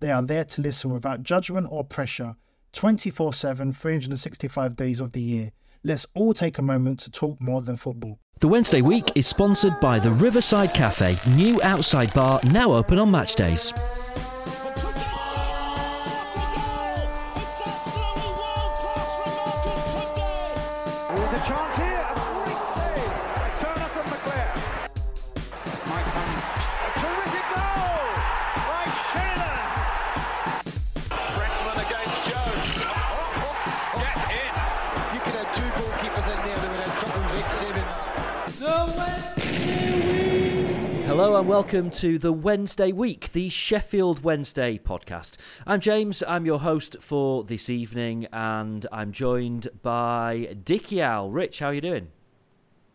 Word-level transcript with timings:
They 0.00 0.10
are 0.10 0.22
there 0.22 0.44
to 0.44 0.62
listen 0.62 0.90
without 0.92 1.22
judgment 1.22 1.68
or 1.70 1.84
pressure 1.84 2.36
24 2.72 3.32
7, 3.32 3.72
365 3.72 4.76
days 4.76 5.00
of 5.00 5.12
the 5.12 5.20
year. 5.20 5.52
Let's 5.82 6.06
all 6.14 6.34
take 6.34 6.58
a 6.58 6.62
moment 6.62 7.00
to 7.00 7.10
talk 7.10 7.40
more 7.40 7.62
than 7.62 7.76
football. 7.76 8.18
The 8.40 8.48
Wednesday 8.48 8.82
week 8.82 9.12
is 9.14 9.26
sponsored 9.26 9.80
by 9.80 9.98
the 9.98 10.12
Riverside 10.12 10.74
Cafe, 10.74 11.16
new 11.36 11.62
outside 11.62 12.12
bar 12.12 12.40
now 12.52 12.72
open 12.74 12.98
on 12.98 13.10
match 13.10 13.34
days. 13.34 13.72
Hello 41.36 41.42
and 41.42 41.50
welcome 41.50 41.90
to 41.90 42.18
the 42.18 42.32
Wednesday 42.32 42.92
week, 42.92 43.32
the 43.32 43.50
Sheffield 43.50 44.24
Wednesday 44.24 44.78
podcast. 44.78 45.36
I'm 45.66 45.80
James, 45.80 46.22
I'm 46.26 46.46
your 46.46 46.60
host 46.60 46.96
for 47.02 47.44
this 47.44 47.68
evening, 47.68 48.26
and 48.32 48.86
I'm 48.90 49.12
joined 49.12 49.68
by 49.82 50.56
Dickie 50.64 51.02
Owl. 51.02 51.30
Rich, 51.30 51.58
how 51.58 51.66
are 51.66 51.74
you 51.74 51.82
doing? 51.82 52.08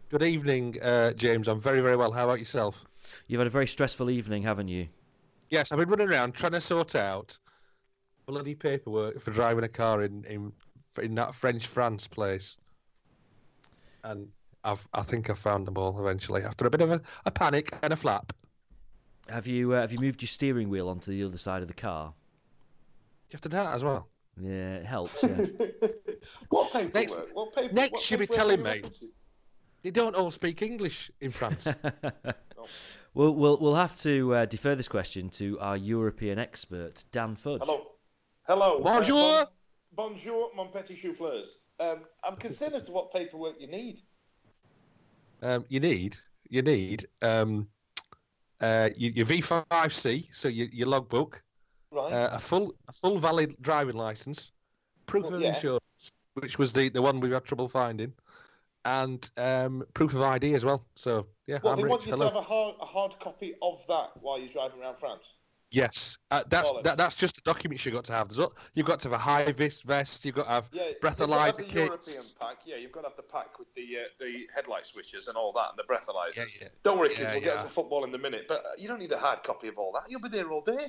Good 0.09 0.24
evening, 0.24 0.75
uh, 0.81 1.13
James. 1.13 1.47
I'm 1.47 1.59
very, 1.59 1.81
very 1.81 1.96
well. 1.96 2.12
How 2.12 2.24
about 2.24 2.40
yourself? 2.40 2.84
You've 3.28 3.38
had 3.38 3.46
a 3.46 3.52
very 3.52 3.68
stressful 3.68 4.09
evening, 4.09 4.41
haven't 4.41 4.69
you? 4.69 4.88
Yes, 5.52 5.72
I've 5.72 5.78
been 5.78 5.90
running 5.90 6.09
around 6.09 6.34
trying 6.34 6.53
to 6.53 6.62
sort 6.62 6.96
out 6.96 7.38
bloody 8.25 8.56
paperwork 8.56 9.19
for 9.19 9.29
driving 9.29 9.66
a 9.66 9.69
car 9.69 10.02
in 10.02 10.23
in, 10.23 10.52
in 11.00 11.13
that 11.13 11.35
French 11.35 11.68
France 11.68 12.08
place, 12.08 12.58
and 14.03 14.29
I've 14.63 14.88
I 14.94 15.01
think 15.01 15.29
I 15.29 15.33
found 15.33 15.66
them 15.67 15.77
all 15.77 15.99
eventually 15.99 16.44
after 16.44 16.66
a 16.66 16.69
bit 16.69 16.81
of 16.81 16.91
a, 16.91 17.01
a 17.25 17.31
panic 17.31 17.75
and 17.81 17.94
a 17.94 17.95
flap. 17.95 18.33
Have 19.29 19.47
you 19.47 19.73
uh, 19.73 19.81
have 19.81 19.91
you 19.91 19.99
moved 19.99 20.22
your 20.22 20.27
steering 20.27 20.69
wheel 20.69 20.89
onto 20.89 21.11
the 21.11 21.23
other 21.23 21.38
side 21.38 21.61
of 21.61 21.67
the 21.67 21.73
car? 21.73 22.13
You 23.29 23.35
have 23.35 23.41
to 23.41 23.49
do 23.49 23.57
that 23.57 23.73
as 23.73 23.83
well. 23.83 24.07
Yeah, 24.39 24.75
it 24.77 24.85
helps. 24.85 25.22
Yeah. 25.23 25.38
What 26.49 26.72
paperwork? 26.72 26.94
Next- 26.94 27.17
what 27.33 27.55
paper, 27.55 27.73
next 27.73 27.91
what 27.94 28.11
you'll 28.11 28.19
be 28.19 28.27
telling 28.27 28.66
are 28.67 28.75
you 28.75 28.81
me. 28.83 28.89
They 29.81 29.89
don't 29.89 30.16
all 30.16 30.29
speak 30.29 30.61
English 30.61 31.09
in 31.19 31.31
France. 31.39 31.67
we'll, 33.16 33.33
we'll 33.33 33.57
we'll 33.57 33.75
have 33.75 33.95
to 34.01 34.35
uh, 34.35 34.45
defer 34.45 34.75
this 34.75 34.88
question 34.88 35.29
to 35.31 35.59
our 35.59 35.75
European 35.75 36.38
expert 36.38 37.03
Dan 37.11 37.35
Fudge. 37.35 37.61
Hello. 37.61 37.88
Hello. 38.43 38.78
uh, 38.79 38.83
Bonjour. 38.83 39.45
bon- 39.95 40.09
bonjour, 40.13 40.51
mon 40.55 40.67
petit 40.67 40.95
choufleurs. 40.95 41.47
Um, 41.79 42.01
I'm 42.23 42.35
concerned 42.35 42.75
as 42.75 42.83
to 42.83 42.91
what 42.91 43.11
paperwork 43.11 43.55
you 43.59 43.67
need. 43.67 44.01
Um, 45.41 45.66
you 45.69 45.79
need 45.79 46.18
you 46.50 46.62
need 46.62 47.06
um, 47.22 47.68
uh, 48.62 48.90
your, 48.96 49.12
your 49.13 49.25
V5C, 49.25 50.28
so 50.34 50.47
your, 50.47 50.68
your 50.68 50.88
logbook, 50.88 51.41
Right. 51.91 52.12
uh, 52.13 52.29
a 52.34 52.40
full 52.40 52.75
a 52.88 52.91
full 52.94 53.18
valid 53.18 53.56
driving 53.62 53.96
license, 53.96 54.52
proof 55.07 55.25
Well, 55.25 55.35
of 55.35 55.41
yeah. 55.41 55.56
insurance, 55.56 56.16
which 56.35 56.57
was 56.57 56.72
the, 56.74 56.90
the 56.90 57.02
one 57.02 57.19
we 57.19 57.31
had 57.31 57.44
trouble 57.44 57.68
finding, 57.68 58.13
and 58.85 59.29
um, 59.38 59.84
proof 59.94 60.13
of 60.13 60.22
ID 60.22 60.53
as 60.53 60.63
well. 60.63 60.85
So 60.96 61.28
yeah, 61.47 61.59
well, 61.63 61.73
I'm 61.73 61.78
they 61.78 61.84
rich. 61.84 61.90
want 61.90 62.06
you 62.06 62.12
Hello. 62.13 62.28
to 62.29 62.34
have 62.34 62.41
a 62.44 62.46
hard, 62.47 62.75
a 62.81 62.85
hard 62.85 63.19
copy 63.19 63.56
of 63.62 63.85
that 63.88 64.12
while 64.22 64.40
you're 64.40 64.50
driving 64.50 64.81
around 64.81 64.97
France. 65.00 65.25
Yes, 65.72 66.18
uh, 66.32 66.44
that's 66.50 66.70
that, 66.84 66.98
that's 66.98 67.16
just 67.16 67.36
the 67.36 67.42
documents 67.46 67.86
you've 67.86 67.96
got 67.96 68.04
to 68.06 68.12
have. 68.12 68.28
There's, 68.28 68.46
you've 68.74 68.86
got 68.86 69.00
to 69.00 69.09
have 69.09 69.14
a 69.14 69.18
high 69.18 69.50
vis 69.54 69.82
vest. 69.82 70.26
You've 70.26 70.36
got 70.36 70.44
to 70.44 70.50
have 70.50 70.70
Yeah, 70.74 70.84
breathalyzer 71.02 71.66
the 71.66 71.74
European 71.74 72.24
pack. 72.38 72.58
Yeah, 72.66 72.76
you've 72.76 72.92
got 72.92 73.02
to 73.02 73.08
have 73.08 73.16
the 73.16 73.24
pack 73.24 73.58
with 73.58 73.74
the 73.74 74.00
uh, 74.00 74.02
the 74.20 74.48
headlight 74.54 74.86
switches 74.86 75.30
and 75.30 75.38
all 75.38 75.54
that, 75.54 75.70
and 75.70 75.80
the 75.80 75.84
breathalyzers. 75.84 76.36
Yeah, 76.36 76.44
yeah. 76.62 76.68
Don't 76.84 76.98
worry, 76.98 77.09
kids. 77.09 77.32
We'll 77.32 77.42
get 77.42 77.56
into 77.56 77.70
football 77.70 78.04
in 78.04 78.14
a 78.14 78.18
minute. 78.18 78.46
But 78.50 78.66
uh, 78.66 78.70
you 78.78 78.90
don't 78.90 79.00
need 79.00 79.14
a 79.14 79.18
hard 79.18 79.44
copy 79.44 79.70
of 79.70 79.78
all 79.78 79.94
that. 79.94 80.04
You'll 80.09 80.20
be 80.20 80.28
there 80.28 80.52
all 80.52 80.62
day. 80.62 80.88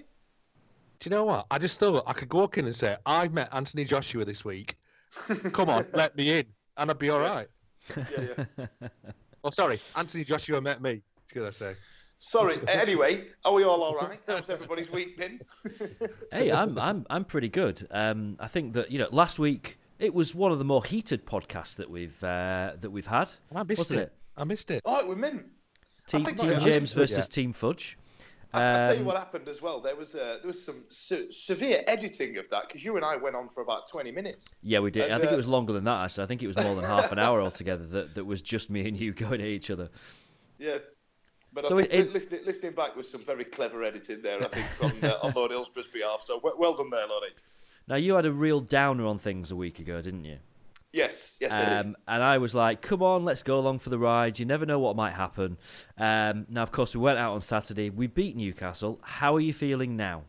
Do 0.99 1.11
you 1.11 1.11
know 1.11 1.25
what? 1.25 1.47
I 1.51 1.59
just 1.59 1.79
thought 1.79 2.03
I 2.07 2.13
could 2.13 2.33
walk 2.33 2.59
in 2.59 2.65
and 2.65 2.75
say, 2.75 2.97
I've 3.07 3.33
met 3.33 3.51
Anthony 3.53 3.85
Joshua 3.85 4.25
this 4.25 4.45
week. 4.45 4.77
Come 5.53 5.71
on, 5.71 5.87
let 5.95 6.17
me 6.17 6.41
in, 6.41 6.47
and 6.77 6.91
I'd 6.91 6.99
be 6.99 7.11
all 7.11 7.21
right. 7.21 7.47
Yeah, 7.97 8.35
yeah. 8.59 8.89
Oh, 9.45 9.51
sorry, 9.51 9.81
Anthony 9.97 10.23
Joshua 10.23 10.61
met 10.61 10.81
me. 10.81 11.03
Should 11.33 11.45
I 11.45 11.51
say? 11.51 11.75
Sorry. 12.25 12.57
anyway, 12.69 13.27
are 13.45 13.53
we 13.53 13.65
all 13.65 13.83
all 13.83 13.97
right? 13.97 14.19
How's 14.29 14.49
everybody's 14.49 14.91
week 14.91 15.19
been? 15.19 15.41
hey, 16.33 16.53
I'm 16.53 16.79
I'm 16.79 17.05
I'm 17.11 17.25
pretty 17.25 17.49
good. 17.49 17.87
Um, 17.91 18.37
I 18.39 18.47
think 18.47 18.75
that 18.75 18.91
you 18.93 18.99
know 19.01 19.09
last 19.11 19.41
week 19.41 19.77
it 19.99 20.15
was 20.15 20.33
one 20.35 20.53
of 20.53 20.59
the 20.61 20.65
more 20.65 20.85
heated 20.85 21.27
podcasts 21.27 21.75
that 21.77 21.91
we've 21.91 22.23
uh, 22.23 22.73
that 22.81 22.91
we've 22.91 23.07
had. 23.07 23.29
I 23.55 23.65
missed 23.65 23.79
wasn't 23.79 24.01
it. 24.01 24.13
I 24.37 24.45
missed 24.45 24.71
it. 24.71 24.83
Oh, 24.85 25.07
we're 25.07 25.17
mint. 25.17 25.47
Team, 26.07 26.25
Team 26.25 26.61
James 26.61 26.95
versus. 26.95 27.29
Team 27.29 27.53
Fudge. 27.53 27.99
I- 28.55 28.63
I'll 28.63 28.85
tell 28.85 28.95
you 28.95 29.01
Um, 29.01 29.07
what 29.07 29.17
happened 29.17 29.49
as 29.49 29.61
well. 29.63 29.81
There 29.81 29.97
was 29.97 30.15
uh, 30.15 30.39
there 30.41 30.47
was 30.47 30.63
some 30.63 30.85
se- 30.91 31.33
severe 31.33 31.83
editing 31.89 32.37
of 32.39 32.49
that 32.51 32.69
because 32.69 32.85
you 32.85 32.95
and 32.97 33.05
I 33.05 33.17
went 33.17 33.35
on 33.35 33.49
for 33.49 33.63
about 33.63 33.89
twenty 33.89 34.13
minutes. 34.13 34.49
Yeah, 34.63 34.79
we 34.79 34.93
did. 34.93 35.05
And, 35.05 35.15
I 35.15 35.19
think 35.19 35.31
uh, 35.33 35.35
it 35.35 35.39
was 35.39 35.49
longer 35.49 35.73
than 35.73 35.85
that. 35.85 36.05
Actually, 36.05 36.25
I 36.25 36.27
think 36.29 36.43
it 36.45 36.47
was 36.47 36.57
more 36.57 36.77
than 36.77 36.85
half 36.85 37.11
an 37.11 37.19
hour 37.19 37.41
altogether. 37.43 37.85
That 37.87 38.15
that 38.15 38.25
was 38.25 38.43
just 38.43 38.71
me 38.71 38.87
and 38.87 38.97
you 38.97 39.13
going 39.27 39.41
at 39.41 39.47
each 39.49 39.71
other. 39.71 39.89
Yeah, 40.59 40.79
but 41.53 41.67
So 41.67 41.79
I 41.79 41.83
think 41.83 41.95
it- 41.95 42.01
it- 42.01 42.13
listening, 42.13 42.41
listening 42.45 42.73
back 42.73 42.97
was 42.97 43.11
some 43.11 43.25
very 43.25 43.45
clever 43.45 43.83
editing 43.83 44.23
there. 44.23 44.43
I 44.43 44.49
think 44.49 44.67
on 44.83 45.11
uh, 45.11 45.19
on 45.23 45.33
Lord 45.33 45.51
Hillsborough's 45.51 45.89
behalf. 45.89 46.23
So 46.25 46.41
well, 46.43 46.55
well 46.59 46.75
done 46.75 46.91
there, 46.91 47.07
Lordy. 47.07 47.33
Now 47.89 47.97
you 47.97 48.15
had 48.15 48.27
a 48.27 48.33
real 48.33 48.61
downer 48.61 49.07
on 49.07 49.19
things 49.19 49.51
a 49.51 49.57
week 49.57 49.79
ago, 49.79 50.01
didn't 50.01 50.25
you? 50.25 50.39
Yes, 50.93 51.37
yes, 51.41 51.53
I 51.53 51.65
did. 51.65 51.87
Um, 51.87 51.97
and 52.07 52.23
I 52.23 52.37
was 52.39 52.55
like, 52.55 52.83
"Come 52.83 53.03
on, 53.03 53.25
let's 53.25 53.43
go 53.43 53.59
along 53.59 53.79
for 53.79 53.89
the 53.89 53.99
ride. 53.99 54.39
You 54.39 54.45
never 54.45 54.67
know 54.67 54.79
what 54.79 54.95
might 54.95 55.13
happen." 55.15 55.57
Um, 55.97 56.47
now, 56.51 56.63
of 56.63 56.71
course, 56.71 56.95
we 56.95 57.01
went 57.01 57.19
out 57.19 57.33
on 57.33 57.41
Saturday. 57.41 57.89
We 57.89 58.07
beat 58.09 58.37
Newcastle. 58.37 59.01
How 59.03 59.35
are 59.35 59.41
you 59.41 59.55
feeling 59.55 59.97
now? 59.97 60.25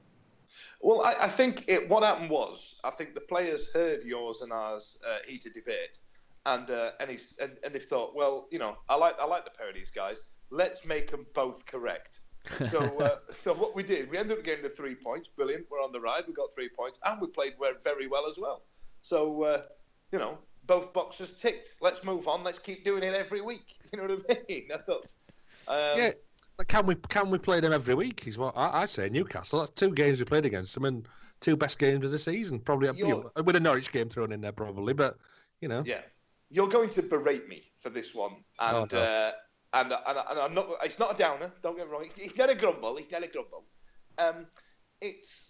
Well, 0.80 1.02
I, 1.02 1.16
I 1.22 1.28
think 1.28 1.66
it, 1.68 1.90
what 1.90 2.04
happened 2.04 2.30
was 2.30 2.76
I 2.84 2.92
think 2.92 3.14
the 3.14 3.22
players 3.22 3.70
heard 3.74 4.04
yours 4.04 4.42
and 4.42 4.52
ours 4.54 4.98
uh, 5.06 5.18
heated 5.28 5.54
debate, 5.54 6.00
and 6.46 6.70
uh, 6.72 6.92
and, 7.00 7.10
he's, 7.12 7.34
and 7.40 7.58
and 7.64 7.76
they 7.76 7.80
thought, 7.80 8.16
well, 8.16 8.48
you 8.50 8.60
know, 8.60 8.78
I 8.88 8.96
like 8.96 9.16
I 9.20 9.26
like 9.26 9.44
the 9.44 9.52
pair 9.52 9.68
of 9.70 9.76
these 9.76 9.92
guys. 9.92 10.24
Let's 10.50 10.86
make 10.86 11.12
them 11.12 11.26
both 11.34 11.66
correct. 11.66 12.20
So 12.70 12.80
uh, 13.00 13.18
so 13.36 13.54
what 13.54 13.76
we 13.76 13.84
did, 13.84 14.10
we 14.12 14.18
ended 14.18 14.38
up 14.38 14.44
getting 14.44 14.64
the 14.64 14.70
three 14.70 14.96
points. 14.96 15.30
Brilliant. 15.30 15.66
We're 15.70 15.82
on 15.82 15.92
the 15.92 16.00
ride. 16.00 16.24
We 16.28 16.34
got 16.34 16.54
three 16.54 16.70
points, 16.70 17.00
and 17.06 17.20
we 17.22 17.28
played 17.28 17.54
very 17.84 18.08
well 18.08 18.28
as 18.30 18.38
well. 18.38 18.64
So 19.02 19.44
uh, 19.44 19.62
you 20.12 20.20
know, 20.20 20.38
both 20.66 20.94
boxes 20.94 21.34
ticked. 21.34 21.74
Let's 21.82 22.04
move 22.04 22.28
on. 22.28 22.44
Let's 22.44 22.60
keep 22.60 22.84
doing 22.84 23.04
it 23.04 23.14
every 23.14 23.42
week. 23.42 23.76
You 23.94 24.00
know 24.00 24.16
what 24.16 24.26
I 24.32 24.42
mean? 24.50 24.70
I 24.74 24.78
thought. 24.78 25.14
Um, 25.68 26.00
yeah, 26.00 26.12
can 26.68 26.88
we 26.88 26.96
can 26.96 27.30
we 27.30 27.38
play 27.38 27.60
them 27.60 27.72
every 27.74 27.94
week? 27.94 28.28
Is 28.28 28.40
what 28.40 28.58
I, 28.58 28.82
I'd 28.82 28.90
say. 28.90 29.08
Newcastle. 29.08 29.60
That's 29.60 29.72
two 29.72 29.94
games 29.94 30.18
we 30.18 30.26
played 30.26 30.46
against 30.46 30.74
them, 30.74 30.86
and 30.86 31.08
two 31.42 31.56
best 31.56 31.78
games 31.78 32.04
of 32.04 32.12
the 32.12 32.18
season. 32.18 32.60
Probably 32.60 32.90
you 32.98 33.08
know, 33.08 33.32
with 33.44 33.56
a 33.56 33.60
Norwich 33.60 33.92
game 33.92 34.10
thrown 34.10 34.32
in 34.32 34.42
there, 34.42 34.52
probably. 34.52 34.94
But 34.94 35.16
you 35.62 35.68
know, 35.68 35.84
Yeah, 35.86 36.02
you're 36.50 36.68
going 36.68 36.90
to 36.92 37.04
berate 37.04 37.48
me 37.48 37.64
for 37.82 37.90
this 37.92 38.16
one, 38.16 38.34
and 38.60 38.78
Oh, 38.78 38.88
no. 38.92 39.00
uh, 39.00 39.32
and, 39.74 39.92
and 39.92 40.18
and 40.30 40.40
I'm 40.40 40.54
not. 40.54 40.68
It's 40.84 41.00
not 41.00 41.14
a 41.14 41.18
downer. 41.18 41.52
Don't 41.62 41.76
get 41.76 41.88
me 41.88 41.92
wrong. 41.92 42.06
It's, 42.06 42.18
it's 42.18 42.38
not 42.38 42.50
a 42.50 42.56
grumble. 42.56 42.98
It's 42.98 43.12
not 43.12 43.24
a 43.24 43.28
grumble. 43.28 43.64
Um, 44.18 44.46
it's 45.02 45.50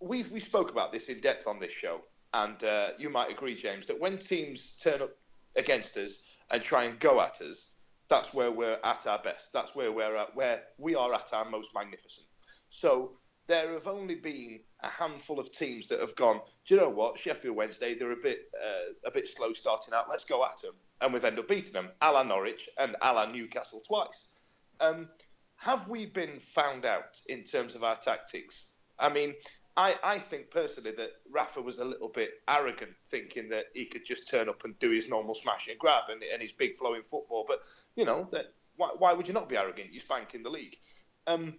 we 0.00 0.22
we 0.24 0.40
spoke 0.40 0.70
about 0.70 0.92
this 0.92 1.08
in 1.08 1.20
depth 1.20 1.46
on 1.46 1.58
this 1.58 1.72
show, 1.72 2.00
and 2.32 2.62
uh, 2.62 2.90
you 2.98 3.10
might 3.10 3.30
agree, 3.30 3.54
James, 3.54 3.86
that 3.86 3.98
when 4.00 4.18
teams 4.18 4.72
turn 4.72 5.02
up 5.02 5.10
against 5.56 5.96
us 5.96 6.22
and 6.50 6.62
try 6.62 6.84
and 6.84 6.98
go 7.00 7.20
at 7.20 7.40
us, 7.40 7.68
that's 8.08 8.34
where 8.34 8.50
we're 8.50 8.78
at 8.84 9.06
our 9.06 9.18
best. 9.22 9.52
That's 9.52 9.74
where 9.74 9.92
we're 9.92 10.16
at, 10.16 10.36
where 10.36 10.62
we 10.78 10.94
are 10.94 11.14
at 11.14 11.32
our 11.32 11.48
most 11.48 11.70
magnificent. 11.74 12.26
So 12.68 13.12
there 13.46 13.72
have 13.72 13.86
only 13.86 14.14
been 14.16 14.60
a 14.82 14.88
handful 14.88 15.38
of 15.38 15.52
teams 15.52 15.88
that 15.88 16.00
have 16.00 16.14
gone. 16.16 16.40
Do 16.66 16.74
you 16.74 16.80
know 16.80 16.88
what? 16.88 17.18
Sheffield 17.18 17.56
Wednesday, 17.56 17.94
they're 17.94 18.12
a 18.12 18.16
bit 18.16 18.50
uh, 18.62 18.92
a 19.06 19.10
bit 19.10 19.28
slow 19.28 19.52
starting 19.52 19.94
out. 19.94 20.06
Let's 20.10 20.24
go 20.24 20.44
at 20.44 20.60
them, 20.62 20.74
and 21.04 21.12
we've 21.12 21.24
ended 21.24 21.40
up 21.40 21.48
beating 21.48 21.74
them, 21.74 21.90
a 22.00 22.10
la 22.10 22.22
Norwich 22.22 22.68
and 22.78 22.96
a 23.02 23.12
la 23.12 23.26
Newcastle 23.26 23.82
twice. 23.86 24.32
Um, 24.80 25.08
have 25.56 25.86
we 25.86 26.06
been 26.06 26.40
found 26.40 26.86
out 26.86 27.20
in 27.28 27.44
terms 27.44 27.74
of 27.74 27.84
our 27.84 27.96
tactics? 27.96 28.70
I 28.98 29.10
mean, 29.10 29.34
I, 29.76 29.96
I 30.02 30.18
think 30.18 30.50
personally 30.50 30.92
that 30.92 31.10
Rafa 31.30 31.60
was 31.60 31.78
a 31.78 31.84
little 31.84 32.08
bit 32.08 32.30
arrogant, 32.48 32.92
thinking 33.08 33.50
that 33.50 33.66
he 33.74 33.84
could 33.84 34.06
just 34.06 34.28
turn 34.28 34.48
up 34.48 34.64
and 34.64 34.78
do 34.78 34.90
his 34.90 35.08
normal 35.08 35.34
smash 35.34 35.68
and 35.68 35.78
grab 35.78 36.04
and, 36.08 36.22
and 36.22 36.40
his 36.40 36.52
big 36.52 36.78
flowing 36.78 37.02
football. 37.02 37.44
But 37.46 37.60
you 37.96 38.06
know 38.06 38.26
that 38.32 38.54
why, 38.76 38.90
why 38.98 39.12
would 39.12 39.28
you 39.28 39.34
not 39.34 39.48
be 39.48 39.58
arrogant? 39.58 39.92
You 39.92 40.00
spank 40.00 40.34
in 40.34 40.42
the 40.42 40.50
league. 40.50 40.78
Um, 41.26 41.54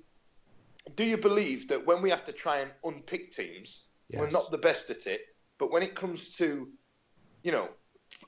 do 0.96 1.04
you 1.04 1.18
believe 1.18 1.68
that 1.68 1.86
when 1.86 2.02
we 2.02 2.10
have 2.10 2.26
to 2.26 2.32
try 2.32 2.60
and 2.60 2.72
unpick 2.84 3.32
teams, 3.32 3.84
we're 4.12 4.30
not 4.30 4.50
the 4.50 4.58
best 4.58 4.90
at 4.90 5.06
it? 5.08 5.22
But 5.60 5.72
when 5.72 5.84
it 5.84 5.96
comes 5.96 6.30
to, 6.38 6.68
you 7.44 7.52
know, 7.52 7.70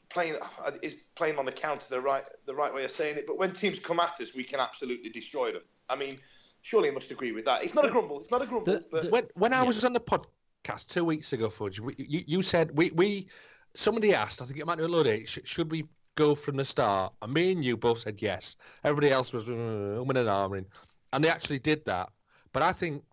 playing 0.10 0.38
is 0.82 1.08
playing 1.16 1.38
on 1.38 1.46
the 1.46 1.52
counter 1.52 1.88
the 1.90 2.02
right 2.02 2.24
the 2.46 2.56
right 2.56 2.74
way 2.74 2.86
of 2.86 2.92
saying 2.92 3.18
it. 3.18 3.28
But 3.28 3.38
when 3.38 3.52
teams 3.54 3.80
come 3.80 4.00
at 4.00 4.20
us, 4.22 4.34
we 4.36 4.44
can 4.44 4.60
absolutely 4.60 5.10
destroy 5.10 5.52
them. 5.52 5.64
I 5.90 5.96
mean, 5.96 6.18
surely 6.62 6.90
you 6.90 6.94
must 6.94 7.12
agree 7.12 7.32
with 7.32 7.46
that. 7.46 7.64
It's 7.64 7.76
not 7.76 7.86
a 7.86 7.90
grumble. 7.90 8.20
It's 8.22 8.32
not 8.32 8.42
a 8.42 8.46
grumble. 8.46 8.74
The- 8.74 8.86
but 8.92 9.04
the- 9.04 9.10
when 9.10 9.28
when 9.36 9.54
I 9.54 9.62
Yeah. 9.62 9.64
was 9.64 9.84
on 9.84 9.94
the 9.94 10.00
podcast 10.00 10.88
two 10.90 11.04
weeks 11.06 11.34
ago, 11.34 11.50
Fudge, 11.50 11.80
we, 11.80 11.96
you, 11.98 12.24
you 12.26 12.42
said 12.42 12.78
we, 12.78 12.92
we 12.92 13.28
somebody 13.76 14.14
asked, 14.14 14.42
I 14.42 14.46
think 14.46 14.60
it 14.60 14.66
might 14.66 14.78
be 14.78 14.84
a 14.84 14.88
load 14.88 15.08
sh- 15.28 15.40
should 15.46 15.72
we 15.72 15.88
go 16.16 16.36
from 16.36 16.58
the 16.58 16.66
start? 16.66 17.14
And 17.22 17.34
me 17.34 17.52
and 17.52 17.64
you 17.64 17.78
both 17.78 18.00
said 18.00 18.22
yes. 18.22 18.56
Everybody 18.84 19.12
else 19.12 19.32
was 19.34 19.44
mm-hmm, 19.46 20.02
umming 20.02 20.18
and 20.18 20.30
ahhing, 20.30 20.66
and 21.14 21.24
they 21.24 21.30
actually 21.30 21.60
did 21.60 21.86
that. 21.86 22.10
But 22.54 22.64
I 22.64 22.74
think 22.74 23.04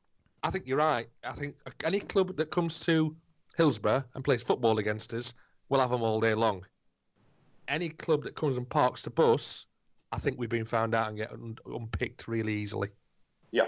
I 0.43 0.51
think 0.51 0.67
you're 0.67 0.79
right. 0.79 1.09
I 1.23 1.33
think 1.33 1.57
any 1.85 2.01
club 2.01 2.37
that 2.37 2.51
comes 2.51 2.81
to 2.81 3.17
Hillsborough 3.57 4.05
and 4.15 4.25
plays 4.25 4.43
football 4.43 4.79
against 4.79 5.13
us 5.13 5.35
will 5.69 5.81
have 5.81 5.91
them 5.91 6.03
all 6.03 6.21
day 6.21 6.35
long. 6.35 6.65
Any 7.69 7.89
club 7.89 8.25
that 8.25 8.35
comes 8.35 8.57
and 8.57 8.69
parks 8.69 9.03
the 9.03 9.11
bus, 9.11 9.67
I 10.13 10.19
think 10.19 10.39
we've 10.39 10.49
been 10.51 10.65
found 10.65 10.95
out 10.95 11.09
and 11.09 11.17
get 11.17 11.33
un- 11.33 11.59
unpicked 11.67 12.29
really 12.29 12.53
easily. 12.53 12.89
yeah, 13.53 13.67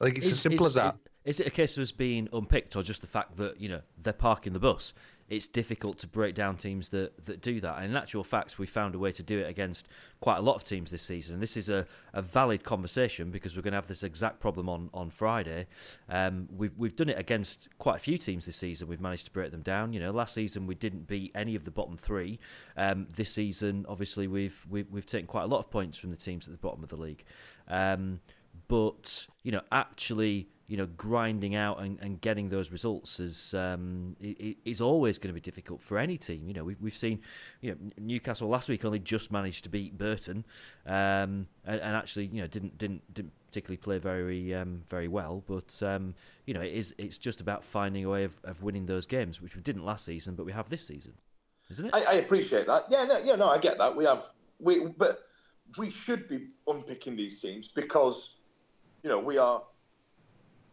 I 0.00 0.04
think 0.04 0.18
it's 0.18 0.26
Is- 0.26 0.32
as 0.32 0.40
simple 0.40 0.66
is- 0.66 0.76
as 0.76 0.82
that. 0.82 0.96
Is 1.24 1.40
it 1.40 1.46
a 1.48 1.50
case 1.50 1.76
of 1.76 1.82
us 1.82 1.90
being 1.90 2.28
unpicked, 2.32 2.76
or 2.76 2.84
just 2.84 3.00
the 3.00 3.06
fact 3.08 3.36
that 3.38 3.60
you 3.60 3.68
know 3.68 3.80
they're 4.00 4.12
parking 4.12 4.52
the 4.52 4.60
bus? 4.60 4.92
It's 5.28 5.48
difficult 5.48 5.98
to 5.98 6.06
break 6.06 6.34
down 6.34 6.56
teams 6.56 6.88
that, 6.90 7.24
that 7.24 7.40
do 7.40 7.60
that. 7.60 7.76
And 7.76 7.86
in 7.86 7.96
actual 7.96 8.22
fact, 8.22 8.58
we 8.58 8.66
found 8.66 8.94
a 8.94 8.98
way 8.98 9.12
to 9.12 9.22
do 9.22 9.38
it 9.38 9.48
against 9.48 9.88
quite 10.20 10.36
a 10.36 10.40
lot 10.40 10.54
of 10.54 10.64
teams 10.64 10.90
this 10.90 11.02
season. 11.02 11.34
And 11.34 11.42
this 11.42 11.56
is 11.56 11.68
a, 11.68 11.86
a 12.12 12.22
valid 12.22 12.62
conversation 12.62 13.30
because 13.30 13.56
we're 13.56 13.62
going 13.62 13.72
to 13.72 13.78
have 13.78 13.88
this 13.88 14.02
exact 14.02 14.40
problem 14.40 14.68
on 14.68 14.88
on 14.94 15.10
Friday. 15.10 15.66
Um, 16.08 16.48
we've 16.56 16.76
we've 16.78 16.96
done 16.96 17.08
it 17.08 17.18
against 17.18 17.68
quite 17.78 17.96
a 17.96 18.00
few 18.00 18.18
teams 18.18 18.46
this 18.46 18.56
season. 18.56 18.88
We've 18.88 19.00
managed 19.00 19.26
to 19.26 19.32
break 19.32 19.50
them 19.50 19.62
down. 19.62 19.92
You 19.92 20.00
know, 20.00 20.12
last 20.12 20.34
season 20.34 20.66
we 20.66 20.74
didn't 20.74 21.06
beat 21.06 21.32
any 21.34 21.54
of 21.54 21.64
the 21.64 21.70
bottom 21.70 21.96
three. 21.96 22.38
Um, 22.76 23.08
this 23.14 23.32
season, 23.32 23.84
obviously, 23.88 24.28
we've, 24.28 24.64
we've 24.68 24.90
we've 24.90 25.06
taken 25.06 25.26
quite 25.26 25.44
a 25.44 25.48
lot 25.48 25.58
of 25.58 25.70
points 25.70 25.98
from 25.98 26.10
the 26.10 26.16
teams 26.16 26.46
at 26.46 26.52
the 26.52 26.58
bottom 26.58 26.82
of 26.82 26.88
the 26.88 26.96
league. 26.96 27.24
Um, 27.68 28.20
but 28.68 29.26
you 29.42 29.52
know, 29.52 29.62
actually, 29.72 30.48
you 30.68 30.76
know, 30.76 30.86
grinding 30.96 31.54
out 31.54 31.80
and, 31.80 31.98
and 32.00 32.20
getting 32.20 32.48
those 32.48 32.72
results 32.72 33.20
is 33.20 33.54
um, 33.54 34.16
is 34.20 34.80
always 34.80 35.18
going 35.18 35.28
to 35.28 35.34
be 35.34 35.40
difficult 35.40 35.80
for 35.80 35.98
any 35.98 36.18
team. 36.18 36.48
You 36.48 36.54
know, 36.54 36.64
we've 36.64 36.80
we've 36.80 36.96
seen, 36.96 37.20
you 37.60 37.70
know, 37.70 37.76
Newcastle 37.98 38.48
last 38.48 38.68
week 38.68 38.84
only 38.84 38.98
just 38.98 39.30
managed 39.30 39.64
to 39.64 39.70
beat 39.70 39.96
Burton, 39.96 40.44
um, 40.86 41.46
and, 41.64 41.80
and 41.80 41.96
actually, 41.96 42.26
you 42.26 42.40
know, 42.40 42.48
didn't 42.48 42.76
didn't 42.78 43.14
didn't 43.14 43.32
particularly 43.46 43.76
play 43.76 43.98
very 43.98 44.54
um, 44.54 44.82
very 44.90 45.08
well. 45.08 45.44
But 45.46 45.80
um, 45.82 46.14
you 46.46 46.54
know, 46.54 46.62
it 46.62 46.72
is 46.72 46.94
it's 46.98 47.18
just 47.18 47.40
about 47.40 47.62
finding 47.62 48.04
a 48.04 48.10
way 48.10 48.24
of, 48.24 48.36
of 48.42 48.62
winning 48.62 48.86
those 48.86 49.06
games, 49.06 49.40
which 49.40 49.54
we 49.54 49.62
didn't 49.62 49.84
last 49.84 50.04
season, 50.04 50.34
but 50.34 50.44
we 50.44 50.52
have 50.52 50.68
this 50.68 50.84
season, 50.84 51.12
isn't 51.70 51.86
it? 51.86 51.94
I, 51.94 52.02
I 52.02 52.14
appreciate 52.14 52.66
that. 52.66 52.86
Yeah, 52.90 53.04
no, 53.04 53.18
yeah, 53.18 53.36
no, 53.36 53.48
I 53.48 53.58
get 53.58 53.78
that. 53.78 53.94
We 53.94 54.04
have 54.04 54.24
we, 54.58 54.86
but 54.86 55.20
we 55.78 55.90
should 55.90 56.28
be 56.28 56.48
unpicking 56.66 57.16
these 57.16 57.40
teams 57.40 57.68
because, 57.68 58.36
you 59.02 59.10
know, 59.10 59.18
we 59.18 59.38
are 59.38 59.62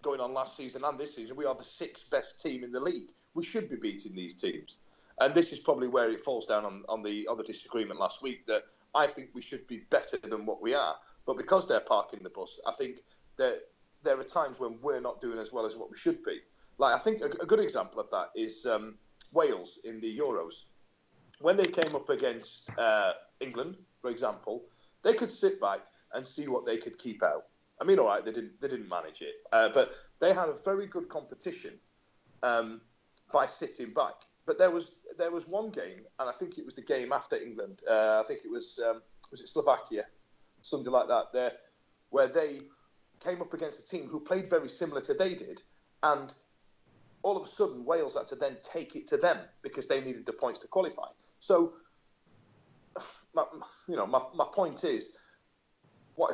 going 0.04 0.20
on 0.20 0.34
last 0.34 0.56
season 0.56 0.84
and 0.84 1.00
this 1.00 1.16
season. 1.16 1.36
We 1.36 1.46
are 1.46 1.56
the 1.56 1.64
sixth 1.64 2.10
best 2.12 2.42
team 2.42 2.64
in 2.64 2.72
the 2.72 2.80
league. 2.80 3.10
We 3.34 3.44
should 3.44 3.68
be 3.70 3.78
beating 3.78 4.14
these 4.14 4.36
teams, 4.36 4.78
and 5.20 5.34
this 5.34 5.52
is 5.52 5.60
probably 5.60 5.88
where 5.88 6.12
it 6.12 6.22
falls 6.22 6.46
down 6.46 6.66
on, 6.66 6.84
on 6.88 7.02
the 7.02 7.28
other 7.30 7.44
disagreement 7.44 8.00
last 8.00 8.22
week. 8.22 8.46
That 8.46 8.66
I 8.94 9.08
think 9.08 9.30
we 9.34 9.42
should 9.42 9.66
be 9.68 9.80
better 9.90 10.18
than 10.18 10.46
what 10.46 10.62
we 10.62 10.76
are, 10.76 10.96
but 11.26 11.38
because 11.38 11.68
they're 11.68 11.80
parking 11.80 12.20
the 12.22 12.30
bus, 12.30 12.60
I 12.68 12.74
think 12.74 12.98
that 13.38 13.62
there 14.04 14.20
are 14.20 14.24
times 14.24 14.60
when 14.60 14.78
we're 14.82 15.02
not 15.02 15.20
doing 15.20 15.40
as 15.40 15.52
well 15.52 15.66
as 15.66 15.76
what 15.76 15.90
we 15.90 15.98
should 15.98 16.24
be. 16.24 16.40
Like 16.78 16.94
I 16.94 17.00
think 17.00 17.22
a, 17.22 17.26
a 17.42 17.46
good 17.48 17.60
example 17.60 18.00
of 18.00 18.12
that 18.12 18.30
is 18.36 18.68
um, 18.68 18.96
Wales 19.32 19.80
in 19.84 20.00
the 20.00 20.20
Euros 20.20 20.66
when 21.44 21.58
they 21.58 21.66
came 21.66 21.96
up 21.96 22.10
against 22.10 22.70
uh, 22.78 23.14
England, 23.42 23.76
for 24.02 24.10
example, 24.10 24.64
they 25.04 25.14
could 25.14 25.32
sit 25.32 25.60
back 25.60 25.82
and 26.14 26.28
see 26.28 26.48
what 26.48 26.66
they 26.66 26.78
could 26.78 26.98
keep 26.98 27.22
out. 27.22 27.44
I 27.84 27.86
mean, 27.86 28.00
all 28.00 28.06
right, 28.06 28.24
they 28.24 28.32
didn't 28.32 28.62
they 28.62 28.70
didn't 28.70 28.88
manage 28.88 29.22
it, 29.22 29.36
uh, 29.52 29.68
but 29.68 29.94
they 30.22 30.34
had 30.34 30.48
a 30.48 30.56
very 30.64 30.88
good 30.88 31.10
competition 31.10 31.74
um, 32.42 32.80
by 33.34 33.46
sitting 33.46 33.94
back. 33.94 34.14
But 34.46 34.58
there 34.58 34.72
was 34.72 34.94
there 35.18 35.32
was 35.32 35.50
one 35.50 35.70
game, 35.70 36.00
and 36.18 36.30
I 36.30 36.32
think 36.32 36.58
it 36.58 36.64
was 36.64 36.76
the 36.76 36.82
game 36.82 37.12
after 37.12 37.36
England. 37.36 37.82
Uh, 37.86 38.22
I 38.24 38.26
think 38.26 38.40
it 38.46 38.50
was 38.50 38.80
um, 38.80 39.02
was 39.32 39.42
it 39.42 39.50
Slovakia, 39.50 40.06
something 40.62 40.94
like 40.94 41.10
that. 41.10 41.34
There, 41.34 41.52
where 42.10 42.28
they 42.28 42.62
came 43.22 43.42
up 43.42 43.54
against 43.54 43.82
a 43.82 43.86
team 43.86 44.08
who 44.08 44.22
played 44.22 44.50
very 44.50 44.70
similar 44.70 45.02
to 45.02 45.14
they 45.14 45.36
did, 45.36 45.62
and 46.04 46.34
all 47.22 47.36
of 47.36 47.44
a 47.44 47.48
sudden 47.48 47.84
Wales 47.84 48.16
had 48.16 48.28
to 48.28 48.36
then 48.38 48.56
take 48.64 48.96
it 48.96 49.08
to 49.08 49.18
them 49.18 49.40
because 49.62 49.88
they 49.88 50.00
needed 50.00 50.26
the 50.26 50.32
points 50.32 50.60
to 50.60 50.68
qualify. 50.68 51.08
So, 51.42 51.74
my, 53.36 53.44
you 53.90 53.98
know, 53.98 54.08
my, 54.08 54.22
my 54.34 54.46
point 54.54 54.86
is, 54.86 55.18
what 56.16 56.34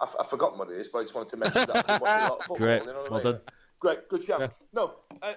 I've, 0.00 0.16
I've 0.20 0.26
forgotten 0.28 0.58
what 0.58 0.70
it 0.70 0.76
is, 0.78 0.88
but 0.88 1.00
I 1.00 1.02
just 1.02 1.14
wanted 1.14 1.28
to 1.30 1.36
mention 1.36 1.66
that. 1.66 1.88
I 1.90 1.98
watch 1.98 2.00
a 2.00 2.04
lot 2.04 2.30
of 2.32 2.38
football, 2.46 2.56
Great. 2.56 2.82
you 2.82 2.92
know 2.92 3.02
what 3.02 3.08
I 3.10 3.14
Well 3.14 3.24
mean? 3.24 3.32
done. 3.32 3.40
Great, 3.80 4.08
good 4.08 4.24
shout. 4.24 4.40
Yeah. 4.40 4.48
No, 4.72 4.94
uh, 5.22 5.32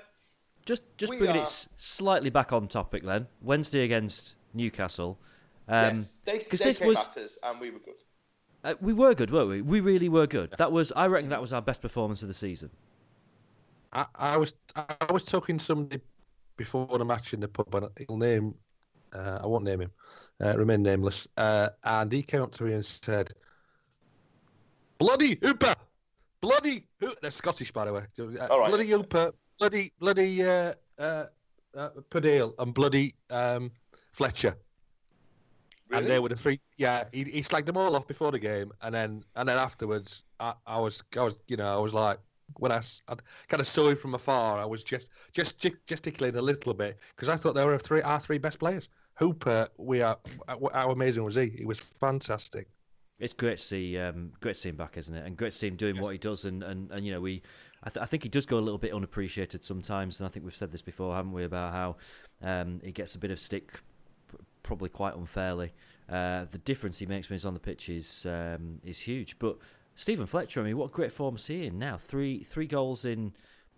Just 0.66 0.84
just 0.98 1.10
bringing 1.12 1.30
are- 1.36 1.40
it 1.40 1.42
s- 1.42 1.70
slightly 1.78 2.30
back 2.30 2.52
on 2.54 2.68
topic 2.68 3.04
then. 3.04 3.28
Wednesday 3.42 3.84
against 3.84 4.36
Newcastle. 4.54 5.18
Um, 5.68 5.98
yes, 5.98 6.14
they, 6.26 6.40
'cause 6.40 6.60
they 6.60 6.66
this 6.66 6.80
came 6.80 6.88
was- 6.90 6.98
at 7.00 7.18
us 7.18 7.38
and 7.44 7.60
we 7.60 7.72
were 7.72 7.80
good. 7.80 7.96
Uh, 8.66 8.76
we 8.80 8.94
were 8.94 9.14
good, 9.14 9.30
weren't 9.32 9.50
we? 9.50 9.62
We 9.62 9.82
really 9.82 10.08
were 10.08 10.26
good. 10.28 10.52
That 10.58 10.72
was, 10.72 10.94
I 10.96 11.08
reckon, 11.08 11.30
that 11.32 11.42
was 11.42 11.52
our 11.52 11.62
best 11.62 11.82
performance 11.82 12.22
of 12.22 12.30
the 12.30 12.34
season. 12.34 12.70
I, 13.92 14.06
I 14.16 14.38
was 14.38 14.54
I 14.76 15.12
was 15.12 15.24
talking 15.26 15.58
to 15.58 15.64
somebody 15.64 16.02
before 16.58 16.98
the 16.98 17.06
match 17.06 17.34
in 17.34 17.40
the 17.42 17.48
pub, 17.50 17.74
and 17.76 17.90
he'll 17.98 18.18
name 18.18 18.56
uh, 19.14 19.40
I 19.44 19.46
won't 19.46 19.64
name 19.66 19.82
him, 19.82 19.92
uh, 20.44 20.58
remain 20.58 20.82
nameless. 20.82 21.28
Uh, 21.38 21.70
and 21.84 22.12
he 22.12 22.24
came 22.24 22.42
up 22.42 22.52
to 22.54 22.64
me 22.64 22.74
and 22.74 22.84
said, 22.84 23.32
"Bloody 25.06 25.38
Hooper, 25.42 25.76
bloody 26.42 26.86
Hooper." 27.00 27.16
They're 27.22 27.32
Scottish, 27.32 27.72
by 27.72 27.86
the 27.86 27.94
way. 27.94 28.04
Uh, 28.20 28.48
All 28.50 28.60
right. 28.60 28.70
Bloody 28.70 28.88
Hooper, 28.88 29.34
bloody 29.60 29.92
bloody 30.00 30.44
uh, 30.44 30.74
uh, 30.98 31.26
uh, 31.76 31.90
Pudil, 32.10 32.54
and 32.60 32.74
bloody 32.74 33.14
um, 33.30 33.72
Fletcher. 34.12 34.56
And 35.92 36.08
they 36.08 36.20
were 36.20 36.30
the 36.30 36.36
three. 36.36 36.60
Yeah, 36.78 37.04
he, 37.12 37.24
he 37.24 37.42
slagged 37.42 37.66
them 37.68 37.78
all 37.78 37.96
off 37.96 38.08
before 38.08 38.32
the 38.32 38.40
game, 38.40 38.72
and 38.82 38.96
then 38.96 39.24
and 39.36 39.48
then 39.48 39.58
afterwards, 39.58 40.24
I, 40.40 40.54
I 40.66 40.80
was 40.80 41.04
I 41.18 41.22
was 41.24 41.38
you 41.48 41.58
know 41.58 41.72
I 41.78 41.80
was 41.80 41.94
like 41.94 42.18
when 42.58 42.72
I, 42.72 42.78
s- 42.78 43.02
I 43.08 43.16
kind 43.48 43.62
of 43.62 43.68
saw 43.68 43.90
him 43.90 43.98
from 43.98 44.14
afar, 44.16 44.60
I 44.60 44.66
was 44.66 44.84
just 44.84 45.10
just 45.34 45.60
ge- 45.60 45.76
gesticulating 45.86 46.40
a 46.40 46.42
little 46.44 46.74
bit 46.74 46.98
because 47.16 47.30
I 47.30 47.36
thought 47.36 47.54
they 47.54 47.66
were 47.66 47.78
three 47.78 48.02
our 48.02 48.20
three 48.20 48.38
best 48.40 48.58
players. 48.60 48.90
Hooper, 49.16 49.68
we 49.78 50.02
are 50.02 50.18
how 50.74 50.90
amazing 50.92 51.24
was 51.24 51.36
he? 51.36 51.48
He 51.50 51.66
was 51.66 51.80
fantastic. 51.80 52.68
It's 53.20 53.34
great 53.34 53.58
to 53.60 53.64
see, 53.64 53.98
um, 53.98 54.32
great 54.42 54.56
to 54.56 54.62
see 54.62 54.70
him 54.70 54.76
back, 54.76 54.98
isn't 54.98 55.16
it? 55.16 55.26
And 55.26 55.38
great 55.38 55.52
to 55.52 55.58
see 55.58 55.68
him 55.68 55.76
doing 55.76 56.00
what 56.00 56.12
he 56.12 56.18
does. 56.18 56.46
And, 56.46 56.64
and, 56.64 56.92
and 56.92 57.06
you 57.06 57.14
know, 57.14 57.22
we, 57.22 57.42
I, 57.84 57.90
th- 57.90 58.02
I 58.02 58.06
think 58.06 58.24
he 58.24 58.30
does 58.30 58.46
go 58.46 58.58
a 58.58 58.60
little 58.60 58.78
bit 58.78 58.94
unappreciated 58.94 59.64
sometimes. 59.64 60.20
And 60.20 60.28
I 60.28 60.30
think 60.30 60.44
we've 60.46 60.56
said 60.56 60.72
this 60.72 60.82
before, 60.82 61.16
haven't 61.16 61.32
we, 61.32 61.44
about 61.44 61.72
how 61.72 61.96
um, 62.42 62.82
he 62.84 62.92
gets 62.92 63.16
a 63.16 63.20
bit 63.20 63.32
of 63.32 63.40
stick 63.40 63.82
probably 64.64 64.90
quite 64.90 65.16
unfairly. 65.16 65.74
Uh, 66.10 66.46
the 66.52 66.58
difference 66.60 67.00
he 67.00 67.06
makes 67.06 67.30
when 67.30 67.36
he's 67.36 67.46
on 67.46 67.54
the 67.54 67.60
pitch 67.60 67.90
is 67.90 68.26
um, 68.26 68.80
is 68.84 69.00
huge. 69.00 69.38
But 69.40 69.58
Steven 69.96 70.26
Fletcher, 70.26 70.62
I 70.62 70.64
mean, 70.64 70.78
what 70.78 70.92
great 70.92 71.12
form 71.12 71.36
is 71.36 71.46
he 71.46 71.68
in 71.68 71.78
now? 71.78 71.98
Three 71.98 72.44
three 72.44 72.68
goals 72.68 73.06
in 73.06 73.34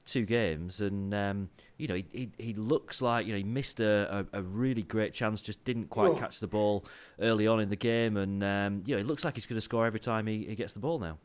two 0.06 0.26
games, 0.26 0.82
and 0.82 1.14
um, 1.14 1.50
you 1.78 1.88
know 1.88 1.96
he, 1.96 2.06
he, 2.12 2.32
he 2.38 2.54
looks 2.54 3.02
like 3.02 3.26
you 3.26 3.34
know 3.34 3.38
he 3.38 3.44
missed 3.44 3.80
a, 3.80 4.26
a, 4.34 4.40
a 4.40 4.42
really 4.44 4.84
great 4.84 5.14
chance, 5.14 5.42
just 5.42 5.64
didn't 5.66 5.90
quite 5.90 6.14
Oh. 6.14 6.16
catch 6.16 6.40
the 6.40 6.48
ball 6.48 6.86
early 7.20 7.48
on 7.48 7.60
in 7.60 7.70
the 7.70 7.76
game, 7.76 8.18
and 8.18 8.44
um, 8.44 8.84
you 8.86 8.96
know 8.96 9.02
it 9.02 9.08
looks 9.08 9.24
like 9.26 9.36
he's 9.36 9.46
going 9.46 9.58
to 9.58 9.62
score 9.62 9.86
every 9.86 10.00
time 10.00 10.28
he, 10.28 10.46
he 10.46 10.56
gets 10.56 10.74
the 10.74 10.80
ball 10.80 11.00
now. 11.00 11.18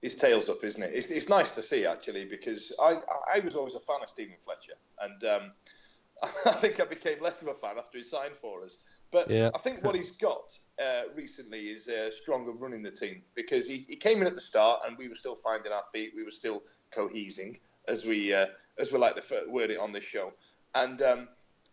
his 0.00 0.14
tail's 0.16 0.48
up, 0.48 0.62
isn't 0.64 0.82
it? 0.82 0.92
It's, 0.94 1.10
it's 1.10 1.28
nice 1.28 1.52
to 1.54 1.62
see 1.62 1.86
actually 1.86 2.24
because 2.24 2.72
I 2.80 3.00
I 3.32 3.40
was 3.40 3.54
always 3.56 3.74
a 3.74 3.80
fan 3.80 4.02
of 4.02 4.10
Steven 4.10 4.36
Fletcher, 4.44 4.74
and 5.00 5.24
um, 5.24 5.52
I 6.46 6.52
think 6.52 6.80
I 6.80 6.84
became 6.84 7.20
less 7.20 7.42
of 7.42 7.48
a 7.48 7.54
fan 7.54 7.78
after 7.78 7.98
he 7.98 8.04
signed 8.04 8.36
for 8.36 8.64
us. 8.64 8.76
But 9.12 9.30
Yeah. 9.30 9.50
I 9.54 9.58
think 9.58 9.84
what 9.84 9.94
he's 9.94 10.10
got 10.12 10.58
uh, 10.82 11.02
recently 11.14 11.68
is 11.68 11.86
uh, 11.86 12.10
stronger 12.10 12.50
running 12.50 12.82
the 12.82 12.90
team 12.90 13.22
because 13.34 13.68
he, 13.68 13.84
he 13.86 13.94
came 13.94 14.22
in 14.22 14.26
at 14.26 14.34
the 14.34 14.40
start 14.40 14.80
and 14.86 14.96
we 14.96 15.08
were 15.08 15.14
still 15.14 15.36
finding 15.36 15.70
our 15.70 15.84
feet, 15.92 16.12
we 16.16 16.24
were 16.24 16.30
still 16.30 16.62
cohesing 16.90 17.60
as 17.86 18.04
we 18.04 18.32
uh, 18.32 18.46
as 18.78 18.90
we 18.90 18.98
like 18.98 19.14
to 19.14 19.44
word 19.48 19.70
it 19.70 19.78
on 19.78 19.92
this 19.92 20.04
show, 20.04 20.32
and. 20.74 21.00
Um, 21.02 21.28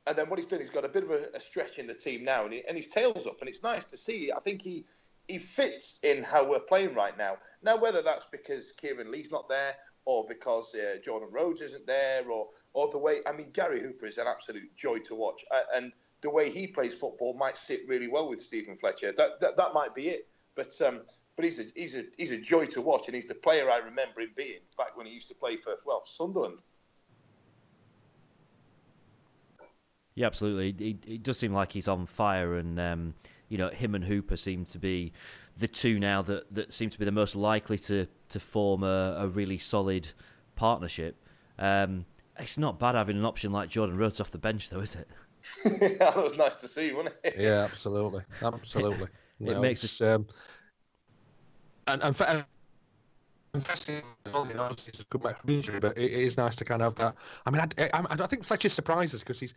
and 0.08 0.18
then 0.18 0.28
what 0.28 0.40
he's 0.40 0.48
done, 0.48 0.60
he's 0.60 0.72
got 0.72 0.86
a 0.86 0.90
bit 0.90 1.04
of 1.04 1.12
a, 1.12 1.28
a 1.36 1.42
stretch 1.42 1.78
in 1.78 1.86
the 1.86 1.94
team 1.94 2.24
now, 2.24 2.44
and, 2.46 2.54
he, 2.54 2.64
and 2.68 2.76
his 2.76 2.88
tail's 2.88 3.28
up, 3.28 3.42
and 3.42 3.50
it's 3.50 3.62
nice 3.62 3.86
to 3.86 3.98
see. 3.98 4.32
I 4.32 4.40
think 4.40 4.62
he 4.62 4.86
he 5.28 5.38
fits 5.38 6.00
in 6.02 6.24
how 6.24 6.44
we're 6.50 6.62
playing 6.62 6.96
right 6.96 7.16
now. 7.16 7.38
Now, 7.62 7.78
whether 7.78 8.02
that's 8.02 8.26
because 8.32 8.72
Kieran 8.72 9.12
Lee's 9.12 9.30
not 9.30 9.48
there, 9.48 9.76
or 10.06 10.26
because 10.28 10.74
uh, 10.74 10.98
Jordan 11.04 11.30
Rhodes 11.32 11.62
isn't 11.62 11.86
there, 11.86 12.28
or 12.32 12.48
or 12.74 12.90
the 12.90 12.98
way 12.98 13.20
I 13.28 13.34
mean 13.34 13.52
Gary 13.52 13.82
Hooper 13.82 14.08
is 14.08 14.18
an 14.18 14.26
absolute 14.26 14.76
joy 14.76 14.98
to 15.00 15.14
watch, 15.14 15.46
uh, 15.52 15.62
and 15.76 15.92
the 16.22 16.30
way 16.30 16.50
he 16.50 16.68
plays 16.68 16.96
football 16.96 17.34
might 17.34 17.58
sit 17.58 17.88
really 17.88 18.08
well 18.08 18.30
with 18.30 18.42
Steven 18.42 18.78
Fletcher. 18.78 19.14
That 19.16 19.40
that, 19.40 19.58
that 19.58 19.74
might 19.74 19.96
be 19.96 20.10
it. 20.10 20.28
But 20.56 20.80
um, 20.82 21.02
but 21.36 21.46
he's 21.46 21.60
a 21.60 21.66
he's 21.76 21.96
a 21.96 22.04
he's 22.18 22.32
a 22.32 22.38
joy 22.38 22.66
to 22.68 22.82
watch, 22.82 23.08
and 23.08 23.16
he's 23.16 23.28
the 23.28 23.36
player 23.36 23.70
I 23.70 23.78
remember 23.78 24.22
him 24.22 24.32
being 24.36 24.60
back 24.78 24.98
when 24.98 25.06
he 25.06 25.14
used 25.14 25.30
to 25.30 25.36
play 25.36 25.56
for 25.56 25.76
well 25.86 26.04
Sunderland. 26.06 26.60
Yeah, 30.16 30.26
absolutely. 30.26 30.98
It, 31.08 31.24
does 31.24 31.40
seem 31.40 31.54
like 31.54 31.72
he's 31.72 31.88
on 31.88 32.06
fire, 32.06 32.56
and 32.56 32.78
um, 32.78 33.14
you 33.48 33.58
know, 33.58 33.70
him 33.70 33.96
and 33.96 34.04
Hooper 34.04 34.36
seem 34.36 34.66
to 34.66 34.78
be 34.78 35.14
the 35.58 35.68
two 35.68 35.98
now 35.98 36.22
that, 36.24 36.54
that 36.54 36.74
seem 36.74 36.90
to 36.90 37.00
be 37.00 37.06
the 37.06 37.12
most 37.12 37.38
likely 37.38 37.78
to 37.80 38.06
to 38.30 38.40
form 38.40 38.84
a, 38.84 39.16
a 39.20 39.28
really 39.30 39.58
solid 39.58 40.10
partnership. 40.58 41.16
Um, 41.58 42.06
it's 42.38 42.58
not 42.58 42.80
bad 42.80 42.96
having 42.96 43.18
an 43.18 43.24
option 43.24 43.54
like 43.54 43.70
Jordan 43.70 43.98
Rhodes 43.98 44.20
off 44.20 44.32
the 44.32 44.38
bench, 44.38 44.70
though, 44.70 44.82
is 44.82 44.96
it? 44.96 45.08
that 45.64 46.16
was 46.18 46.38
nice 46.38 46.56
to 46.58 46.68
see, 46.68 46.92
wasn't 46.92 47.16
it? 47.24 47.36
Yeah, 47.40 47.64
absolutely, 47.66 48.24
absolutely. 48.42 49.10
It 49.46 49.46
No, 49.56 49.62
makes 49.62 50.02
it 50.02 50.06
um, 50.06 50.28
and 51.88 52.04
and, 52.04 52.16
fa- 52.16 52.46
and 53.54 53.64
fascinating, 53.64 54.06
you 54.26 54.54
know, 54.54 54.64
obviously 54.64 54.92
it's 54.92 55.02
a 55.02 55.06
good 55.06 55.22
back 55.22 55.40
from 55.42 55.50
injury, 55.50 55.80
but 55.80 55.98
it, 55.98 56.04
it 56.06 56.12
is 56.12 56.38
nice 56.38 56.56
to 56.58 56.66
kind 56.66 56.82
of 56.82 56.88
have 56.88 56.96
that. 56.96 57.16
I 57.46 57.52
mean, 57.52 57.62
I, 57.62 57.90
I, 57.94 58.06
I 58.10 58.28
think 58.28 58.44
Fletcher 58.44 58.70
surprises 58.70 59.22
because 59.22 59.40
he's, 59.40 59.54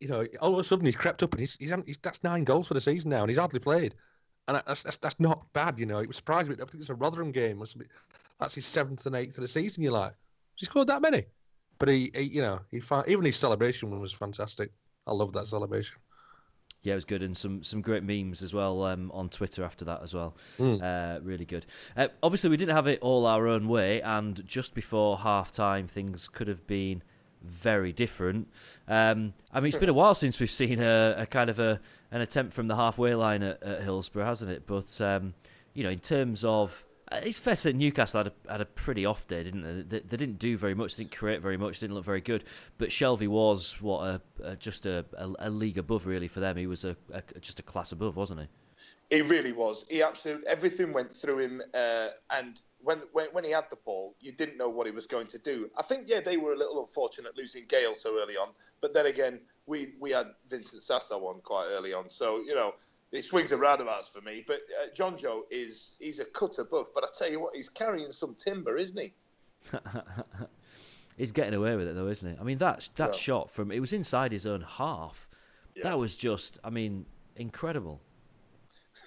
you 0.00 0.08
know, 0.08 0.26
all 0.40 0.52
of 0.54 0.58
a 0.58 0.64
sudden 0.64 0.84
he's 0.86 0.96
crept 0.96 1.22
up 1.22 1.32
and 1.32 1.40
he's, 1.40 1.56
he's, 1.56 1.74
he's 1.86 1.98
that's 1.98 2.22
nine 2.24 2.44
goals 2.44 2.68
for 2.68 2.74
the 2.74 2.80
season 2.80 3.10
now, 3.10 3.22
and 3.22 3.30
he's 3.30 3.38
hardly 3.38 3.60
played, 3.60 3.94
and 4.48 4.56
that's 4.66 4.82
that's, 4.82 4.96
that's 4.98 5.20
not 5.20 5.52
bad, 5.52 5.78
you 5.78 5.86
know. 5.86 5.98
It 6.00 6.08
was 6.08 6.16
surprising. 6.16 6.52
I 6.54 6.56
think 6.56 6.74
it's 6.74 6.88
a 6.90 6.94
Rotherham 6.94 7.32
game. 7.32 7.58
Must 7.58 7.78
be, 7.78 7.86
that's 8.38 8.54
his 8.54 8.66
seventh 8.66 9.04
and 9.06 9.16
eighth 9.16 9.36
of 9.38 9.42
the 9.42 9.48
season. 9.48 9.82
You're 9.82 9.92
like, 9.92 10.14
he 10.54 10.66
scored 10.66 10.88
that 10.88 11.02
many, 11.02 11.24
but 11.78 11.88
he, 11.88 12.10
he 12.14 12.22
you 12.22 12.42
know, 12.42 12.60
he 12.70 12.80
even 13.08 13.24
his 13.24 13.36
celebration 13.36 13.90
one 13.90 14.00
was 14.00 14.12
fantastic. 14.12 14.70
I 15.06 15.12
love 15.12 15.32
that 15.34 15.46
celebration. 15.46 15.96
Yeah, 16.82 16.92
it 16.92 16.96
was 16.96 17.04
good, 17.06 17.22
and 17.22 17.34
some 17.34 17.62
some 17.62 17.80
great 17.80 18.02
memes 18.02 18.42
as 18.42 18.52
well 18.52 18.84
um, 18.84 19.10
on 19.14 19.30
Twitter 19.30 19.64
after 19.64 19.86
that 19.86 20.02
as 20.02 20.12
well. 20.12 20.36
Mm. 20.58 20.82
Uh, 20.82 21.20
really 21.22 21.46
good. 21.46 21.64
Uh, 21.96 22.08
obviously, 22.22 22.50
we 22.50 22.58
didn't 22.58 22.74
have 22.74 22.86
it 22.86 22.98
all 23.00 23.24
our 23.24 23.48
own 23.48 23.68
way, 23.68 24.02
and 24.02 24.46
just 24.46 24.74
before 24.74 25.16
half 25.18 25.50
time, 25.50 25.88
things 25.88 26.28
could 26.28 26.46
have 26.46 26.66
been 26.66 27.02
very 27.42 27.92
different. 27.92 28.48
Um, 28.86 29.32
I 29.52 29.60
mean, 29.60 29.68
it's 29.68 29.78
been 29.78 29.88
a 29.88 29.94
while 29.94 30.14
since 30.14 30.38
we've 30.40 30.50
seen 30.50 30.80
a, 30.80 31.14
a 31.18 31.26
kind 31.26 31.48
of 31.48 31.58
a 31.58 31.80
an 32.10 32.20
attempt 32.20 32.52
from 32.52 32.68
the 32.68 32.76
halfway 32.76 33.14
line 33.14 33.42
at, 33.42 33.62
at 33.62 33.82
Hillsborough, 33.82 34.26
hasn't 34.26 34.50
it? 34.50 34.66
But 34.66 35.00
um, 35.00 35.32
you 35.72 35.84
know, 35.84 35.90
in 35.90 36.00
terms 36.00 36.44
of 36.44 36.84
it's 37.22 37.38
fair 37.38 37.54
to 37.54 37.60
say 37.60 37.72
Newcastle 37.72 38.24
had 38.24 38.32
a, 38.32 38.52
had 38.52 38.60
a 38.60 38.64
pretty 38.64 39.04
off 39.04 39.26
day, 39.26 39.42
didn't 39.42 39.62
they? 39.62 39.98
they? 39.98 40.04
They 40.04 40.16
didn't 40.16 40.38
do 40.38 40.56
very 40.56 40.74
much, 40.74 40.96
didn't 40.96 41.16
create 41.16 41.42
very 41.42 41.56
much, 41.56 41.80
didn't 41.80 41.94
look 41.94 42.04
very 42.04 42.20
good. 42.20 42.44
But 42.78 42.90
Shelvey 42.90 43.28
was 43.28 43.76
what 43.80 44.00
a, 44.06 44.20
a 44.42 44.56
just 44.56 44.86
a, 44.86 45.04
a, 45.38 45.50
league 45.50 45.78
above 45.78 46.06
really 46.06 46.28
for 46.28 46.40
them. 46.40 46.56
He 46.56 46.66
was 46.66 46.84
a, 46.84 46.96
just 47.40 47.60
a 47.60 47.62
class 47.62 47.92
above, 47.92 48.16
wasn't 48.16 48.40
he? 48.40 48.48
He 49.10 49.22
really 49.22 49.52
was. 49.52 49.84
He 49.88 50.02
absolutely 50.02 50.46
everything 50.48 50.92
went 50.92 51.14
through 51.14 51.38
him, 51.38 51.62
uh, 51.74 52.08
and 52.30 52.60
when, 52.82 53.02
when 53.12 53.26
when 53.32 53.44
he 53.44 53.50
had 53.50 53.64
the 53.70 53.76
ball, 53.76 54.14
you 54.20 54.32
didn't 54.32 54.56
know 54.56 54.68
what 54.68 54.86
he 54.86 54.92
was 54.92 55.06
going 55.06 55.26
to 55.28 55.38
do. 55.38 55.70
I 55.76 55.82
think 55.82 56.04
yeah, 56.06 56.20
they 56.20 56.36
were 56.36 56.54
a 56.54 56.56
little 56.56 56.80
unfortunate 56.80 57.36
losing 57.36 57.64
Gayle 57.68 57.94
so 57.94 58.18
early 58.20 58.36
on, 58.36 58.48
but 58.80 58.94
then 58.94 59.06
again, 59.06 59.40
we 59.66 59.92
we 60.00 60.10
had 60.10 60.28
Vincent 60.48 60.82
Sasso 60.82 61.18
on 61.26 61.40
quite 61.42 61.66
early 61.66 61.92
on, 61.92 62.10
so 62.10 62.38
you 62.38 62.54
know 62.54 62.74
it 63.14 63.24
swings 63.24 63.52
and 63.52 63.60
roundabouts 63.60 64.08
for 64.08 64.20
me. 64.20 64.44
But 64.46 64.60
uh, 64.82 64.94
Jonjo 64.94 65.42
is 65.50 65.92
he's 65.98 66.18
a 66.20 66.24
cut 66.24 66.58
above, 66.58 66.86
but 66.94 67.04
I 67.04 67.08
tell 67.18 67.30
you 67.30 67.40
what, 67.40 67.54
he's 67.54 67.68
carrying 67.68 68.12
some 68.12 68.34
timber, 68.34 68.76
isn't 68.76 68.98
he? 69.00 69.12
He's 71.16 71.30
getting 71.30 71.54
away 71.54 71.76
with 71.76 71.86
it 71.86 71.94
though, 71.94 72.08
isn't 72.08 72.28
he? 72.28 72.36
I 72.40 72.42
mean, 72.42 72.58
that 72.58 72.88
that 72.96 73.10
Well. 73.10 73.18
shot 73.18 73.50
from 73.50 73.70
it 73.70 73.78
was 73.78 73.92
inside 73.92 74.32
his 74.32 74.46
own 74.46 74.62
half. 74.62 75.28
That 75.82 75.96
was 75.98 76.16
just, 76.16 76.58
I 76.64 76.70
mean, 76.70 77.06
incredible. 77.36 78.00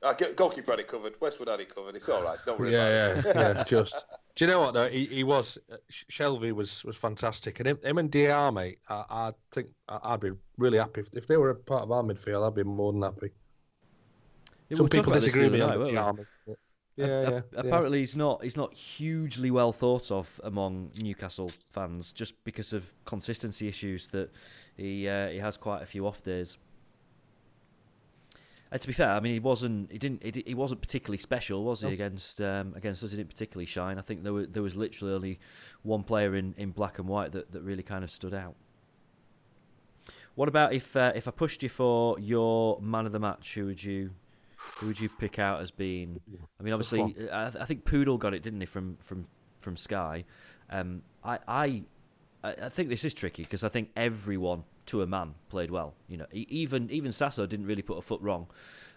Uh, 0.00 0.14
g- 0.14 0.32
goalkeeper 0.36 0.72
had 0.72 0.80
it 0.80 0.86
covered. 0.88 1.14
Westwood 1.20 1.48
had 1.48 1.58
it 1.60 1.74
covered. 1.74 1.96
It's 1.96 2.08
all 2.08 2.22
right. 2.22 2.38
Don't 2.46 2.58
worry 2.60 2.72
Yeah, 2.72 2.86
about 2.86 3.24
yeah, 3.24 3.30
it. 3.30 3.56
yeah. 3.56 3.64
Just. 3.66 4.04
Do 4.36 4.44
you 4.44 4.50
know 4.50 4.60
what 4.60 4.74
though? 4.74 4.88
He, 4.88 5.06
he 5.06 5.24
was 5.24 5.58
uh, 5.72 5.76
Shelvey 5.90 6.52
was 6.52 6.84
was 6.84 6.96
fantastic, 6.96 7.58
and 7.58 7.68
him, 7.68 7.78
him 7.82 7.98
and 7.98 8.10
Diamé. 8.10 8.74
I, 8.88 9.04
I 9.10 9.32
think 9.50 9.68
I- 9.88 9.98
I'd 10.04 10.20
be 10.20 10.30
really 10.56 10.78
happy 10.78 11.00
if, 11.00 11.08
if 11.16 11.26
they 11.26 11.36
were 11.36 11.50
a 11.50 11.54
part 11.56 11.82
of 11.82 11.90
our 11.90 12.02
midfield. 12.04 12.46
I'd 12.46 12.54
be 12.54 12.62
more 12.62 12.92
than 12.92 13.02
happy. 13.02 13.30
Yeah, 14.68 14.76
Some 14.76 14.84
were 14.84 14.88
talking 14.90 15.00
people 15.02 15.12
disagree 15.14 15.44
with 15.44 15.54
me 15.54 15.60
other 15.62 15.72
on 15.72 15.78
night, 15.80 15.90
the 15.90 16.00
weren't 16.02 16.18
we? 16.18 16.22
Dr. 16.22 16.58
Yeah, 16.96 17.04
A- 17.04 17.08
yeah, 17.08 17.28
a- 17.28 17.32
yeah. 17.32 17.40
Apparently, 17.56 17.98
he's 17.98 18.14
not 18.16 18.42
he's 18.44 18.56
not 18.56 18.72
hugely 18.74 19.50
well 19.50 19.72
thought 19.72 20.12
of 20.12 20.40
among 20.44 20.92
Newcastle 21.02 21.50
fans 21.72 22.12
just 22.12 22.34
because 22.44 22.72
of 22.72 22.86
consistency 23.04 23.66
issues. 23.66 24.06
That 24.08 24.30
he 24.76 25.08
uh, 25.08 25.28
he 25.30 25.38
has 25.38 25.56
quite 25.56 25.82
a 25.82 25.86
few 25.86 26.06
off 26.06 26.22
days. 26.22 26.56
And 28.70 28.80
to 28.80 28.86
be 28.86 28.92
fair, 28.92 29.10
I 29.10 29.20
mean, 29.20 29.32
he 29.32 29.40
wasn't 29.40 29.90
he 29.90 29.98
didn't 29.98 30.22
he, 30.22 30.42
he 30.46 30.54
wasn't 30.54 30.82
particularly 30.82 31.18
special, 31.18 31.64
was 31.64 31.80
he? 31.80 31.86
No. 31.86 31.92
Against 31.92 32.40
um, 32.40 32.74
against 32.76 33.02
us, 33.02 33.10
he 33.10 33.16
didn't 33.16 33.30
particularly 33.30 33.66
shine. 33.66 33.98
I 33.98 34.02
think 34.02 34.22
there 34.22 34.32
was 34.32 34.48
there 34.50 34.62
was 34.62 34.76
literally 34.76 35.14
only 35.14 35.38
one 35.82 36.02
player 36.02 36.36
in, 36.36 36.54
in 36.58 36.70
black 36.70 36.98
and 36.98 37.08
white 37.08 37.32
that, 37.32 37.50
that 37.52 37.62
really 37.62 37.82
kind 37.82 38.04
of 38.04 38.10
stood 38.10 38.34
out. 38.34 38.54
What 40.34 40.48
about 40.48 40.74
if 40.74 40.94
uh, 40.96 41.12
if 41.14 41.26
I 41.26 41.30
pushed 41.30 41.62
you 41.62 41.68
for 41.68 42.18
your 42.20 42.78
man 42.80 43.06
of 43.06 43.12
the 43.12 43.18
match? 43.18 43.54
Who 43.54 43.66
would 43.66 43.82
you 43.82 44.10
who 44.78 44.88
would 44.88 45.00
you 45.00 45.08
pick 45.18 45.38
out 45.38 45.60
as 45.62 45.70
being? 45.70 46.20
I 46.60 46.62
mean, 46.62 46.74
obviously, 46.74 47.28
I, 47.30 47.46
I 47.46 47.64
think 47.64 47.84
Pudil 47.84 48.18
got 48.18 48.34
it, 48.34 48.42
didn't 48.42 48.60
he, 48.60 48.66
from 48.66 48.98
from 49.00 49.26
from 49.58 49.76
Sky? 49.76 50.24
Um, 50.70 51.02
I 51.24 51.38
I 51.48 51.82
I 52.44 52.68
think 52.68 52.88
this 52.88 53.04
is 53.04 53.14
tricky 53.14 53.42
because 53.42 53.64
I 53.64 53.68
think 53.68 53.90
everyone 53.96 54.64
to 54.88 55.02
a 55.02 55.06
man 55.06 55.34
played 55.48 55.70
well. 55.70 55.94
You 56.08 56.18
know, 56.18 56.26
even 56.32 56.90
even 56.90 57.12
Sasso 57.12 57.46
didn't 57.46 57.66
really 57.66 57.82
put 57.82 57.98
a 57.98 58.02
foot 58.02 58.20
wrong. 58.20 58.48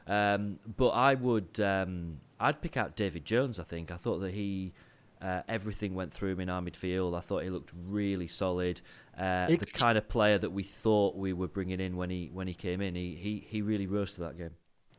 Um, 0.07 0.59
but 0.77 0.89
I 0.89 1.13
would 1.13 1.59
um, 1.59 2.19
I'd 2.39 2.61
pick 2.61 2.75
out 2.77 2.95
David 2.95 3.23
Jones. 3.25 3.59
I 3.59 3.63
think 3.63 3.91
I 3.91 3.97
thought 3.97 4.19
that 4.19 4.33
he. 4.33 4.73
Uh, 5.21 5.43
everything 5.47 5.93
went 5.93 6.11
through 6.11 6.31
him 6.31 6.39
in 6.39 6.49
our 6.49 6.63
midfield. 6.63 7.15
I 7.15 7.19
thought 7.19 7.43
he 7.43 7.51
looked 7.51 7.71
really 7.87 8.27
solid. 8.27 8.81
Uh, 9.15 9.45
the 9.45 9.67
kind 9.71 9.95
of 9.95 10.09
player 10.09 10.39
that 10.39 10.49
we 10.49 10.63
thought 10.63 11.15
we 11.15 11.31
were 11.31 11.47
bringing 11.47 11.79
in 11.79 11.95
when 11.95 12.09
he 12.09 12.31
when 12.33 12.47
he 12.47 12.55
came 12.55 12.81
in, 12.81 12.95
he 12.95 13.13
he, 13.13 13.45
he 13.47 13.61
really 13.61 13.85
rose 13.85 14.15
to 14.15 14.21
that 14.21 14.35
game. 14.35 14.49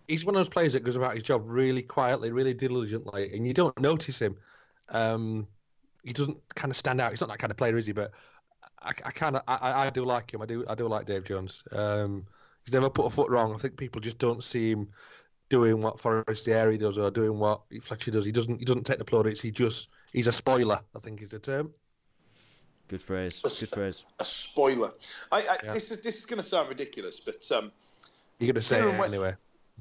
he's 0.07 0.25
one 0.25 0.35
of 0.35 0.39
those 0.39 0.49
players 0.49 0.75
that 0.75 0.85
goes 0.85 0.97
about 0.97 1.15
his 1.15 1.23
job 1.23 1.43
really 1.47 1.83
quietly, 1.83 2.31
really 2.31 2.55
diligently, 2.55 3.35
and 3.35 3.47
you 3.47 3.55
don't 3.55 3.79
notice 3.81 4.21
him. 4.21 4.37
Um, 4.91 5.49
he 6.05 6.13
doesn't 6.13 6.39
kind 6.55 6.71
of 6.71 6.77
stand 6.77 7.01
out. 7.01 7.11
He's 7.11 7.21
not 7.21 7.31
that 7.31 7.39
kind 7.39 7.51
of 7.51 7.57
player, 7.57 7.77
is 7.77 7.87
he? 7.87 7.93
But 7.93 8.13
I, 8.85 8.91
I 9.07 9.11
kind 9.11 9.37
of, 9.37 9.43
I, 9.49 9.57
I- 9.57 9.87
I 9.87 9.91
do 9.91 10.05
like 10.05 10.33
him. 10.33 10.43
I 10.43 10.47
do, 10.47 10.65
I 10.69 10.75
do 10.75 10.89
like 10.89 11.07
Dave 11.07 11.25
Jones. 11.25 11.63
Um, 11.73 12.27
he's 12.65 12.75
never 12.75 12.91
put 12.91 13.07
a 13.07 13.11
foot 13.11 13.31
wrong. 13.31 13.55
I 13.55 13.59
think 13.59 13.77
people 13.77 14.01
just 14.01 14.19
don't 14.19 14.43
see 14.43 14.71
him 14.71 14.89
doing 15.49 15.83
what 15.83 16.01
Forestieri 16.01 16.79
does 16.79 16.97
or 16.99 17.11
doing 17.11 17.39
what 17.39 17.63
Fletcher 17.83 18.11
does. 18.11 18.25
He 18.25 18.33
doesn't, 18.33 18.59
he 18.59 18.65
doesn't 18.65 18.85
take 18.85 18.99
the 18.99 19.05
plaudits. 19.05 19.41
He 19.41 19.51
just, 19.51 19.89
he's 20.13 20.27
a 20.27 20.33
spoiler. 20.33 20.81
I 20.95 20.99
think 20.99 21.23
is 21.23 21.31
the 21.31 21.39
term. 21.39 21.73
Good 22.89 23.01
phrase. 23.03 23.41
Good 23.43 23.69
phrase. 23.69 24.05
A 24.19 24.25
spoiler. 24.25 24.93
I, 25.31 25.39
I, 25.43 25.59
Yeah. 25.65 25.73
This 25.75 25.91
is 25.91 26.03
this 26.03 26.19
is 26.19 26.27
going 26.27 26.43
to 26.43 26.47
sound 26.47 26.69
ridiculous, 26.69 27.21
but 27.21 27.41
um, 27.51 27.73
You're 28.39 28.53
gonna 28.53 28.61
say 28.63 28.77
Kieran 28.81 28.97
it 28.97 28.99
West- 28.99 29.15
anyway. 29.15 29.35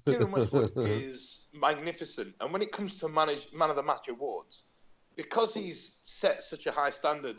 Keiren 0.05 0.31
Westwood 0.31 0.71
is 0.77 1.39
magnificent, 1.53 2.33
and 2.39 2.53
when 2.53 2.61
it 2.61 2.71
comes 2.71 2.97
to 2.99 3.09
manage 3.09 3.47
man 3.53 3.69
of 3.69 3.75
the 3.75 3.83
match 3.83 4.07
awards, 4.07 4.63
because 5.17 5.53
he's 5.53 5.97
set 6.05 6.43
such 6.43 6.67
a 6.67 6.71
high 6.71 6.91
standard 6.91 7.35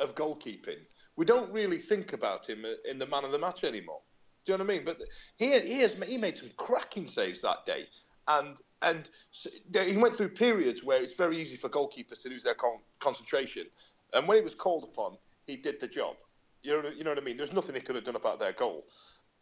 of 0.00 0.14
goalkeeping, 0.14 0.78
we 1.16 1.24
don't 1.24 1.52
really 1.52 1.78
think 1.78 2.12
about 2.12 2.48
him 2.48 2.64
in 2.88 2.98
the 2.98 3.06
man 3.06 3.24
of 3.24 3.32
the 3.32 3.38
match 3.38 3.64
anymore. 3.64 4.00
Do 4.44 4.52
you 4.52 4.58
know 4.58 4.64
what 4.64 4.72
I 4.72 4.76
mean? 4.76 4.84
But 4.84 4.98
he 5.36 5.58
he 5.60 5.80
has 5.80 5.94
he 5.94 6.16
made 6.16 6.38
some 6.38 6.50
cracking 6.56 7.06
saves 7.06 7.42
that 7.42 7.66
day, 7.66 7.86
and 8.28 8.56
and 8.82 9.08
he 9.72 9.96
went 9.96 10.16
through 10.16 10.30
periods 10.30 10.82
where 10.82 11.02
it's 11.02 11.14
very 11.14 11.38
easy 11.38 11.56
for 11.56 11.68
goalkeepers 11.68 12.22
to 12.22 12.30
lose 12.30 12.42
their 12.42 12.54
con- 12.54 12.80
concentration, 13.00 13.66
and 14.14 14.26
when 14.26 14.38
he 14.38 14.42
was 14.42 14.54
called 14.54 14.84
upon, 14.84 15.16
he 15.46 15.56
did 15.56 15.78
the 15.80 15.88
job. 15.88 16.16
You 16.62 16.82
know 16.82 16.88
you 16.88 17.04
know 17.04 17.10
what 17.10 17.18
I 17.18 17.22
mean? 17.22 17.36
There's 17.36 17.52
nothing 17.52 17.74
he 17.74 17.80
could 17.80 17.96
have 17.96 18.04
done 18.04 18.16
about 18.16 18.40
their 18.40 18.52
goal. 18.52 18.86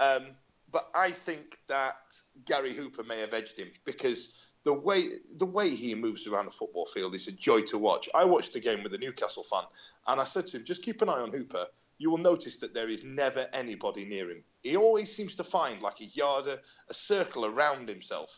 Um, 0.01 0.37
but 0.71 0.91
I 0.95 1.11
think 1.11 1.59
that 1.69 1.97
Gary 2.45 2.75
Hooper 2.75 3.03
may 3.03 3.21
have 3.21 3.33
edged 3.33 3.59
him 3.59 3.69
because 3.85 4.35
the 4.65 4.73
way 4.73 5.11
the 5.37 5.47
way 5.47 5.75
he 5.75 5.95
moves 5.95 6.27
around 6.27 6.47
the 6.47 6.51
football 6.51 6.87
field 6.87 7.15
is 7.15 7.29
a 7.29 7.33
joy 7.33 7.63
to 7.63 7.79
watch. 7.79 8.09
I 8.15 8.25
watched 8.25 8.53
the 8.53 8.61
game 8.61 8.83
with 8.83 8.93
a 8.95 8.99
Newcastle 8.99 9.45
fan, 9.51 9.65
and 10.07 10.21
I 10.21 10.25
said 10.25 10.47
to 10.49 10.59
him, 10.59 10.65
"Just 10.65 10.83
keep 10.83 11.03
an 11.03 11.09
eye 11.09 11.21
on 11.21 11.33
Hooper. 11.33 11.67
You 11.99 12.11
will 12.11 12.19
notice 12.19 12.57
that 12.59 12.75
there 12.75 12.89
is 12.89 13.03
never 13.03 13.49
anybody 13.53 14.05
near 14.05 14.31
him. 14.31 14.45
He 14.63 14.77
always 14.77 15.15
seems 15.15 15.35
to 15.37 15.45
find 15.45 15.83
like 15.83 16.01
a 16.01 16.05
yard, 16.07 16.47
a, 16.47 16.59
a 16.89 16.95
circle 16.95 17.45
around 17.45 17.89
himself, 17.89 18.31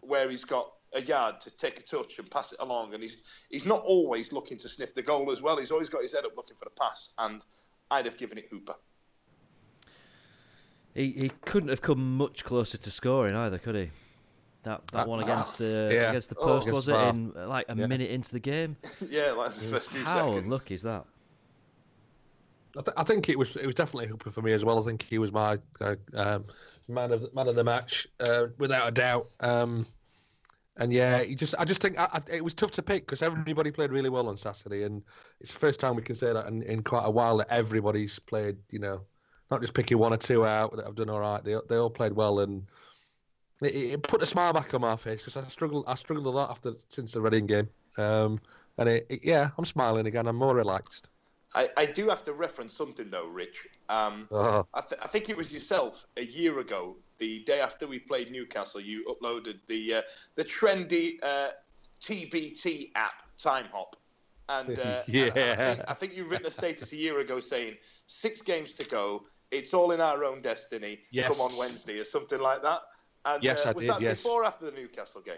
where 0.00 0.28
he's 0.30 0.44
got 0.44 0.70
a 0.92 1.00
yard 1.00 1.40
to 1.42 1.50
take 1.52 1.78
a 1.78 1.82
touch 1.82 2.18
and 2.18 2.30
pass 2.30 2.52
it 2.52 2.58
along. 2.60 2.94
And 2.94 3.02
he's 3.02 3.18
he's 3.48 3.64
not 3.64 3.82
always 3.82 4.32
looking 4.32 4.58
to 4.58 4.68
sniff 4.68 4.94
the 4.94 5.02
goal 5.02 5.30
as 5.30 5.40
well. 5.40 5.56
He's 5.56 5.70
always 5.70 5.88
got 5.88 6.02
his 6.02 6.12
head 6.14 6.24
up 6.24 6.36
looking 6.36 6.56
for 6.56 6.64
the 6.64 6.72
pass. 6.78 7.12
And 7.18 7.44
I'd 7.90 8.06
have 8.06 8.18
given 8.18 8.38
it 8.38 8.48
Hooper. 8.50 8.74
He 10.94 11.12
he 11.12 11.30
couldn't 11.42 11.68
have 11.68 11.82
come 11.82 12.16
much 12.16 12.44
closer 12.44 12.78
to 12.78 12.90
scoring 12.90 13.36
either, 13.36 13.58
could 13.58 13.76
he? 13.76 13.90
That 14.62 14.86
that 14.88 15.08
one 15.08 15.22
against 15.22 15.58
the 15.58 15.90
yeah. 15.92 16.10
against 16.10 16.28
the 16.28 16.36
Oh, 16.38 16.44
post 16.44 16.66
against 16.66 16.86
was 16.86 16.88
it 16.88 17.00
Bar. 17.00 17.10
in 17.10 17.32
uh, 17.36 17.48
like 17.48 17.66
a 17.68 17.74
Yeah. 17.74 17.86
minute 17.86 18.10
into 18.10 18.32
the 18.32 18.40
game? 18.40 18.76
yeah, 19.08 19.32
like 19.32 19.54
the 19.56 19.66
first 19.68 19.90
few 19.90 20.04
How 20.04 20.28
seconds. 20.28 20.44
unlucky 20.44 20.74
is 20.74 20.82
that? 20.82 21.06
I, 22.76 22.82
th- 22.82 22.94
I 22.96 23.02
think 23.04 23.28
it 23.28 23.38
was 23.38 23.56
it 23.56 23.66
was 23.66 23.74
definitely 23.74 24.06
Hooper 24.08 24.30
for 24.30 24.42
me 24.42 24.52
as 24.52 24.64
well. 24.64 24.78
I 24.78 24.82
think 24.82 25.02
he 25.02 25.18
was 25.18 25.32
my 25.32 25.58
uh, 25.80 25.96
um, 26.14 26.44
man 26.88 27.10
of 27.10 27.22
the, 27.22 27.30
man 27.34 27.48
of 27.48 27.54
the 27.54 27.64
match 27.64 28.06
uh, 28.20 28.46
without 28.58 28.86
a 28.86 28.92
doubt. 28.92 29.26
Um, 29.40 29.84
and 30.76 30.92
yeah, 30.92 31.22
he 31.22 31.34
just 31.34 31.54
I 31.58 31.64
just 31.64 31.82
think 31.82 31.98
I, 31.98 32.08
I, 32.12 32.20
it 32.32 32.44
was 32.44 32.54
tough 32.54 32.70
to 32.72 32.82
pick 32.82 33.06
because 33.06 33.22
everybody 33.22 33.70
played 33.70 33.90
really 33.90 34.08
well 34.08 34.28
on 34.28 34.36
Saturday, 34.36 34.84
and 34.84 35.02
it's 35.40 35.52
the 35.52 35.58
first 35.58 35.80
time 35.80 35.96
we 35.96 36.02
can 36.02 36.16
say 36.16 36.32
that 36.32 36.46
in, 36.46 36.62
in 36.62 36.82
quite 36.82 37.04
a 37.04 37.10
while 37.10 37.38
that 37.38 37.48
everybody's 37.50 38.18
played. 38.18 38.56
You 38.70 38.78
know, 38.78 39.06
not 39.50 39.62
just 39.62 39.74
picking 39.74 39.98
one 39.98 40.12
or 40.12 40.16
two 40.16 40.46
out 40.46 40.76
that 40.76 40.86
have 40.86 40.94
done 40.94 41.10
all 41.10 41.20
right. 41.20 41.42
They 41.42 41.56
they 41.68 41.76
all 41.76 41.90
played 41.90 42.12
well, 42.12 42.40
and 42.40 42.68
it, 43.62 43.74
it 43.74 44.02
put 44.02 44.22
a 44.22 44.26
smile 44.26 44.52
back 44.52 44.72
on 44.74 44.80
my 44.80 44.96
face 44.96 45.18
because 45.22 45.36
I 45.36 45.46
struggled 45.48 45.84
I 45.86 45.94
struggled 45.94 46.26
a 46.26 46.30
lot 46.30 46.50
after 46.50 46.72
since 46.88 47.12
the 47.12 47.20
Reading 47.20 47.46
game. 47.46 47.68
Um, 47.98 48.40
and 48.78 48.88
it, 48.88 49.06
it, 49.08 49.20
yeah, 49.24 49.50
I'm 49.58 49.64
smiling 49.64 50.06
again. 50.06 50.26
I'm 50.26 50.36
more 50.36 50.54
relaxed. 50.54 51.08
I, 51.54 51.68
I 51.76 51.84
do 51.86 52.08
have 52.08 52.24
to 52.26 52.32
reference 52.32 52.74
something 52.74 53.10
though, 53.10 53.26
Rich. 53.26 53.66
Um, 53.88 54.28
Oh. 54.30 54.64
I, 54.72 54.80
th- 54.82 55.00
I 55.02 55.08
think 55.08 55.28
it 55.28 55.36
was 55.36 55.50
yourself 55.52 56.06
a 56.16 56.24
year 56.24 56.60
ago, 56.60 56.96
the 57.18 57.40
day 57.40 57.60
after 57.60 57.88
we 57.88 57.98
played 57.98 58.30
Newcastle. 58.30 58.80
You 58.80 59.04
uploaded 59.12 59.58
the 59.66 59.94
uh, 59.94 60.02
the 60.36 60.44
trendy 60.44 61.18
uh, 61.22 61.48
TBT 62.00 62.92
app, 62.94 63.22
Timehop, 63.38 63.94
and 64.48 64.78
uh, 64.78 65.02
Yeah. 65.08 65.24
and 65.34 65.38
I, 65.40 65.74
think, 65.74 65.90
I 65.90 65.94
think 65.94 66.16
you 66.16 66.24
written 66.24 66.46
a 66.46 66.50
status 66.50 66.92
a 66.92 66.96
year 66.96 67.20
ago 67.20 67.40
saying 67.40 67.76
six 68.06 68.42
games 68.42 68.74
to 68.74 68.84
go. 68.88 69.24
It's 69.50 69.74
all 69.74 69.90
in 69.90 70.00
our 70.00 70.24
own 70.24 70.42
destiny. 70.42 71.00
Yes. 71.10 71.26
Come 71.28 71.40
on 71.40 71.50
Wednesday 71.58 71.98
or 71.98 72.04
something 72.04 72.40
like 72.40 72.62
that. 72.62 72.80
And, 73.24 73.42
Yes, 73.44 73.66
uh, 73.66 73.70
I 73.70 73.72
was 73.72 73.84
did, 73.84 73.90
that 73.94 74.00
yes. 74.00 74.22
before 74.22 74.42
or 74.42 74.44
after 74.46 74.64
the 74.66 74.72
Newcastle 74.72 75.20
game? 75.20 75.36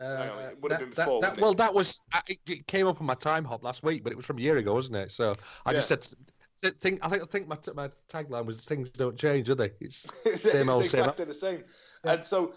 Uh, 0.00 0.04
on, 0.04 0.42
it 0.44 0.62
would 0.62 0.72
have 0.72 0.80
that- 0.80 1.06
been 1.06 1.20
that- 1.20 1.34
that- 1.34 1.38
well, 1.42 1.52
that 1.54 1.74
was 1.74 2.00
it- 2.28 2.66
came 2.66 2.86
up 2.86 3.00
on 3.00 3.06
my 3.06 3.14
time 3.14 3.44
hop 3.44 3.62
last 3.62 3.82
week, 3.82 4.02
but 4.02 4.12
it 4.12 4.16
was 4.16 4.24
from 4.24 4.38
a 4.38 4.40
year 4.40 4.56
ago, 4.56 4.72
wasn't 4.74 4.96
it? 4.96 5.10
So 5.10 5.34
I 5.66 5.74
just 5.74 5.90
Yeah. 5.90 5.96
said, 6.00 6.18
said 6.56 6.76
think, 6.78 7.00
I 7.04 7.08
think 7.08 7.22
I 7.22 7.26
think 7.26 7.48
my 7.48 7.56
t- 7.56 7.72
my 7.74 7.90
tagline 8.08 8.46
was 8.46 8.60
"Things 8.60 8.90
don't 8.90 9.18
change, 9.18 9.46
do 9.46 9.54
they?" 9.54 9.70
It's 9.80 10.06
It's 10.24 10.50
same 10.50 10.68
old, 10.70 10.86
same 10.86 11.00
old. 11.00 11.08
exactly 11.10 11.24
the 11.26 11.34
same. 11.34 11.64
And 12.04 12.24
so, 12.24 12.54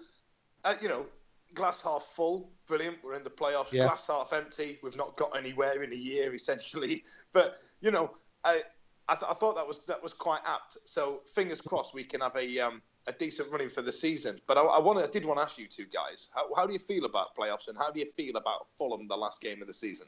uh, 0.64 0.76
you 0.82 0.88
know, 0.88 1.06
glass 1.54 1.82
half 1.82 2.06
full, 2.16 2.50
brilliant. 2.66 3.04
We're 3.04 3.16
in 3.16 3.24
the 3.26 3.30
playoffs. 3.30 3.72
Yeah. 3.74 3.88
Glass 3.88 4.08
half 4.08 4.32
empty. 4.32 4.80
We've 4.82 4.96
not 4.96 5.18
got 5.18 5.36
anywhere 5.36 5.84
in 5.84 5.92
a 5.92 5.98
year, 5.98 6.34
essentially. 6.36 7.04
But 7.34 7.62
you 7.82 7.92
know, 7.92 8.16
I 8.46 8.64
I, 9.10 9.16
th- 9.16 9.30
I 9.30 9.34
thought 9.34 9.56
that 9.56 9.68
was 9.68 9.80
that 9.88 10.02
was 10.02 10.14
quite 10.14 10.42
apt. 10.46 10.78
So 10.86 11.24
fingers 11.28 11.60
crossed 11.60 11.94
we 11.94 12.06
can 12.06 12.22
have 12.22 12.36
a 12.38 12.60
um, 12.60 12.82
a 13.08 13.12
decent 13.12 13.52
running 13.52 13.70
for 13.70 13.82
the 13.82 13.92
season. 13.92 14.40
But 14.48 14.58
I, 14.58 14.62
I 14.62 14.80
want 14.80 15.00
I 15.00 15.08
did 15.08 15.26
want 15.26 15.40
to 15.40 15.44
ask 15.44 15.58
you 15.58 15.68
two 15.68 15.86
guys, 15.86 16.28
how, 16.34 16.54
how 16.56 16.66
do 16.66 16.74
you 16.74 16.80
feel 16.80 17.06
about 17.06 17.36
playoffs 17.36 17.68
and 17.68 17.78
how 17.78 17.92
do 17.92 18.00
you 18.00 18.08
feel 18.16 18.36
about 18.38 18.68
Fulham, 18.78 19.08
the 19.08 19.18
last 19.18 19.42
game 19.42 19.62
of 19.62 19.68
the 19.68 19.74
season? 19.74 20.08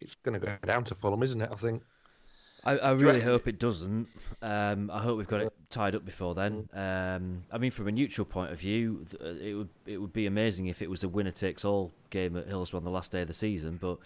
It's 0.00 0.14
going 0.16 0.38
to 0.38 0.44
go 0.44 0.56
down 0.62 0.84
to 0.84 0.94
Fulham, 0.94 1.22
isn't 1.22 1.40
it? 1.40 1.48
I 1.50 1.54
think. 1.54 1.82
I, 2.64 2.78
I 2.78 2.90
really 2.92 3.14
reckon- 3.14 3.28
hope 3.28 3.48
it 3.48 3.58
doesn't. 3.58 4.08
Um, 4.40 4.90
I 4.90 5.00
hope 5.00 5.18
we've 5.18 5.26
got 5.26 5.40
it 5.40 5.52
tied 5.68 5.94
up 5.96 6.04
before 6.04 6.34
then. 6.34 6.68
Mm. 6.76 7.16
Um, 7.16 7.42
I 7.50 7.58
mean, 7.58 7.70
from 7.72 7.88
a 7.88 7.92
neutral 7.92 8.24
point 8.24 8.52
of 8.52 8.60
view, 8.60 9.04
uh, 9.20 9.26
it 9.26 9.54
would 9.54 9.68
it 9.86 9.98
would 9.98 10.12
be 10.12 10.26
amazing 10.26 10.66
if 10.66 10.82
it 10.82 10.88
was 10.88 11.02
a 11.02 11.08
winner 11.08 11.32
takes 11.32 11.64
all 11.64 11.90
game 12.10 12.36
at 12.36 12.46
Hillsborough 12.46 12.78
on 12.78 12.84
the 12.84 12.90
last 12.90 13.10
day 13.10 13.22
of 13.22 13.28
the 13.28 13.34
season. 13.34 13.78
But 13.80 13.98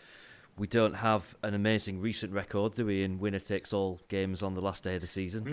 we 0.59 0.67
don't 0.67 0.95
have 0.95 1.35
an 1.43 1.55
amazing 1.55 2.01
recent 2.01 2.33
record, 2.33 2.75
do 2.75 2.87
we? 2.87 3.03
In 3.03 3.19
winner 3.19 3.39
takes 3.39 3.73
all 3.73 4.01
games 4.09 4.43
on 4.43 4.55
the 4.55 4.61
last 4.63 4.85
day 4.85 4.95
of 4.95 5.01
the 5.03 5.07
season. 5.07 5.47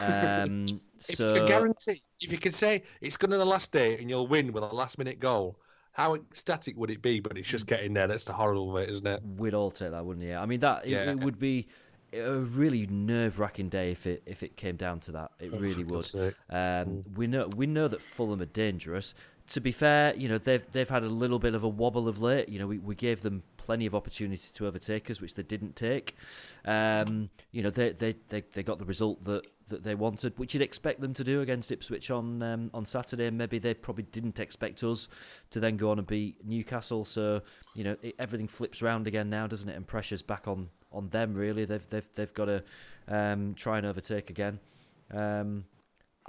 Um, 0.00 0.66
It's 1.08 1.16
so 1.16 1.44
a 1.44 1.46
guarantee. 1.46 1.96
If 2.20 2.32
you 2.32 2.38
can 2.38 2.52
say 2.52 2.82
it's 3.00 3.16
going 3.16 3.30
to 3.32 3.38
the 3.38 3.44
last 3.44 3.72
day 3.72 3.98
and 3.98 4.08
you'll 4.08 4.26
win 4.26 4.52
with 4.52 4.62
a 4.62 4.66
last 4.74 4.98
minute 4.98 5.18
goal, 5.18 5.58
how 5.92 6.14
ecstatic 6.14 6.76
would 6.76 6.90
it 6.90 7.02
be? 7.02 7.20
But 7.20 7.36
it's 7.36 7.48
just 7.48 7.66
getting 7.66 7.92
there. 7.92 8.06
That's 8.06 8.24
the 8.24 8.32
horrible 8.32 8.72
bit, 8.72 8.88
isn't 8.90 9.06
it? 9.06 9.20
we'd 9.36 9.54
all 9.54 9.70
take 9.70 9.90
that, 9.90 10.04
wouldn't 10.04 10.24
you? 10.24 10.34
I 10.36 10.46
mean, 10.46 10.60
that 10.60 10.84
it, 10.84 10.90
Yeah. 10.90 11.10
it 11.12 11.18
would 11.24 11.38
be 11.38 11.68
a 12.12 12.32
really 12.32 12.86
nerve 12.88 13.38
wracking 13.38 13.68
day 13.68 13.92
if 13.92 14.06
it 14.06 14.22
if 14.26 14.42
it 14.42 14.56
came 14.56 14.76
down 14.76 15.00
to 15.00 15.12
that. 15.12 15.30
It 15.38 15.50
Oh, 15.52 15.58
really 15.58 15.84
would. 15.84 16.06
Um, 16.50 17.04
we 17.14 17.26
know 17.26 17.48
we 17.48 17.66
know 17.66 17.88
that 17.88 18.02
Fulham 18.02 18.40
are 18.40 18.46
dangerous. 18.46 19.14
To 19.50 19.60
be 19.60 19.72
fair, 19.72 20.14
you 20.14 20.28
know 20.28 20.38
they've 20.38 20.64
they've 20.70 20.88
had 20.88 21.02
a 21.02 21.08
little 21.08 21.40
bit 21.40 21.54
of 21.54 21.64
a 21.64 21.68
wobble 21.68 22.06
of 22.06 22.20
late. 22.20 22.48
You 22.48 22.60
know 22.60 22.68
we, 22.68 22.78
we 22.78 22.94
gave 22.94 23.22
them 23.22 23.42
plenty 23.56 23.84
of 23.84 23.96
opportunity 23.96 24.48
to 24.54 24.66
overtake 24.66 25.10
us, 25.10 25.20
which 25.20 25.34
they 25.34 25.42
didn't 25.42 25.74
take. 25.74 26.16
Um, 26.64 27.30
you 27.50 27.62
know 27.62 27.70
they, 27.70 27.90
they, 27.90 28.14
they, 28.28 28.42
they 28.52 28.62
got 28.62 28.78
the 28.78 28.84
result 28.84 29.24
that, 29.24 29.42
that 29.68 29.82
they 29.82 29.96
wanted, 29.96 30.38
which 30.38 30.54
you'd 30.54 30.62
expect 30.62 31.00
them 31.00 31.14
to 31.14 31.24
do 31.24 31.40
against 31.40 31.72
Ipswich 31.72 32.12
on 32.12 32.42
um, 32.44 32.70
on 32.72 32.86
Saturday. 32.86 33.28
Maybe 33.30 33.58
they 33.58 33.74
probably 33.74 34.04
didn't 34.04 34.38
expect 34.38 34.84
us 34.84 35.08
to 35.50 35.58
then 35.58 35.76
go 35.76 35.90
on 35.90 35.98
and 35.98 36.06
beat 36.06 36.44
Newcastle. 36.46 37.04
So 37.04 37.42
you 37.74 37.82
know 37.82 37.96
it, 38.02 38.14
everything 38.20 38.46
flips 38.46 38.82
round 38.82 39.08
again 39.08 39.30
now, 39.30 39.48
doesn't 39.48 39.68
it? 39.68 39.74
And 39.74 39.84
pressure's 39.84 40.22
back 40.22 40.46
on, 40.46 40.68
on 40.92 41.08
them. 41.08 41.34
Really, 41.34 41.64
they've 41.64 41.88
they've 41.90 42.08
they've 42.14 42.34
got 42.34 42.44
to 42.44 42.62
um, 43.08 43.54
try 43.54 43.78
and 43.78 43.86
overtake 43.86 44.30
again. 44.30 44.60
Um, 45.12 45.64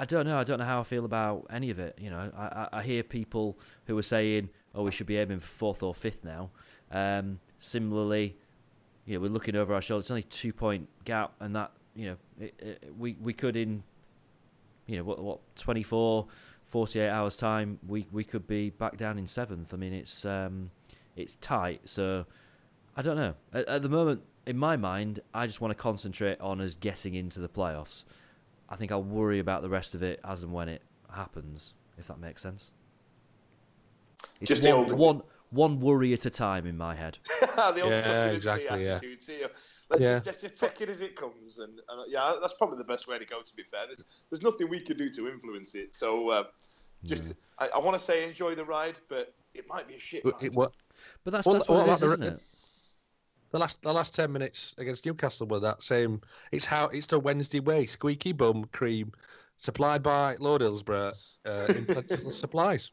I 0.02 0.06
don't 0.06 0.26
know. 0.26 0.40
I 0.40 0.44
don't 0.44 0.58
know 0.58 0.66
how 0.66 0.80
I 0.80 0.84
feel 0.84 1.06
about 1.06 1.46
any 1.52 1.70
of 1.70 1.78
it. 1.78 1.96
You 2.02 2.10
know, 2.10 2.32
I, 2.36 2.70
I, 2.74 2.82
hear 2.82 3.04
people 3.04 3.60
who 3.86 3.96
are 4.00 4.02
saying, 4.02 4.50
"Oh, 4.74 4.82
we 4.82 4.92
should 4.92 5.06
be 5.06 5.20
aiming 5.20 5.42
for 5.42 5.46
fourth 5.46 5.84
or 5.84 5.94
fifth 5.94 6.24
now." 6.24 6.50
Um, 6.92 7.40
similarly, 7.60 8.36
you 9.06 9.14
know, 9.14 9.20
we're 9.22 9.30
looking 9.30 9.56
over 9.56 9.76
our 9.76 9.82
shoulder. 9.82 10.00
It's 10.00 10.10
only 10.10 10.24
two 10.24 10.54
point 10.54 10.90
gap, 11.06 11.34
and 11.40 11.56
that 11.56 11.72
you 11.96 12.08
know, 12.08 12.16
it, 12.40 12.56
it, 12.58 12.84
we 12.98 13.16
we 13.22 13.32
could 13.32 13.56
in 13.56 13.84
you 14.88 14.98
know 14.98 15.04
what 15.04 15.22
what 15.22 15.40
24, 15.58 16.26
48 16.66 17.08
hours 17.08 17.38
time, 17.38 17.78
we 17.88 18.08
we 18.12 18.24
could 18.24 18.48
be 18.48 18.72
back 18.72 18.98
down 18.98 19.20
in 19.20 19.28
seventh. 19.28 19.72
I 19.72 19.78
mean, 19.78 19.94
it's 19.94 20.26
um, 20.26 20.72
it's 21.16 21.36
tight. 21.36 21.82
So 21.86 22.26
I 22.98 23.04
don't 23.04 23.18
know. 23.18 23.36
At, 23.54 23.68
at 23.68 23.82
the 23.84 23.90
moment, 23.90 24.24
in 24.48 24.58
my 24.58 24.78
mind, 24.78 25.20
I 25.32 25.46
just 25.46 25.62
want 25.62 25.70
to 25.70 25.76
concentrate 25.76 26.42
on 26.42 26.60
us 26.60 26.74
getting 26.74 27.14
into 27.14 27.40
the 27.40 27.50
playoffs. 27.50 28.04
I 28.72 28.76
think 28.78 28.92
I'll 28.92 29.04
worry 29.04 29.40
about 29.40 29.62
the 29.62 29.70
rest 29.70 29.94
of 29.96 30.02
it 30.02 30.22
as 30.24 30.44
and 30.44 30.54
when 30.54 30.70
it 30.70 30.82
happens, 31.14 31.74
if 31.98 32.08
that 32.08 32.20
makes 32.20 32.42
sense. 32.42 32.72
It's 34.40 34.48
Just 34.48 34.64
the 34.64 34.70
one, 34.72 34.78
old- 34.90 34.94
one, 34.94 35.22
one 35.50 35.80
worry 35.82 36.14
at 36.14 36.26
a 36.26 36.30
time 36.30 36.66
in 36.66 36.78
my 36.78 36.96
head. 36.96 37.18
the 37.42 37.82
old 37.82 37.92
Yeah, 37.92 38.02
suck 38.02 38.08
it 38.08 38.08
and 38.08 38.30
see 38.32 38.36
exactly, 38.38 38.86
yeah. 38.86 38.96
attitude. 38.96 39.20
Uh, 39.44 39.48
let's, 39.90 40.02
Yeah. 40.02 40.14
just, 40.16 40.26
let's 40.26 40.42
just 40.42 40.58
take 40.60 40.80
it 40.82 40.90
as 40.90 41.02
it 41.02 41.18
comes, 41.18 41.58
and, 41.58 41.74
and 41.90 42.06
yeah, 42.12 42.36
that's 42.42 42.54
probably 42.54 42.78
the 42.78 42.86
best 42.86 43.10
way 43.10 43.20
to 43.20 43.26
go. 43.26 43.42
To 43.42 43.56
be 43.56 43.64
fair, 43.64 43.88
there's, 43.88 44.06
there's 44.30 44.42
nothing 44.42 44.70
we 44.70 44.80
can 44.80 44.98
do 44.98 45.10
to 45.12 45.28
influence 45.28 45.76
it. 45.76 45.98
So 45.98 46.30
uh, 46.30 46.44
just, 47.04 47.26
I, 47.60 47.68
I 47.76 47.78
want 47.80 48.00
to 48.00 48.04
say 48.04 48.26
enjoy 48.26 48.56
the 48.56 48.64
ride, 48.64 48.96
but 49.10 49.34
it 49.54 49.66
might 49.68 49.86
be 49.90 49.96
a 49.96 50.00
shit. 50.00 50.24
It, 50.26 50.34
ride. 50.34 50.44
it, 50.44 50.54
what, 50.54 50.72
But 51.26 51.32
that's, 51.32 51.46
Well, 51.46 51.56
that's 51.56 51.68
what 51.68 51.76
well, 51.86 51.90
it 51.90 51.94
is, 51.96 52.02
like 52.02 52.08
isn't 52.08 52.20
the- 52.22 52.28
it? 52.28 52.42
The 53.52 53.60
last 53.60 53.82
the 53.82 53.94
last 53.94 54.16
ten 54.16 54.32
minutes 54.32 54.76
against 54.78 55.06
Newcastle 55.06 55.48
were 55.48 55.60
that 55.60 55.84
same. 55.84 56.22
It's 56.52 56.66
how 56.66 56.88
it's 56.88 57.08
the 57.08 57.20
Wednesday 57.20 57.60
way. 57.60 57.86
Squeaky 57.86 58.32
bum 58.34 58.66
cream, 58.72 59.12
supplied 59.58 60.04
by 60.04 60.36
Lord 60.40 60.62
Hillsborough 60.62 61.14
uh, 61.46 61.66
in 61.70 61.86
plentiful 61.86 62.32
supplies. 62.32 62.92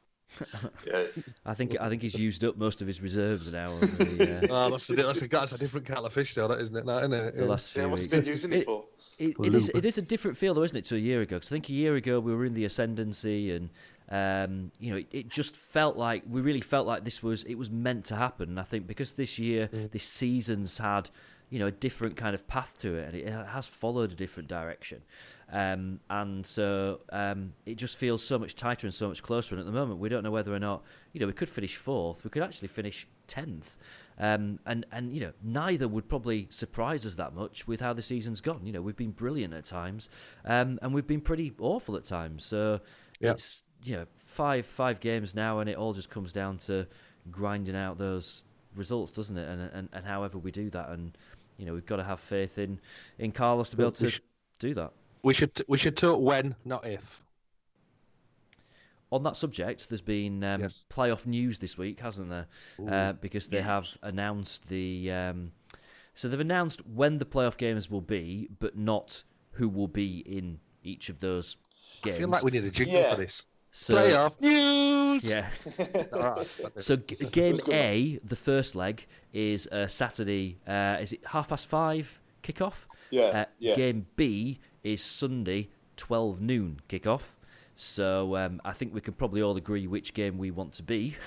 Yeah. 0.86 1.04
I 1.46 1.54
think 1.54 1.76
I 1.80 1.88
think 1.88 2.02
he's 2.02 2.14
used 2.14 2.44
up 2.44 2.56
most 2.58 2.82
of 2.82 2.86
his 2.86 3.00
reserves 3.00 3.50
now. 3.50 3.78
The, 3.78 4.42
uh, 4.42 4.46
Oh, 4.50 4.70
that's 4.70 4.90
a, 4.90 4.94
that's 4.94 5.22
a, 5.22 5.28
that's 5.28 5.52
a 5.52 5.58
different 5.58 5.86
kettle 5.86 6.04
of 6.04 6.12
fish, 6.12 6.34
though, 6.34 6.48
that 6.48 6.60
isn't 6.60 6.76
it? 6.76 6.84
That, 6.84 6.98
isn't 6.98 7.12
it? 7.14 7.34
the 7.34 7.46
last 7.46 7.70
few 7.70 7.82
Yeah, 7.82 7.88
what's 7.88 8.02
weeks. 8.02 8.14
been 8.14 8.24
using 8.26 8.52
it, 8.52 8.66
for? 8.66 8.84
It, 9.18 9.36
it 9.42 9.54
is 9.54 9.70
it 9.70 9.84
is 9.84 9.96
a 9.98 10.02
different 10.02 10.36
feel 10.36 10.54
though, 10.54 10.62
isn't 10.64 10.76
it, 10.76 10.84
to 10.86 10.96
a 10.96 10.98
year 10.98 11.22
ago? 11.22 11.36
Because 11.36 11.50
I 11.50 11.54
think 11.56 11.70
a 11.70 11.72
year 11.72 11.96
ago 11.96 12.20
we 12.20 12.34
were 12.34 12.44
in 12.44 12.54
the 12.54 12.66
ascendancy, 12.66 13.50
and 13.52 13.70
um, 14.10 14.70
you 14.80 14.90
know 14.90 14.96
it, 14.98 15.06
it 15.10 15.28
just 15.28 15.56
felt 15.56 15.96
like 15.96 16.22
we 16.28 16.40
really 16.40 16.60
felt 16.60 16.86
like 16.86 17.04
this 17.04 17.22
was 17.22 17.44
it 17.44 17.54
was 17.56 17.70
meant 17.70 18.04
to 18.06 18.16
happen. 18.16 18.48
And 18.50 18.60
I 18.60 18.64
think 18.64 18.86
because 18.86 19.12
this 19.14 19.38
year 19.38 19.68
this 19.92 20.04
season's 20.04 20.78
had 20.78 21.10
you 21.50 21.58
know 21.58 21.66
a 21.66 21.70
different 21.72 22.16
kind 22.16 22.34
of 22.34 22.46
path 22.46 22.74
to 22.80 22.94
it, 22.96 23.06
and 23.08 23.14
it 23.16 23.28
has 23.28 23.66
followed 23.66 24.12
a 24.12 24.14
different 24.14 24.48
direction. 24.48 25.02
Um, 25.50 26.00
and 26.10 26.44
so 26.44 27.00
um, 27.10 27.54
it 27.64 27.76
just 27.76 27.96
feels 27.96 28.22
so 28.22 28.38
much 28.38 28.54
tighter 28.54 28.86
and 28.86 28.92
so 28.94 29.08
much 29.08 29.22
closer. 29.22 29.54
And 29.54 29.60
at 29.60 29.64
the 29.66 29.72
moment, 29.72 29.98
we 29.98 30.10
don't 30.10 30.22
know 30.22 30.30
whether 30.30 30.54
or 30.54 30.58
not 30.58 30.82
you 31.12 31.20
know 31.20 31.26
we 31.26 31.32
could 31.32 31.48
finish 31.48 31.76
fourth. 31.76 32.24
We 32.24 32.30
could 32.30 32.42
actually 32.42 32.68
finish 32.68 33.06
tenth. 33.26 33.76
Um, 34.20 34.58
and 34.66 34.84
and 34.90 35.12
you 35.14 35.20
know 35.20 35.32
neither 35.42 35.86
would 35.86 36.08
probably 36.08 36.48
surprise 36.50 37.06
us 37.06 37.14
that 37.14 37.34
much 37.34 37.66
with 37.66 37.80
how 37.80 37.92
the 37.92 38.02
season's 38.02 38.40
gone. 38.40 38.60
You 38.64 38.72
know 38.72 38.82
we've 38.82 38.96
been 38.96 39.12
brilliant 39.12 39.54
at 39.54 39.64
times, 39.64 40.08
um, 40.44 40.78
and 40.82 40.92
we've 40.92 41.06
been 41.06 41.20
pretty 41.20 41.52
awful 41.60 41.96
at 41.96 42.04
times. 42.04 42.44
So 42.44 42.80
Yeah. 43.20 43.32
it's 43.32 43.62
you 43.84 43.96
know 43.96 44.06
five 44.16 44.66
five 44.66 45.00
games 45.00 45.34
now, 45.34 45.60
and 45.60 45.68
it 45.70 45.76
all 45.76 45.92
just 45.92 46.10
comes 46.10 46.32
down 46.32 46.58
to 46.58 46.86
grinding 47.30 47.76
out 47.76 47.98
those 47.98 48.42
results, 48.74 49.12
doesn't 49.12 49.36
it? 49.36 49.48
And 49.48 49.70
and, 49.72 49.88
and 49.92 50.04
however 50.04 50.38
we 50.38 50.50
do 50.50 50.70
that, 50.70 50.88
and 50.90 51.16
you 51.56 51.66
know 51.66 51.74
we've 51.74 51.86
got 51.86 51.96
to 51.96 52.04
have 52.04 52.20
faith 52.20 52.58
in 52.58 52.80
in 53.18 53.32
Carlos 53.32 53.70
to 53.70 53.76
be 53.76 53.82
able 53.82 53.92
to 53.92 54.10
should- 54.10 54.22
do 54.58 54.74
that. 54.74 54.92
We 55.22 55.34
should 55.34 55.52
we 55.68 55.78
should 55.78 55.96
talk 55.96 56.20
when, 56.22 56.54
not 56.64 56.86
if. 56.86 57.22
On 59.10 59.22
that 59.22 59.36
subject, 59.36 59.88
there's 59.88 60.02
been 60.02 60.44
um, 60.44 60.60
Yes. 60.60 60.86
playoff 60.90 61.24
news 61.24 61.58
this 61.58 61.78
week, 61.78 62.00
hasn't 62.00 62.28
there? 62.28 62.46
Uh, 62.86 63.14
because 63.14 63.48
they 63.48 63.62
have 63.62 63.88
announced 64.02 64.68
the. 64.68 65.10
Um, 65.10 65.52
so 66.14 66.28
they've 66.28 66.38
announced 66.40 66.84
when 66.86 67.18
the 67.18 67.24
playoff 67.24 67.56
games 67.56 67.88
will 67.90 68.02
be, 68.02 68.48
but 68.58 68.76
not 68.76 69.22
who 69.52 69.68
will 69.68 69.88
be 69.88 70.18
in 70.18 70.60
each 70.82 71.08
of 71.08 71.20
those 71.20 71.56
I 72.02 72.06
games. 72.06 72.18
feel 72.18 72.28
like 72.28 72.42
we 72.42 72.50
need 72.50 72.64
a 72.64 72.70
jingle 72.70 73.00
Yeah. 73.00 73.10
for 73.14 73.20
this. 73.20 73.46
So, 73.70 73.94
Playoff 73.94 74.40
news. 74.40 75.24
Yeah. 75.30 75.48
So 76.78 76.96
g- 76.96 77.16
game 77.30 77.58
A, 77.70 78.18
the 78.24 78.36
first 78.36 78.74
leg, 78.74 79.06
is 79.32 79.66
uh, 79.68 79.86
Saturday. 79.86 80.58
Uh, 80.66 80.98
is 81.00 81.12
it 81.12 81.20
half 81.26 81.48
past 81.48 81.66
five 81.68 82.20
kickoff? 82.42 82.86
Yeah, 83.10 83.22
Uh, 83.22 83.44
yeah. 83.58 83.74
Game 83.74 84.06
B 84.16 84.58
is 84.84 85.02
Sunday, 85.02 85.68
twelve 85.96 86.40
noon 86.40 86.80
kickoff. 86.88 87.34
So 87.76 88.36
um, 88.36 88.60
I 88.64 88.72
think 88.72 88.92
we 88.94 89.00
can 89.00 89.14
probably 89.14 89.42
all 89.42 89.56
agree 89.56 89.86
which 89.86 90.14
game 90.14 90.38
we 90.38 90.50
want 90.50 90.72
to 90.74 90.82
be. 90.82 91.16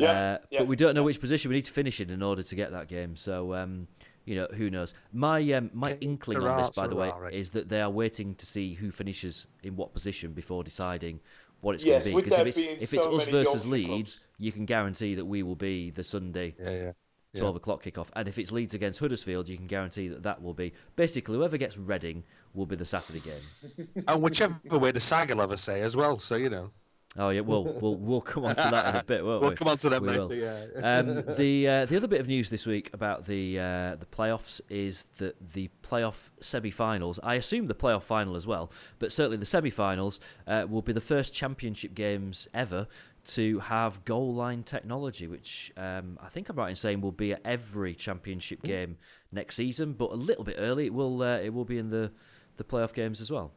Yeah, 0.00 0.10
Uh, 0.12 0.38
yeah, 0.52 0.58
but 0.60 0.68
we 0.68 0.76
don't 0.76 0.94
know 0.94 1.02
which 1.02 1.18
position 1.18 1.48
we 1.48 1.56
need 1.56 1.64
to 1.64 1.72
finish 1.72 2.00
in 2.00 2.08
in 2.10 2.22
order 2.22 2.44
to 2.44 2.54
get 2.54 2.70
that 2.70 2.86
game. 2.86 3.16
So 3.16 3.52
um, 3.54 3.88
you 4.26 4.36
know, 4.36 4.46
who 4.54 4.70
knows? 4.70 4.94
My 5.12 5.40
um, 5.54 5.70
my 5.74 5.90
Okay, 5.90 6.06
inkling 6.06 6.38
on 6.38 6.56
this, 6.56 6.70
by 6.70 6.86
the 6.86 6.94
way, 6.94 7.10
Ferrari. 7.10 7.34
is 7.34 7.50
that 7.50 7.68
they 7.68 7.80
are 7.80 7.90
waiting 7.90 8.36
to 8.36 8.46
see 8.46 8.74
who 8.74 8.92
finishes 8.92 9.48
in 9.64 9.74
what 9.74 9.92
position 9.92 10.34
before 10.34 10.62
deciding 10.62 11.18
what 11.60 11.74
it's 11.74 11.84
Yes, 11.84 12.04
going 12.04 12.16
to 12.16 12.22
be. 12.22 12.24
Because 12.24 12.36
there 12.38 12.48
if 12.48 12.58
it's, 12.58 12.82
if 12.82 12.94
it's 12.94 13.04
so 13.04 13.16
us 13.16 13.24
versus 13.26 13.64
Yorkshire 13.64 13.68
Leeds, 13.68 13.88
clubs. 13.88 14.18
you 14.38 14.52
can 14.52 14.64
guarantee 14.64 15.14
that 15.14 15.24
we 15.24 15.42
will 15.42 15.56
be 15.56 15.90
the 15.90 16.04
Sunday 16.04 16.54
Yeah, 16.58 16.70
yeah. 16.70 16.92
Yeah. 17.34 17.40
12 17.40 17.56
o'clock 17.56 17.82
kickoff. 17.84 18.06
And 18.14 18.26
if 18.26 18.38
it's 18.38 18.50
Leeds 18.50 18.72
against 18.72 19.00
Huddersfield, 19.00 19.48
you 19.50 19.56
can 19.58 19.66
guarantee 19.66 20.08
that 20.08 20.22
that 20.22 20.42
will 20.42 20.54
be 20.54 20.72
basically 20.96 21.36
whoever 21.36 21.58
gets 21.58 21.76
Reading 21.76 22.24
will 22.54 22.64
be 22.64 22.74
the 22.74 22.86
Saturday 22.86 23.20
game. 23.20 23.88
And 24.08 24.22
whichever 24.22 24.58
way 24.78 24.92
the 24.92 25.00
SAG 25.00 25.30
will 25.30 25.42
ever 25.42 25.56
say 25.58 25.82
as 25.82 25.94
well, 25.94 26.18
so 26.18 26.36
you 26.36 26.48
know. 26.48 26.70
Oh 27.16 27.30
yeah, 27.30 27.40
we'll 27.40 27.64
we'll 27.64 27.96
we'll 27.96 28.20
come 28.20 28.44
on 28.44 28.54
to 28.54 28.68
that 28.70 28.94
in 28.94 29.00
a 29.00 29.04
bit, 29.04 29.24
won't 29.24 29.40
We'll 29.40 29.50
we? 29.50 29.56
come 29.56 29.68
on 29.68 29.78
to 29.78 29.88
that 29.88 30.02
We 30.02 30.08
later, 30.08 30.20
will. 30.20 30.34
yeah. 30.34 30.66
Um, 30.82 31.06
the 31.36 31.68
uh, 31.68 31.84
the 31.86 31.96
other 31.96 32.06
bit 32.06 32.20
of 32.20 32.28
news 32.28 32.50
this 32.50 32.66
week 32.66 32.90
about 32.92 33.24
the 33.24 33.58
uh, 33.58 33.96
the 33.96 34.06
playoffs 34.12 34.60
is 34.68 35.06
that 35.16 35.34
the 35.54 35.70
playoff 35.82 36.14
semi-finals. 36.40 37.18
I 37.22 37.34
assume 37.36 37.66
the 37.66 37.74
playoff 37.74 38.02
final 38.02 38.36
as 38.36 38.46
well, 38.46 38.70
but 38.98 39.10
certainly 39.10 39.38
the 39.38 39.46
semi-finals 39.46 40.20
uh, 40.46 40.66
will 40.68 40.82
be 40.82 40.92
the 40.92 41.00
first 41.00 41.32
championship 41.34 41.94
games 41.94 42.46
ever 42.52 42.86
to 43.24 43.58
have 43.60 44.04
goal 44.04 44.34
line 44.34 44.62
technology, 44.62 45.26
which 45.26 45.72
um, 45.76 46.18
I 46.22 46.28
think 46.28 46.48
I'm 46.48 46.56
right 46.56 46.70
in 46.70 46.76
saying 46.76 47.00
will 47.00 47.10
be 47.12 47.32
at 47.32 47.40
every 47.44 47.94
championship 47.94 48.62
game 48.62 48.96
next 49.32 49.56
season, 49.56 49.92
but 49.94 50.12
a 50.12 50.14
little 50.14 50.44
bit 50.44 50.56
early. 50.58 50.86
It 50.86 50.94
will 50.94 51.22
uh, 51.22 51.38
it 51.38 51.52
will 51.52 51.64
be 51.64 51.78
in 51.78 51.90
the 51.90 52.12
the 52.58 52.64
playoff 52.64 52.92
games 52.92 53.20
as 53.20 53.30
well. 53.30 53.50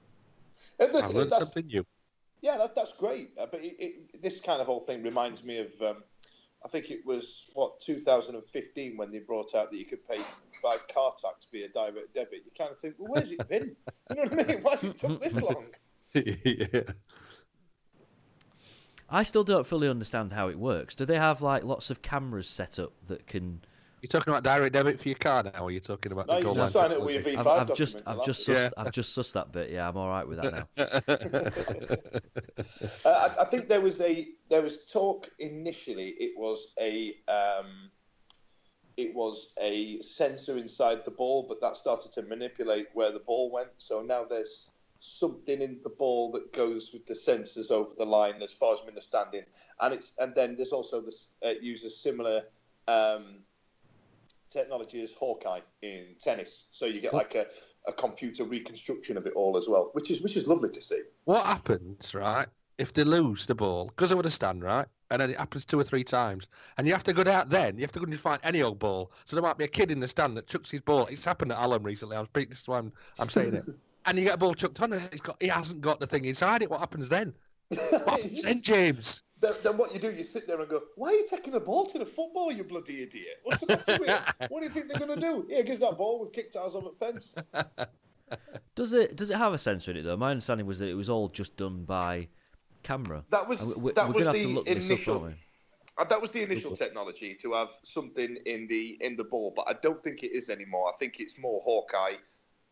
And 0.80 0.92
look, 0.94 1.04
I 1.04 1.08
learned 1.08 1.34
something 1.34 1.68
new. 1.68 1.86
Yeah, 2.42 2.58
that, 2.58 2.76
that's 2.76 2.94
great. 2.94 3.32
Uh, 3.40 3.46
but 3.50 3.62
it, 3.64 3.76
it, 3.80 4.22
this 4.22 4.40
kind 4.42 4.60
of 4.60 4.68
whole 4.68 4.80
thing 4.82 5.04
reminds 5.04 5.44
me 5.44 5.60
of, 5.60 5.82
um, 5.82 6.04
I 6.66 6.68
think 6.68 6.90
it 6.90 7.06
was 7.06 7.44
what 7.54 7.80
2015 7.80 8.98
when 8.98 9.12
they 9.12 9.20
brought 9.20 9.56
out 9.56 9.72
that 9.72 9.78
you 9.78 9.86
could 9.86 10.08
pay 10.08 10.20
by 10.64 10.78
car 10.94 11.14
tax 11.22 11.48
via 11.52 11.70
direct 11.70 12.14
debit. 12.14 12.44
You 12.46 12.52
kind 12.58 12.72
of 12.72 12.80
think, 12.80 12.96
well, 12.98 13.14
where's 13.14 13.32
it 13.32 13.48
been? 13.48 13.76
You 14.10 14.16
know 14.18 14.24
what 14.24 14.50
I 14.50 14.54
mean? 14.54 14.62
Why 14.62 14.72
has 14.72 14.84
it 14.84 14.98
took 14.98 15.22
this 15.22 15.40
long? 15.40 15.68
yeah. 16.14 16.82
I 19.10 19.24
still 19.24 19.44
don't 19.44 19.66
fully 19.66 19.88
understand 19.88 20.34
how 20.34 20.50
it 20.50 20.58
works. 20.58 20.96
Do 20.96 21.06
they 21.06 21.18
have 21.18 21.42
like 21.42 21.64
lots 21.64 21.90
of 21.90 22.02
cameras 22.02 22.50
set 22.50 22.80
up 22.80 22.94
that 23.08 23.28
can? 23.28 23.62
You're 24.02 24.10
talking 24.10 24.34
about 24.34 24.44
direct 24.44 24.74
debit 24.74 25.00
for 25.00 25.10
your 25.10 25.18
car 25.18 25.44
now, 25.44 25.52
or 25.60 25.68
are 25.68 25.72
you 25.72 25.80
talking 25.80 26.12
about 26.12 26.26
No, 26.26 26.34
the 26.34 26.40
you 26.40 26.44
goal 26.46 26.56
just 26.56 26.76
line 26.76 26.90
sign 26.90 26.92
it 26.92 27.06
with 27.06 27.26
your? 27.26 27.36
V5 27.36 27.40
I've, 27.40 27.48
I've 27.48 27.76
just, 27.76 28.02
I've 28.08 28.16
you'll 28.16 28.26
just, 28.26 28.48
have 28.48 28.58
sussed, 28.58 28.70
to. 28.70 28.80
I've 28.80 28.92
just 28.92 29.18
sussed 29.18 29.34
that 29.34 29.52
bit. 29.52 29.70
Yeah, 29.70 29.88
I'm 29.88 29.96
all 29.96 30.10
right 30.10 30.28
with 30.28 30.42
that 30.42 30.54
now. 30.76 31.98
Uh, 33.06 33.30
I, 33.40 33.44
I 33.44 33.46
think 33.46 33.68
there 33.68 33.82
was 33.82 34.02
a 34.02 34.28
there 34.50 34.62
was 34.62 34.86
talk 34.86 35.30
initially. 35.40 36.10
It 36.20 36.34
was 36.38 36.74
a 36.80 37.16
um, 37.28 37.90
it 38.98 39.14
was 39.14 39.54
a 39.60 40.00
sensor 40.02 40.58
inside 40.58 41.06
the 41.06 41.12
ball, 41.12 41.46
but 41.48 41.62
that 41.62 41.78
started 41.78 42.12
to 42.14 42.24
manipulate 42.24 42.88
where 42.94 43.12
the 43.12 43.20
ball 43.20 43.52
went. 43.52 43.70
So 43.78 44.02
now 44.02 44.24
there's 44.24 44.72
something 45.00 45.62
in 45.62 45.80
the 45.84 45.90
ball 45.90 46.32
that 46.32 46.54
goes 46.54 46.92
with 46.94 47.06
the 47.06 47.14
sensors 47.14 47.72
over 47.72 47.92
the 47.98 48.06
line, 48.06 48.42
as 48.42 48.52
far 48.52 48.74
as 48.74 48.82
I'm 48.82 48.88
understanding. 48.90 49.44
And 49.80 49.94
it's 49.94 50.14
and 50.20 50.34
then 50.36 50.56
there's 50.56 50.74
also 50.74 51.02
this 51.02 51.34
uh, 51.46 51.54
uses 51.62 51.98
similar 51.98 52.44
um, 52.88 53.40
technology 54.52 55.02
as 55.02 55.14
Hawkeye 55.14 55.62
in 55.82 56.16
tennis. 56.20 56.68
So 56.72 56.86
you 56.86 57.02
get 57.02 57.14
like 57.14 57.36
a, 57.36 57.48
a 57.88 57.94
computer 57.94 58.44
reconstruction 58.44 59.18
of 59.18 59.26
it 59.26 59.34
all 59.34 59.58
as 59.58 59.68
well, 59.68 59.90
which 59.94 60.12
is 60.12 60.22
which 60.22 60.38
is 60.38 60.48
lovely 60.48 60.70
to 60.70 60.82
see. 60.82 61.02
What 61.26 61.46
happens, 61.46 62.14
right, 62.14 62.48
if 62.78 62.94
they 62.94 63.04
lose 63.04 63.46
the 63.46 63.56
ball? 63.56 63.88
Because 63.88 64.10
the 64.10 64.32
stand, 64.32 64.64
right? 64.64 64.86
And 65.10 65.22
then 65.22 65.30
it 65.30 65.38
happens 65.38 65.66
two 65.66 65.80
or 65.80 65.84
three 65.84 66.04
times. 66.04 66.48
And 66.78 66.88
you 66.88 66.94
have 66.94 67.04
to 67.04 67.14
go 67.14 67.30
out 67.30 67.50
then. 67.50 67.76
You 67.76 67.82
have 67.82 67.92
to 67.92 68.00
go 68.00 68.06
and 68.06 68.20
find 68.20 68.40
any 68.44 68.62
old 68.62 68.80
ball. 68.80 69.12
So 69.26 69.36
there 69.36 69.44
might 69.44 69.58
be 69.58 69.66
a 69.66 69.68
kid 69.68 69.92
in 69.92 70.00
the 70.00 70.08
stand 70.08 70.38
that 70.38 70.48
chucks 70.48 70.72
his 70.72 70.80
ball. 70.80 71.06
It's 71.08 71.26
happened 71.26 71.52
at 71.52 71.58
Allen 71.60 71.84
recently. 71.84 72.16
I'm 72.16 72.26
speaking, 72.26 72.52
this 72.52 72.62
is 72.62 72.68
why 72.68 72.78
I'm, 72.78 72.94
I'm 73.20 73.30
saying 73.30 73.56
it. 73.56 73.66
and 74.06 74.18
you 74.18 74.24
get 74.24 74.36
a 74.36 74.38
ball 74.38 74.54
chucked 74.54 74.82
on 74.82 74.94
and 74.94 75.04
it's 75.12 75.22
got, 75.22 75.36
he 75.42 75.50
hasn't 75.50 75.82
got 75.82 76.00
the 76.00 76.08
thing 76.08 76.26
inside 76.26 76.62
it. 76.62 76.70
What 76.70 76.80
happens 76.80 77.10
then? 77.10 77.34
What 77.90 78.08
happens 78.08 78.42
then, 78.44 78.62
James? 78.62 79.24
Then, 79.42 79.54
then 79.64 79.78
what 79.78 79.92
you 79.94 80.00
do, 80.00 80.12
you 80.12 80.24
sit 80.24 80.48
there 80.48 80.60
and 80.62 80.70
go, 80.70 80.84
"Why 80.96 81.10
are 81.10 81.14
you 81.14 81.26
taking 81.28 81.56
a 81.56 81.60
ball 81.60 81.88
to 81.88 81.98
the 81.98 82.06
football, 82.06 82.52
you 82.52 82.64
bloody 82.64 83.02
idiot? 83.02 83.40
What's 83.44 83.62
the 83.62 83.68
matter 83.68 83.98
with 84.00 84.08
you? 84.08 84.48
What 84.50 84.60
do 84.60 84.66
you 84.66 84.70
think 84.70 84.88
they're 84.88 85.06
going 85.08 85.20
to 85.20 85.26
do? 85.26 85.46
Yeah, 85.50 85.64
gives 85.64 85.80
that 85.80 85.98
ball. 85.98 86.22
We've 86.22 86.32
kicked 86.32 86.56
ours 86.56 86.76
on 86.76 86.84
the 86.84 86.92
fence. 86.92 87.36
Does 88.76 88.94
it 88.94 89.18
does 89.18 89.30
it 89.30 89.38
have 89.38 89.54
a 89.54 89.58
sensor 89.58 89.92
in 89.92 89.98
it 89.98 90.04
though? 90.04 90.16
My 90.16 90.32
understanding 90.32 90.66
was 90.66 90.80
that 90.80 90.88
it 90.88 90.94
was 90.94 91.10
all 91.10 91.28
just 91.28 91.58
done 91.58 91.84
by 91.84 92.30
camera. 92.82 93.26
That 93.30 93.48
was 93.48 93.62
we- 93.62 93.92
that 93.92 94.08
we're 94.08 94.14
was 94.14 94.26
gonna 94.26 94.38
have 94.38 94.48
to 94.48 94.54
the 94.54 94.60
up, 94.62 94.68
initial. 94.68 95.34
Uh, 95.98 96.06
that 96.06 96.22
was 96.22 96.32
the 96.32 96.42
initial 96.42 96.74
technology 96.76 97.36
to 97.42 97.52
have 97.52 97.70
something 97.84 98.38
in 98.46 98.68
the 98.68 98.98
in 99.02 99.18
the 99.18 99.26
ball, 99.26 99.52
but 99.54 99.66
I 99.68 99.74
don't 99.74 100.02
think 100.02 100.24
it 100.24 100.32
is 100.32 100.50
anymore. 100.50 100.88
I 100.88 100.98
think 100.98 101.20
it's 101.20 101.38
more 101.38 101.62
Hawkeye 101.66 102.16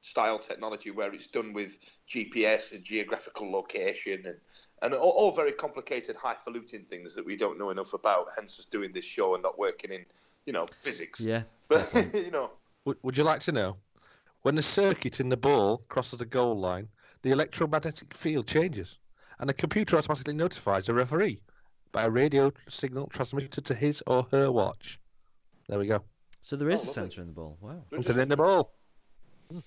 style 0.01 0.39
technology 0.39 0.91
where 0.91 1.13
it's 1.13 1.27
done 1.27 1.51
with 1.51 1.77
GPS 2.10 2.71
and 2.71 2.84
geographical 2.84 3.51
location 3.51 4.25
and 4.25 4.38
and 4.81 4.93
all, 4.93 5.11
all 5.11 5.31
very 5.31 5.51
complicated, 5.51 6.15
highfalutin 6.15 6.85
things 6.85 7.15
that 7.15 7.25
we 7.25 7.35
don't 7.35 7.57
know 7.57 7.69
enough 7.69 7.93
about. 7.93 8.27
Hence, 8.35 8.59
us 8.59 8.65
doing 8.65 8.91
this 8.91 9.05
show 9.05 9.33
and 9.33 9.43
not 9.43 9.57
working 9.59 9.91
in 9.91 10.05
you 10.45 10.53
know 10.53 10.65
physics. 10.79 11.19
Yeah. 11.19 11.43
But 11.67 11.91
you 12.13 12.31
know, 12.31 12.51
Would, 12.85 12.97
would 13.03 13.17
you 13.17 13.23
like 13.23 13.41
to 13.41 13.51
know? 13.51 13.77
When 14.43 14.55
the 14.55 14.63
circuit 14.63 15.19
in 15.19 15.29
the 15.29 15.37
ball 15.37 15.83
crosses 15.89 16.19
the 16.19 16.25
goal 16.25 16.55
line, 16.55 16.87
the 17.23 17.31
electromagnetic 17.31 18.13
field 18.13 18.47
changes, 18.47 18.97
and 19.39 19.49
the 19.49 19.53
computer 19.53 19.97
automatically 19.97 20.33
notifies 20.33 20.85
the 20.85 20.93
referee 20.93 21.41
by 21.91 22.03
a 22.05 22.09
radio 22.09 22.51
signal 22.67 23.07
transmitted 23.07 23.65
to 23.65 23.73
his 23.73 24.01
or 24.07 24.25
her 24.31 24.51
watch. 24.51 24.99
There 25.67 25.77
we 25.77 25.87
go. 25.87 26.03
So 26.41 26.55
there 26.55 26.69
is 26.69 26.85
Oh, 26.85 26.89
a 26.89 26.93
sensor 26.93 27.21
in 27.21 27.27
the 27.27 27.33
ball. 27.33 27.57
Wow. 27.59 27.83
Something 27.91 28.19
in 28.19 28.29
the 28.29 28.37
ball. 28.37 28.71
Hmm. 29.51 29.59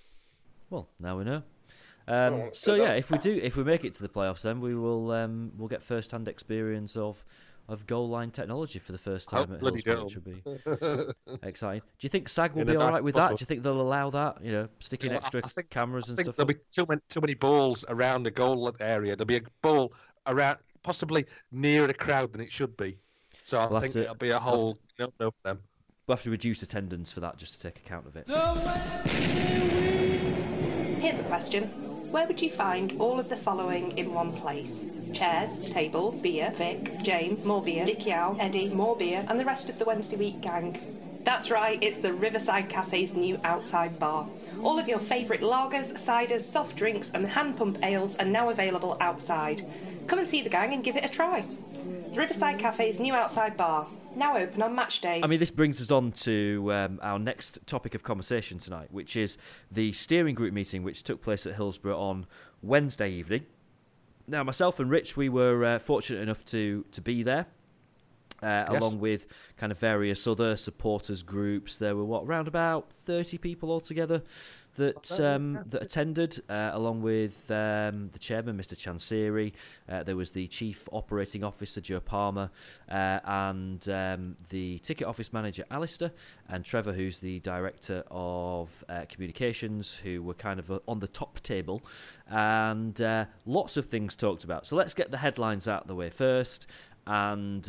Well, 0.70 0.88
now 0.98 1.18
we 1.18 1.24
know. 1.24 1.42
I 2.08 2.12
Um, 2.26 2.50
so 2.52 2.74
yeah, 2.74 2.88
that. 2.88 2.98
if 2.98 3.10
we 3.10 3.18
do, 3.18 3.38
if 3.42 3.56
we 3.56 3.64
make 3.64 3.84
it 3.84 3.94
to 3.94 4.02
the 4.02 4.08
playoffs, 4.08 4.42
then 4.42 4.60
we 4.60 4.74
will 4.74 5.10
um, 5.12 5.52
we'll 5.56 5.68
get 5.68 5.82
first-hand 5.82 6.28
experience 6.28 6.96
of 6.96 7.24
of 7.68 7.86
goal 7.86 8.08
line 8.08 8.30
technology 8.32 8.80
for 8.80 8.90
the 8.90 8.98
first 8.98 9.30
time 9.30 9.46
Oh, 9.50 9.54
at 9.54 9.60
Hillsborough, 9.60 10.04
which 10.04 10.16
will 10.16 10.22
be 10.22 11.12
exciting. 11.48 11.80
Do 11.80 12.04
you 12.04 12.08
think 12.08 12.28
SAG 12.28 12.54
will 12.54 12.62
In 12.62 12.66
be 12.66 12.72
all 12.76 12.78
right 12.80 12.84
all 12.86 12.90
nicest 12.90 12.94
right 12.94 13.04
with 13.04 13.14
that? 13.14 13.28
Do 13.30 13.36
you 13.40 13.46
think 13.46 13.62
they'll 13.62 13.80
allow 13.80 14.10
that? 14.10 14.44
You 14.44 14.52
know, 14.52 14.68
sticking 14.80 15.12
Yeah, 15.12 15.18
extra 15.18 15.42
I 15.44 15.48
think- 15.48 15.70
cameras 15.70 16.06
I 16.06 16.08
and 16.08 16.16
think 16.16 16.26
stuff. 16.26 16.36
there'll 16.36 16.50
up? 16.50 16.56
be 16.56 16.62
too 16.72 16.86
many 16.88 17.00
too 17.08 17.20
many 17.20 17.34
balls 17.34 17.84
around 17.88 18.24
the 18.24 18.32
goal 18.32 18.74
area. 18.80 19.14
There'll 19.14 19.26
be 19.26 19.36
a 19.36 19.42
ball 19.62 19.94
around, 20.26 20.58
possibly 20.82 21.24
nearer 21.52 21.86
the 21.86 21.94
crowd 21.94 22.32
than 22.32 22.40
it 22.40 22.50
should 22.50 22.76
be. 22.76 22.98
So 23.44 23.58
I 23.58 23.66
We'll 23.66 23.74
have 23.74 23.82
think 23.82 23.92
to- 23.94 24.02
it'll 24.02 24.14
be 24.16 24.30
a 24.30 24.32
we'll 24.32 24.40
whole 24.40 24.78
no 24.98 25.08
no 25.20 25.30
for 25.30 25.36
them. 25.54 25.60
We'll 26.08 26.16
have 26.16 26.24
to 26.24 26.30
reduce 26.30 26.64
attendance 26.64 27.12
for 27.12 27.20
that 27.20 27.36
just 27.38 27.54
to 27.54 27.60
take 27.60 27.76
account 27.78 28.08
of 28.08 28.16
it. 28.16 28.26
Here's 31.00 31.20
a 31.20 31.24
question. 31.24 31.70
Where 32.12 32.26
would 32.26 32.42
you 32.42 32.50
find 32.50 32.94
all 33.00 33.18
of 33.18 33.30
the 33.30 33.36
following 33.36 33.96
in 33.96 34.12
one 34.12 34.34
place? 34.34 34.84
Chairs, 35.14 35.56
tables, 35.70 36.20
beer, 36.20 36.52
Vic, 36.56 37.02
James, 37.02 37.46
more 37.46 37.62
beer, 37.62 37.86
Dickie 37.86 38.12
Owl, 38.12 38.36
Eddie, 38.38 38.68
more 38.68 38.94
beer, 38.94 39.24
and 39.30 39.40
the 39.40 39.46
rest 39.46 39.70
of 39.70 39.78
the 39.78 39.86
Wednesday 39.86 40.18
week 40.18 40.42
gang. 40.42 40.78
That's 41.24 41.50
right, 41.50 41.78
it's 41.82 42.00
the 42.00 42.12
Riverside 42.12 42.68
Cafe's 42.68 43.14
new 43.14 43.40
outside 43.44 43.98
bar. 43.98 44.28
All 44.62 44.78
of 44.78 44.88
your 44.88 44.98
favourite 44.98 45.40
lagers, 45.40 45.94
ciders, 45.94 46.42
soft 46.42 46.76
drinks, 46.76 47.10
and 47.14 47.26
hand 47.26 47.56
pump 47.56 47.78
ales 47.82 48.18
are 48.18 48.26
now 48.26 48.50
available 48.50 48.98
outside. 49.00 49.66
Come 50.06 50.18
and 50.18 50.28
see 50.28 50.42
the 50.42 50.50
gang 50.50 50.74
and 50.74 50.84
give 50.84 50.96
it 50.96 51.06
a 51.06 51.08
try. 51.08 51.46
The 52.10 52.20
Riverside 52.20 52.58
Cafe's 52.58 53.00
new 53.00 53.14
outside 53.14 53.56
bar, 53.56 53.86
now 54.16 54.36
open 54.36 54.62
on 54.62 54.74
match 54.74 55.00
days. 55.00 55.22
I 55.24 55.26
mean, 55.26 55.40
this 55.40 55.50
brings 55.50 55.80
us 55.80 55.90
on 55.90 56.12
to 56.12 56.72
um, 56.72 56.98
our 57.02 57.18
next 57.18 57.58
topic 57.66 57.94
of 57.94 58.02
conversation 58.02 58.58
tonight, 58.58 58.88
which 58.90 59.16
is 59.16 59.38
the 59.70 59.92
steering 59.92 60.34
group 60.34 60.52
meeting, 60.52 60.82
which 60.82 61.02
took 61.02 61.22
place 61.22 61.46
at 61.46 61.54
Hillsborough 61.54 61.98
on 61.98 62.26
Wednesday 62.62 63.10
evening. 63.10 63.46
Now, 64.26 64.44
myself 64.44 64.78
and 64.78 64.90
Rich, 64.90 65.16
we 65.16 65.28
were 65.28 65.64
uh, 65.64 65.78
fortunate 65.78 66.20
enough 66.20 66.44
to 66.46 66.84
to 66.92 67.00
be 67.00 67.22
there. 67.22 67.46
Uh, 68.42 68.66
Yes. 68.72 68.80
Along 68.80 68.98
with 69.00 69.26
kind 69.56 69.70
of 69.70 69.78
various 69.78 70.26
other 70.26 70.56
supporters 70.56 71.22
groups, 71.22 71.78
there 71.78 71.94
were 71.94 72.04
what 72.04 72.24
around 72.24 72.48
about 72.48 72.92
thirty 72.92 73.38
people 73.38 73.70
altogether 73.70 74.22
that 74.76 75.20
um, 75.20 75.58
that 75.66 75.82
attended, 75.82 76.40
uh, 76.48 76.70
along 76.72 77.02
with 77.02 77.50
um, 77.50 78.08
the 78.12 78.18
chairman, 78.18 78.56
Mr. 78.56 78.74
Chansiri. 78.74 79.52
Uh, 79.88 80.02
there 80.02 80.16
was 80.16 80.30
the 80.30 80.46
chief 80.46 80.88
operating 80.92 81.44
officer, 81.44 81.80
Joe 81.80 82.00
Palmer, 82.00 82.50
uh, 82.90 83.20
and 83.24 83.86
um, 83.88 84.36
the 84.48 84.78
ticket 84.78 85.06
office 85.06 85.32
manager, 85.32 85.64
Alistair, 85.70 86.10
and 86.48 86.64
Trevor, 86.64 86.92
who's 86.92 87.20
the 87.20 87.40
director 87.40 88.02
of 88.10 88.84
uh, 88.88 89.04
communications, 89.08 89.92
who 89.92 90.22
were 90.22 90.34
kind 90.34 90.58
of 90.58 90.70
uh, 90.70 90.78
on 90.88 91.00
the 91.00 91.08
top 91.08 91.40
table, 91.40 91.82
and 92.28 93.00
uh, 93.02 93.26
lots 93.44 93.76
of 93.76 93.86
things 93.86 94.16
talked 94.16 94.44
about. 94.44 94.66
So 94.66 94.76
let's 94.76 94.94
get 94.94 95.10
the 95.10 95.18
headlines 95.18 95.68
out 95.68 95.82
of 95.82 95.88
the 95.88 95.94
way 95.94 96.10
first, 96.10 96.66
and. 97.06 97.68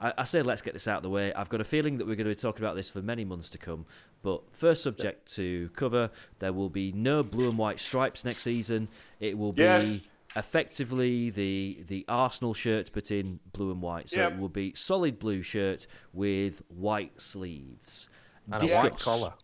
I, 0.00 0.12
I 0.18 0.24
say 0.24 0.42
let's 0.42 0.62
get 0.62 0.72
this 0.74 0.86
out 0.88 0.98
of 0.98 1.02
the 1.02 1.10
way. 1.10 1.32
I've 1.34 1.48
got 1.48 1.60
a 1.60 1.64
feeling 1.64 1.98
that 1.98 2.06
we're 2.06 2.14
going 2.16 2.28
to 2.28 2.30
be 2.30 2.40
talking 2.40 2.62
about 2.64 2.76
this 2.76 2.88
for 2.88 3.02
many 3.02 3.24
months 3.24 3.48
to 3.50 3.58
come. 3.58 3.84
But 4.22 4.42
first 4.52 4.82
subject 4.82 5.34
to 5.36 5.70
cover, 5.74 6.10
there 6.38 6.52
will 6.52 6.68
be 6.70 6.92
no 6.92 7.22
blue 7.22 7.48
and 7.48 7.58
white 7.58 7.80
stripes 7.80 8.24
next 8.24 8.42
season. 8.42 8.88
It 9.20 9.36
will 9.36 9.52
be 9.52 9.62
Yes. 9.62 10.00
effectively 10.36 11.30
the 11.30 11.84
the 11.88 12.04
Arsenal 12.08 12.54
shirt, 12.54 12.90
but 12.92 13.10
in 13.10 13.40
blue 13.52 13.70
and 13.72 13.80
white. 13.82 14.10
So 14.10 14.20
Yep. 14.20 14.32
it 14.32 14.38
will 14.38 14.48
be 14.48 14.72
solid 14.74 15.18
blue 15.18 15.42
shirt 15.42 15.86
with 16.12 16.62
white 16.68 17.20
sleeves. 17.20 18.08
And 18.50 18.62
a 18.62 18.66
white 18.76 18.98
collar. 18.98 19.34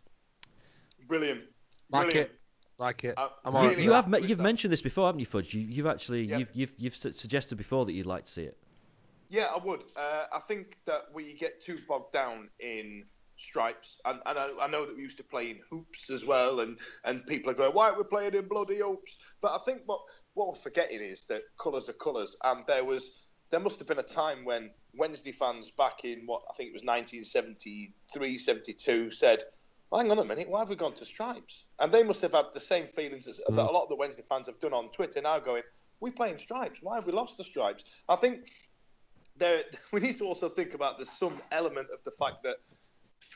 Brilliant. 1.06 1.42
Like 1.90 2.04
Brilliant. 2.10 2.30
it. 2.30 2.40
Like 2.78 3.04
it. 3.04 3.14
Uh, 3.16 3.28
I'm 3.44 3.54
You, 3.54 3.70
really 3.70 3.84
you 3.84 3.92
have 3.92 4.08
me- 4.08 4.20
you've 4.20 4.38
that. 4.38 4.44
mentioned 4.44 4.72
this 4.72 4.82
before, 4.82 5.06
haven't 5.06 5.20
you, 5.20 5.26
Fudge? 5.26 5.54
You, 5.54 5.60
you've 5.62 5.86
actually 5.86 6.24
Yep. 6.24 6.38
you've 6.38 6.50
you've 6.54 6.72
you've 6.78 6.96
suggested 6.96 7.56
before 7.56 7.84
that 7.86 7.92
you'd 7.92 8.06
like 8.06 8.24
to 8.26 8.32
see 8.32 8.42
it. 8.44 8.56
Yeah, 9.34 9.46
I 9.46 9.58
would. 9.58 9.82
Uh, 9.96 10.26
I 10.32 10.38
think 10.46 10.76
that 10.86 11.06
we 11.12 11.34
get 11.34 11.60
too 11.60 11.80
bogged 11.88 12.12
down 12.12 12.50
in 12.60 13.02
stripes, 13.36 13.96
and, 14.04 14.20
and 14.26 14.38
I, 14.38 14.50
I 14.60 14.68
know 14.68 14.86
that 14.86 14.94
we 14.94 15.02
used 15.02 15.16
to 15.16 15.24
play 15.24 15.50
in 15.50 15.58
hoops 15.68 16.08
as 16.08 16.24
well, 16.24 16.60
and, 16.60 16.78
and 17.04 17.26
people 17.26 17.50
are 17.50 17.54
going, 17.54 17.72
"Why 17.72 17.88
are 17.88 17.98
we 17.98 18.04
playing 18.04 18.34
in 18.34 18.46
bloody 18.46 18.78
hoops?" 18.78 19.16
But 19.40 19.60
I 19.60 19.64
think 19.64 19.80
what 19.86 20.02
what 20.34 20.46
we're 20.46 20.54
forgetting 20.54 21.00
is 21.00 21.26
that 21.26 21.42
colours 21.58 21.88
are 21.88 21.94
colours, 21.94 22.36
and 22.44 22.62
there 22.68 22.84
was 22.84 23.10
there 23.50 23.58
must 23.58 23.80
have 23.80 23.88
been 23.88 23.98
a 23.98 24.04
time 24.04 24.44
when 24.44 24.70
Wednesday 24.96 25.32
fans 25.32 25.72
back 25.72 26.04
in 26.04 26.22
what 26.26 26.42
I 26.48 26.54
think 26.54 26.68
it 26.68 26.72
was 26.72 26.84
1973, 26.84 28.38
72 28.38 29.10
said. 29.10 29.42
"Well, 29.90 30.00
Hang 30.00 30.12
on 30.12 30.20
a 30.20 30.24
minute, 30.24 30.48
why 30.48 30.60
have 30.60 30.68
we 30.68 30.76
gone 30.76 30.94
to 30.94 31.04
stripes? 31.04 31.64
And 31.80 31.92
they 31.92 32.04
must 32.04 32.22
have 32.22 32.34
had 32.34 32.46
the 32.54 32.60
same 32.60 32.86
feelings 32.86 33.26
as, 33.26 33.38
that 33.38 33.58
a 33.58 33.72
lot 33.72 33.82
of 33.82 33.88
the 33.88 33.96
Wednesday 33.96 34.22
fans 34.28 34.46
have 34.46 34.60
done 34.60 34.72
on 34.72 34.92
Twitter 34.92 35.20
now, 35.20 35.40
going, 35.40 35.64
"We 35.98 36.12
play 36.12 36.30
in 36.30 36.38
stripes. 36.38 36.78
Why 36.82 36.94
have 36.94 37.06
we 37.06 37.12
lost 37.12 37.36
the 37.36 37.42
stripes?" 37.42 37.82
I 38.08 38.14
think 38.14 38.48
there 39.36 39.62
we 39.92 40.00
need 40.00 40.16
to 40.18 40.24
also 40.24 40.48
think 40.48 40.74
about 40.74 40.98
there's 40.98 41.10
some 41.10 41.40
element 41.52 41.88
of 41.92 42.02
the 42.04 42.12
fact 42.12 42.42
that 42.44 42.56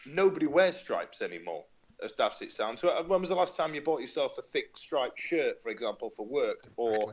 nobody 0.06 0.46
wears 0.46 0.76
stripes 0.76 1.22
anymore. 1.22 1.64
As 2.02 2.12
daft 2.12 2.42
it 2.42 2.52
sounds. 2.52 2.84
When 2.84 3.20
was 3.20 3.30
the 3.30 3.34
last 3.34 3.56
time 3.56 3.74
you 3.74 3.80
bought 3.80 4.00
yourself 4.00 4.38
a 4.38 4.42
thick 4.42 4.76
striped 4.76 5.18
shirt, 5.18 5.60
for 5.60 5.70
example, 5.70 6.12
for 6.16 6.24
work? 6.24 6.62
Or, 6.76 7.12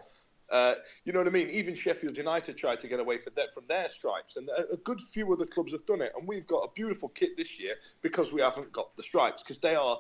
uh, 0.52 0.76
you 1.06 1.12
know 1.12 1.18
what 1.18 1.28
I 1.28 1.32
mean? 1.32 1.50
Even 1.50 1.74
Sheffield 1.74 2.16
United 2.16 2.56
tried 2.56 2.80
to 2.82 2.88
get 2.88 3.00
away 3.00 3.18
from, 3.18 3.34
that, 3.36 3.52
from 3.56 3.64
their 3.68 3.90
stripes, 3.90 4.38
and 4.38 4.48
a, 4.50 4.74
a 4.74 4.78
good 4.78 5.02
few 5.02 5.34
other 5.34 5.48
clubs 5.48 5.72
have 5.72 5.88
done 5.88 6.04
it. 6.04 6.14
And 6.16 6.28
we've 6.28 6.46
got 6.46 6.60
a 6.60 6.72
beautiful 6.76 7.10
kit 7.10 7.36
this 7.36 7.60
year 7.60 7.74
because 8.04 8.32
we 8.32 8.42
haven't 8.42 8.72
got 8.74 8.96
the 8.96 9.02
stripes, 9.02 9.42
because 9.42 9.58
they 9.58 9.74
are, 9.74 9.98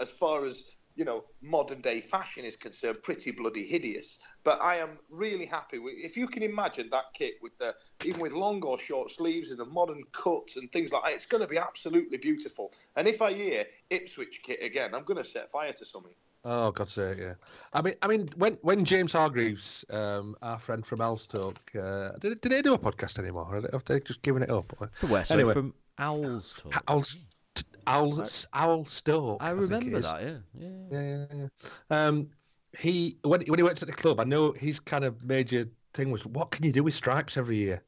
as 0.00 0.10
far 0.10 0.44
as 0.44 0.75
you 0.96 1.04
know, 1.04 1.24
modern 1.42 1.80
day 1.82 2.00
fashion 2.00 2.44
is 2.44 2.56
concerned, 2.56 3.02
pretty 3.02 3.30
bloody 3.30 3.64
hideous. 3.64 4.18
But 4.44 4.60
I 4.62 4.76
am 4.76 4.98
really 5.10 5.44
happy 5.46 5.78
with 5.78 5.94
if 5.96 6.16
you 6.16 6.26
can 6.26 6.42
imagine 6.42 6.88
that 6.90 7.04
kit 7.14 7.34
with 7.42 7.56
the 7.58 7.74
even 8.04 8.20
with 8.20 8.32
long 8.32 8.62
or 8.62 8.78
short 8.78 9.10
sleeves 9.10 9.50
and 9.50 9.58
the 9.58 9.66
modern 9.66 10.02
cuts 10.12 10.56
and 10.56 10.70
things 10.72 10.92
like 10.92 11.04
that, 11.04 11.12
it's 11.12 11.26
going 11.26 11.42
to 11.42 11.48
be 11.48 11.58
absolutely 11.58 12.18
beautiful. 12.18 12.72
And 12.96 13.06
if 13.06 13.20
I 13.22 13.32
hear 13.32 13.66
Ipswich 13.90 14.40
kit 14.42 14.60
again, 14.62 14.94
I'm 14.94 15.04
going 15.04 15.22
to 15.22 15.24
set 15.24 15.50
fire 15.50 15.72
to 15.72 15.84
something. 15.84 16.12
Oh 16.48 16.70
God's 16.70 16.92
sake, 16.92 17.18
yeah. 17.18 17.34
I 17.72 17.82
mean, 17.82 17.94
I 18.02 18.06
mean, 18.06 18.30
when 18.36 18.54
when 18.62 18.84
James 18.84 19.12
Hargreaves, 19.12 19.84
um, 19.90 20.36
our 20.42 20.58
friend 20.58 20.86
from 20.86 21.00
Owlstalk, 21.00 21.56
uh, 21.74 22.16
did 22.20 22.40
did 22.40 22.52
they 22.52 22.62
do 22.62 22.72
a 22.74 22.78
podcast 22.78 23.18
anymore? 23.18 23.48
Or 23.50 23.68
Have 23.72 23.84
they 23.84 24.00
just 24.00 24.22
given 24.22 24.42
it 24.42 24.50
up? 24.50 24.72
For 24.94 25.06
where? 25.08 25.24
Sorry, 25.24 25.40
Anyway. 25.40 25.54
from 25.54 25.74
Owls 25.98 27.18
Talk. 27.86 27.94
Owls, 27.94 28.46
Owls, 28.52 29.02
Owlstalk. 29.02 29.36
I 29.40 29.48
think 29.48 29.60
remember 29.60 30.00
that. 30.00 30.22
Yeah, 30.22 30.36
yeah. 30.58 30.68
Yeah, 30.90 31.26
yeah, 31.30 31.48
yeah. 31.90 32.06
Um, 32.06 32.28
he 32.78 33.16
when 33.22 33.42
when 33.46 33.58
he 33.58 33.62
worked 33.62 33.82
at 33.82 33.88
the 33.88 33.94
club, 33.94 34.20
I 34.20 34.24
know 34.24 34.52
his 34.52 34.80
kind 34.80 35.04
of 35.04 35.22
major 35.24 35.66
thing 35.94 36.10
was, 36.10 36.26
what 36.26 36.50
can 36.50 36.64
you 36.64 36.72
do 36.72 36.82
with 36.82 36.94
stripes 36.94 37.36
every 37.36 37.56
year? 37.56 37.82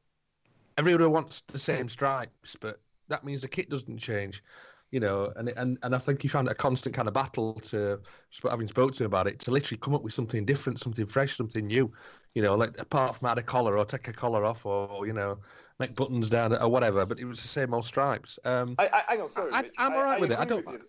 Everyone 0.78 1.10
wants 1.10 1.42
the 1.48 1.58
same 1.58 1.88
stripes, 1.88 2.56
but 2.60 2.80
that 3.08 3.24
means 3.24 3.42
the 3.42 3.48
kit 3.48 3.68
doesn't 3.68 3.98
change, 3.98 4.42
you 4.90 5.00
know. 5.00 5.32
And 5.36 5.48
and 5.50 5.78
and 5.82 5.94
I 5.94 5.98
think 5.98 6.22
he 6.22 6.28
found 6.28 6.48
it 6.48 6.52
a 6.52 6.54
constant 6.54 6.94
kind 6.94 7.08
of 7.08 7.14
battle 7.14 7.54
to, 7.54 8.00
having 8.48 8.68
spoke 8.68 8.94
to 8.94 9.04
him 9.04 9.06
about 9.06 9.26
it, 9.26 9.38
to 9.40 9.50
literally 9.50 9.78
come 9.78 9.94
up 9.94 10.02
with 10.02 10.12
something 10.12 10.44
different, 10.44 10.80
something 10.80 11.06
fresh, 11.06 11.36
something 11.36 11.66
new, 11.66 11.92
you 12.34 12.42
know, 12.42 12.54
like 12.54 12.78
apart 12.78 13.16
from 13.16 13.28
add 13.28 13.38
a 13.38 13.42
collar 13.42 13.76
or 13.76 13.84
take 13.84 14.08
a 14.08 14.12
collar 14.12 14.44
off 14.44 14.66
or 14.66 15.06
you 15.06 15.12
know 15.12 15.38
make 15.78 15.94
buttons 15.94 16.30
down 16.30 16.54
or 16.54 16.68
whatever. 16.68 17.06
But 17.06 17.20
it 17.20 17.24
was 17.24 17.40
the 17.42 17.48
same 17.48 17.74
old 17.74 17.86
stripes. 17.86 18.38
Um, 18.44 18.74
I, 18.78 18.88
I, 18.92 19.02
hang 19.08 19.20
on, 19.22 19.32
sorry, 19.32 19.52
I- 19.52 19.60
Rich. 19.62 19.72
I'm 19.78 19.92
all 19.94 20.02
right 20.02 20.20
with 20.20 20.32
it. 20.32 20.38
I 20.38 20.42
agree 20.42 20.62
don't- 20.62 20.82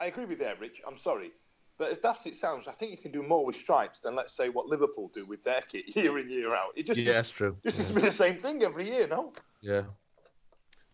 I 0.00 0.06
agree 0.06 0.24
with 0.24 0.32
you 0.32 0.36
there, 0.36 0.54
Rich. 0.60 0.80
I'm 0.86 0.96
sorry. 0.96 1.32
But 1.78 1.92
as 1.92 1.98
daft 1.98 2.20
as 2.20 2.32
it 2.32 2.36
sounds, 2.36 2.66
I 2.66 2.72
think 2.72 2.90
you 2.90 2.98
can 2.98 3.12
do 3.12 3.22
more 3.22 3.44
with 3.44 3.54
stripes 3.54 4.00
than, 4.00 4.16
let's 4.16 4.36
say, 4.36 4.48
what 4.48 4.66
Liverpool 4.66 5.10
do 5.14 5.24
with 5.24 5.44
their 5.44 5.60
kit 5.62 5.84
year 5.96 6.18
in, 6.18 6.28
year 6.28 6.54
out. 6.54 6.70
It 6.76 6.86
just, 6.86 7.00
yeah, 7.00 7.12
that's 7.12 7.30
true. 7.30 7.56
just 7.64 7.78
yeah. 7.78 7.82
used 7.82 7.94
to 7.94 8.00
be 8.00 8.06
the 8.06 8.12
same 8.12 8.38
thing 8.38 8.62
every 8.64 8.88
year, 8.88 9.06
no? 9.06 9.32
yeah. 9.62 9.82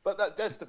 But 0.04 0.18
that, 0.18 0.37
that's 0.37 0.59
the 0.59 0.66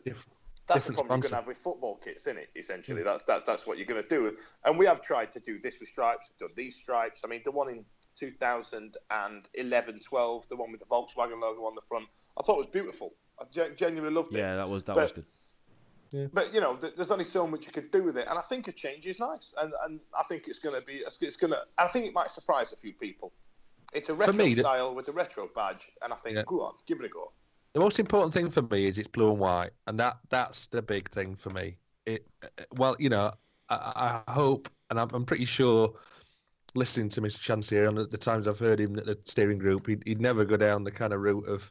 Diff- 0.68 0.74
that's 0.74 0.86
the 0.86 0.92
different 0.94 1.08
problem 1.08 1.18
you're 1.18 1.22
going 1.22 1.30
to 1.30 1.36
have 1.36 1.48
with 1.48 1.58
football 1.58 1.96
kits, 2.04 2.22
isn't 2.22 2.38
it? 2.38 2.50
Essentially, 2.56 3.02
hmm. 3.02 3.08
that's 3.08 3.24
that, 3.28 3.46
that's 3.46 3.68
what 3.68 3.78
you're 3.78 3.86
going 3.86 4.02
to 4.02 4.10
do. 4.10 4.36
And 4.64 4.80
we 4.80 4.86
have 4.88 5.02
tried 5.02 5.32
to 5.34 5.40
do 5.40 5.60
this 5.60 5.80
with 5.80 5.90
stripes. 5.90 6.28
We've 6.30 6.48
done 6.50 6.56
these 6.56 6.76
stripes. 6.76 7.22
I 7.24 7.28
mean, 7.28 7.42
the 7.46 7.52
one 7.52 7.70
in 7.70 7.86
2011, 8.18 10.00
12, 10.00 10.48
the 10.50 10.56
one 10.56 10.72
with 10.72 10.80
the 10.80 10.86
Volkswagen 10.88 11.40
logo 11.40 11.66
on 11.66 11.76
the 11.76 11.82
front, 11.88 12.06
I 12.40 12.44
thought 12.44 12.58
was 12.58 12.68
beautiful. 12.68 13.14
I 13.40 13.44
gen- 13.54 13.76
genuinely 13.76 14.16
loved 14.16 14.34
it. 14.34 14.40
Yeah, 14.40 14.56
that 14.56 14.68
was 14.68 14.84
that 14.86 14.96
But- 14.96 15.02
was 15.04 15.12
good. 15.12 15.26
But 16.34 16.54
you 16.54 16.62
know, 16.62 16.78
th- 16.78 16.96
there's 16.96 17.12
only 17.12 17.26
so 17.26 17.46
much 17.46 17.66
you 17.66 17.74
could 17.74 17.92
do 17.92 18.02
with 18.02 18.18
it, 18.18 18.26
and 18.30 18.40
I 18.40 18.42
think 18.44 18.70
a 18.70 18.72
change 18.72 19.06
is 19.06 19.20
nice, 19.20 19.54
and 19.62 19.74
and 19.84 20.00
I 20.18 20.24
think 20.24 20.48
it's 20.48 20.60
going 20.60 20.80
to 20.80 20.86
be, 20.86 21.04
it's 21.06 21.36
going 21.36 21.52
to, 21.52 21.62
I 21.78 21.88
think 21.90 22.06
it 22.06 22.14
might 22.14 22.32
surprise 22.32 22.72
a 22.72 22.78
few 22.78 22.94
people. 22.94 23.34
It's 23.94 24.08
a 24.08 24.14
retro 24.14 24.34
me, 24.34 24.54
the- 24.54 24.62
style 24.62 24.96
with 24.96 25.10
a 25.10 25.12
retro 25.12 25.50
badge, 25.54 25.92
and 26.02 26.14
I 26.14 26.16
think, 26.18 26.38
Yeah. 26.38 26.44
go 26.48 26.62
on, 26.62 26.76
give 26.86 27.00
it 27.02 27.06
a 27.06 27.10
go. 27.10 27.34
The 27.76 27.82
most 27.82 28.00
important 28.00 28.34
thing 28.34 28.50
for 28.50 28.62
me 28.62 28.86
is 28.86 28.98
it's 28.98 29.10
blue 29.10 29.30
and 29.32 29.38
white, 29.38 29.72
and 29.86 30.00
that 30.00 30.16
that's 30.30 30.68
the 30.68 30.82
big 30.82 31.10
thing 31.10 31.36
for 31.36 31.50
me. 31.50 31.76
It 32.06 32.26
well, 32.78 32.96
you 33.00 33.10
know, 33.10 33.32
I, 33.68 34.22
I 34.26 34.32
hope, 34.32 34.70
and 34.90 34.98
I'm, 34.98 35.10
I'm 35.14 35.26
pretty 35.26 35.44
sure, 35.44 35.94
listening 36.74 37.10
to 37.10 37.22
Mr. 37.22 37.42
Chansiri, 37.42 37.90
and 37.90 38.00
at 38.00 38.12
the 38.12 38.18
times 38.18 38.48
I've 38.48 38.60
heard 38.60 38.80
him 38.80 38.98
at 38.98 39.06
the 39.06 39.20
steering 39.26 39.58
group, 39.58 39.88
he'd, 39.88 40.04
he'd 40.08 40.22
never 40.22 40.46
go 40.46 40.56
down 40.56 40.86
the 40.86 40.92
kind 40.92 41.12
of 41.12 41.20
route 41.20 41.50
of 41.50 41.70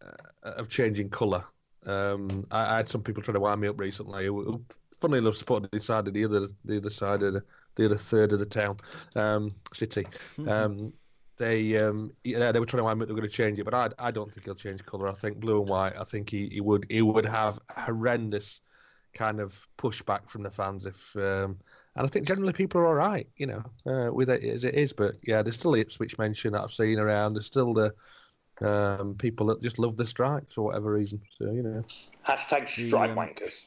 uh, 0.00 0.52
of 0.52 0.70
changing 0.70 1.10
colour. 1.10 1.44
Um, 1.86 2.46
I, 2.50 2.72
I 2.72 2.76
had 2.78 2.88
some 2.88 3.02
people 3.02 3.22
trying 3.22 3.34
to 3.34 3.40
wind 3.40 3.60
me 3.60 3.68
up 3.68 3.78
recently. 3.78 4.24
Who, 4.24 4.42
who, 4.42 4.64
funnily 4.98 5.18
enough, 5.18 5.36
supported 5.36 5.70
the 5.72 5.80
side 5.82 6.08
of 6.08 6.14
the 6.14 6.24
other 6.24 6.48
the 6.64 6.78
other 6.78 6.88
side 6.88 7.22
of 7.22 7.34
the, 7.34 7.44
the 7.74 7.84
other 7.84 7.96
third 7.96 8.32
of 8.32 8.38
the 8.38 8.46
town, 8.46 8.78
um, 9.14 9.54
city. 9.74 10.06
Um, 10.46 10.94
they 11.38 11.76
um, 11.78 12.12
yeah, 12.24 12.52
they 12.52 12.60
were 12.60 12.66
trying 12.66 12.80
to 12.80 12.84
wind. 12.84 13.00
They're 13.00 13.08
going 13.08 13.22
to 13.22 13.28
change 13.28 13.58
it, 13.58 13.64
but 13.64 13.74
I 13.74 13.88
I 13.98 14.10
don't 14.10 14.30
think 14.30 14.44
he'll 14.44 14.54
change 14.54 14.84
colour. 14.84 15.08
I 15.08 15.12
think 15.12 15.38
blue 15.38 15.60
and 15.60 15.68
white. 15.68 15.96
I 15.98 16.04
think 16.04 16.30
he, 16.30 16.48
he 16.48 16.60
would 16.60 16.86
he 16.90 17.02
would 17.02 17.26
have 17.26 17.58
horrendous 17.74 18.60
kind 19.14 19.40
of 19.40 19.66
pushback 19.78 20.28
from 20.28 20.42
the 20.42 20.50
fans 20.50 20.86
if 20.86 21.16
um, 21.16 21.58
and 21.96 22.06
I 22.06 22.08
think 22.08 22.26
generally 22.26 22.52
people 22.52 22.80
are 22.80 22.86
all 22.86 22.94
right, 22.94 23.26
you 23.36 23.46
know, 23.46 23.64
uh, 23.86 24.12
with 24.12 24.30
it 24.30 24.44
as 24.44 24.64
it 24.64 24.74
is. 24.74 24.92
But 24.92 25.16
yeah, 25.22 25.42
there's 25.42 25.56
still 25.56 25.72
the 25.72 25.80
Ipswich 25.80 26.18
mention 26.18 26.52
that 26.52 26.62
I've 26.62 26.72
seen 26.72 26.98
around. 26.98 27.34
There's 27.34 27.46
still 27.46 27.74
the 27.74 27.92
um, 28.60 29.14
people 29.16 29.46
that 29.46 29.62
just 29.62 29.78
love 29.78 29.96
the 29.96 30.06
stripes 30.06 30.54
for 30.54 30.62
whatever 30.62 30.92
reason. 30.92 31.20
So 31.30 31.46
you 31.52 31.62
know, 31.62 31.84
Hashtag 32.26 32.74
The, 32.74 32.88
stripe 32.88 33.10
um, 33.10 33.16
wankers. 33.16 33.62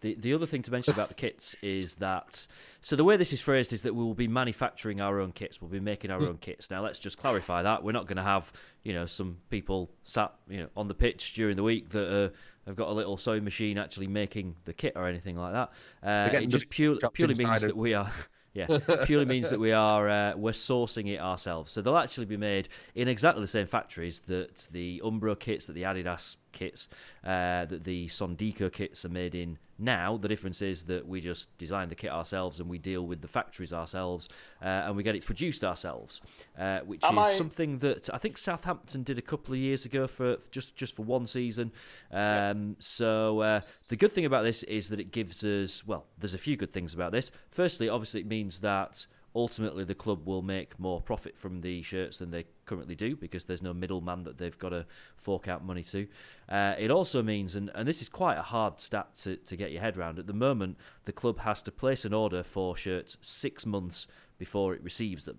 The 0.00 0.14
the 0.14 0.32
other 0.34 0.46
thing 0.46 0.62
to 0.62 0.70
mention 0.70 0.92
about 0.94 1.08
the 1.08 1.14
kits 1.14 1.56
is 1.62 1.96
that 1.96 2.46
so 2.80 2.94
the 2.96 3.04
way 3.04 3.16
this 3.16 3.32
is 3.32 3.40
phrased 3.40 3.72
is 3.72 3.82
that 3.82 3.94
we 3.94 4.04
will 4.04 4.14
be 4.14 4.28
manufacturing 4.28 5.00
our 5.00 5.20
own 5.20 5.32
kits. 5.32 5.60
We'll 5.60 5.70
be 5.70 5.80
making 5.80 6.10
our 6.10 6.20
Mm. 6.20 6.28
own 6.28 6.38
kits. 6.38 6.70
Now 6.70 6.82
let's 6.82 6.98
just 6.98 7.18
clarify 7.18 7.62
that 7.62 7.82
we're 7.82 7.92
not 7.92 8.06
going 8.06 8.16
to 8.16 8.22
have 8.22 8.52
you 8.82 8.92
know 8.92 9.06
some 9.06 9.38
people 9.50 9.90
sat 10.04 10.32
you 10.48 10.58
know 10.58 10.68
on 10.76 10.88
the 10.88 10.94
pitch 10.94 11.34
during 11.34 11.56
the 11.56 11.62
week 11.62 11.88
that 11.90 12.08
uh, 12.08 12.28
have 12.66 12.76
got 12.76 12.88
a 12.88 12.92
little 12.92 13.16
sewing 13.16 13.44
machine 13.44 13.78
actually 13.78 14.06
making 14.06 14.56
the 14.64 14.72
kit 14.72 14.92
or 14.94 15.06
anything 15.06 15.36
like 15.36 15.52
that. 15.52 15.70
Uh, 16.02 16.38
it 16.38 16.46
just 16.48 16.68
pure, 16.70 16.96
purely 17.14 17.34
means 17.34 17.62
that 17.62 17.76
we 17.76 17.94
are. 17.94 18.10
Yeah, 18.54 18.66
purely 19.04 19.26
means 19.26 19.50
that 19.50 19.60
we 19.60 19.72
are 19.72 20.08
uh, 20.08 20.32
we're 20.34 20.52
sourcing 20.52 21.12
it 21.12 21.20
ourselves. 21.20 21.70
So 21.70 21.80
they'll 21.82 21.98
actually 21.98 22.24
be 22.26 22.38
made 22.38 22.68
in 22.94 23.06
exactly 23.06 23.42
the 23.42 23.46
same 23.46 23.66
factories 23.66 24.20
that 24.20 24.66
the 24.72 25.00
Umbro 25.04 25.38
kits, 25.38 25.66
that 25.66 25.74
the 25.74 25.82
Adidas 25.82 26.36
kits, 26.50 26.88
uh, 27.22 27.66
that 27.66 27.84
the 27.84 28.06
Sondico 28.08 28.72
kits 28.72 29.04
are 29.04 29.10
made 29.10 29.34
in 29.34 29.58
now. 29.78 30.16
The 30.16 30.28
difference 30.28 30.60
is 30.62 30.84
that 30.84 31.06
we 31.06 31.20
just 31.20 31.56
design 31.58 31.88
the 31.88 31.94
kit 31.94 32.10
ourselves 32.10 32.60
and 32.60 32.68
we 32.68 32.78
deal 32.78 33.06
with 33.06 33.20
the 33.20 33.28
factories 33.28 33.72
ourselves 33.72 34.28
uh, 34.62 34.66
and 34.86 34.96
we 34.96 35.02
get 35.02 35.14
it 35.14 35.24
produced 35.24 35.64
ourselves, 35.64 36.20
uh, 36.58 36.80
which 36.80 37.02
Am 37.04 37.18
is 37.18 37.26
I- 37.26 37.34
something 37.34 37.78
that 37.78 38.08
I 38.12 38.18
think 38.18 38.38
Southampton 38.38 39.02
did 39.02 39.18
a 39.18 39.22
couple 39.22 39.54
of 39.54 39.60
years 39.60 39.84
ago 39.86 40.06
for 40.06 40.38
just 40.50 40.76
just 40.76 40.94
for 40.96 41.02
one 41.02 41.26
season. 41.26 41.72
Um, 42.12 42.76
So 42.80 43.40
uh, 43.40 43.60
the 43.88 43.96
good 43.96 44.12
thing 44.12 44.24
about 44.24 44.42
this 44.44 44.62
is 44.64 44.88
that 44.88 45.00
it 45.00 45.12
gives 45.12 45.44
us 45.44 45.86
well, 45.86 46.06
there's 46.18 46.34
a 46.34 46.38
few 46.38 46.56
good 46.56 46.72
things 46.72 46.94
about 46.94 47.12
this. 47.12 47.30
Firstly, 47.50 47.88
obviously, 47.88 48.20
it 48.20 48.26
means 48.26 48.60
that 48.60 49.06
ultimately 49.38 49.84
the 49.84 49.94
club 49.94 50.26
will 50.26 50.42
make 50.42 50.78
more 50.80 51.00
profit 51.00 51.38
from 51.38 51.60
the 51.60 51.80
shirts 51.82 52.18
than 52.18 52.32
they 52.32 52.44
currently 52.66 52.96
do 52.96 53.14
because 53.14 53.44
there's 53.44 53.62
no 53.62 53.72
middleman 53.72 54.24
that 54.24 54.36
they've 54.36 54.58
got 54.58 54.70
to 54.70 54.84
fork 55.16 55.46
out 55.46 55.64
money 55.64 55.84
to. 55.84 56.08
Uh, 56.48 56.74
it 56.76 56.90
also 56.90 57.22
means, 57.22 57.54
and, 57.54 57.70
and 57.76 57.86
this 57.86 58.02
is 58.02 58.08
quite 58.08 58.36
a 58.36 58.42
hard 58.42 58.80
stat 58.80 59.14
to, 59.14 59.36
to 59.36 59.56
get 59.56 59.70
your 59.70 59.80
head 59.80 59.96
around, 59.96 60.18
at 60.18 60.26
the 60.26 60.32
moment 60.32 60.76
the 61.04 61.12
club 61.12 61.38
has 61.38 61.62
to 61.62 61.70
place 61.70 62.04
an 62.04 62.12
order 62.12 62.42
for 62.42 62.76
shirts 62.76 63.16
six 63.20 63.64
months 63.64 64.08
before 64.38 64.74
it 64.74 64.82
receives 64.82 65.24
them. 65.24 65.38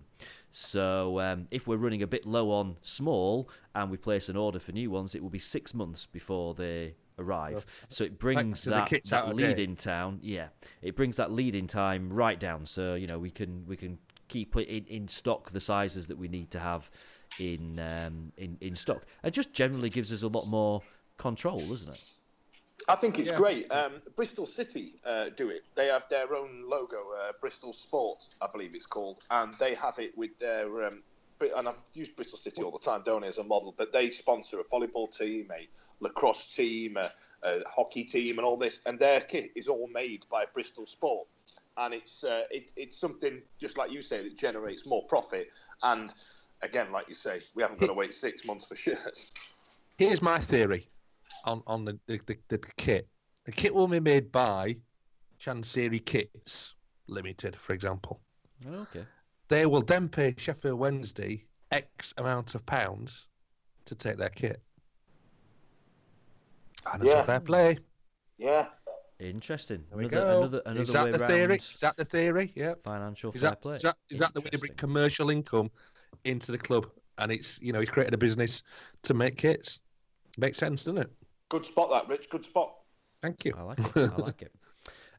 So 0.53 1.19
um, 1.19 1.47
if 1.51 1.67
we're 1.67 1.75
running 1.75 2.01
a 2.01 2.07
bit 2.07 2.25
low 2.25 2.51
on 2.51 2.77
small 2.81 3.49
and 3.75 3.91
we 3.91 3.97
place 3.97 4.29
an 4.29 4.37
order 4.37 4.59
for 4.59 4.71
new 4.71 4.89
ones, 4.89 5.13
it 5.13 5.21
will 5.21 5.29
be 5.29 5.39
six 5.39 5.73
months 5.73 6.05
before 6.05 6.53
they 6.53 6.95
arrive. 7.19 7.65
So 7.89 8.03
it 8.03 8.19
brings 8.19 8.61
so 8.61 8.71
the 8.71 8.75
that, 8.77 8.89
that 8.89 9.13
out 9.13 9.35
lead 9.35 9.59
in 9.59 9.75
town. 9.75 10.19
Yeah, 10.21 10.47
it 10.81 10.95
brings 10.95 11.17
that 11.17 11.31
lead 11.31 11.55
in 11.55 11.67
time 11.67 12.11
right 12.11 12.39
down. 12.39 12.65
So 12.65 12.95
you 12.95 13.07
know 13.07 13.19
we 13.19 13.31
can 13.31 13.65
we 13.67 13.75
can 13.75 13.97
keep 14.27 14.55
it 14.55 14.67
in, 14.67 14.85
in 14.85 15.07
stock 15.07 15.51
the 15.51 15.59
sizes 15.59 16.07
that 16.07 16.17
we 16.17 16.27
need 16.27 16.51
to 16.51 16.59
have 16.59 16.89
in 17.39 17.79
um, 17.79 18.31
in 18.37 18.57
in 18.61 18.75
stock. 18.75 19.05
It 19.23 19.31
just 19.31 19.53
generally 19.53 19.89
gives 19.89 20.11
us 20.11 20.23
a 20.23 20.27
lot 20.27 20.47
more 20.47 20.81
control, 21.17 21.59
doesn't 21.59 21.89
it? 21.89 22.03
I 22.87 22.95
think 22.95 23.19
it's 23.19 23.31
great. 23.31 23.69
Um, 23.71 24.01
Bristol 24.15 24.45
City 24.45 24.95
uh, 25.05 25.25
do 25.35 25.49
it. 25.49 25.63
They 25.75 25.87
have 25.87 26.03
their 26.09 26.33
own 26.33 26.63
logo, 26.67 26.97
uh, 27.21 27.33
Bristol 27.41 27.73
Sport, 27.73 28.27
I 28.41 28.47
believe 28.51 28.73
it's 28.73 28.85
called, 28.85 29.19
and 29.29 29.53
they 29.55 29.75
have 29.75 29.99
it 29.99 30.17
with 30.17 30.37
their. 30.39 30.85
Um, 30.85 31.03
and 31.55 31.69
I've 31.69 31.75
used 31.93 32.15
Bristol 32.15 32.37
City 32.37 32.61
all 32.63 32.71
the 32.71 32.79
time, 32.79 33.01
don't 33.05 33.23
I, 33.23 33.27
as 33.27 33.37
a 33.37 33.43
model? 33.43 33.73
But 33.77 33.93
they 33.93 34.11
sponsor 34.11 34.59
a 34.59 34.63
volleyball 34.65 35.15
team, 35.15 35.49
a 35.57 35.69
lacrosse 35.99 36.53
team, 36.55 36.97
a, 36.97 37.11
a 37.43 37.59
hockey 37.67 38.03
team, 38.03 38.37
and 38.37 38.45
all 38.45 38.57
this. 38.57 38.79
And 38.85 38.99
their 38.99 39.21
kit 39.21 39.51
is 39.55 39.67
all 39.67 39.87
made 39.93 40.25
by 40.29 40.45
Bristol 40.53 40.85
Sport, 40.85 41.27
and 41.77 41.93
it's 41.93 42.23
uh, 42.23 42.43
it, 42.51 42.71
it's 42.75 42.97
something 42.97 43.41
just 43.59 43.77
like 43.77 43.91
you 43.91 44.01
say 44.01 44.23
that 44.23 44.37
generates 44.37 44.85
more 44.85 45.03
profit. 45.05 45.49
And 45.83 46.13
again, 46.61 46.91
like 46.91 47.07
you 47.09 47.15
say, 47.15 47.39
we 47.55 47.63
haven't 47.63 47.79
got 47.79 47.87
to 47.87 47.93
wait 47.93 48.13
six 48.13 48.45
months 48.45 48.65
for 48.65 48.75
shirts. 48.75 49.31
Here's 49.97 50.21
my 50.21 50.39
theory 50.39 50.87
on 51.45 51.63
on 51.67 51.85
the 51.85 51.99
the, 52.07 52.19
the, 52.25 52.37
the 52.49 52.59
kit. 52.77 53.07
The 53.45 53.51
kit 53.51 53.73
will 53.73 53.87
be 53.87 53.99
made 53.99 54.31
by 54.31 54.75
Chansiri 55.39 56.05
Kits 56.05 56.75
Limited, 57.07 57.55
for 57.55 57.73
example. 57.73 58.19
Okay. 58.67 59.05
They 59.47 59.65
will 59.65 59.81
then 59.81 60.09
pay 60.09 60.35
Sheffield 60.37 60.77
Wednesday 60.77 61.45
X 61.71 62.13
amount 62.17 62.53
of 62.55 62.65
pounds 62.65 63.27
to 63.85 63.95
take 63.95 64.17
their 64.17 64.29
kit. 64.29 64.61
And 66.91 67.01
that's 67.01 67.11
Yeah. 67.13 67.21
a 67.21 67.25
fair 67.25 67.39
play. 67.39 67.77
Yeah. 68.37 68.67
Interesting. 69.19 69.83
There 69.89 69.97
we 69.97 70.05
another, 70.05 70.25
go. 70.25 70.37
Another, 70.37 70.61
another 70.65 70.81
is 70.81 70.93
that 70.93 71.05
way 71.05 71.11
the 71.11 71.27
theory? 71.27 71.55
Is 71.57 71.79
that 71.81 71.97
the 71.97 72.05
theory? 72.05 72.51
Yeah. 72.55 72.75
Financial 72.83 73.31
Is 73.33 73.41
fair 73.41 73.49
that, 73.51 73.61
play. 73.61 73.75
is 73.75 73.81
that 73.81 73.95
is 74.09 74.19
that 74.19 74.33
the 74.33 74.39
way 74.39 74.49
to 74.49 74.57
bring 74.57 74.73
commercial 74.75 75.29
income 75.29 75.69
into 76.23 76.51
the 76.53 76.57
club? 76.57 76.89
And 77.17 77.31
it's 77.31 77.59
you 77.61 77.73
know 77.73 77.81
he's 77.81 77.89
created 77.89 78.13
a 78.13 78.17
business 78.17 78.63
to 79.03 79.13
make 79.13 79.35
kits. 79.37 79.79
Makes 80.37 80.57
sense, 80.57 80.85
doesn't 80.85 81.01
it? 81.01 81.11
Good 81.49 81.65
spot, 81.65 81.89
that 81.89 82.07
Rich. 82.07 82.29
Good 82.29 82.45
spot. 82.45 82.75
Thank 83.21 83.43
you. 83.43 83.53
I 83.57 83.63
like 83.63 83.79
it. 83.79 83.97
I 83.97 84.15
like 84.21 84.41
it. 84.41 84.53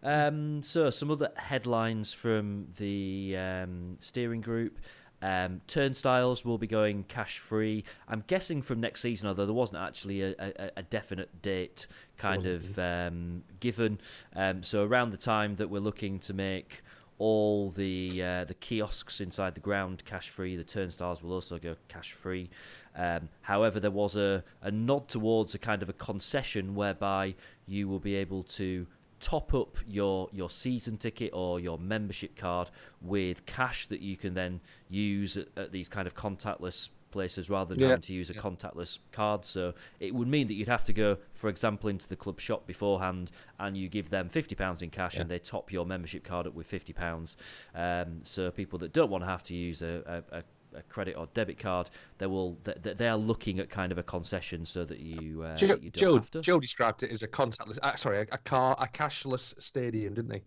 Um, 0.03 0.63
so 0.63 0.89
some 0.89 1.11
other 1.11 1.31
headlines 1.37 2.11
from 2.11 2.69
the 2.79 3.37
um, 3.37 3.99
steering 4.01 4.41
group. 4.41 4.79
Um, 5.23 5.61
turnstiles 5.67 6.45
will 6.45 6.59
be 6.59 6.67
going 6.67 7.05
cash 7.05 7.39
free. 7.39 7.85
I'm 8.09 8.25
guessing 8.27 8.63
from 8.63 8.81
next 8.81 9.03
season, 9.03 9.29
although 9.29 9.47
there 9.47 9.55
wasn't 9.55 9.83
actually 9.83 10.23
a, 10.23 10.35
a, 10.39 10.71
a 10.79 10.83
definite 10.83 11.43
date 11.43 11.87
kind 12.17 12.47
of 12.47 12.79
um, 12.79 13.43
given. 13.61 14.01
Um, 14.35 14.63
so 14.63 14.85
around 14.85 15.11
the 15.11 15.19
time 15.19 15.57
that 15.57 15.69
we're 15.69 15.81
looking 15.81 16.19
to 16.21 16.33
make 16.33 16.83
all 17.19 17.69
the 17.71 18.23
uh, 18.23 18.45
the 18.47 18.55
kiosks 18.55 19.21
inside 19.21 19.55
the 19.55 19.61
ground 19.61 20.03
cash 20.07 20.31
free, 20.31 20.57
the 20.57 20.65
turnstiles 20.65 21.23
will 21.23 21.33
also 21.33 21.59
go 21.59 21.77
cash 21.89 22.13
free. 22.13 22.49
Um, 22.97 23.29
however, 23.43 23.79
there 23.79 23.91
was 23.91 24.17
a, 24.17 24.43
a 24.63 24.71
nod 24.71 25.07
towards 25.09 25.55
a 25.55 25.59
kind 25.59 25.83
of 25.83 25.91
a 25.91 25.93
concession 25.93 26.75
whereby 26.75 27.35
you 27.67 27.89
will 27.89 27.99
be 27.99 28.15
able 28.17 28.43
to 28.45 28.87
top 29.21 29.53
up 29.55 29.77
your 29.87 30.29
your 30.33 30.51
season 30.51 30.97
ticket 30.97 31.31
or 31.33 31.61
your 31.61 31.79
membership 31.79 32.37
card 32.37 32.71
with 33.03 33.45
cash 33.47 33.87
that 33.89 34.01
you 34.01 34.17
can 34.17 34.35
then 34.35 34.61
use 34.89 35.37
at, 35.37 35.49
at 35.57 35.73
these 35.73 35.89
kind 35.89 36.07
of 36.07 36.15
contactless 36.15 36.89
places 37.11 37.51
rather 37.51 37.75
than 37.75 37.83
Yeah. 37.83 37.89
having 37.89 38.03
to 38.03 38.13
use 38.13 38.31
a 38.31 38.35
contactless 38.35 38.99
card. 39.11 39.45
So 39.45 39.75
it 39.99 40.15
would 40.15 40.29
mean 40.29 40.47
that 40.47 40.55
you'd 40.55 40.69
have 40.69 40.85
to 40.85 40.93
go, 40.93 41.19
for 41.35 41.49
example, 41.51 41.91
into 41.91 42.07
the 42.07 42.15
club 42.15 42.39
shop 42.41 42.69
beforehand 42.69 43.33
and 43.59 43.77
you 43.77 43.89
give 43.89 44.11
them 44.11 44.29
fifty 44.29 44.55
pounds 44.55 44.81
in 44.81 44.91
cash 44.91 45.17
and 45.17 45.29
they 45.29 45.39
top 45.41 45.73
your 45.73 45.85
membership 45.85 46.23
card 46.25 46.47
up 46.47 46.55
with 46.55 46.67
fifty 46.69 46.93
pounds. 46.93 47.37
Um, 47.75 48.21
so 48.23 48.51
people 48.53 48.79
that 48.79 48.93
don't 48.93 49.11
want 49.11 49.25
to 49.25 49.29
have 49.29 49.43
to 49.45 49.55
use 49.55 49.83
a, 49.83 50.23
a, 50.33 50.39
a 50.39 50.43
a 50.75 50.83
credit 50.83 51.17
or 51.17 51.27
debit 51.35 51.59
card, 51.59 51.91
they 52.19 52.27
will 52.27 52.59
they, 52.65 52.95
they 52.95 53.09
are 53.09 53.17
looking 53.17 53.59
at 53.59 53.71
kind 53.71 53.93
of 53.93 53.99
a 53.99 54.03
concession 54.03 54.65
so 54.65 54.85
that 54.85 55.01
you 55.01 55.43
uh, 55.43 55.57
Joe, 55.57 55.67
that 55.69 55.83
you 55.83 55.91
don't 55.91 56.01
Joe, 56.01 56.15
have 56.15 56.31
to. 56.33 56.41
Joe 56.41 56.61
described 56.61 57.03
it 57.03 57.11
as 57.11 57.23
a 57.23 57.29
contactless. 57.29 57.79
Uh, 57.83 57.97
sorry, 57.97 58.19
a, 58.19 58.27
a 58.33 58.39
car, 58.39 58.77
a 58.79 58.87
cashless 58.87 59.61
stadium, 59.61 60.15
didn't 60.15 60.33
he? 60.35 60.43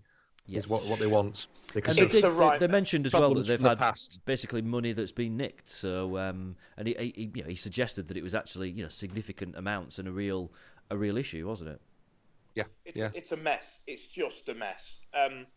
Yeah. 0.45 0.59
Is 0.59 0.67
what 0.67 0.85
what 0.85 0.99
they 0.99 1.07
want. 1.07 1.47
Because 1.73 1.97
And 1.97 2.07
they, 2.09 2.11
did, 2.11 2.23
the 2.23 2.29
they, 2.29 2.35
right 2.35 2.59
they 2.59 2.67
mentioned 2.67 3.05
as 3.07 3.13
well 3.13 3.33
that 3.33 3.47
they've 3.47 3.61
the 3.61 3.69
had 3.69 3.77
past. 3.79 4.19
basically 4.25 4.61
money 4.61 4.91
that's 4.91 5.13
been 5.13 5.37
nicked. 5.37 5.69
So, 5.69 6.17
um, 6.17 6.57
and 6.77 6.87
he, 6.89 6.93
he, 7.15 7.31
you 7.33 7.43
know, 7.43 7.49
he 7.49 7.55
suggested 7.55 8.09
that 8.09 8.17
it 8.17 8.23
was 8.23 8.35
actually 8.35 8.69
you 8.69 8.83
know 8.83 8.89
significant 8.89 9.55
amounts 9.55 9.99
and 9.99 10.07
a 10.07 10.11
real 10.11 10.51
a 10.91 10.97
real 10.97 11.17
issue, 11.17 11.47
wasn't 11.47 11.69
it? 11.69 11.81
yeah, 12.55 12.63
It's, 12.85 12.97
yeah. 12.97 13.09
it's 13.13 13.31
a 13.31 13.37
mess. 13.37 13.79
It's 13.87 14.05
just 14.07 14.49
a 14.49 14.53
mess. 14.53 14.99
Um, 15.13 15.47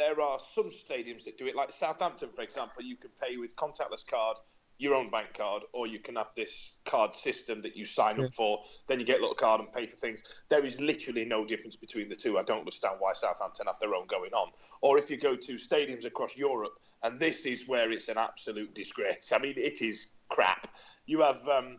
there 0.00 0.20
are 0.22 0.38
some 0.40 0.70
stadiums 0.70 1.24
that 1.24 1.36
do 1.36 1.46
it, 1.46 1.54
like 1.54 1.70
Southampton, 1.72 2.30
for 2.34 2.40
example. 2.40 2.82
You 2.82 2.96
can 2.96 3.10
pay 3.20 3.36
with 3.36 3.54
contactless 3.54 4.06
card, 4.06 4.38
your 4.78 4.94
own 4.94 5.10
bank 5.10 5.34
card, 5.36 5.62
or 5.74 5.86
you 5.86 5.98
can 5.98 6.16
have 6.16 6.30
this 6.34 6.72
card 6.86 7.14
system 7.14 7.60
that 7.60 7.76
you 7.76 7.84
sign 7.84 8.18
up 8.18 8.32
for. 8.32 8.62
Then 8.88 8.98
you 8.98 9.04
get 9.04 9.18
a 9.18 9.20
little 9.20 9.34
card 9.34 9.60
and 9.60 9.70
pay 9.70 9.86
for 9.86 9.96
things. 9.96 10.22
There 10.48 10.64
is 10.64 10.80
literally 10.80 11.26
no 11.26 11.44
difference 11.44 11.76
between 11.76 12.08
the 12.08 12.16
two. 12.16 12.38
I 12.38 12.44
don't 12.44 12.60
understand 12.60 12.94
why 12.98 13.12
Southampton 13.12 13.66
have 13.66 13.78
their 13.78 13.94
own 13.94 14.06
going 14.06 14.32
on. 14.32 14.52
Or 14.80 14.96
if 14.96 15.10
you 15.10 15.18
go 15.18 15.36
to 15.36 15.54
stadiums 15.56 16.06
across 16.06 16.34
Europe, 16.34 16.72
and 17.02 17.20
this 17.20 17.44
is 17.44 17.68
where 17.68 17.92
it's 17.92 18.08
an 18.08 18.16
absolute 18.16 18.74
disgrace. 18.74 19.32
I 19.32 19.38
mean, 19.38 19.54
it 19.58 19.82
is 19.82 20.12
crap. 20.30 20.66
You 21.04 21.20
have 21.20 21.46
um, 21.46 21.76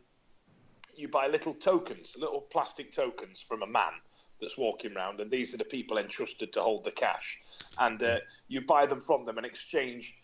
you 0.95 1.07
buy 1.07 1.25
little 1.25 1.55
tokens, 1.55 2.13
little 2.19 2.41
plastic 2.41 2.91
tokens 2.91 3.41
from 3.41 3.63
a 3.63 3.67
man 3.67 3.93
that's 4.41 4.57
walking 4.57 4.93
around, 4.95 5.21
and 5.21 5.31
these 5.31 5.53
are 5.53 5.57
the 5.57 5.63
people 5.63 5.97
entrusted 5.97 6.51
to 6.53 6.61
hold 6.61 6.83
the 6.83 6.91
cash. 6.91 7.39
And 7.79 8.01
uh, 8.03 8.17
you 8.47 8.61
buy 8.61 8.85
them 8.85 8.99
from 8.99 9.25
them 9.25 9.37
and 9.37 9.45
exchange 9.45 10.17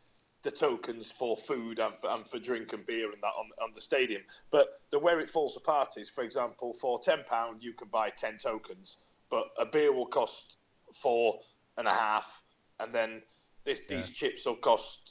the 0.43 0.51
tokens 0.51 1.12
for 1.12 1.36
food 1.36 1.80
and 1.80 1.97
for, 1.99 2.10
and 2.10 2.27
for 2.27 2.39
drink 2.39 2.73
and 2.73 2.86
beer 2.86 3.12
and 3.12 3.21
that 3.21 3.34
on, 3.38 3.49
on 3.62 3.71
the 3.75 3.82
stadium. 3.82 4.21
But 4.51 4.67
the 4.91 4.99
where 4.99 5.19
it 5.19 5.30
falls 5.30 5.58
apart 5.58 5.97
is, 5.97 6.10
for 6.10 6.23
example, 6.23 6.75
for 6.80 6.99
ten 6.99 7.23
pound 7.30 7.63
you 7.63 7.73
can 7.73 7.88
buy 7.89 8.10
ten 8.10 8.38
tokens, 8.38 8.97
but 9.30 9.45
a 9.60 9.65
beer 9.65 9.93
will 9.93 10.06
cost 10.06 10.58
four 10.93 11.39
and 11.77 11.88
a 11.88 11.93
half, 11.93 12.43
and 12.80 12.93
then 12.93 13.22
this, 13.63 13.82
these 13.88 14.09
chips 14.09 14.45
will 14.45 14.55
cost 14.55 15.07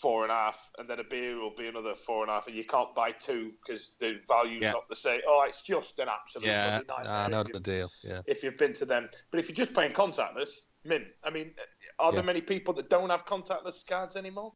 four 0.00 0.22
and 0.24 0.32
a 0.32 0.34
half, 0.34 0.58
and 0.78 0.88
then 0.88 1.00
a 1.00 1.04
beer 1.04 1.38
will 1.40 1.54
be 1.56 1.68
another 1.68 1.94
four 1.94 2.22
and 2.22 2.30
a 2.30 2.34
half, 2.34 2.46
and 2.46 2.56
you 2.56 2.64
can't 2.64 2.94
buy 2.94 3.12
two 3.12 3.52
because 3.66 3.94
the 4.00 4.20
value's 4.28 4.62
Yeah. 4.62 4.72
not 4.72 4.88
the 4.88 4.96
same. 4.96 5.20
Oh, 5.26 5.44
it's 5.48 5.62
just 5.62 5.98
an 5.98 6.08
absolute 6.08 6.46
Yeah, 6.48 6.82
bloody 6.82 7.08
nightmare. 7.08 7.24
I 7.24 7.28
know 7.28 7.42
the 7.42 7.60
deal. 7.60 7.90
Yeah. 8.02 8.20
if 8.26 8.42
you've 8.42 8.58
been 8.58 8.74
to 8.74 8.84
them. 8.84 9.08
But 9.30 9.40
if 9.40 9.48
you're 9.48 9.56
just 9.56 9.74
paying 9.74 9.92
contactless, 9.92 10.50
mint. 10.84 11.04
I 11.24 11.30
mean, 11.30 11.54
are 11.98 12.12
there 12.12 12.20
Yeah. 12.20 12.26
many 12.26 12.40
people 12.40 12.74
that 12.74 12.90
don't 12.90 13.10
have 13.10 13.24
contactless 13.24 13.86
cards 13.86 14.16
anymore? 14.16 14.52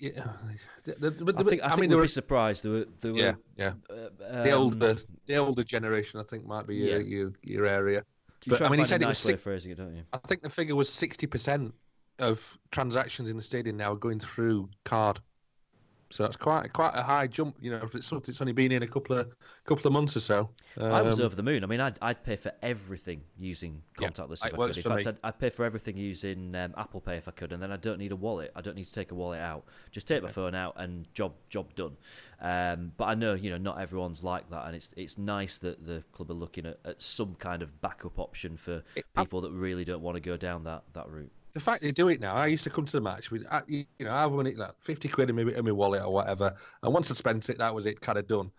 Yeah, 0.00 0.28
the, 0.84 0.92
the, 0.92 1.10
the, 1.10 1.34
I 1.36 1.42
think 1.42 1.62
I, 1.62 1.66
I 1.66 1.68
think 1.70 1.80
mean, 1.80 1.90
we'd 1.90 1.96
be 1.96 2.00
were, 2.02 2.08
surprised. 2.08 2.62
There 2.62 2.70
were, 2.70 2.86
there 3.00 3.12
were 3.12 3.18
yeah, 3.18 3.34
yeah. 3.56 3.72
uh, 3.90 4.42
The 4.42 4.52
um, 4.52 4.60
older, 4.60 4.96
the 5.26 5.36
older 5.36 5.64
generation, 5.64 6.20
I 6.20 6.22
think, 6.22 6.46
might 6.46 6.68
be 6.68 6.76
your 6.76 7.00
yeah. 7.00 7.16
your, 7.16 7.32
your 7.42 7.66
area. 7.66 8.04
You 8.44 8.50
but 8.50 8.62
I 8.62 8.68
mean, 8.68 8.78
he 8.78 8.84
said 8.86 9.02
a 9.02 9.06
it 9.06 9.08
was 9.08 9.24
way 9.26 9.36
six, 9.36 9.66
it, 9.66 9.74
don't 9.74 9.96
you? 9.96 10.04
I 10.12 10.18
think 10.18 10.42
the 10.42 10.50
figure 10.50 10.76
was 10.76 10.88
sixty 10.88 11.26
percent 11.26 11.74
of 12.18 12.58
transactions 12.70 13.30
in 13.30 13.36
the 13.36 13.42
stadium 13.42 13.76
now 13.76 13.92
are 13.92 13.96
going 13.96 14.20
through 14.20 14.68
card. 14.84 15.20
So 16.10 16.22
that's 16.22 16.38
quite 16.38 16.72
quite 16.72 16.94
a 16.94 17.02
high 17.02 17.26
jump, 17.26 17.56
you 17.60 17.70
know. 17.70 17.86
It's 17.92 18.06
something 18.06 18.32
that's 18.32 18.40
only 18.40 18.54
been 18.54 18.72
in 18.72 18.82
a 18.82 18.86
couple 18.86 19.18
of 19.18 19.30
couple 19.66 19.86
of 19.86 19.92
months 19.92 20.16
or 20.16 20.20
so. 20.20 20.48
I 20.80 21.02
was 21.02 21.20
Um, 21.20 21.26
over 21.26 21.36
the 21.36 21.42
moon. 21.42 21.62
I 21.62 21.66
mean, 21.66 21.80
I'd, 21.80 21.98
I'd 22.00 22.24
pay 22.24 22.36
for 22.36 22.50
everything 22.62 23.20
using 23.38 23.82
contactless 23.98 24.42
it 24.42 24.54
if 24.54 24.54
I 24.54 24.68
could. 24.68 24.76
In 24.78 24.82
fact. 24.84 25.06
I'd, 25.06 25.18
I'd 25.22 25.38
pay 25.38 25.50
for 25.50 25.66
everything 25.66 25.98
using 25.98 26.54
um, 26.54 26.72
Apple 26.78 27.02
Pay 27.02 27.18
if 27.18 27.28
I 27.28 27.32
could, 27.32 27.52
and 27.52 27.62
then 27.62 27.70
I 27.70 27.76
don't 27.76 27.98
need 27.98 28.12
a 28.12 28.16
wallet. 28.16 28.52
I 28.56 28.62
don't 28.62 28.74
need 28.74 28.86
to 28.86 28.94
take 28.94 29.12
a 29.12 29.14
wallet 29.14 29.40
out. 29.40 29.66
Just 29.90 30.08
take 30.08 30.22
my 30.22 30.30
phone 30.30 30.54
out 30.54 30.76
and 30.78 31.12
job 31.12 31.34
job 31.50 31.74
done. 31.74 31.98
Um, 32.40 32.92
but 32.96 33.04
I 33.04 33.14
know, 33.14 33.34
you 33.34 33.50
know, 33.50 33.58
not 33.58 33.78
everyone's 33.78 34.24
like 34.24 34.48
that, 34.48 34.64
and 34.64 34.74
it's 34.74 34.88
it's 34.96 35.18
nice 35.18 35.58
that 35.58 35.84
the 35.84 36.02
club 36.12 36.30
are 36.30 36.34
looking 36.34 36.64
at, 36.64 36.78
at 36.86 37.02
some 37.02 37.34
kind 37.34 37.60
of 37.60 37.82
backup 37.82 38.18
option 38.18 38.56
for 38.56 38.82
people 39.14 39.42
that 39.42 39.50
really 39.50 39.84
don't 39.84 40.00
want 40.00 40.14
to 40.14 40.22
go 40.22 40.38
down 40.38 40.64
that, 40.64 40.84
that 40.94 41.06
route. 41.10 41.32
The 41.52 41.60
fact 41.60 41.82
they 41.82 41.92
do 41.92 42.08
it 42.08 42.20
now, 42.20 42.34
I 42.34 42.46
used 42.46 42.64
to 42.64 42.70
come 42.70 42.84
to 42.84 42.92
the 42.92 43.00
match 43.00 43.30
with, 43.30 43.46
you 43.68 43.86
know, 44.00 44.14
I've 44.14 44.32
like 44.32 44.80
fifty 44.80 45.08
quid 45.08 45.30
in 45.30 45.36
my, 45.36 45.42
in 45.42 45.64
my 45.64 45.72
wallet 45.72 46.02
or 46.02 46.12
whatever, 46.12 46.54
and 46.82 46.92
once 46.94 47.10
I'd 47.10 47.16
spent 47.16 47.48
it, 47.48 47.58
that 47.58 47.74
was 47.74 47.86
it, 47.86 48.00
kind 48.00 48.18
of 48.18 48.26
done. 48.26 48.50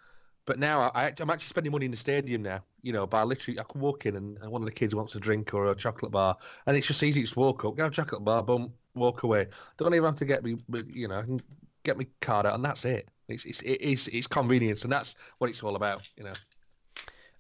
But 0.46 0.58
now 0.58 0.92
I, 0.96 1.14
I'm 1.20 1.30
actually 1.30 1.50
spending 1.50 1.72
money 1.72 1.86
in 1.86 1.92
the 1.92 1.98
stadium 1.98 2.42
now. 2.42 2.64
You 2.82 2.94
know, 2.94 3.06
by 3.06 3.24
literally, 3.24 3.60
I 3.60 3.64
can 3.64 3.82
walk 3.82 4.06
in 4.06 4.16
and, 4.16 4.40
one 4.50 4.62
of 4.62 4.66
the 4.66 4.74
kids 4.74 4.96
wants 4.96 5.14
a 5.16 5.20
drink 5.20 5.54
or 5.54 5.72
a 5.72 5.76
chocolate 5.76 6.12
bar, 6.12 6.36
and 6.66 6.76
it's 6.76 6.88
just 6.88 7.04
easy. 7.04 7.22
Just 7.22 7.38
walk 7.38 7.66
up, 7.66 7.78
get 7.78 7.88
a 7.88 7.92
chocolate 7.92 8.24
bar, 8.24 8.42
boom, 8.42 8.74
walk 8.96 9.24
away. 9.24 9.46
Don't 9.78 9.94
even 9.94 10.06
have 10.06 10.16
to 10.16 10.26
get 10.26 10.44
me, 10.44 10.58
you 10.88 11.08
know, 11.08 11.20
I 11.20 11.38
get 11.84 11.98
my 11.98 12.08
card 12.22 12.46
out, 12.46 12.56
and 12.56 12.66
that's 12.66 12.86
it. 12.86 13.08
It's 13.28 13.46
it's 13.46 13.62
it 13.62 13.82
is 13.82 14.08
it's 14.08 14.28
convenience, 14.28 14.84
and 14.84 14.92
that's 14.92 15.16
what 15.38 15.50
it's 15.50 15.62
all 15.62 15.76
about. 15.76 16.10
You 16.18 16.24
know. 16.24 16.34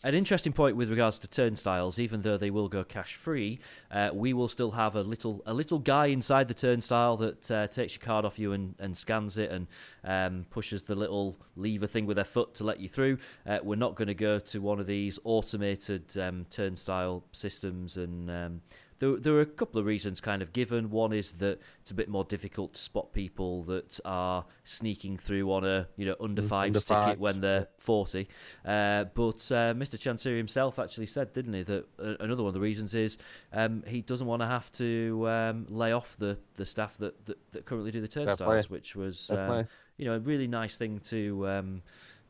An 0.02 0.16
interesting 0.16 0.54
point 0.54 0.78
with 0.78 0.90
regards 0.90 1.20
to 1.20 1.28
turnstiles, 1.28 2.00
even 2.00 2.22
though 2.22 2.38
they 2.38 2.52
will 2.52 2.70
go 2.70 2.86
cash 2.86 3.16
free, 3.16 3.60
uh, 3.92 4.12
we 4.14 4.32
will 4.32 4.48
still 4.48 4.72
have 4.72 4.96
a 4.96 5.02
little 5.02 5.44
a 5.46 5.54
little 5.54 5.78
guy 5.78 6.06
inside 6.06 6.48
the 6.48 6.54
turnstile 6.54 7.18
that 7.18 7.52
uh, 7.52 7.68
takes 7.68 7.96
your 7.96 8.02
card 8.02 8.24
off 8.24 8.40
you 8.40 8.54
and, 8.54 8.76
and 8.80 8.96
scans 8.96 9.38
it 9.38 9.52
and 9.52 9.68
um, 10.06 10.46
pushes 10.52 10.84
the 10.84 10.96
little 10.96 11.38
lever 11.58 11.86
thing 11.86 12.06
with 12.06 12.16
their 12.16 12.24
foot 12.24 12.54
to 12.54 12.64
let 12.64 12.80
you 12.80 12.88
through. 12.88 13.18
Uh, 13.46 13.60
we're 13.62 13.76
not 13.76 13.96
going 13.96 14.08
to 14.08 14.14
go 14.14 14.40
to 14.40 14.62
one 14.62 14.80
of 14.80 14.88
these 14.88 15.20
automated 15.26 16.18
um, 16.18 16.46
turnstile 16.50 17.22
systems 17.34 17.98
and. 17.98 18.32
Um, 18.32 18.62
there, 19.00 19.16
there 19.16 19.34
are 19.34 19.42
a 19.42 19.46
couple 19.46 19.80
of 19.80 19.86
reasons 19.86 20.22
kind 20.22 20.42
of 20.42 20.54
given. 20.54 20.90
One 20.90 21.14
is 21.14 21.32
that 21.34 21.60
it's 21.82 21.92
a 21.92 21.94
bit 21.94 22.10
more 22.10 22.24
difficult 22.24 22.74
to 22.74 22.80
spot 22.80 23.14
people 23.14 23.64
that 23.64 24.00
are 24.06 24.46
sneaking 24.66 25.18
through 25.18 25.52
on 25.52 25.66
a 25.66 25.88
you 25.98 26.06
know 26.06 26.16
under 26.20 26.42
five 26.42 26.68
under 26.68 26.80
ticket 26.80 27.20
when 27.20 27.42
they're 27.42 27.68
40. 27.78 28.28
Uh, 28.66 29.06
but 29.14 29.52
uh, 29.52 29.74
Mr. 29.74 29.98
Chansiri 29.98 30.38
himself 30.38 30.80
actually 30.80 31.08
said, 31.08 31.34
didn't 31.34 31.54
he, 31.54 31.64
that 31.64 31.86
uh, 32.00 32.16
another 32.20 32.44
one 32.44 32.50
of 32.50 32.54
the 32.54 32.60
reasons 32.60 32.94
is 32.94 33.18
um, 33.54 33.84
he 33.88 34.02
doesn't 34.02 34.28
want 34.28 34.42
to 34.42 34.48
have 34.48 34.72
to 34.74 35.28
um, 35.30 35.66
lay 35.70 35.92
off 35.92 36.16
the, 36.20 36.38
the 36.56 36.66
staff 36.66 36.98
that, 36.98 37.26
that, 37.26 37.38
that 37.52 37.66
currently 37.66 37.92
do 37.92 38.02
the 38.02 38.08
turnstiles, 38.08 38.70
which 38.70 38.96
was 38.96 39.30
um, 39.32 39.68
you 39.98 40.06
know 40.06 40.16
a 40.16 40.20
really 40.20 40.48
nice 40.48 40.78
thing 40.78 41.00
to 41.00 41.48
um, 41.48 41.82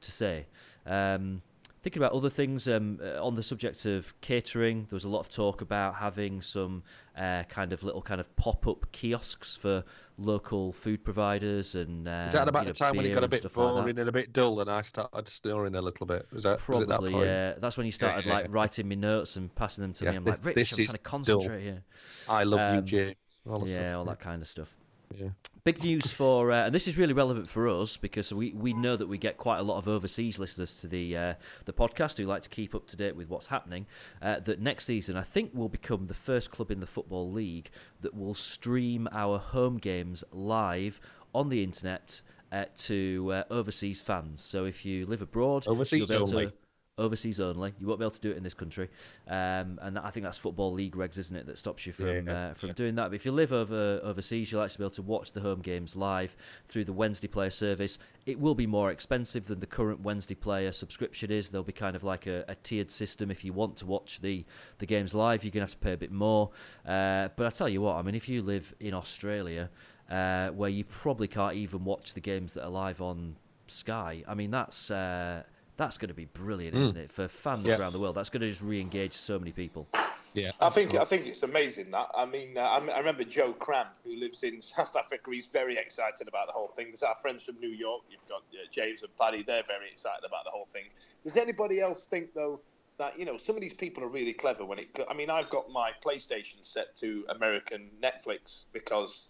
to 0.02 0.12
say. 0.12 0.46
Um, 0.86 1.42
thinking 1.90 2.04
about 2.04 2.16
other 2.16 2.30
things 2.30 2.68
um, 2.68 3.00
uh, 3.04 3.26
on 3.26 3.34
the 3.34 3.42
subject 3.42 3.84
of 3.88 4.14
catering, 4.22 4.82
there 4.92 4.96
was 4.96 5.06
a 5.06 5.10
lot 5.10 5.22
of 5.22 5.28
talk 5.30 5.62
about 5.62 5.96
having 5.96 6.40
some 6.40 6.84
uh, 7.18 7.42
kind 7.50 7.74
of 7.74 7.82
little 7.82 8.00
kind 8.04 8.22
of 8.22 8.36
pop 8.36 8.68
up 8.68 8.86
kiosks 8.92 9.56
for 9.58 9.84
local 10.20 10.72
food 10.72 11.04
providers 11.04 11.74
and 11.74 12.08
um, 12.08 12.28
Is 12.28 12.34
that 12.34 12.48
about 12.48 12.60
you 12.60 12.66
know, 12.68 12.74
the 12.74 12.78
time 12.78 12.96
when 12.96 13.08
it 13.08 13.14
got 13.16 13.24
a 13.24 13.28
bit 13.28 13.40
stuff 13.40 13.58
like 13.58 13.74
boring 13.74 13.98
and 13.98 14.08
a 14.08 14.12
bit 14.12 14.32
dull, 14.34 14.60
and 14.62 14.70
I 14.70 14.84
started 14.84 15.28
snoring 15.28 15.74
a 15.74 15.82
little 15.82 16.06
bit? 16.06 16.28
Was 16.32 16.44
that 16.44 16.68
was 16.68 16.80
that 16.82 16.88
Probably, 16.90 17.12
point? 17.12 17.26
yeah. 17.26 17.54
That's 17.58 17.76
when 17.76 17.88
you 17.88 17.92
started 17.92 18.28
like 18.28 18.46
writing 18.52 18.88
me 18.88 18.96
notes 18.96 19.36
and 19.36 19.54
passing 19.56 19.82
them 19.82 19.94
to 19.94 20.06
Yeah, 20.06 20.12
me. 20.12 20.18
I'm 20.18 20.24
this- 20.26 20.46
like, 20.46 20.56
Rich, 20.56 20.72
I'm 20.74 20.76
trying 20.76 20.88
to 20.88 20.92
dull. 20.94 21.02
concentrate 21.04 21.64
here. 21.64 21.84
I 22.30 22.44
love 22.44 22.74
you, 22.74 22.80
Um, 22.82 22.86
James. 22.86 23.16
All 23.50 23.68
yeah, 23.68 23.74
stuff. 23.74 23.96
all 23.96 24.06
that 24.06 24.20
kind 24.20 24.42
of 24.44 24.48
stuff. 24.48 24.76
Yeah. 25.16 25.30
Big 25.64 25.84
news 25.84 26.12
for, 26.12 26.52
uh, 26.52 26.66
and 26.66 26.74
this 26.74 26.88
is 26.88 26.98
really 26.98 27.14
relevant 27.14 27.50
for 27.50 27.68
us 27.68 27.98
because 27.98 28.34
we, 28.34 28.54
we 28.54 28.74
know 28.74 28.96
that 28.96 29.08
we 29.08 29.18
get 29.18 29.38
quite 29.38 29.60
a 29.60 29.64
lot 29.64 29.78
of 29.78 29.88
overseas 29.88 30.40
listeners 30.40 30.74
to 30.76 30.88
the 30.88 31.18
uh, 31.18 31.34
the 31.66 31.74
podcast 31.74 32.18
who 32.18 32.26
like 32.26 32.44
to 32.44 32.50
keep 32.50 32.74
up 32.74 32.88
to 32.88 32.96
date 32.96 33.16
with 33.16 33.30
what's 33.30 33.48
happening. 33.48 33.86
Uh, 34.22 34.40
that 34.40 34.62
next 34.62 34.86
season, 34.86 35.18
I 35.18 35.24
think, 35.24 35.52
we'll 35.54 35.70
become 35.70 36.08
the 36.08 36.14
first 36.14 36.50
club 36.52 36.72
in 36.72 36.80
the 36.80 36.88
football 36.88 37.32
league 37.32 37.70
that 38.02 38.16
will 38.16 38.36
stream 38.36 39.08
our 39.12 39.38
home 39.38 39.78
games 39.78 40.24
live 40.32 41.00
on 41.36 41.50
the 41.50 41.62
internet 41.62 42.22
uh, 42.52 42.66
to 42.76 43.32
uh, 43.34 43.44
overseas 43.52 44.02
fans. 44.02 44.42
So 44.42 44.66
if 44.66 44.86
you 44.86 45.06
live 45.06 45.22
abroad, 45.22 45.68
Overseas 45.68 46.00
you'll 46.00 46.08
be 46.08 46.16
able 46.16 46.30
only. 46.30 46.48
To, 46.48 46.54
overseas 47.00 47.40
only. 47.40 47.74
You 47.80 47.88
won't 47.88 48.00
be 48.00 48.06
able 48.06 48.12
to 48.12 48.22
do 48.22 48.32
it 48.32 48.38
in 48.38 48.44
this 48.44 48.54
country, 48.54 48.90
um, 49.28 49.80
and 49.82 49.98
I 49.98 50.12
think 50.12 50.26
that's 50.26 50.38
football 50.38 50.72
league 50.72 50.96
regs, 50.96 51.18
isn't 51.18 51.36
it, 51.36 51.48
that 51.48 51.58
stops 51.58 51.88
you 51.88 51.94
from 51.94 52.28
Yeah, 52.28 52.50
uh, 52.50 52.54
from 52.54 52.74
doing 52.74 52.96
that. 52.96 53.10
But 53.10 53.16
if 53.16 53.26
you 53.26 53.32
live 53.32 53.54
over 53.54 54.00
overseas, 54.04 54.52
you'll 54.52 54.62
actually 54.62 54.80
be 54.80 54.84
able 54.84 54.96
to 54.96 55.02
watch 55.02 55.32
the 55.32 55.42
home 55.42 55.62
games 55.62 55.96
live 55.96 56.36
through 56.68 56.86
the 56.86 56.94
Wednesday 56.94 57.28
Player 57.28 57.50
service. 57.50 57.98
It 58.26 58.40
will 58.40 58.56
be 58.56 58.68
more 58.68 58.92
expensive 58.92 59.48
than 59.48 59.60
the 59.60 59.66
current 59.66 60.02
Wednesday 60.02 60.36
Player 60.36 60.72
subscription 60.72 61.32
is. 61.32 61.50
There'll 61.50 61.64
be 61.64 61.72
kind 61.72 61.96
of 61.96 62.04
like 62.04 62.28
a, 62.28 62.46
a 62.48 62.56
tiered 62.56 62.92
system. 62.92 63.32
If 63.32 63.44
you 63.44 63.54
want 63.54 63.78
to 63.78 63.86
watch 63.86 64.20
the 64.22 64.46
the 64.78 64.86
games 64.86 65.16
live, 65.16 65.44
you're 65.44 65.52
gonna 65.52 65.66
have 65.66 65.72
to 65.72 65.78
pay 65.78 65.94
a 65.94 65.98
bit 65.98 66.12
more. 66.12 66.52
Uh, 66.86 67.30
but 67.36 67.46
I 67.46 67.50
tell 67.50 67.70
you 67.70 67.82
what, 67.82 67.96
I 67.96 68.02
mean, 68.02 68.16
if 68.16 68.28
you 68.28 68.42
live 68.42 68.74
in 68.80 68.94
Australia, 68.94 69.70
uh, 70.12 70.50
where 70.50 70.70
you 70.70 70.84
probably 70.84 71.28
can't 71.28 71.56
even 71.56 71.84
watch 71.86 72.14
the 72.14 72.22
games 72.22 72.54
that 72.54 72.64
are 72.64 72.70
live 72.70 73.02
on 73.02 73.36
Sky, 73.68 74.24
I 74.28 74.34
mean, 74.34 74.52
that's. 74.52 74.92
Uh, 74.92 75.44
that's 75.80 75.98
going 75.98 76.10
to 76.10 76.14
be 76.14 76.26
brilliant, 76.26 76.76
Mm. 76.76 76.82
isn't 76.82 76.98
it, 76.98 77.12
for 77.12 77.28
fans 77.30 77.66
Yeah. 77.66 77.80
around 77.80 77.94
the 77.94 78.00
world? 78.00 78.16
That's 78.16 78.30
going 78.30 78.42
to 78.42 78.50
just 78.50 78.62
re-engage 78.62 79.14
so 79.14 79.40
many 79.40 79.54
people. 79.54 79.88
Yeah, 80.34 80.52
I 80.60 80.70
think 80.70 80.94
I 80.94 81.06
think 81.06 81.26
it's 81.26 81.42
amazing 81.42 81.90
that. 81.92 82.10
I 82.16 82.26
mean, 82.26 82.56
uh, 82.58 82.62
I, 82.62 82.78
I 82.86 82.98
remember 83.00 83.24
Joe 83.24 83.54
Cramp, 83.54 83.96
who 84.04 84.16
lives 84.18 84.44
in 84.44 84.62
South 84.76 84.96
Africa. 84.96 85.32
He's 85.32 85.48
very 85.48 85.78
excited 85.78 86.28
about 86.28 86.48
the 86.48 86.54
whole 86.54 86.68
thing. 86.76 86.88
There's 86.88 87.02
our 87.02 87.16
friends 87.16 87.46
from 87.46 87.60
New 87.60 87.70
York. 87.70 88.04
You've 88.12 88.28
got 88.28 88.42
uh, 88.54 88.58
James 88.72 89.02
and 89.02 89.16
Paddy. 89.18 89.42
They're 89.42 89.64
very 89.66 89.90
excited 89.90 90.24
about 90.26 90.44
the 90.44 90.52
whole 90.52 90.68
thing. 90.72 90.84
Does 91.24 91.38
anybody 91.38 91.80
else 91.80 92.06
think 92.06 92.34
though 92.36 92.60
that 92.98 93.18
you 93.18 93.26
know 93.26 93.38
some 93.38 93.56
of 93.56 93.62
these 93.62 93.74
people 93.74 94.04
are 94.04 94.08
really 94.10 94.34
clever 94.34 94.66
when 94.66 94.78
it? 94.80 94.90
I 95.10 95.14
mean, 95.16 95.30
I've 95.32 95.50
got 95.50 95.72
my 95.72 95.92
PlayStation 96.06 96.58
set 96.64 96.96
to 96.98 97.26
American 97.30 97.90
Netflix 98.04 98.66
because 98.74 99.30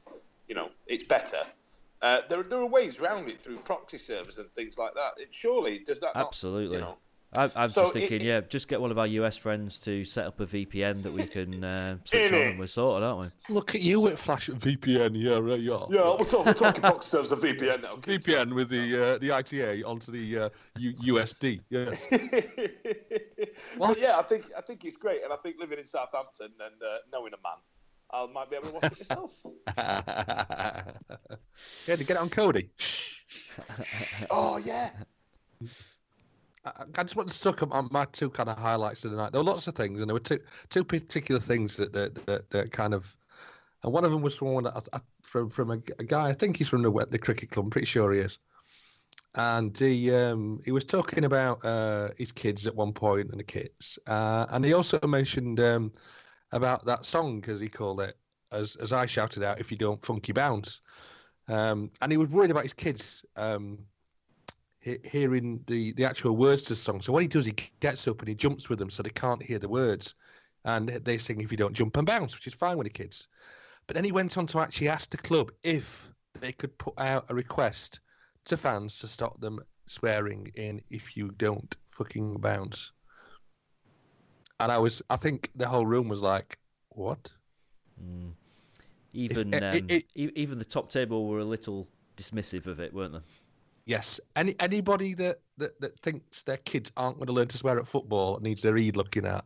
you 0.50 0.56
know 0.56 0.70
it's 0.88 1.04
better. 1.06 1.43
Uh, 2.02 2.20
there, 2.30 2.43
there 2.43 2.60
are 2.60 2.66
ways 2.66 3.00
around 3.00 3.30
it 3.30 3.41
through 3.41 3.58
proxy 3.58 3.97
servers 3.97 4.38
and 4.38 4.50
things 4.54 4.78
like 4.78 4.93
that. 4.93 5.12
It, 5.18 5.30
surely 5.32 5.80
does 5.80 6.00
that 6.00 6.16
not, 6.16 6.28
Absolutely. 6.28 6.78
You 6.78 6.82
know, 6.84 6.97
I, 7.34 7.52
I'm 7.56 7.70
So 7.70 7.82
just 7.84 7.93
thinking, 7.93 8.22
it- 8.22 8.26
yeah, 8.26 8.39
just 8.41 8.68
get 8.70 8.82
one 8.82 8.89
of 8.89 8.97
our 8.97 9.06
US 9.06 9.36
friends 9.38 9.78
to 9.80 10.04
set 10.06 10.26
up 10.26 10.39
a 10.39 10.47
VPN 10.47 11.04
that 11.04 11.12
we 11.14 11.28
can 11.28 11.64
uh, 11.64 11.97
switch 12.06 12.32
on, 12.32 12.39
and 12.39 12.60
we're 12.60 12.68
sorted, 12.68 13.04
aren't 13.08 13.32
we? 13.50 13.54
Look 13.54 13.76
at 13.76 13.82
you 13.82 14.08
at 14.08 14.18
Flash 14.18 14.47
VPN. 14.50 15.12
Yeah, 15.14 15.38
right, 15.39 15.60
yeah. 15.60 15.78
yeah, 15.91 16.16
we're, 16.18 16.26
talk, 16.26 16.45
we're 16.45 16.54
talking 16.54 16.82
proxy 16.82 17.10
servers 17.10 17.32
and 17.32 17.41
VPN 17.41 17.82
now. 17.84 17.97
VPN 17.97 18.54
with 18.56 18.70
the 18.70 19.14
uh, 19.16 19.18
the 19.20 19.32
ITA 19.32 19.84
onto 19.84 20.12
the 20.12 20.39
uh, 20.45 20.50
U- 20.78 21.16
USD. 21.16 21.60
Yeah. 21.70 21.93
But 23.78 24.00
yeah, 24.00 24.16
I 24.18 24.24
think 24.24 24.45
I 24.58 24.62
think 24.62 24.84
it's 24.86 24.97
great, 24.97 25.24
and 25.24 25.32
I 25.32 25.36
think 25.38 25.58
living 25.60 25.80
in 25.80 25.86
Southampton 25.88 26.47
and 26.60 26.82
uh, 26.82 26.97
knowing 27.12 27.34
a 27.34 27.38
man, 27.43 27.58
I 28.12 28.26
might 28.28 28.49
be 28.49 28.55
able 28.55 28.68
to 28.68 28.74
watch 28.74 28.86
it 28.86 28.99
myself. 28.99 29.32
yeah, 29.78 30.84
to 31.95 31.97
get 31.97 32.12
it 32.12 32.18
on 32.18 32.30
Kodi. 32.30 32.70
oh 34.30 34.57
yeah. 34.57 34.91
I, 36.66 36.72
I 36.97 37.03
just 37.03 37.16
want 37.16 37.30
to 37.30 37.41
talk 37.41 37.62
about 37.62 37.91
my 37.91 38.05
two 38.05 38.30
kind 38.30 38.49
of 38.49 38.57
highlights 38.57 39.05
of 39.05 39.12
the 39.12 39.18
night. 39.18 39.32
There 39.32 39.41
were 39.41 39.51
lots 39.51 39.68
of 39.68 39.76
things, 39.76 40.01
and 40.01 40.10
there 40.10 40.16
were 40.16 40.20
two 40.20 40.39
two 40.70 40.84
particular 40.84 41.39
things 41.39 41.76
that 41.78 41.93
that, 41.93 42.16
that, 42.26 42.49
that 42.49 42.72
kind 42.72 42.93
of, 42.93 43.16
and 43.84 43.93
one 43.93 44.05
of 44.05 44.12
them 44.12 44.22
was 44.22 44.36
from 44.36 44.53
one 44.53 44.64
that 44.64 44.76
I, 44.76 44.97
I, 44.97 44.99
from 45.22 45.49
from 45.49 45.72
a, 45.72 45.78
g- 45.78 45.93
a 45.99 46.03
guy. 46.03 46.30
I 46.30 46.34
think 46.34 46.57
he's 46.57 46.70
from 46.70 46.82
the 46.82 47.07
the 47.10 47.20
cricket 47.20 47.51
club. 47.51 47.66
I'm 47.66 47.70
pretty 47.70 47.88
sure 47.88 48.12
he 48.12 48.20
is. 48.20 48.39
And 49.36 49.78
he 49.78 50.14
um, 50.14 50.60
he 50.66 50.72
was 50.72 50.86
talking 50.86 51.26
about 51.26 51.64
uh, 51.64 52.10
his 52.18 52.32
kids 52.32 52.66
at 52.66 52.76
one 52.76 52.93
point 52.93 53.30
and 53.30 53.39
the 53.39 53.43
kids, 53.43 53.99
uh, 54.07 54.47
and 54.49 54.66
he 54.66 54.74
also 54.74 54.99
mentioned 55.05 55.60
um, 55.60 55.91
about 56.52 56.86
that 56.86 57.06
song 57.06 57.43
as 57.47 57.60
he 57.60 57.70
called 57.70 58.02
it, 58.02 58.18
as 58.52 58.76
as 58.78 58.91
I 58.91 59.06
shouted 59.06 59.43
out, 59.43 59.60
"If 59.60 59.72
you 59.72 59.78
don't 59.78 60.04
funky 60.04 60.32
bounce," 60.34 60.82
um, 61.47 61.91
and 62.02 62.12
he 62.12 62.18
was 62.18 62.30
worried 62.30 62.52
about 62.52 62.64
his 62.64 62.74
kids. 62.74 63.24
Um, 63.36 63.86
he- 64.80 65.00
hearing 65.04 65.64
the 65.68 65.91
the 65.93 66.06
actual 66.06 66.36
words 66.36 66.64
to 66.64 66.70
the 66.70 66.76
song. 66.80 67.02
So 67.02 67.12
what 67.14 67.22
he 67.22 67.28
does, 67.28 67.45
he 67.45 67.56
gets 67.80 68.08
up 68.08 68.20
and 68.20 68.30
he 68.30 68.36
jumps 68.36 68.70
with 68.70 68.80
them 68.80 68.89
so 68.89 69.04
they 69.04 69.10
can't 69.10 69.43
hear 69.43 69.60
the 69.60 69.70
words, 69.70 70.16
and 70.64 70.89
they 70.89 71.18
sing 71.18 71.41
"If 71.41 71.52
you 71.52 71.58
don't 71.58 71.76
jump 71.76 71.97
and 71.97 72.08
bounce," 72.08 72.36
which 72.36 72.47
is 72.47 72.54
fine 72.54 72.78
with 72.78 72.88
the 72.88 72.93
kids. 72.93 73.28
But 73.88 73.95
then 73.95 74.06
he 74.06 74.12
went 74.12 74.38
on 74.38 74.47
to 74.47 74.60
actually 74.60 74.89
ask 74.89 75.10
the 75.10 75.18
club 75.18 75.52
if 75.64 76.10
they 76.39 76.52
could 76.52 76.78
put 76.78 77.00
out 77.00 77.26
a 77.30 77.36
request 77.36 78.00
to 78.45 78.58
fans 78.58 79.00
to 79.00 79.08
stop 79.08 79.39
them 79.41 79.60
swearing 79.86 80.52
in 80.56 80.82
"If 80.89 81.18
you 81.18 81.32
don't 81.32 81.76
fucking 81.91 82.38
bounce." 82.39 82.93
And 84.60 84.72
I 84.72 84.78
was, 84.78 85.01
I 85.10 85.16
think 85.16 85.49
the 85.55 85.68
whole 85.68 85.86
room 85.86 86.10
was 86.10 86.20
like, 86.22 86.57
"What?" 86.89 87.32
Even 89.14 89.53
it- 89.53 89.64
um, 89.64 89.76
it- 89.89 90.05
e- 90.16 90.32
even 90.36 90.60
the 90.60 90.66
top 90.66 90.91
table 90.91 91.28
were 91.28 91.39
a 91.39 91.45
little 91.45 91.88
dismissive 92.18 92.68
of 92.68 92.80
it, 92.80 92.93
weren't 92.93 93.14
they? 93.14 93.20
Yes. 93.86 94.20
Any 94.36 94.55
anybody 94.60 95.14
that, 95.16 95.39
that, 95.57 95.80
that 95.82 95.99
thinks 96.01 96.43
their 96.43 96.57
kids 96.57 96.91
aren't 96.95 97.18
going 97.18 97.28
to 97.28 97.34
learn 97.34 97.47
to 97.47 97.57
swear 97.57 97.80
at 97.80 97.88
football 97.88 98.39
needs 98.41 98.62
their 98.62 98.78
Eid 98.78 98.95
looking 98.95 99.26
at. 99.26 99.43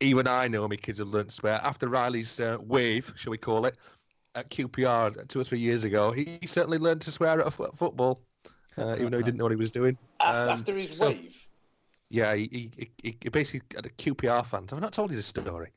even 0.00 0.26
I 0.26 0.48
know 0.48 0.66
my 0.68 0.76
kids 0.76 0.98
have 1.00 1.08
learned 1.08 1.28
to 1.28 1.34
swear. 1.34 1.60
After 1.62 1.88
Riley's 1.88 2.40
uh, 2.40 2.58
wave, 2.62 3.12
shall 3.16 3.30
we 3.30 3.38
call 3.38 3.66
it, 3.66 3.76
at 4.34 4.48
QPR 4.50 5.28
two 5.28 5.40
or 5.40 5.44
three 5.44 5.58
years 5.58 5.84
ago, 5.84 6.10
he, 6.12 6.38
he 6.40 6.46
certainly 6.46 6.78
learned 6.78 7.02
to 7.02 7.10
swear 7.10 7.40
at 7.40 7.46
a 7.46 7.50
football, 7.50 8.22
uh, 8.78 8.94
even 8.98 9.10
though 9.10 9.18
he 9.18 9.22
didn't 9.22 9.36
know 9.36 9.44
what 9.44 9.52
he 9.52 9.56
was 9.56 9.70
doing. 9.72 9.98
After, 10.20 10.50
Um, 10.52 10.58
after 10.58 10.76
his 10.76 10.96
so- 10.96 11.08
wave. 11.10 11.41
Yeah, 12.12 12.34
he, 12.34 12.70
he, 12.76 12.90
he, 13.02 13.16
he 13.22 13.28
basically 13.30 13.66
had 13.74 13.86
a 13.86 13.88
QPR 13.88 14.44
fan. 14.44 14.66
I've 14.70 14.82
not 14.82 14.92
told 14.92 15.10
you 15.10 15.16
the 15.16 15.22
story? 15.22 15.70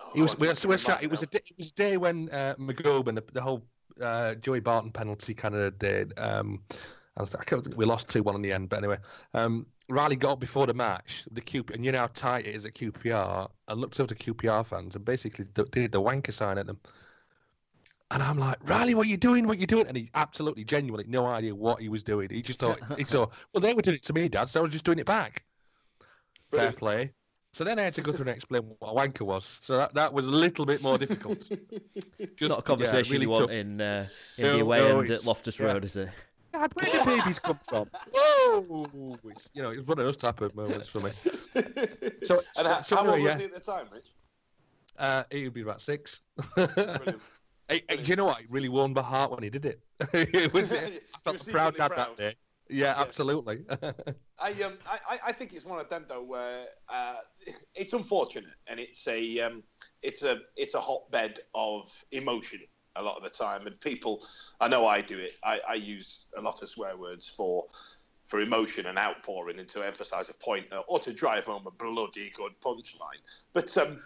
Oh, 0.00 0.10
He 0.14 0.22
was. 0.22 0.38
We, 0.38 0.46
so 0.54 0.66
we 0.66 0.72
gonna 0.72 0.78
sat, 0.78 1.02
it 1.02 1.10
was 1.10 1.22
a 1.22 1.26
day, 1.26 1.40
it 1.44 1.58
was 1.58 1.68
a 1.68 1.74
day 1.74 1.98
when 1.98 2.30
uh, 2.30 2.54
McGoban, 2.58 3.14
the, 3.14 3.24
the 3.34 3.42
whole 3.42 3.62
uh, 4.00 4.34
Joey 4.36 4.60
Barton 4.60 4.90
penalty 4.90 5.34
kind 5.34 5.54
of 5.54 5.78
did. 5.78 6.18
Um, 6.18 6.62
I, 7.18 7.20
was, 7.20 7.34
I 7.34 7.44
can't, 7.44 7.76
we 7.76 7.84
lost 7.84 8.08
two 8.08 8.22
one 8.22 8.34
in 8.34 8.40
the 8.40 8.50
end, 8.50 8.70
but 8.70 8.78
anyway, 8.78 8.96
um, 9.34 9.66
Riley 9.90 10.16
got 10.16 10.32
up 10.32 10.40
before 10.40 10.66
the 10.66 10.72
match. 10.72 11.24
The 11.32 11.42
Q 11.42 11.66
and 11.74 11.84
you 11.84 11.92
know 11.92 11.98
how 11.98 12.06
tight 12.06 12.46
it 12.46 12.54
is 12.54 12.64
at 12.64 12.72
QPR. 12.72 13.46
and 13.68 13.78
looked 13.78 14.00
over 14.00 14.14
to 14.14 14.32
QPR 14.34 14.64
fans 14.64 14.96
and 14.96 15.04
basically 15.04 15.44
did 15.52 15.92
the 15.92 16.00
wanker 16.00 16.32
sign 16.32 16.56
at 16.56 16.66
them. 16.66 16.78
And 18.12 18.22
I'm 18.22 18.38
like, 18.38 18.56
Riley, 18.68 18.94
what 18.94 19.06
are 19.06 19.10
you 19.10 19.16
doing? 19.16 19.46
What 19.46 19.56
are 19.56 19.60
you 19.60 19.66
doing? 19.66 19.86
And 19.86 19.96
he 19.96 20.10
absolutely, 20.14 20.64
genuinely, 20.64 21.06
no 21.08 21.26
idea 21.26 21.54
what 21.54 21.80
he 21.80 21.88
was 21.88 22.02
doing. 22.02 22.28
He 22.30 22.42
just 22.42 22.58
thought, 22.58 22.78
he 22.98 23.04
thought, 23.04 23.32
well, 23.52 23.60
they 23.62 23.72
were 23.72 23.80
doing 23.82 23.96
it 23.96 24.02
to 24.04 24.12
me, 24.12 24.28
Dad, 24.28 24.48
so 24.48 24.60
I 24.60 24.62
was 24.62 24.72
just 24.72 24.84
doing 24.84 24.98
it 24.98 25.06
back. 25.06 25.44
Fair 26.50 26.72
play. 26.72 27.12
So 27.54 27.64
then 27.64 27.78
I 27.78 27.82
had 27.82 27.94
to 27.94 28.02
go 28.02 28.12
through 28.12 28.26
and 28.28 28.36
explain 28.36 28.62
what 28.78 28.90
a 28.90 28.94
wanker 28.94 29.22
was. 29.22 29.44
So 29.62 29.76
that, 29.78 29.94
that 29.94 30.12
was 30.12 30.26
a 30.26 30.30
little 30.30 30.66
bit 30.66 30.82
more 30.82 30.98
difficult. 30.98 31.48
It's 32.18 32.34
Just- 32.36 32.50
not 32.50 32.58
a 32.60 32.62
conversation 32.62 33.12
yeah, 33.12 33.12
really 33.12 33.24
you 33.24 33.30
want 33.30 33.44
tough. 33.44 33.50
in 33.50 33.80
uh, 33.80 34.06
in 34.38 34.44
No, 34.44 34.56
the 34.56 34.62
away 34.62 34.78
no, 34.80 35.00
end 35.00 35.10
at 35.10 35.24
Loftus 35.26 35.58
yeah. 35.58 35.66
Road, 35.66 35.84
is 35.84 35.96
it? 35.96 36.08
Dad, 36.52 36.70
where 36.74 36.90
do 36.90 37.04
babies 37.04 37.38
come 37.38 37.58
from? 37.68 37.88
Whoa! 38.12 39.16
It's, 39.24 39.50
you 39.54 39.62
know, 39.62 39.70
it's 39.70 39.86
one 39.86 39.98
of 39.98 40.04
those 40.04 40.16
type 40.18 40.40
of 40.42 40.54
moments 40.54 40.88
for 40.88 41.00
me. 41.00 41.10
So, 42.22 42.36
and 42.36 42.44
so, 42.52 42.68
how, 42.68 42.80
so 42.82 42.96
how 42.96 43.02
old 43.06 43.14
anyway, 43.14 43.30
was 43.32 43.38
he 43.38 43.44
at 43.46 43.54
the 43.54 43.60
time, 43.60 43.86
Rich? 43.92 44.06
uh, 44.98 45.24
he 45.30 45.44
would 45.44 45.54
be 45.54 45.62
about 45.62 45.80
six. 45.82 46.20
Brilliant. 46.54 47.20
Hey, 47.72 47.96
do 47.96 48.02
you 48.02 48.16
know 48.16 48.26
what? 48.26 48.40
It 48.40 48.46
really 48.50 48.68
warmed 48.68 48.96
my 48.96 49.02
heart 49.02 49.30
when 49.30 49.42
he 49.42 49.50
did 49.50 49.66
it. 49.66 49.80
it 50.12 50.52
was, 50.52 50.72
I 50.74 50.90
felt 51.24 51.46
a 51.46 51.50
proud 51.50 51.76
dad 51.76 51.88
proud. 51.88 52.08
that 52.08 52.16
day. 52.16 52.34
Yeah, 52.68 52.94
Yeah. 52.96 53.00
absolutely. 53.02 53.64
I 54.38 54.50
um 54.62 54.78
I, 54.88 54.98
I- 55.08 55.20
I 55.26 55.32
think 55.32 55.52
it's 55.52 55.64
one 55.66 55.78
of 55.78 55.88
them 55.88 56.06
though 56.08 56.22
where 56.22 56.64
uh, 56.88 57.14
it's 57.74 57.92
unfortunate 57.92 58.54
and 58.66 58.80
it's 58.80 59.06
a 59.06 59.40
um 59.40 59.62
it's 60.02 60.22
a 60.22 60.38
it's 60.56 60.74
a 60.74 60.80
hotbed 60.80 61.38
of 61.54 61.84
emotion 62.10 62.60
a 62.96 63.02
lot 63.02 63.16
of 63.16 63.22
the 63.24 63.30
time 63.30 63.66
and 63.66 63.80
people 63.80 64.24
I 64.60 64.68
know 64.68 64.86
I 64.86 65.00
do 65.02 65.18
it 65.18 65.32
I, 65.44 65.60
I 65.68 65.74
use 65.74 66.24
a 66.36 66.40
lot 66.40 66.62
of 66.62 66.68
swear 66.68 66.96
words 66.96 67.28
for 67.28 67.66
for 68.26 68.40
emotion 68.40 68.86
and 68.86 68.98
outpouring 68.98 69.58
and 69.60 69.68
to 69.70 69.82
emphasize 69.82 70.28
a 70.30 70.34
point 70.34 70.66
or 70.88 70.98
to 71.00 71.12
drive 71.12 71.44
home 71.44 71.66
a 71.66 71.70
bloody 71.70 72.30
good 72.34 72.52
punchline 72.64 73.20
but 73.52 73.76
um 73.76 73.98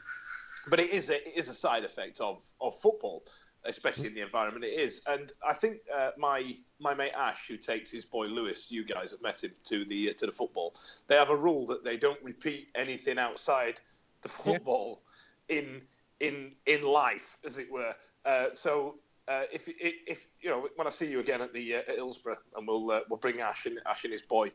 but 0.69 0.81
it 0.81 0.91
is 0.91 1.09
a, 1.11 1.15
it 1.17 1.37
is 1.37 1.49
a 1.49 1.55
side 1.55 1.85
effect 1.85 2.21
of 2.21 2.43
of 2.61 2.77
football 2.81 3.23
especially 3.67 4.09
in 4.09 4.15
the 4.15 4.23
environment 4.23 4.65
it 4.65 4.79
is. 4.79 5.03
And 5.07 5.31
I 5.47 5.55
think 5.55 5.79
uh, 5.95 6.11
my 6.19 6.55
my 6.81 6.95
mate 6.95 7.13
Ash, 7.17 7.49
who 7.49 7.57
takes 7.57 7.91
his 7.91 8.05
boy 8.05 8.27
Lewis, 8.27 8.71
you 8.71 8.85
guys 8.85 9.11
have 9.11 9.23
met 9.23 9.43
him 9.43 9.53
to 9.65 9.85
the 9.85 10.11
uh, 10.11 10.13
to 10.19 10.27
the 10.27 10.33
football. 10.33 10.75
They 11.07 11.17
have 11.17 11.31
a 11.31 11.37
rule 11.37 11.67
that 11.67 11.85
they 11.85 11.97
don't 11.97 12.23
repeat 12.23 12.69
anything 12.75 13.19
outside 13.19 13.81
the 14.23 14.29
football 14.29 15.03
in 15.49 15.83
in 16.21 16.53
in 16.67 16.83
life, 16.83 17.39
as 17.45 17.59
it 17.59 17.71
were. 17.71 17.95
Uh, 18.25 18.47
so. 18.55 18.97
Uh, 19.29 19.43
if, 19.53 19.67
if, 19.69 19.95
if 20.07 20.27
you 20.41 20.49
know 20.49 20.69
when 20.77 20.87
I 20.87 20.91
see 20.91 21.11
you 21.11 21.19
again 21.19 21.43
at 21.43 21.53
the 21.53 21.75
uh, 21.75 21.79
at 21.79 21.97
Hillsborough, 21.97 22.39
and 22.55 22.65
we'll 22.65 22.89
uh, 22.93 23.01
we'll 23.11 23.19
bring 23.19 23.41
Ash 23.41 23.67
and 23.67 23.81
Ash 23.85 24.05
and 24.05 24.13
his 24.13 24.23
boy. 24.23 24.53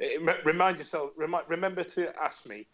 eh, 0.00 0.16
remind 0.46 0.78
yourself, 0.78 1.10
remind, 1.14 1.44
remember 1.50 1.84
to 1.84 2.22
ask 2.22 2.46
me 2.46 2.66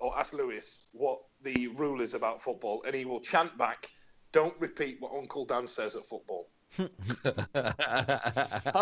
or 0.00 0.18
ask 0.18 0.32
Lewis 0.32 0.80
what 0.92 1.20
the 1.42 1.68
rule 1.68 2.00
is 2.00 2.14
about 2.14 2.42
football, 2.42 2.82
and 2.84 2.94
he 2.94 3.04
will 3.04 3.20
chant 3.20 3.56
back, 3.56 3.92
"Don't 4.32 4.54
repeat 4.60 4.98
what 5.00 5.12
Uncle 5.12 5.44
Dan 5.44 5.66
says 5.66 5.96
at 5.96 6.06
football." 6.06 6.48
I 6.78 6.84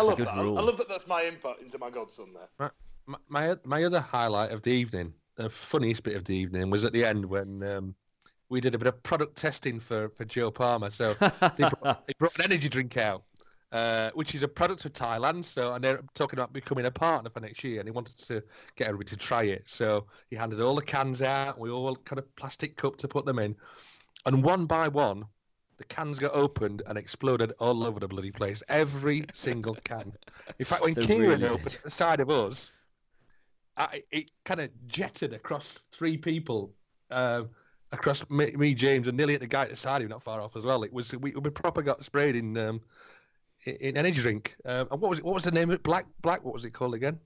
love 0.01 0.17
that. 0.17 0.33
I- 0.33 0.41
rule. 0.41 0.57
I 0.57 0.61
love 0.61 0.77
that. 0.77 0.89
That's 0.89 1.07
my 1.07 1.23
input 1.23 1.61
into 1.61 1.77
my 1.77 1.89
godson 1.89 2.33
there. 2.33 2.71
my, 3.07 3.17
my 3.27 3.55
my 3.63 3.83
other 3.83 3.99
highlight 3.99 4.51
of 4.51 4.61
the 4.61 4.71
evening, 4.71 5.13
the 5.35 5.49
funniest 5.49 6.03
bit 6.03 6.15
of 6.15 6.25
the 6.25 6.35
evening, 6.35 6.69
was 6.69 6.85
at 6.85 6.93
the 6.93 7.03
end 7.05 7.25
when 7.25 7.63
um, 7.63 7.95
we 8.49 8.61
did 8.61 8.75
a 8.75 8.77
bit 8.77 8.87
of 8.87 9.01
product 9.03 9.37
testing 9.37 9.79
for, 9.79 10.09
for 10.09 10.25
Joe 10.25 10.51
Palmer. 10.51 10.89
So 10.89 11.13
they 11.55 11.69
brought, 11.69 12.07
they 12.07 12.13
brought 12.17 12.37
an 12.37 12.45
energy 12.45 12.67
drink 12.67 12.97
out, 12.97 13.23
uh, 13.71 14.09
which 14.15 14.35
is 14.35 14.43
a 14.43 14.47
product 14.47 14.85
of 14.85 14.93
Thailand. 14.93 15.45
So 15.45 15.73
and 15.73 15.83
they're 15.83 16.01
talking 16.15 16.37
about 16.37 16.51
becoming 16.51 16.85
a 16.85 16.91
partner 16.91 17.29
for 17.29 17.39
next 17.39 17.63
year, 17.63 17.79
and 17.79 17.87
he 17.87 17.91
wanted 17.91 18.17
to 18.27 18.43
get 18.75 18.87
everybody 18.87 19.09
to 19.11 19.17
try 19.17 19.43
it. 19.43 19.63
So 19.69 20.07
he 20.29 20.35
handed 20.35 20.59
all 20.61 20.75
the 20.75 20.81
cans 20.81 21.21
out. 21.21 21.59
We 21.59 21.69
all 21.69 21.95
kind 21.95 22.19
of 22.19 22.35
plastic 22.35 22.75
cup 22.75 22.97
to 22.97 23.07
put 23.07 23.25
them 23.25 23.39
in, 23.39 23.55
and 24.25 24.43
one 24.43 24.65
by 24.65 24.87
one. 24.87 25.25
The 25.79 25.85
cans 25.85 26.19
got 26.19 26.33
opened 26.33 26.83
and 26.87 26.97
exploded 26.97 27.53
all 27.59 27.85
over 27.85 28.01
the 28.01 28.07
bloody 28.09 28.31
place. 28.31 28.61
Every 28.67 29.23
single 29.31 29.75
can. 29.85 30.11
In 30.59 30.65
fact, 30.65 30.83
when 30.83 30.93
They 30.93 31.05
Kieran 31.05 31.29
really 31.29 31.47
opened 31.47 31.73
at 31.73 31.83
the 31.83 31.89
side 31.89 32.19
of 32.19 32.29
us, 32.29 32.73
I, 33.77 34.03
it 34.11 34.29
kind 34.43 34.59
of 34.59 34.69
jetted 34.89 35.33
across 35.33 35.79
three 35.93 36.17
people, 36.17 36.73
uh, 37.11 37.45
across 37.93 38.29
me, 38.29 38.51
me, 38.57 38.73
James, 38.73 39.07
and 39.07 39.15
nearly 39.15 39.35
at 39.35 39.39
the 39.39 39.47
guy 39.47 39.63
at 39.63 39.69
the 39.69 39.77
side, 39.77 40.01
who 40.01 40.09
not 40.09 40.21
far 40.21 40.41
off 40.41 40.57
as 40.57 40.65
well. 40.65 40.83
It 40.83 40.91
was 40.91 41.15
we, 41.15 41.31
we 41.31 41.49
proper 41.49 41.81
got 41.81 42.03
sprayed 42.03 42.35
in 42.35 42.57
um, 42.57 42.81
in, 43.63 43.75
in 43.75 43.97
energy 43.97 44.21
drink. 44.21 44.57
Um, 44.65 44.89
and 44.91 44.99
what 44.99 45.09
was 45.09 45.19
it? 45.19 45.25
What 45.25 45.33
was 45.33 45.45
the 45.45 45.51
name 45.51 45.69
of 45.69 45.75
it? 45.75 45.83
Black 45.83 46.07
Black. 46.21 46.43
What 46.43 46.53
was 46.53 46.65
it 46.65 46.71
called 46.71 46.93
again? 46.93 47.17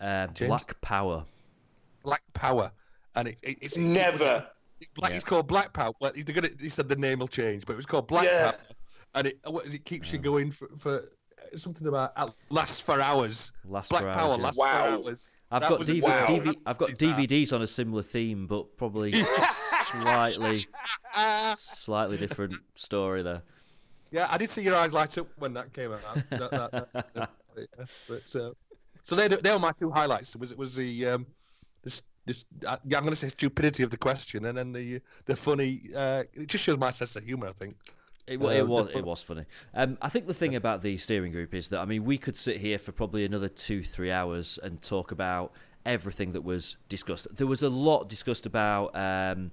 Uh, 0.00 0.28
Black 0.46 0.80
Power. 0.80 1.24
Black 2.04 2.22
Power. 2.34 2.70
And 3.16 3.28
it, 3.28 3.38
it, 3.42 3.58
it's 3.60 3.76
Never. 3.76 4.46
Black. 4.94 5.10
Yeah. 5.10 5.16
It's 5.16 5.24
called 5.24 5.46
Black 5.46 5.72
Power. 5.72 5.92
Well, 6.00 6.12
they're 6.14 6.34
gonna. 6.34 6.50
He 6.60 6.68
said 6.68 6.88
the 6.88 6.96
name 6.96 7.18
will 7.20 7.28
change, 7.28 7.64
but 7.66 7.72
it 7.74 7.76
was 7.76 7.86
called 7.86 8.06
Black 8.08 8.26
Yeah. 8.26 8.50
Power. 8.52 8.60
And 9.16 9.26
it 9.28 9.38
what 9.44 9.64
is 9.66 9.74
it 9.74 9.84
keeps 9.84 10.12
you 10.12 10.18
going 10.18 10.50
for, 10.50 10.68
for 10.78 11.02
something 11.56 11.86
about 11.86 12.12
uh, 12.16 12.26
lasts 12.50 12.80
for 12.80 13.00
hours. 13.00 13.52
Last 13.64 13.90
Black 13.90 14.02
for 14.02 14.12
Power 14.12 14.32
hours, 14.32 14.38
yeah. 14.38 14.44
lasts 14.44 14.58
Wow. 14.58 14.82
for 14.82 14.88
hours. 15.08 15.28
I've 15.50 15.60
That 15.62 15.70
got 15.70 15.78
was 15.78 15.88
DV- 15.88 16.02
wow. 16.02 16.26
DV- 16.26 16.56
I've 16.66 16.78
got 16.78 16.90
DVDs 16.90 17.52
on 17.52 17.62
a 17.62 17.66
similar 17.66 18.02
theme, 18.02 18.46
but 18.48 18.76
probably 18.76 19.12
slightly 19.90 20.66
slightly 21.56 22.16
different 22.16 22.54
story 22.74 23.22
there. 23.22 23.42
Yeah, 24.10 24.26
I 24.30 24.38
did 24.38 24.50
see 24.50 24.62
your 24.62 24.76
eyes 24.76 24.92
light 24.92 25.16
up 25.18 25.28
when 25.38 25.54
that 25.54 25.72
came 25.72 25.92
out. 25.92 26.02
That- 26.30 26.50
that- 26.50 26.70
that- 26.92 27.14
that- 27.14 27.30
yeah, 27.56 27.84
but 28.08 28.36
uh, 28.36 28.50
so 29.02 29.14
they 29.14 29.28
they 29.28 29.52
were 29.52 29.58
my 29.58 29.72
two 29.72 29.90
highlights. 29.90 30.34
It 30.34 30.40
was 30.40 30.50
it 30.52 30.58
was 30.58 30.74
the 30.74 31.06
um, 31.06 31.26
this 31.82 32.02
this 32.26 32.44
yeah, 32.62 32.76
I'm 32.98 33.04
going 33.04 33.10
to 33.10 33.16
say 33.16 33.28
stupidity 33.28 33.82
of 33.82 33.90
the 33.90 33.96
question, 33.96 34.46
and 34.46 34.56
then 34.56 34.72
the 34.72 35.00
the 35.26 35.36
funny. 35.36 35.80
Uh, 35.94 36.24
it 36.32 36.48
just 36.48 36.64
shows 36.64 36.78
my 36.78 36.90
sense 36.90 37.16
of 37.16 37.24
humour, 37.24 37.48
I 37.48 37.52
think. 37.52 37.76
It, 38.26 38.40
Uh, 38.40 38.48
it 38.48 38.66
was 38.66 38.90
fun- 38.90 38.98
it 38.98 39.04
was 39.04 39.22
funny. 39.22 39.44
Um, 39.74 39.98
I 40.00 40.08
think 40.08 40.26
the 40.26 40.34
thing 40.34 40.54
about 40.56 40.80
the 40.82 40.96
steering 40.96 41.32
group 41.32 41.52
is 41.54 41.68
that 41.68 41.80
I 41.80 41.84
mean 41.84 42.04
we 42.04 42.16
could 42.16 42.36
sit 42.36 42.58
here 42.58 42.78
for 42.78 42.92
probably 42.92 43.24
another 43.24 43.48
two 43.48 43.82
three 43.82 44.10
hours 44.10 44.58
and 44.62 44.80
talk 44.80 45.12
about 45.12 45.52
everything 45.84 46.32
that 46.32 46.42
was 46.42 46.76
discussed. 46.88 47.26
There 47.34 47.46
was 47.46 47.62
a 47.62 47.68
lot 47.68 48.08
discussed 48.08 48.46
about 48.46 48.96
um, 48.96 49.50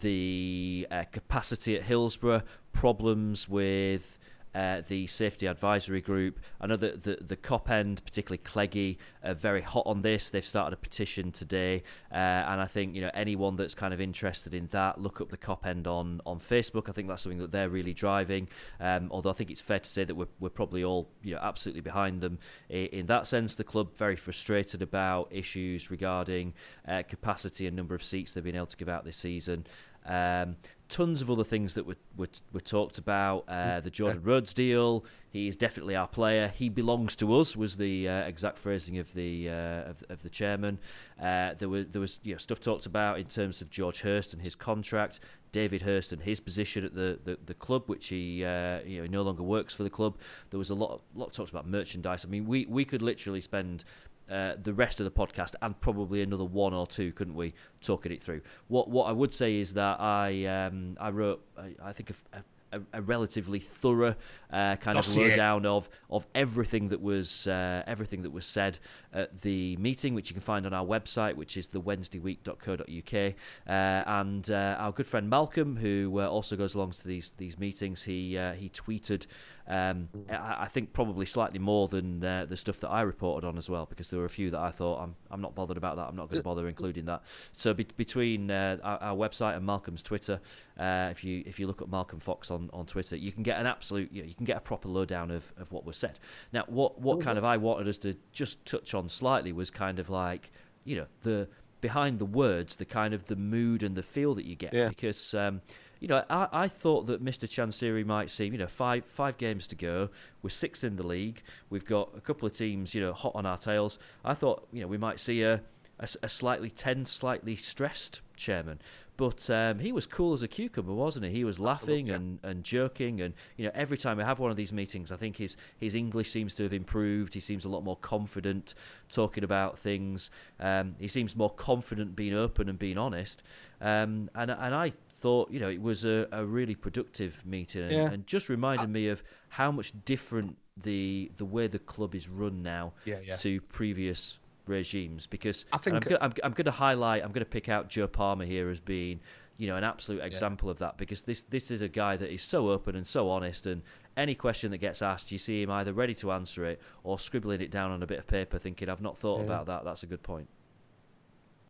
the 0.00 0.86
uh, 0.90 1.04
capacity 1.10 1.76
at 1.76 1.82
Hillsborough, 1.84 2.42
problems 2.72 3.48
with. 3.48 4.15
Uh, 4.56 4.80
the 4.88 5.06
safety 5.06 5.44
advisory 5.44 6.00
group. 6.00 6.40
I 6.62 6.66
know 6.66 6.76
that 6.76 7.02
the, 7.02 7.18
the 7.20 7.36
Kop 7.36 7.68
end, 7.68 8.02
particularly 8.02 8.42
Cleggy, 8.42 8.96
are 9.22 9.34
very 9.34 9.60
hot 9.60 9.82
on 9.84 10.00
this. 10.00 10.30
They've 10.30 10.42
started 10.42 10.72
a 10.72 10.78
petition 10.78 11.30
today, 11.30 11.82
uh, 12.10 12.14
and 12.14 12.58
I 12.58 12.64
think 12.64 12.94
you 12.94 13.02
know 13.02 13.10
anyone 13.12 13.56
that's 13.56 13.74
kind 13.74 13.92
of 13.92 14.00
interested 14.00 14.54
in 14.54 14.66
that, 14.68 14.98
look 14.98 15.20
up 15.20 15.28
the 15.28 15.36
Kop 15.36 15.66
end 15.66 15.86
on, 15.86 16.22
on 16.24 16.38
Facebook. 16.38 16.88
I 16.88 16.92
think 16.92 17.06
that's 17.06 17.20
something 17.20 17.40
that 17.40 17.52
they're 17.52 17.68
really 17.68 17.92
driving. 17.92 18.48
Um, 18.80 19.08
although 19.10 19.28
I 19.28 19.34
think 19.34 19.50
it's 19.50 19.60
fair 19.60 19.80
to 19.80 19.90
say 19.90 20.04
that 20.04 20.14
we're, 20.14 20.28
we're 20.40 20.48
probably 20.48 20.82
all 20.82 21.10
you 21.22 21.34
know 21.34 21.40
absolutely 21.42 21.82
behind 21.82 22.22
them 22.22 22.38
in, 22.70 22.86
in 22.86 23.06
that 23.08 23.26
sense. 23.26 23.56
The 23.56 23.64
club 23.64 23.94
very 23.94 24.16
frustrated 24.16 24.80
about 24.80 25.28
issues 25.30 25.90
regarding 25.90 26.54
uh, 26.88 27.02
capacity 27.06 27.66
and 27.66 27.76
number 27.76 27.94
of 27.94 28.02
seats 28.02 28.32
they've 28.32 28.42
been 28.42 28.56
able 28.56 28.64
to 28.64 28.76
give 28.78 28.88
out 28.88 29.04
this 29.04 29.18
season. 29.18 29.66
Um, 30.06 30.56
tons 30.88 31.22
of 31.22 31.30
other 31.30 31.44
things 31.44 31.74
that 31.74 31.86
were, 31.86 31.96
were, 32.16 32.28
were 32.52 32.60
talked 32.60 32.98
about. 32.98 33.44
Uh, 33.48 33.80
the 33.80 33.90
Jordan 33.90 34.22
Rhodes 34.22 34.54
deal. 34.54 35.04
He 35.30 35.48
is 35.48 35.56
definitely 35.56 35.96
our 35.96 36.06
player. 36.06 36.48
He 36.48 36.68
belongs 36.68 37.16
to 37.16 37.34
us. 37.38 37.56
Was 37.56 37.76
the 37.76 38.08
uh, 38.08 38.20
exact 38.20 38.58
phrasing 38.58 38.98
of 38.98 39.12
the 39.14 39.48
uh, 39.48 39.90
of, 39.90 40.04
of 40.08 40.22
the 40.22 40.30
chairman. 40.30 40.78
Uh, 41.20 41.54
there 41.58 41.68
was 41.68 41.86
there 41.88 42.00
was 42.00 42.20
you 42.22 42.32
know, 42.32 42.38
stuff 42.38 42.60
talked 42.60 42.86
about 42.86 43.18
in 43.18 43.26
terms 43.26 43.60
of 43.60 43.70
George 43.70 44.00
Hurst 44.00 44.32
and 44.32 44.42
his 44.42 44.54
contract. 44.54 45.20
David 45.52 45.82
Hurst 45.82 46.12
and 46.12 46.20
his 46.20 46.38
position 46.38 46.84
at 46.84 46.94
the, 46.94 47.18
the, 47.24 47.38
the 47.46 47.54
club, 47.54 47.84
which 47.86 48.08
he 48.08 48.44
uh, 48.44 48.80
you 48.80 48.98
know 48.98 49.02
he 49.04 49.08
no 49.08 49.22
longer 49.22 49.42
works 49.42 49.74
for 49.74 49.82
the 49.82 49.90
club. 49.90 50.18
There 50.50 50.58
was 50.58 50.70
a 50.70 50.74
lot 50.74 51.02
lot 51.14 51.32
talked 51.32 51.50
about 51.50 51.66
merchandise. 51.66 52.24
I 52.24 52.28
mean, 52.28 52.46
we 52.46 52.66
we 52.66 52.84
could 52.84 53.02
literally 53.02 53.40
spend 53.40 53.84
uh, 54.30 54.54
the 54.62 54.74
rest 54.74 55.00
of 55.00 55.04
the 55.04 55.10
podcast 55.10 55.54
and 55.62 55.78
probably 55.80 56.22
another 56.22 56.44
one 56.44 56.74
or 56.74 56.86
two, 56.86 57.12
couldn't 57.12 57.34
we, 57.34 57.54
talking 57.80 58.12
it 58.12 58.22
through? 58.22 58.40
What 58.68 58.88
what 58.88 59.04
I 59.04 59.12
would 59.12 59.32
say 59.34 59.56
is 59.56 59.74
that 59.74 60.00
I 60.00 60.44
um, 60.46 60.96
I 61.00 61.10
wrote 61.10 61.44
I, 61.56 61.74
I 61.82 61.92
think 61.92 62.10
a, 62.32 62.38
a, 62.72 62.80
a 62.94 63.02
relatively 63.02 63.60
thorough 63.60 64.14
uh, 64.52 64.76
kind 64.76 64.96
Dossier. 64.96 65.24
of 65.24 65.30
lowdown 65.30 65.66
of 65.66 65.88
of 66.10 66.26
everything 66.34 66.88
that 66.88 67.00
was 67.00 67.46
uh, 67.46 67.82
everything 67.86 68.22
that 68.22 68.30
was 68.30 68.46
said 68.46 68.78
at 69.12 69.40
the 69.42 69.76
meeting, 69.76 70.14
which 70.14 70.30
you 70.30 70.34
can 70.34 70.42
find 70.42 70.66
on 70.66 70.72
our 70.72 70.84
website, 70.84 71.34
which 71.36 71.56
is 71.56 71.68
thewednesdayweek.co.uk. 71.68 73.34
Uh, 73.66 73.70
and 73.70 74.50
uh, 74.50 74.76
our 74.78 74.92
good 74.92 75.06
friend 75.06 75.28
Malcolm, 75.30 75.76
who 75.76 76.20
uh, 76.20 76.28
also 76.28 76.56
goes 76.56 76.74
along 76.74 76.92
to 76.92 77.06
these 77.06 77.30
these 77.36 77.58
meetings, 77.58 78.02
he 78.02 78.36
uh, 78.36 78.52
he 78.52 78.68
tweeted, 78.68 79.26
um, 79.68 80.08
I, 80.30 80.62
I 80.62 80.66
think 80.66 80.92
probably 80.92 81.26
slightly 81.26 81.58
more 81.58 81.88
than 81.88 82.24
uh, 82.24 82.46
the 82.48 82.56
stuff 82.56 82.80
that 82.80 82.88
I 82.88 83.02
reported 83.02 83.46
on 83.46 83.58
as 83.58 83.68
well, 83.68 83.86
because 83.86 84.10
there 84.10 84.20
were 84.20 84.26
a 84.26 84.30
few 84.30 84.50
that 84.50 84.60
I 84.60 84.70
thought 84.70 85.02
I'm 85.02 85.16
I'm 85.30 85.40
not 85.40 85.54
bothered 85.54 85.76
about 85.76 85.96
that. 85.96 86.06
I'm 86.08 86.16
not 86.16 86.28
going 86.30 86.40
to 86.40 86.44
bother 86.44 86.68
including 86.68 87.06
that. 87.06 87.22
So 87.52 87.74
be- 87.74 87.86
between 87.96 88.50
uh, 88.50 88.78
our, 88.82 88.98
our 88.98 89.16
website 89.16 89.56
and 89.56 89.66
Malcolm's 89.66 90.02
Twitter, 90.02 90.40
uh, 90.78 91.08
if 91.10 91.24
you 91.24 91.42
if 91.46 91.58
you 91.58 91.66
look 91.66 91.82
at 91.82 91.88
Malcolm 91.88 92.20
Fox 92.20 92.50
on, 92.50 92.70
on 92.72 92.86
Twitter, 92.86 93.16
you 93.16 93.32
can 93.32 93.42
get 93.42 93.58
an 93.60 93.66
absolute 93.66 94.12
you, 94.12 94.22
know, 94.22 94.28
you 94.28 94.34
can 94.34 94.44
get 94.46 94.56
a 94.56 94.60
proper 94.60 94.88
lowdown 94.88 95.30
of, 95.30 95.52
of 95.58 95.72
what 95.72 95.84
was 95.84 95.96
said. 95.96 96.18
Now, 96.52 96.64
what 96.68 97.00
what 97.00 97.20
kind 97.20 97.36
of 97.38 97.44
I 97.44 97.56
wanted 97.56 97.88
us 97.88 97.98
to 97.98 98.16
just 98.32 98.64
touch 98.64 98.94
on 98.94 99.08
slightly 99.08 99.52
was 99.52 99.70
kind 99.70 99.98
of 99.98 100.10
like 100.10 100.52
you 100.84 100.96
know 100.96 101.06
the 101.22 101.48
behind 101.80 102.18
the 102.18 102.24
words, 102.24 102.76
the 102.76 102.84
kind 102.84 103.12
of 103.14 103.24
the 103.26 103.36
mood 103.36 103.82
and 103.82 103.96
the 103.96 104.02
feel 104.02 104.34
that 104.36 104.44
you 104.44 104.54
get 104.54 104.72
Yeah. 104.72 104.88
because. 104.88 105.34
Um, 105.34 105.60
you 106.00 106.08
know, 106.08 106.24
I, 106.28 106.48
I 106.52 106.68
thought 106.68 107.06
that 107.06 107.24
Mr. 107.24 107.48
Chansiri 107.48 108.04
might 108.04 108.30
seem, 108.30 108.52
you 108.52 108.58
know, 108.58 108.66
five 108.66 109.04
five 109.04 109.38
games 109.38 109.66
to 109.68 109.76
go. 109.76 110.10
We're 110.42 110.50
sixth 110.50 110.84
in 110.84 110.96
the 110.96 111.06
league. 111.06 111.42
We've 111.70 111.84
got 111.84 112.10
a 112.16 112.20
couple 112.20 112.46
of 112.46 112.52
teams, 112.52 112.94
you 112.94 113.00
know, 113.00 113.12
hot 113.12 113.32
on 113.34 113.46
our 113.46 113.58
tails. 113.58 113.98
I 114.24 114.34
thought, 114.34 114.66
you 114.72 114.82
know, 114.82 114.88
we 114.88 114.98
might 114.98 115.20
see 115.20 115.42
a 115.42 115.62
a 115.98 116.28
slightly 116.28 116.68
tense, 116.68 117.10
slightly 117.10 117.56
stressed 117.56 118.20
chairman. 118.36 118.78
But 119.16 119.48
um, 119.48 119.78
he 119.78 119.92
was 119.92 120.06
cool 120.06 120.34
as 120.34 120.42
a 120.42 120.48
cucumber, 120.48 120.92
wasn't 120.92 121.24
he? 121.24 121.30
He 121.30 121.44
was 121.44 121.58
laughing 121.58 122.10
and, 122.10 122.38
and 122.42 122.62
joking, 122.62 123.22
and 123.22 123.32
you 123.56 123.64
know, 123.64 123.70
every 123.74 123.96
time 123.96 124.18
we 124.18 124.24
have 124.24 124.38
one 124.38 124.50
of 124.50 124.58
these 124.58 124.74
meetings, 124.74 125.10
I 125.10 125.16
think 125.16 125.38
his 125.38 125.56
his 125.78 125.94
English 125.94 126.30
seems 126.30 126.54
to 126.56 126.64
have 126.64 126.74
improved. 126.74 127.32
He 127.32 127.40
seems 127.40 127.64
a 127.64 127.70
lot 127.70 127.82
more 127.82 127.96
confident 127.96 128.74
talking 129.08 129.42
about 129.42 129.78
things. 129.78 130.28
Um, 130.60 130.96
he 130.98 131.08
seems 131.08 131.34
more 131.34 131.48
confident 131.48 132.14
being 132.14 132.34
open 132.34 132.68
and 132.68 132.78
being 132.78 132.98
honest. 132.98 133.42
Um, 133.80 134.28
and 134.34 134.50
and 134.50 134.74
I 134.74 134.92
thought, 135.16 135.50
you 135.50 135.58
know, 135.60 135.68
it 135.68 135.80
was 135.80 136.04
a, 136.04 136.28
a 136.32 136.44
really 136.44 136.74
productive 136.74 137.44
meeting, 137.46 137.82
and, 137.82 137.92
Yeah. 137.92 138.10
and 138.12 138.26
just 138.26 138.48
reminded 138.48 138.86
uh 138.86 138.88
me 138.88 139.08
of 139.08 139.22
how 139.48 139.70
much 139.72 139.92
different 140.04 140.56
the 140.82 141.30
the 141.38 141.44
way 141.44 141.66
the 141.66 141.78
club 141.78 142.14
is 142.14 142.28
run 142.28 142.62
now 142.62 142.92
Yeah, 143.04 143.20
yeah. 143.24 143.36
to 143.36 143.60
previous 143.62 144.38
regimes. 144.66 145.26
Because 145.26 145.64
I 145.72 145.76
I'm, 145.76 145.80
think- 145.80 146.08
go- 146.08 146.18
I'm, 146.20 146.32
I'm 146.44 146.52
going 146.52 146.66
to 146.66 146.70
highlight, 146.70 147.22
I'm 147.24 147.32
going 147.32 147.44
to 147.44 147.50
pick 147.50 147.68
out 147.68 147.88
Joe 147.88 148.06
Palmer 148.06 148.44
here 148.44 148.68
as 148.68 148.80
being, 148.80 149.20
you 149.56 149.68
know, 149.68 149.76
an 149.76 149.84
absolute 149.84 150.22
example 150.22 150.68
of 150.68 150.78
that. 150.78 150.98
Because 150.98 151.22
this 151.22 151.42
this 151.42 151.70
is 151.70 151.80
a 151.82 151.88
guy 151.88 152.16
that 152.16 152.30
is 152.32 152.42
so 152.42 152.68
open 152.70 152.94
and 152.96 153.06
so 153.06 153.30
honest, 153.30 153.66
and 153.66 153.82
any 154.16 154.34
question 154.34 154.70
that 154.72 154.78
gets 154.78 155.00
asked, 155.02 155.32
you 155.32 155.38
see 155.38 155.62
him 155.62 155.70
either 155.70 155.92
ready 155.92 156.14
to 156.14 156.32
answer 156.32 156.64
it 156.66 156.80
or 157.04 157.18
scribbling 157.18 157.60
it 157.62 157.70
down 157.70 157.90
on 157.90 158.02
a 158.02 158.06
bit 158.06 158.18
of 158.18 158.26
paper, 158.26 158.58
thinking, 158.58 158.88
"I've 158.90 159.00
not 159.02 159.16
thought 159.18 159.40
about 159.40 159.66
that. 159.66 159.84
That's 159.84 160.02
a 160.02 160.06
good 160.06 160.22
point." 160.22 160.48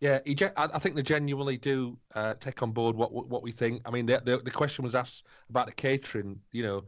Yeah, 0.01 0.19
he, 0.27 0.37
I, 0.57 0.79
think 0.79 0.95
they 0.95 1.03
genuinely 1.03 1.57
do 1.57 1.97
uh, 2.15 2.35
take 2.35 2.63
on 2.63 2.73
board 2.73 2.97
what 2.97 3.13
what 3.13 3.43
we 3.43 3.51
think. 3.51 3.81
I 3.87 3.91
mean, 3.91 4.05
the, 4.07 4.21
the 4.23 4.39
the 4.39 4.51
question 4.51 4.85
was 4.85 4.95
asked 4.95 5.27
about 5.49 5.67
the 5.67 5.73
catering. 5.73 6.39
You 6.53 6.63
know, 6.65 6.85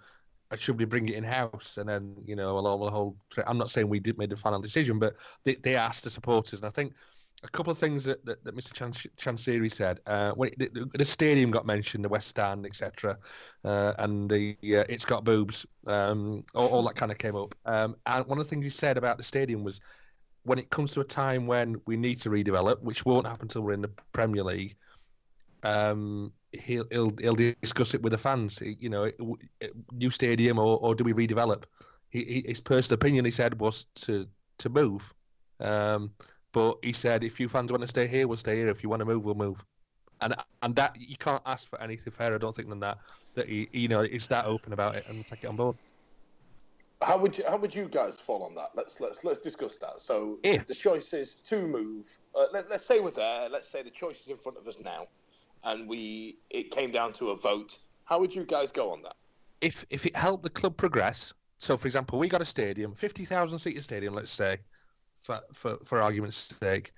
uh, 0.51 0.57
should 0.57 0.79
we 0.79 0.85
bring 0.85 1.09
it 1.09 1.15
in 1.15 1.25
house? 1.25 1.79
And 1.79 1.89
then 1.89 2.15
you 2.27 2.37
know, 2.37 2.59
along 2.59 2.81
the 2.81 2.91
whole. 2.91 3.17
I'm 3.47 3.57
not 3.57 3.71
saying 3.71 3.89
we 3.89 4.01
did 4.01 4.19
made 4.19 4.31
the 4.31 4.37
final 4.37 4.61
decision, 4.61 4.99
but 4.99 5.15
they, 5.45 5.55
they 5.55 5.75
asked 5.75 6.05
the 6.05 6.11
supporters, 6.11 6.59
and 6.61 6.67
I 6.67 6.71
think 6.71 6.93
a 7.45 7.49
couple 7.49 7.71
of 7.71 7.79
things 7.79 8.05
that, 8.05 8.25
that, 8.25 8.43
that 8.45 8.57
Mr. 8.57 8.73
Chan- 8.73 9.11
Chansiri 9.17 9.71
said 9.71 10.01
uh, 10.07 10.33
when 10.33 10.51
it, 10.59 10.75
the, 10.75 10.87
the 10.93 11.05
stadium 11.05 11.51
got 11.51 11.67
mentioned, 11.67 12.05
the 12.05 12.09
West 12.09 12.29
Stand, 12.29 12.67
etc., 12.67 13.17
uh, 13.65 13.95
and 13.99 14.29
the 14.29 14.57
uh, 14.65 14.85
it's 14.89 15.05
got 15.05 15.25
boobs, 15.25 15.65
um, 15.87 16.45
all, 16.55 16.69
all 16.69 16.83
that 16.85 16.97
kind 16.97 17.13
of 17.13 17.19
came 17.19 17.37
up. 17.37 17.55
Um, 17.65 17.97
and 18.07 18.27
one 18.27 18.39
of 18.39 18.45
the 18.45 18.51
things 18.51 18.65
he 18.65 18.71
said 18.71 18.97
about 18.97 19.19
the 19.19 19.25
stadium 19.25 19.63
was 19.63 19.81
when 20.49 20.59
it 20.59 20.71
comes 20.71 20.93
to 20.93 21.01
a 21.01 21.05
time 21.05 21.47
when 21.47 21.81
we 21.87 21.97
need 21.97 22.19
to 22.23 22.31
redevelop, 22.31 22.81
which 22.81 23.05
won't 23.05 23.27
happen 23.27 23.45
until 23.45 23.63
we're 23.63 23.73
in 23.73 23.83
the 23.83 23.91
Premier 24.13 24.43
League, 24.43 24.75
um, 25.63 26.33
he'll 26.53 26.87
he'll 26.91 27.13
he'll 27.21 27.35
discuss 27.35 27.95
it 27.95 28.03
with 28.03 28.13
the 28.13 28.19
fans. 28.19 28.59
He- 28.59 28.77
You 28.81 28.89
know, 28.89 29.05
it- 29.05 29.21
it- 29.61 29.73
new 29.93 30.11
stadium 30.11 30.59
or, 30.59 30.79
or 30.79 30.95
do 30.95 31.05
we 31.05 31.13
redevelop? 31.13 31.65
He, 32.11 32.25
he, 32.25 32.45
his 32.47 32.61
personal 32.61 32.95
opinion, 32.95 33.25
he 33.25 33.31
said, 33.31 33.61
was 33.61 33.85
to 34.07 34.27
to 34.59 34.69
move. 34.69 35.15
Um, 35.61 36.13
but 36.53 36.79
he 36.83 36.93
said, 36.93 37.23
if 37.25 37.39
you 37.39 37.49
fans 37.49 37.71
want 37.71 37.83
to 37.83 37.89
stay 37.89 38.07
here, 38.07 38.27
we'll 38.27 38.39
stay 38.39 38.57
here. 38.57 38.69
If 38.69 38.83
you 38.83 38.89
want 38.89 39.01
to 39.01 39.07
move, 39.07 39.25
we'll 39.25 39.35
move. 39.35 39.63
And 40.21 40.35
and 40.63 40.75
that 40.77 40.97
you 40.99 41.17
can't 41.17 41.43
ask 41.47 41.67
for 41.69 41.81
anything 41.81 42.13
fairer, 42.13 42.37
I 42.37 42.39
don't 42.39 42.57
think, 42.57 42.69
than 42.69 42.81
that. 42.81 42.99
That 43.35 43.49
he, 43.49 43.69
you 43.73 43.89
know, 43.89 44.01
is 44.01 44.27
that 44.29 44.47
open 44.47 44.73
about 44.73 44.97
it 44.97 45.07
and 45.09 45.27
take 45.27 45.45
it 45.45 45.49
on 45.49 45.57
board. 45.57 45.77
How 47.03 47.17
would 47.19 47.39
you 47.39 47.45
how 47.49 47.57
would 47.57 47.75
you 47.75 47.89
guys 47.89 48.21
fall 48.21 48.43
on 48.43 48.55
that? 48.57 48.71
Let's 48.75 49.01
let's 49.01 49.23
let's 49.23 49.39
discuss 49.39 49.79
that. 49.79 50.03
So 50.03 50.39
If- 50.43 50.67
the 50.67 50.75
choice 50.75 51.13
is 51.13 51.37
to 51.37 51.67
move. 51.67 52.07
Uh, 52.35 52.47
let, 52.53 52.69
let's 52.69 52.87
say 52.87 53.01
we're 53.01 53.13
there. 53.13 53.49
Let's 53.49 53.69
say 53.69 53.83
the 53.83 53.91
choice 53.91 54.23
is 54.23 54.29
in 54.29 54.37
front 54.37 54.59
of 54.59 54.67
us 54.67 54.79
now, 54.81 55.07
and 55.65 55.89
we 55.89 56.39
it 56.51 56.71
came 56.71 56.91
down 56.91 57.13
to 57.15 57.31
a 57.31 57.37
vote. 57.37 57.79
How 58.05 58.19
would 58.19 58.35
you 58.35 58.45
guys 58.45 58.73
go 58.73 58.91
on 58.91 59.03
that? 59.03 59.15
if 59.61 59.85
if 59.91 60.07
it 60.07 60.17
helped 60.17 60.43
the 60.43 60.51
club 60.51 60.77
progress, 60.77 61.33
so 61.59 61.77
for 61.77 61.89
example, 61.89 62.19
we 62.19 62.29
got 62.29 62.43
a 62.43 62.45
stadium, 62.45 62.95
fifty 62.95 63.25
thousand 63.25 63.59
seater 63.59 63.83
stadium, 63.83 64.15
let's 64.15 64.33
say, 64.33 64.59
for 65.21 65.41
for 65.53 65.79
for 65.85 66.01
argument's 66.01 66.37
sake, 66.37 66.93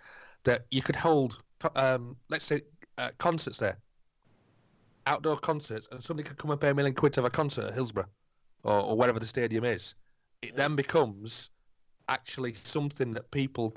that 0.45 0.67
you 0.71 0.83
could 0.83 0.97
hold, 0.97 1.43
um, 1.75 2.17
let's 2.29 2.45
say, 2.45 2.63
uh, 2.99 3.11
concerts 3.19 3.59
there, 3.59 3.79
outdoor 5.07 5.37
concerts, 5.39 5.89
and 5.91 6.03
somebody 6.03 6.29
could 6.29 6.39
come 6.39 6.51
and 6.51 6.61
pay 6.61 6.71
a 6.71 6.75
million 6.75 6.95
quid 6.95 7.13
to 7.15 7.21
have 7.21 7.27
a 7.27 7.31
concert 7.31 7.67
at 7.69 7.75
Hillsborough, 7.75 8.09
or, 8.63 8.81
or 8.81 8.97
wherever 8.97 9.19
the 9.19 9.27
stadium 9.27 9.65
is. 9.65 9.95
It 10.43 10.57
then 10.57 10.77
becomes 10.77 11.51
actually 12.09 12.55
something 12.55 13.13
that 13.15 13.31
people 13.31 13.75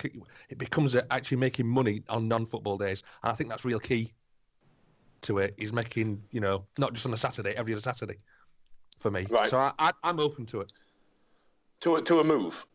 it 0.50 0.58
becomes 0.58 0.96
actually 1.12 1.38
making 1.38 1.68
money 1.68 2.04
on 2.10 2.28
non-football 2.28 2.78
days, 2.78 3.04
and 3.24 3.32
I 3.32 3.36
think 3.36 3.50
that's 3.50 3.66
real 3.66 3.80
key 3.80 4.12
to 5.22 5.38
it. 5.40 5.54
Is 5.58 5.74
making 5.74 6.24
you 6.32 6.42
know 6.42 6.66
not 6.78 6.94
just 6.94 7.06
on 7.06 7.14
a 7.14 7.18
Saturday, 7.18 7.54
every 7.56 7.74
other 7.74 7.82
Saturday 7.82 8.18
for 9.00 9.12
me. 9.12 9.26
Right. 9.30 9.50
So 9.50 9.58
I, 9.58 9.72
I, 9.80 9.92
I'm 10.04 10.20
open 10.20 10.46
to 10.48 10.62
it. 10.62 10.72
To 11.82 11.98
a, 11.98 12.02
to 12.02 12.20
a 12.22 12.24
move. 12.24 12.66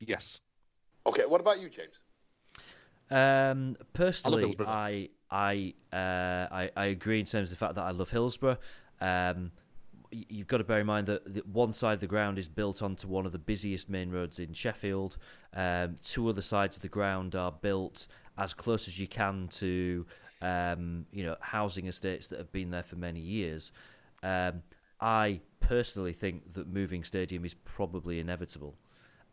Yes. 0.00 0.40
Okay. 1.06 1.24
What 1.26 1.40
about 1.40 1.60
you, 1.60 1.68
James? 1.68 2.00
Um, 3.10 3.76
personally, 3.92 4.42
Hillsborough. 4.42 4.66
I 4.66 5.08
I, 5.30 5.74
uh, 5.92 5.96
I 5.96 6.70
I 6.76 6.84
agree 6.86 7.20
in 7.20 7.26
terms 7.26 7.50
of 7.52 7.58
the 7.58 7.64
fact 7.64 7.76
that 7.76 7.84
I 7.84 7.90
love 7.90 8.10
Hillsborough. 8.10 8.58
Um, 9.00 9.52
y- 9.56 9.59
you've 10.10 10.46
got 10.46 10.58
to 10.58 10.64
bear 10.64 10.80
in 10.80 10.86
mind 10.86 11.06
that, 11.06 11.46
one 11.46 11.72
side 11.72 11.94
of 11.94 12.00
the 12.00 12.06
ground 12.06 12.38
is 12.38 12.48
built 12.48 12.82
onto 12.82 13.08
one 13.08 13.26
of 13.26 13.32
the 13.32 13.38
busiest 13.38 13.88
main 13.88 14.10
roads 14.10 14.38
in 14.38 14.52
Sheffield. 14.52 15.16
Um, 15.54 15.96
two 16.02 16.28
other 16.28 16.42
sides 16.42 16.76
of 16.76 16.82
the 16.82 16.88
ground 16.88 17.34
are 17.34 17.52
built 17.52 18.06
as 18.38 18.54
close 18.54 18.88
as 18.88 18.98
you 18.98 19.06
can 19.06 19.48
to 19.48 20.06
um, 20.42 21.06
you 21.12 21.24
know 21.24 21.36
housing 21.40 21.86
estates 21.86 22.28
that 22.28 22.38
have 22.38 22.52
been 22.52 22.70
there 22.70 22.82
for 22.82 22.96
many 22.96 23.20
years. 23.20 23.72
Um, 24.22 24.62
I 25.00 25.40
personally 25.60 26.12
think 26.12 26.52
that 26.54 26.68
moving 26.68 27.04
stadium 27.04 27.44
is 27.44 27.54
probably 27.54 28.20
inevitable. 28.20 28.76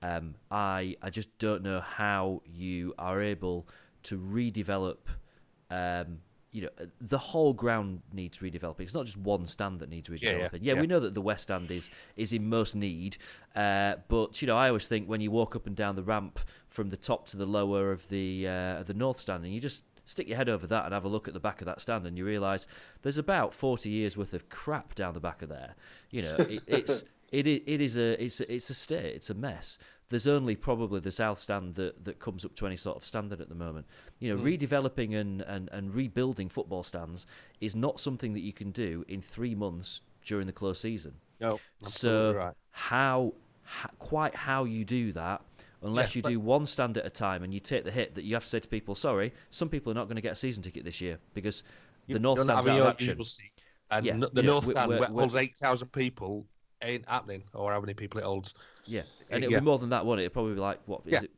Um, 0.02 0.36
I 0.52 0.96
I 1.02 1.10
just 1.10 1.36
don't 1.40 1.64
know 1.64 1.82
how 1.82 2.42
you 2.46 2.94
are 2.98 3.22
able 3.22 3.68
to 4.04 4.18
redevelop. 4.18 4.98
You 6.58 6.64
know, 6.64 6.88
the 6.99 7.18
whole 7.20 7.53
ground 7.53 8.01
needs 8.12 8.39
redeveloping. 8.39 8.82
It's 8.82 8.93
not 8.95 9.05
just 9.05 9.18
one 9.18 9.45
stand 9.45 9.80
that 9.82 9.89
needs 9.89 10.10
Yeah, 10.10 10.16
redeveloping. 10.34 10.60
yeah, 10.62 10.74
Yeah, 10.74 10.82
we 10.82 10.88
know 10.88 10.99
that 10.99 11.14
the 11.14 11.22
West 11.22 11.43
Stand 11.43 11.70
is 11.70 11.89
is 12.16 12.34
in 12.34 12.49
most 12.49 12.76
need, 12.76 13.18
uh, 13.55 13.97
but 14.08 14.41
you 14.41 14.47
know, 14.47 14.58
I 14.58 14.68
always 14.70 14.88
think 14.88 15.08
when 15.08 15.22
you 15.22 15.30
walk 15.30 15.55
up 15.55 15.68
and 15.68 15.76
down 15.76 15.95
the 15.95 16.03
ramp 16.03 16.39
from 16.68 16.89
the 16.89 16.97
top 16.97 17.28
to 17.28 17.38
the 17.38 17.45
lower 17.45 17.91
of 17.91 18.08
the 18.10 18.47
uh, 18.47 18.84
the 18.84 18.95
North 18.95 19.20
Stand, 19.20 19.43
and 19.45 19.53
you 19.53 19.62
just 19.62 19.84
stick 20.05 20.28
your 20.28 20.38
head 20.38 20.49
over 20.49 20.66
that 20.66 20.86
and 20.86 20.93
have 20.93 21.05
a 21.05 21.10
look 21.10 21.28
at 21.28 21.34
the 21.34 21.39
back 21.39 21.62
of 21.62 21.66
that 21.66 21.82
stand, 21.82 22.08
and 22.08 22.18
you 22.18 22.26
realise 22.26 22.66
there's 23.03 23.18
about 23.20 23.53
forty 23.53 23.89
years 23.89 24.18
worth 24.18 24.34
of 24.34 24.49
crap 24.49 24.95
down 24.95 25.14
the 25.14 25.20
back 25.20 25.41
of 25.43 25.49
there. 25.49 25.76
You 26.10 26.24
know, 26.24 26.36
it, 26.38 26.64
it's 26.66 27.03
it 27.32 27.48
is, 27.48 27.62
it 27.66 27.82
is 27.82 27.98
a 27.98 28.24
it's 28.24 28.40
a, 28.40 28.54
it's 28.54 28.70
a 28.70 28.74
state. 28.74 29.16
It's 29.16 29.30
a 29.30 29.34
mess. 29.34 29.78
There's 30.10 30.28
only 30.28 30.56
probably 30.56 31.02
the 31.02 31.12
south 31.12 31.40
stand 31.42 31.76
that, 31.76 32.06
that 32.06 32.20
comes 32.20 32.46
up 32.46 32.56
to 32.56 32.68
any 32.68 32.78
sort 32.78 32.96
of 32.96 33.06
standard 33.06 33.42
at 33.42 33.50
the 33.50 33.56
moment. 33.56 33.86
You 34.20 34.34
know, 34.34 34.42
hmm. 34.42 34.48
redeveloping 34.48 35.16
and, 35.20 35.42
and, 35.42 35.70
and 35.74 35.94
rebuilding 35.94 36.48
football 36.48 36.84
stands 36.84 37.26
is 37.60 37.76
not 37.76 38.00
something 38.00 38.34
that 38.34 38.40
you 38.40 38.54
can 38.54 38.72
do 38.72 39.04
in 39.10 39.20
three 39.20 39.54
months 39.54 40.00
during 40.26 40.48
the 40.48 40.54
close 40.54 40.80
season. 40.80 41.14
No. 41.42 41.60
So 41.86 42.34
right. 42.34 42.54
how, 42.72 43.34
ho- 43.66 43.90
quite 44.00 44.34
how 44.34 44.64
you 44.64 44.86
do 44.86 45.12
that, 45.12 45.42
unless 45.82 46.16
Yeah, 46.16 46.20
you 46.20 46.36
do 46.36 46.40
one 46.40 46.66
stand 46.66 46.98
at 46.98 47.06
a 47.06 47.10
time 47.10 47.44
and 47.44 47.54
you 47.54 47.60
take 47.60 47.84
the 47.84 47.92
hit 47.92 48.16
that 48.16 48.24
you 48.24 48.34
have 48.34 48.44
to 48.44 48.50
say 48.50 48.60
to 48.60 48.68
people, 48.68 48.96
sorry, 48.96 49.34
some 49.50 49.68
people 49.68 49.92
are 49.92 49.96
not 49.96 50.06
going 50.06 50.16
to 50.16 50.22
get 50.22 50.32
a 50.32 50.36
season 50.36 50.64
ticket 50.64 50.86
this 50.86 51.02
year 51.02 51.20
because 51.34 51.64
the 52.08 52.18
North 52.18 52.42
Stand's 52.42 52.66
out 52.66 52.80
of 52.80 52.88
action. 52.88 53.18
And 53.92 54.06
Yeah, 54.06 54.18
the 54.18 54.42
yeah, 54.42 54.42
North 54.42 54.66
Stand 54.66 54.88
we're- 54.88 55.02
where 55.02 55.10
it 55.10 55.14
holds 55.14 55.36
8,000 55.36 55.90
people 55.92 56.46
ain't 56.82 57.08
happening, 57.08 57.44
or 57.54 57.72
how 57.72 57.80
many 57.80 57.94
people 57.94 58.20
it 58.20 58.24
holds. 58.24 58.54
Yeah, 58.86 59.04
and 59.30 59.44
it'll 59.44 59.54
yeah. 59.54 59.60
be 59.60 59.66
more 59.66 59.78
than 59.78 59.90
that, 59.90 60.06
won't 60.06 60.20
it? 60.20 60.26
It'll 60.26 60.34
probably 60.34 60.54
be 60.56 60.60
like 60.62 60.80
what 60.86 61.02
is 61.06 61.14
Yeah. 61.14 61.22
it? 61.24 61.32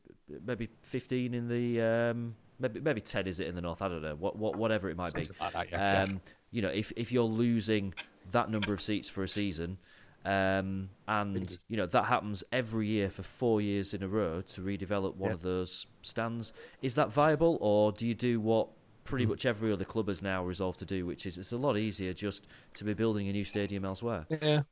Maybe 0.46 0.70
fifteen 0.82 1.34
in 1.34 1.48
the 1.48 1.82
um, 1.82 2.36
maybe 2.60 2.80
maybe 2.80 3.02
ten 3.02 3.26
is 3.28 3.40
it 3.40 3.48
in 3.48 3.56
the 3.56 3.62
north? 3.62 3.82
I 3.82 3.88
don't 3.90 4.02
know. 4.02 4.16
What 4.16 4.38
what 4.38 4.56
whatever 4.58 4.90
it 4.90 4.96
might 4.98 5.14
be. 5.14 5.28
Like 5.40 5.54
that, 5.54 5.72
yeah, 5.72 6.04
um, 6.04 6.22
you 6.52 6.62
know, 6.62 6.70
if 6.70 6.92
if 6.96 7.12
you're 7.12 7.24
losing 7.24 7.94
that 8.32 8.52
number 8.52 8.74
of 8.74 8.82
seats 8.82 9.10
for 9.10 9.24
a 9.24 9.28
season. 9.28 9.78
Um, 10.26 10.90
and 11.08 11.58
you 11.70 11.78
know 11.78 11.86
that 11.86 12.04
happens 12.04 12.44
every 12.52 12.88
year 12.88 13.10
for 13.10 13.24
four 13.24 13.62
years 13.62 13.94
in 13.94 14.04
a 14.04 14.08
row 14.08 14.42
to 14.42 14.62
redevelop 14.62 15.16
one 15.16 15.32
of 15.32 15.42
those 15.42 15.88
stands. 16.02 16.52
Is 16.82 16.96
that 16.96 17.10
viable, 17.10 17.58
or 17.62 17.94
do 17.94 18.06
you 18.06 18.14
do 18.14 18.42
what 18.42 18.68
pretty 19.06 19.26
Mm. 19.26 19.30
much 19.30 19.46
every 19.46 19.72
other 19.72 19.86
club 19.86 20.10
has 20.10 20.22
now 20.22 20.44
resolved 20.44 20.78
to 20.80 20.86
do, 20.86 21.06
which 21.06 21.26
is 21.26 21.38
it's 21.38 21.54
a 21.54 21.58
lot 21.58 21.78
easier 21.78 22.14
just 22.14 22.48
to 22.76 22.84
be 22.84 22.94
building 22.94 23.30
a 23.30 23.32
new 23.32 23.46
stadium 23.46 23.86
elsewhere? 23.86 24.28
Yeah. 24.42 24.64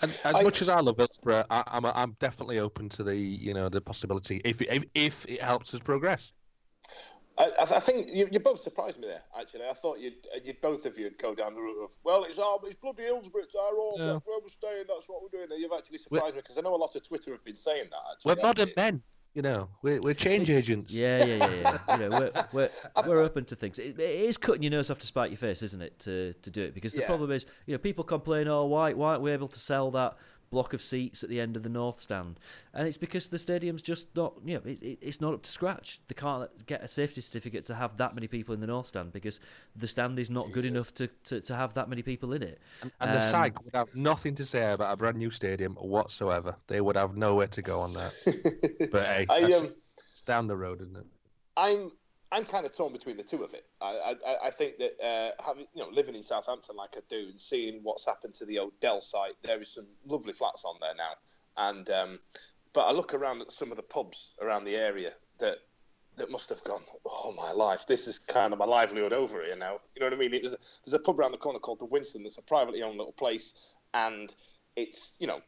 And 0.00 0.18
as 0.24 0.44
much 0.44 0.62
as 0.62 0.68
I 0.68 0.80
love 0.80 0.96
Hillsborough, 0.96 1.44
I, 1.50 1.62
I'm 1.66 1.84
I'm 1.86 2.16
definitely 2.18 2.58
open 2.58 2.88
to 2.90 3.02
the 3.02 3.16
you 3.16 3.54
know 3.54 3.68
the 3.68 3.80
possibility 3.80 4.40
if 4.44 4.60
it, 4.62 4.68
if, 4.70 4.84
if 4.94 5.26
it 5.26 5.40
helps 5.42 5.74
us 5.74 5.80
progress. 5.80 6.32
I, 7.38 7.44
I 7.58 7.62
I 7.62 7.80
think 7.80 8.08
you, 8.10 8.28
you 8.30 8.40
both 8.40 8.60
surprised 8.60 9.00
me 9.00 9.06
there. 9.06 9.22
Actually, 9.38 9.66
I 9.68 9.74
thought 9.74 9.98
you'd, 10.00 10.26
uh, 10.34 10.40
you'd 10.44 10.60
both 10.60 10.86
of 10.86 10.98
you'd 10.98 11.18
go 11.18 11.34
down 11.34 11.54
the 11.54 11.60
route 11.60 11.84
of 11.84 11.90
well, 12.04 12.24
it's 12.24 12.38
our, 12.38 12.58
it's 12.64 12.74
bloody 12.80 13.04
Hillsborough, 13.04 13.42
it's 13.42 13.54
our 13.54 13.74
home, 13.74 14.00
Yeah. 14.00 14.18
where 14.24 14.38
we're 14.40 14.48
staying, 14.48 14.84
that's 14.88 15.08
what 15.08 15.22
we're 15.22 15.38
doing. 15.38 15.50
And 15.50 15.60
you've 15.60 15.72
actually 15.76 15.98
surprised 15.98 16.34
me 16.34 16.40
because 16.42 16.58
I 16.58 16.62
know 16.62 16.74
a 16.74 16.76
lot 16.76 16.94
of 16.96 17.06
Twitter 17.06 17.32
have 17.32 17.44
been 17.44 17.56
saying 17.56 17.88
that. 17.90 18.24
We're 18.24 18.42
modern 18.42 18.70
men, 18.76 19.02
you 19.34 19.42
know. 19.42 19.68
We're 19.82 20.00
we're 20.00 20.14
change 20.14 20.50
agents. 20.50 20.92
Yeah, 20.92 21.24
yeah, 21.24 21.36
yeah, 21.36 21.78
yeah. 21.88 21.96
you 21.96 22.08
know, 22.08 22.18
we're, 22.18 22.46
we're, 22.52 22.70
we're 23.06 23.20
open 23.22 23.44
to 23.46 23.56
things. 23.56 23.78
It, 23.78 23.98
it 23.98 24.20
is 24.20 24.36
cutting 24.38 24.62
your 24.62 24.70
nose 24.70 24.90
off 24.90 24.98
to 24.98 25.06
spite 25.06 25.30
your 25.30 25.38
face, 25.38 25.62
isn't 25.62 25.80
it, 25.82 25.98
to, 26.00 26.34
to 26.42 26.50
do 26.50 26.62
it? 26.62 26.74
Because 26.74 26.92
the 26.92 27.00
Yeah. 27.00 27.06
problem 27.06 27.30
is, 27.30 27.46
you 27.66 27.74
know, 27.74 27.78
people 27.78 28.04
complain, 28.04 28.48
oh, 28.48 28.66
why, 28.66 28.92
why 28.92 29.10
aren't 29.10 29.22
we 29.22 29.30
able 29.32 29.48
to 29.48 29.58
sell 29.58 29.90
that 29.92 30.16
block 30.52 30.72
of 30.72 30.80
seats 30.80 31.24
at 31.24 31.28
the 31.30 31.40
end 31.40 31.56
of 31.56 31.64
the 31.64 31.68
north 31.68 32.00
stand? 32.00 32.38
And 32.72 32.86
it's 32.86 32.96
because 32.96 33.28
the 33.28 33.38
stadium's 33.38 33.82
just 33.82 34.14
not, 34.14 34.34
you 34.44 34.54
know, 34.54 34.60
it, 34.64 34.80
it, 34.80 34.98
it's 35.02 35.20
not 35.20 35.34
up 35.34 35.42
to 35.42 35.50
scratch. 35.50 35.98
They 36.06 36.14
can't 36.14 36.48
get 36.66 36.84
a 36.84 36.86
safety 36.88 37.20
certificate 37.20 37.64
to 37.66 37.74
have 37.74 37.96
that 37.96 38.14
many 38.14 38.28
people 38.28 38.54
in 38.54 38.60
the 38.60 38.68
north 38.68 38.86
stand 38.86 39.12
because 39.12 39.40
the 39.74 39.88
stand 39.88 40.20
is 40.20 40.30
not 40.30 40.52
good 40.52 40.64
enough 40.64 40.94
to, 40.94 41.08
to, 41.24 41.40
to 41.40 41.56
have 41.56 41.74
that 41.74 41.88
many 41.88 42.02
people 42.02 42.32
in 42.34 42.42
it. 42.44 42.60
And 43.00 43.10
the 43.12 43.16
Um, 43.16 43.20
SAG 43.22 43.58
would 43.64 43.74
have 43.74 43.92
nothing 43.96 44.36
to 44.36 44.44
say 44.44 44.72
about 44.72 44.92
a 44.92 44.96
brand 44.96 45.16
new 45.16 45.30
stadium 45.30 45.74
whatsoever. 45.74 46.54
They 46.68 46.80
would 46.80 46.96
have 46.96 47.16
nowhere 47.16 47.48
to 47.48 47.62
go 47.62 47.80
on 47.80 47.94
that. 47.94 48.12
but 48.92 49.02
hey, 49.04 49.26
I, 49.28 49.40
that's- 49.40 49.62
um, 49.62 49.74
it's 50.10 50.22
down 50.22 50.46
the 50.46 50.56
road, 50.56 50.80
isn't 50.82 50.96
it? 50.96 51.06
I'm 51.56 51.90
I'm 52.32 52.46
kind 52.46 52.64
of 52.64 52.74
torn 52.74 52.92
between 52.92 53.18
the 53.18 53.22
two 53.22 53.44
of 53.44 53.52
it. 53.52 53.64
I 53.80 54.16
I, 54.26 54.46
I 54.46 54.50
think 54.50 54.78
that 54.78 54.92
uh, 55.04 55.42
having 55.44 55.66
you 55.74 55.82
know 55.82 55.90
living 55.90 56.14
in 56.14 56.22
Southampton 56.22 56.76
like 56.76 56.94
I 56.96 57.00
do 57.08 57.28
and 57.30 57.40
seeing 57.40 57.80
what's 57.82 58.06
happened 58.06 58.34
to 58.36 58.46
the 58.46 58.58
old 58.58 58.72
Dell 58.80 59.02
site, 59.02 59.34
there 59.42 59.60
is 59.60 59.74
some 59.74 59.86
lovely 60.06 60.32
flats 60.32 60.64
on 60.64 60.76
there 60.80 60.94
now. 60.96 61.12
And 61.56 61.88
um, 61.90 62.18
but 62.72 62.86
I 62.86 62.92
look 62.92 63.12
around 63.12 63.42
at 63.42 63.52
some 63.52 63.70
of 63.70 63.76
the 63.76 63.82
pubs 63.82 64.30
around 64.40 64.64
the 64.64 64.76
area 64.76 65.12
that 65.38 65.58
that 66.16 66.30
must 66.30 66.48
have 66.48 66.64
gone. 66.64 66.82
Oh 67.04 67.34
my 67.36 67.52
life! 67.52 67.86
This 67.86 68.06
is 68.06 68.18
kind 68.18 68.52
of 68.52 68.58
my 68.58 68.64
livelihood 68.64 69.12
over 69.12 69.42
here 69.44 69.56
now. 69.56 69.80
You 69.94 70.00
know 70.00 70.06
what 70.06 70.14
I 70.14 70.16
mean? 70.16 70.32
It 70.32 70.42
was 70.42 70.54
a, 70.54 70.58
there's 70.84 70.94
a 70.94 70.98
pub 70.98 71.20
around 71.20 71.32
the 71.32 71.38
corner 71.38 71.58
called 71.58 71.80
the 71.80 71.86
Winston. 71.86 72.22
That's 72.22 72.38
a 72.38 72.42
privately 72.42 72.82
owned 72.82 72.96
little 72.96 73.12
place, 73.12 73.54
and 73.92 74.34
it's 74.74 75.12
you 75.18 75.26
know 75.26 75.40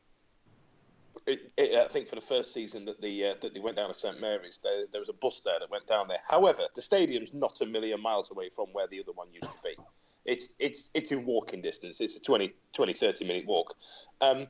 it, 1.27 1.53
it, 1.57 1.75
I 1.79 1.89
think 1.89 2.09
for 2.09 2.15
the 2.15 2.21
first 2.21 2.53
season 2.53 2.85
that 2.87 3.01
the 3.01 3.27
uh, 3.27 3.35
that 3.41 3.55
they 3.55 3.61
went 3.61 3.77
down 3.77 3.89
to 3.89 3.95
St 3.95 4.21
Mary's, 4.21 4.61
there, 4.63 4.85
there 4.91 5.01
was 5.01 5.09
a 5.09 5.15
bus 5.15 5.41
there 5.41 5.59
that 5.59 5.71
went 5.71 5.87
down 5.87 6.09
there. 6.09 6.19
However, 6.27 6.63
the 6.75 6.83
stadium's 6.83 7.33
not 7.33 7.61
a 7.61 7.67
million 7.67 8.01
miles 8.01 8.31
away 8.31 8.51
from 8.55 8.67
where 8.73 8.87
the 8.87 9.01
other 9.01 9.13
one 9.13 9.29
used 9.33 9.51
to 9.51 9.59
be. 9.63 9.77
It's 10.25 10.49
it's 10.59 10.91
it's 10.95 11.13
in 11.13 11.27
walking 11.27 11.63
distance. 11.63 12.01
It's 12.01 12.17
a 12.17 12.23
20, 12.23 12.53
20 12.73 12.93
30 12.93 13.25
minute 13.27 13.47
walk. 13.47 13.75
Um, 14.21 14.47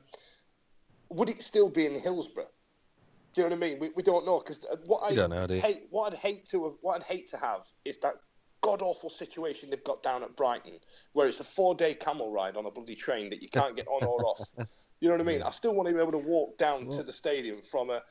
would 1.09 1.29
it 1.29 1.43
still 1.43 1.69
be 1.69 1.85
in 1.85 1.99
Hillsborough? 1.99 2.47
Do 3.33 3.41
you 3.41 3.49
know 3.49 3.55
what 3.55 3.65
I 3.65 3.69
mean? 3.69 3.79
We, 3.79 3.89
we 3.95 4.03
don't 4.03 4.25
know 4.25 4.39
because 4.39 4.65
what 4.85 5.03
I 5.03 5.13
don't 5.13 5.29
know, 5.29 5.47
hate 5.47 5.87
what 5.89 6.13
I'd 6.13 6.19
hate 6.19 6.47
to 6.49 6.63
have, 6.65 6.73
what 6.81 6.95
I'd 6.95 7.03
hate 7.03 7.27
to 7.27 7.37
have 7.37 7.67
is 7.83 7.97
that 7.99 8.15
god 8.61 8.81
awful 8.81 9.09
situation 9.11 9.69
they've 9.69 9.83
got 9.83 10.01
down 10.01 10.23
at 10.23 10.35
Brighton, 10.35 10.79
where 11.13 11.27
it's 11.27 11.39
a 11.39 11.43
four 11.43 11.75
day 11.75 11.93
camel 11.93 12.31
ride 12.31 12.55
on 12.55 12.65
a 12.65 12.71
bloody 12.71 12.95
train 12.95 13.29
that 13.29 13.41
you 13.41 13.49
can't 13.49 13.75
get 13.75 13.87
on 13.87 14.03
or 14.05 14.25
off. 14.25 14.49
You 15.05 15.11
know 15.11 15.17
what 15.17 15.31
I 15.31 15.33
mean? 15.33 15.43
I 15.43 15.51
still 15.51 15.75
want 15.75 15.87
to 15.87 15.93
be 15.93 15.99
able 16.01 16.13
to 16.13 16.17
walk 16.17 16.57
down 16.57 16.89
to 16.89 17.03
the 17.03 17.13
stadium 17.13 17.61
from 17.61 17.91
a 17.91 18.01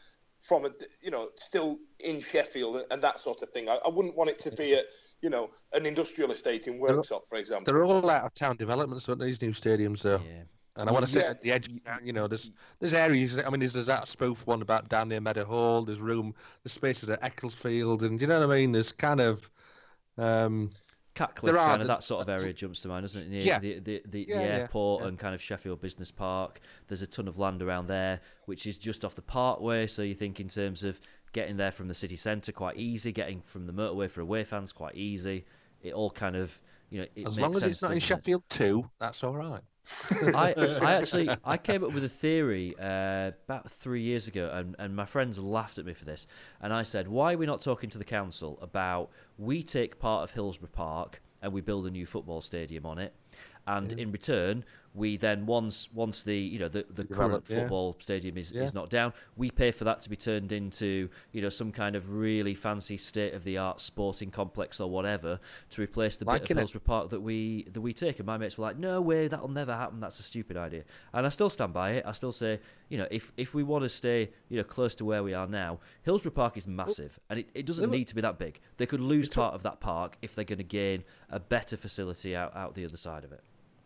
from 0.40 0.64
a 0.64 0.70
you 1.00 1.10
know 1.10 1.30
still 1.40 1.78
in 1.98 2.20
Sheffield 2.20 2.84
and 2.88 3.02
that 3.02 3.20
sort 3.20 3.42
of 3.42 3.50
thing. 3.50 3.68
I, 3.68 3.80
I 3.84 3.88
wouldn't 3.88 4.16
want 4.16 4.30
it 4.30 4.38
to 4.40 4.52
be 4.52 4.74
a 4.74 4.82
you 5.20 5.28
know 5.28 5.50
an 5.72 5.86
industrial 5.86 6.30
estate 6.30 6.68
in 6.68 6.78
Worksop, 6.78 7.26
for 7.26 7.36
example. 7.36 7.72
They're 7.72 7.84
all 7.84 8.08
out 8.08 8.24
of 8.24 8.32
town 8.34 8.56
developments, 8.56 9.08
aren't 9.08 9.22
these 9.22 9.42
new 9.42 9.50
stadiums? 9.50 10.02
Though. 10.02 10.22
And 10.76 10.88
I 10.88 10.92
want 10.92 11.04
to 11.04 11.10
sit 11.10 11.24
Yeah. 11.24 11.30
at 11.30 11.42
the 11.42 11.50
edge 11.50 11.66
of 11.68 11.84
town. 11.84 11.98
You 12.04 12.12
know, 12.12 12.28
there's 12.28 12.52
there's 12.78 12.94
areas. 12.94 13.44
I 13.44 13.50
mean, 13.50 13.58
there's, 13.58 13.72
there's 13.72 13.86
that 13.86 14.06
spoof 14.06 14.46
one 14.46 14.62
about 14.62 14.88
down 14.88 15.08
near 15.08 15.20
Meadow 15.20 15.44
Hall. 15.44 15.82
There's 15.82 16.00
room, 16.00 16.32
there's 16.62 16.74
spaces 16.74 17.08
at 17.08 17.24
Ecclesfield, 17.24 18.04
and 18.04 18.20
you 18.20 18.28
know 18.28 18.38
what 18.38 18.54
I 18.54 18.56
mean. 18.56 18.70
There's 18.70 18.92
kind 18.92 19.20
of 19.20 19.50
um, 20.16 20.70
Catcliffe, 21.14 21.52
there 21.52 21.60
are 21.60 21.68
kind 21.70 21.80
of 21.82 21.86
the- 21.88 21.94
that 21.94 22.02
sort 22.02 22.22
of 22.22 22.28
area 22.28 22.52
jumps 22.52 22.80
to 22.82 22.88
mind, 22.88 23.04
doesn't 23.04 23.22
it? 23.22 23.28
Near 23.28 23.40
Yeah. 23.42 23.58
the 23.60 23.78
the, 23.78 24.02
the, 24.06 24.26
Yeah, 24.28 24.36
the 24.38 24.42
airport 24.44 25.02
yeah. 25.02 25.08
and 25.08 25.18
kind 25.18 25.34
of 25.34 25.40
Sheffield 25.40 25.80
Business 25.80 26.10
Park. 26.10 26.60
There's 26.88 27.02
a 27.02 27.06
ton 27.06 27.28
of 27.28 27.38
land 27.38 27.62
around 27.62 27.86
there, 27.86 28.20
which 28.46 28.66
is 28.66 28.76
just 28.78 29.04
off 29.04 29.14
the 29.14 29.22
Parkway. 29.22 29.86
So 29.86 30.02
you 30.02 30.14
think 30.14 30.40
in 30.40 30.48
terms 30.48 30.82
of 30.84 31.00
getting 31.32 31.56
there 31.56 31.70
from 31.72 31.88
the 31.88 31.94
city 31.94 32.16
centre, 32.16 32.52
quite 32.52 32.76
easy. 32.76 33.12
Getting 33.12 33.42
from 33.42 33.66
the 33.66 33.72
motorway 33.72 34.10
for 34.10 34.20
away 34.20 34.44
fans, 34.44 34.72
quite 34.72 34.96
easy. 34.96 35.44
It 35.82 35.92
all 35.92 36.10
kind 36.10 36.34
of, 36.36 36.58
you 36.90 37.00
know, 37.02 37.06
as 37.26 37.38
long 37.38 37.54
as 37.56 37.62
it's 37.64 37.82
not 37.82 37.90
in 37.92 37.98
it? 37.98 38.02
Sheffield 38.02 38.42
too, 38.48 38.88
that's 38.98 39.22
all 39.22 39.36
right. 39.36 39.60
I, 40.10 40.54
I 40.80 40.92
actually 40.94 41.28
I 41.44 41.56
came 41.56 41.84
up 41.84 41.92
with 41.92 42.04
a 42.04 42.08
theory 42.08 42.74
uh, 42.80 43.32
about 43.46 43.70
three 43.70 44.02
years 44.02 44.28
ago, 44.28 44.50
and, 44.52 44.76
and 44.78 44.94
my 44.96 45.04
friends 45.04 45.38
laughed 45.38 45.78
at 45.78 45.86
me 45.86 45.92
for 45.92 46.04
this. 46.04 46.26
And 46.60 46.72
I 46.72 46.82
said, 46.82 47.08
"Why 47.08 47.34
are 47.34 47.38
we 47.38 47.46
not 47.46 47.60
talking 47.60 47.90
to 47.90 47.98
the 47.98 48.04
council 48.04 48.58
about 48.62 49.10
we 49.38 49.62
take 49.62 49.98
part 49.98 50.24
of 50.24 50.30
Hillsborough 50.30 50.70
Park 50.72 51.22
and 51.42 51.52
we 51.52 51.60
build 51.60 51.86
a 51.86 51.90
new 51.90 52.06
football 52.06 52.40
stadium 52.40 52.86
on 52.86 52.98
it, 52.98 53.14
and 53.66 53.92
in 53.92 54.10
return 54.12 54.64
we 54.94 55.16
then 55.16 55.44
once 55.44 55.88
once 55.92 56.22
the 56.22 56.36
you 56.36 56.58
know 56.58 56.68
the, 56.68 56.86
the 56.94 57.04
Develop, 57.04 57.30
current 57.32 57.44
yeah. 57.48 57.60
football 57.60 57.96
stadium 57.98 58.38
is, 58.38 58.52
Yeah. 58.52 58.62
is 58.62 58.74
not 58.74 58.90
down, 58.90 59.12
we 59.36 59.50
pay 59.50 59.72
for 59.72 59.84
that 59.84 60.02
to 60.02 60.08
be 60.10 60.16
turned 60.16 60.52
into 60.52 61.08
you 61.32 61.42
know 61.42 61.48
some 61.48 61.72
kind 61.72 61.96
of 61.96 62.12
really 62.12 62.54
fancy 62.54 62.96
state 62.96 63.34
of 63.34 63.42
the 63.44 63.58
art 63.58 63.80
sporting 63.80 64.30
complex 64.30 64.80
or 64.80 64.88
whatever 64.88 65.40
to 65.70 65.82
replace 65.82 66.16
the 66.16 66.24
bit 66.24 66.30
Liking 66.32 66.52
of 66.52 66.58
it. 66.58 66.60
Hillsborough 66.60 66.80
Park 66.82 67.10
that 67.10 67.20
we 67.20 67.64
that 67.72 67.80
we 67.80 67.92
take. 67.92 68.18
And 68.20 68.26
my 68.26 68.38
mates 68.38 68.56
were 68.56 68.62
like, 68.62 68.78
"No 68.78 69.00
way, 69.00 69.26
that'll 69.28 69.48
never 69.48 69.74
happen. 69.74 69.98
That's 70.00 70.20
a 70.20 70.22
stupid 70.22 70.56
idea." 70.56 70.84
And 71.12 71.26
I 71.26 71.28
still 71.28 71.50
stand 71.50 71.72
by 71.72 71.92
it. 71.92 72.04
I 72.06 72.12
still 72.12 72.32
say, 72.32 72.60
you 72.88 72.98
know, 72.98 73.08
if 73.10 73.32
if 73.36 73.52
we 73.52 73.64
want 73.64 73.82
to 73.82 73.88
stay, 73.88 74.30
you 74.48 74.58
know, 74.58 74.64
close 74.64 74.94
to 74.96 75.04
where 75.04 75.22
we 75.24 75.34
are 75.34 75.46
now, 75.48 75.80
Hillsborough 76.02 76.30
Park 76.32 76.56
is 76.56 76.66
massive, 76.68 77.18
and 77.28 77.40
it, 77.40 77.48
it 77.54 77.66
doesn't 77.66 77.90
need 77.90 78.06
to 78.08 78.14
be 78.14 78.20
that 78.20 78.38
big. 78.38 78.60
They 78.76 78.86
could 78.86 79.00
lose 79.00 79.28
part 79.28 79.54
of 79.54 79.62
that 79.64 79.80
park 79.80 80.16
if 80.22 80.34
they're 80.34 80.44
going 80.44 80.58
to 80.58 80.64
gain 80.64 81.02
a 81.30 81.40
better 81.40 81.76
facility 81.76 82.36
out 82.36 82.54
out 82.54 82.74
the 82.74 82.84
other 82.84 82.96
side 82.96 83.24
of 83.24 83.32
it. 83.32 83.42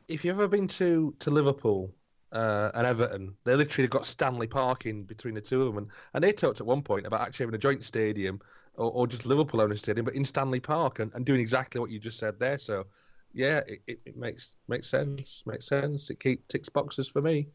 If 0.09 0.25
you've 0.25 0.37
ever 0.37 0.49
been 0.49 0.67
to 0.69 1.15
to 1.19 1.31
Liverpool 1.31 1.95
uh, 2.33 2.71
and 2.75 2.87
Everton, 2.87 3.37
they 3.45 3.55
literally 3.55 3.89
got 3.89 4.07
Stanley 4.07 4.47
Park 4.47 4.87
in 4.87 5.05
between 5.05 5.35
the 5.35 5.41
two 5.41 5.61
of 5.61 5.67
them, 5.67 5.79
and, 5.79 5.93
and 6.15 6.25
they 6.25 6.33
talked 6.33 6.61
at 6.61 6.67
one 6.67 6.83
point 6.83 7.07
about 7.07 7.21
actually 7.21 7.45
having 7.45 7.55
a 7.55 7.59
joint 7.59 7.85
stadium 7.85 8.41
or, 8.75 8.91
or 8.91 9.07
just 9.07 9.27
Liverpool 9.27 9.61
own 9.61 9.73
a 9.73 9.77
stadium, 9.77 10.05
but 10.05 10.15
in 10.15 10.25
Stanley 10.25 10.61
Park, 10.61 10.99
and, 10.99 11.13
and 11.15 11.27
doing 11.27 11.41
exactly 11.41 11.81
what 11.81 11.91
you 11.91 11.99
just 11.99 12.19
said 12.19 12.39
there. 12.39 12.59
So, 12.59 12.87
yeah, 13.33 13.59
it, 13.67 13.81
it, 13.87 14.01
it 14.07 14.17
makes 14.17 14.57
makes 14.67 14.89
sense. 14.89 15.43
Makes 15.47 15.67
sense. 15.67 16.11
It 16.11 16.21
keep 16.21 16.49
ticks 16.49 16.69
boxes 16.71 17.09
for 17.09 17.21
me. 17.21 17.49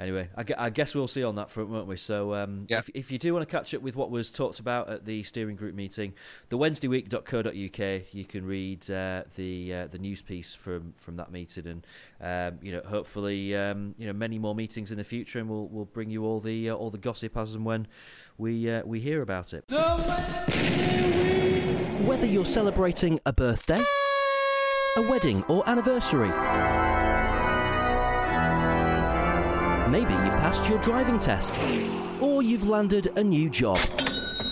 Anyway, 0.00 0.30
I, 0.34 0.44
gue- 0.44 0.56
I 0.56 0.70
guess 0.70 0.94
we'll 0.94 1.06
see 1.08 1.22
on 1.22 1.34
that 1.34 1.50
front, 1.50 1.68
won't 1.68 1.86
we? 1.86 1.98
So, 1.98 2.32
um, 2.34 2.64
Yeah. 2.70 2.78
if, 2.78 2.88
if 2.94 3.12
you 3.12 3.18
do 3.18 3.34
want 3.34 3.46
to 3.46 3.50
catch 3.54 3.74
up 3.74 3.82
with 3.82 3.96
what 3.96 4.10
was 4.10 4.30
talked 4.30 4.58
about 4.58 4.88
at 4.88 5.04
the 5.04 5.22
steering 5.24 5.56
group 5.56 5.74
meeting, 5.74 6.14
the 6.48 6.56
WednesdayWeek.co.uk, 6.56 8.02
you 8.14 8.24
can 8.24 8.46
read 8.46 8.90
uh, 8.90 9.24
the 9.36 9.74
uh, 9.74 9.86
the 9.88 9.98
news 9.98 10.22
piece 10.22 10.54
from, 10.54 10.94
from 10.96 11.16
that 11.16 11.30
meeting, 11.30 11.66
and 11.66 11.86
um, 12.22 12.58
you 12.62 12.72
know, 12.72 12.80
hopefully, 12.86 13.54
um, 13.54 13.94
you 13.98 14.06
know, 14.06 14.14
many 14.14 14.38
more 14.38 14.54
meetings 14.54 14.90
in 14.90 14.96
the 14.96 15.04
future, 15.04 15.38
and 15.38 15.50
we'll 15.50 15.68
we'll 15.68 15.84
bring 15.84 16.08
you 16.08 16.24
all 16.24 16.40
the 16.40 16.70
uh, 16.70 16.74
all 16.74 16.88
the 16.88 16.96
gossip 16.96 17.36
as 17.36 17.52
and 17.54 17.66
when 17.66 17.86
we 18.38 18.70
uh, 18.70 18.82
we 18.86 19.00
hear 19.00 19.20
about 19.20 19.52
it. 19.52 19.64
Whether 22.06 22.24
you're 22.26 22.46
celebrating 22.46 23.20
a 23.26 23.34
birthday, 23.34 23.80
a 24.96 25.02
wedding, 25.10 25.42
or 25.44 25.62
anniversary. 25.68 26.30
Maybe 29.90 30.12
you've 30.12 30.38
passed 30.38 30.68
your 30.68 30.78
driving 30.78 31.18
test, 31.18 31.58
or 32.20 32.44
you've 32.44 32.68
landed 32.68 33.12
a 33.16 33.24
new 33.24 33.50
job. 33.50 33.76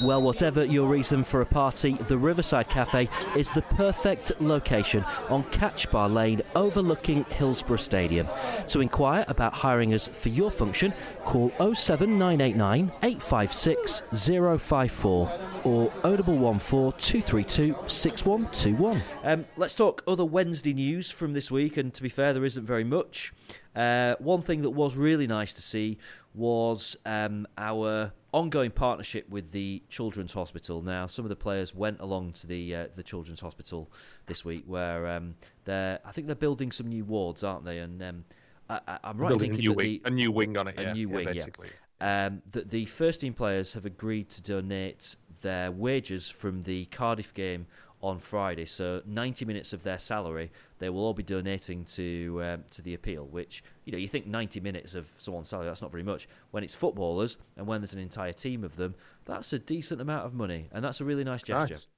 Well, 0.01 0.22
whatever 0.22 0.64
your 0.64 0.86
reason 0.86 1.24
for 1.24 1.40
a 1.40 1.46
party, 1.46 1.94
the 1.94 2.16
Riverside 2.16 2.68
Cafe 2.68 3.09
is 3.36 3.51
the 3.51 3.62
perfect 3.62 4.40
location 4.40 5.05
on 5.28 5.42
Catch 5.51 5.90
Bar 5.90 6.09
Lane 6.09 6.40
overlooking 6.55 7.24
Hillsborough 7.24 7.78
Stadium. 7.78 8.28
To 8.68 8.80
inquire 8.80 9.24
about 9.26 9.55
hiring 9.55 9.94
us 9.94 10.07
for 10.07 10.28
your 10.28 10.53
function, 10.53 10.92
call 11.24 11.51
07989 11.74 12.92
856 13.03 14.03
054 14.12 15.32
or 15.64 15.86
0114 16.03 16.92
232 17.01 17.76
6121. 17.88 19.03
Um, 19.24 19.46
let's 19.57 19.74
talk 19.74 20.05
other 20.07 20.24
Wednesday 20.24 20.74
news 20.74 21.11
from 21.11 21.32
this 21.32 21.51
week, 21.51 21.76
and 21.76 21.92
to 21.92 22.05
be 22.05 22.09
fair, 22.09 22.32
there 22.32 22.44
isn't 22.44 22.64
very 22.64 22.84
much. 22.84 23.32
Uh, 23.74 24.14
one 24.20 24.42
thing 24.42 24.62
that 24.62 24.70
was 24.70 24.94
really 24.94 25.26
nice 25.26 25.53
to 25.55 25.62
see 25.62 25.99
was 26.34 26.96
um, 27.05 27.49
our 27.57 28.12
ongoing 28.33 28.70
partnership 28.70 29.29
with 29.29 29.53
the 29.53 29.83
Children's 29.89 30.33
Hospital. 30.33 30.83
Now, 30.83 31.07
some 31.07 31.24
of 31.24 31.29
the 31.29 31.37
players 31.37 31.74
went 31.74 32.01
along 32.01 32.33
to 32.35 32.47
the 32.47 32.74
uh, 32.74 32.87
the 32.95 33.03
Children's 33.03 33.41
Hospital 33.41 33.91
this 34.26 34.45
week, 34.45 34.64
where 34.66 35.07
um, 35.09 35.35
they're 35.64 35.99
I 36.05 36.12
think 36.12 36.26
they're 36.26 36.37
building 36.37 36.72
some 36.72 36.89
new 36.89 37.05
wards, 37.05 37.43
aren't 37.45 37.64
they? 37.64 37.79
And 37.79 38.03
um, 38.03 38.24
I, 38.68 38.99
I'm 39.05 39.16
right 39.18 39.33
in 39.33 39.39
Building 39.39 39.53
a 39.53 39.57
thinking 39.57 39.59
new 39.59 39.70
that 39.70 39.76
wing, 39.76 40.01
the, 40.03 40.09
a 40.09 40.11
new 40.11 40.31
wing 40.33 40.57
on 40.59 40.68
it. 40.68 40.79
a 40.79 40.83
yeah, 40.83 40.93
new 40.93 41.09
yeah, 41.09 41.14
wing, 41.14 41.26
yeah. 41.29 41.33
basically. 41.35 41.68
um, 42.01 42.43
that 42.53 42.68
the 42.70 42.85
first 42.85 43.20
team 43.20 43.35
players 43.35 43.72
have 43.74 43.87
agreed 43.87 44.29
to 44.31 44.43
donate 44.43 45.16
their 45.41 45.70
wages 45.70 46.29
from 46.29 46.62
the 46.64 46.85
Cardiff 46.87 47.33
game 47.33 47.66
on 48.03 48.18
Friday. 48.18 48.64
So 48.64 49.03
90 49.07 49.44
minutes 49.44 49.72
of 49.72 49.82
their 49.82 49.99
salary 49.99 50.51
they 50.78 50.88
will 50.88 51.05
all 51.05 51.14
be 51.14 51.22
donating 51.22 51.84
to 51.84 52.40
um, 52.42 52.64
to 52.70 52.82
the 52.82 52.94
appeal. 52.94 53.26
Which 53.26 53.62
you 53.84 53.92
know 53.92 53.99
you 53.99 54.09
think 54.09 54.26
90 54.26 54.61
minutes 54.61 54.94
of 54.94 55.09
someone's 55.16 55.49
salary 55.49 55.66
that's 55.66 55.82
not 55.82 55.90
very 55.90 56.03
much. 56.03 56.28
When 56.51 56.62
it's 56.64 56.74
footballers 56.74 57.36
and 57.57 57.66
when 57.66 57.80
there's 57.80 57.94
an 57.94 58.01
entire 58.01 58.32
team 58.32 58.64
of 58.64 58.76
them, 58.76 58.94
that's 59.24 59.53
a 59.53 59.59
decent 59.59 60.01
amount 60.01 60.26
of 60.26 60.34
money, 60.34 60.68
and 60.72 60.84
that's 60.84 61.01
a 61.01 61.05
really 61.05 61.24
nice 61.24 61.42
gesture. 61.42 61.74
Nice. 61.74 61.88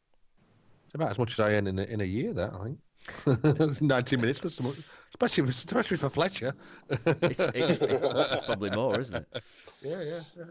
It's 0.87 0.95
about 0.95 1.11
as 1.11 1.19
much 1.19 1.33
as 1.33 1.41
I 1.41 1.53
earn 1.55 1.67
in 1.67 1.79
a, 1.79 1.85
in 1.85 2.01
a 2.01 2.05
year. 2.05 2.33
That 2.33 2.53
I 2.55 2.65
think. 2.65 2.79
90 3.81 4.17
minutes 4.19 4.43
was 4.43 4.55
so 4.55 4.65
much, 4.65 4.77
especially 5.09 5.45
for, 5.45 5.51
especially 5.51 5.97
for 5.97 6.11
Fletcher. 6.11 6.53
It's, 6.91 7.41
it's, 7.41 7.81
it's 7.81 8.45
probably 8.45 8.71
more, 8.71 9.01
isn't 9.01 9.17
it? 9.17 9.43
Yeah, 9.83 10.03
yeah, 10.03 10.21
yeah. 10.37 10.45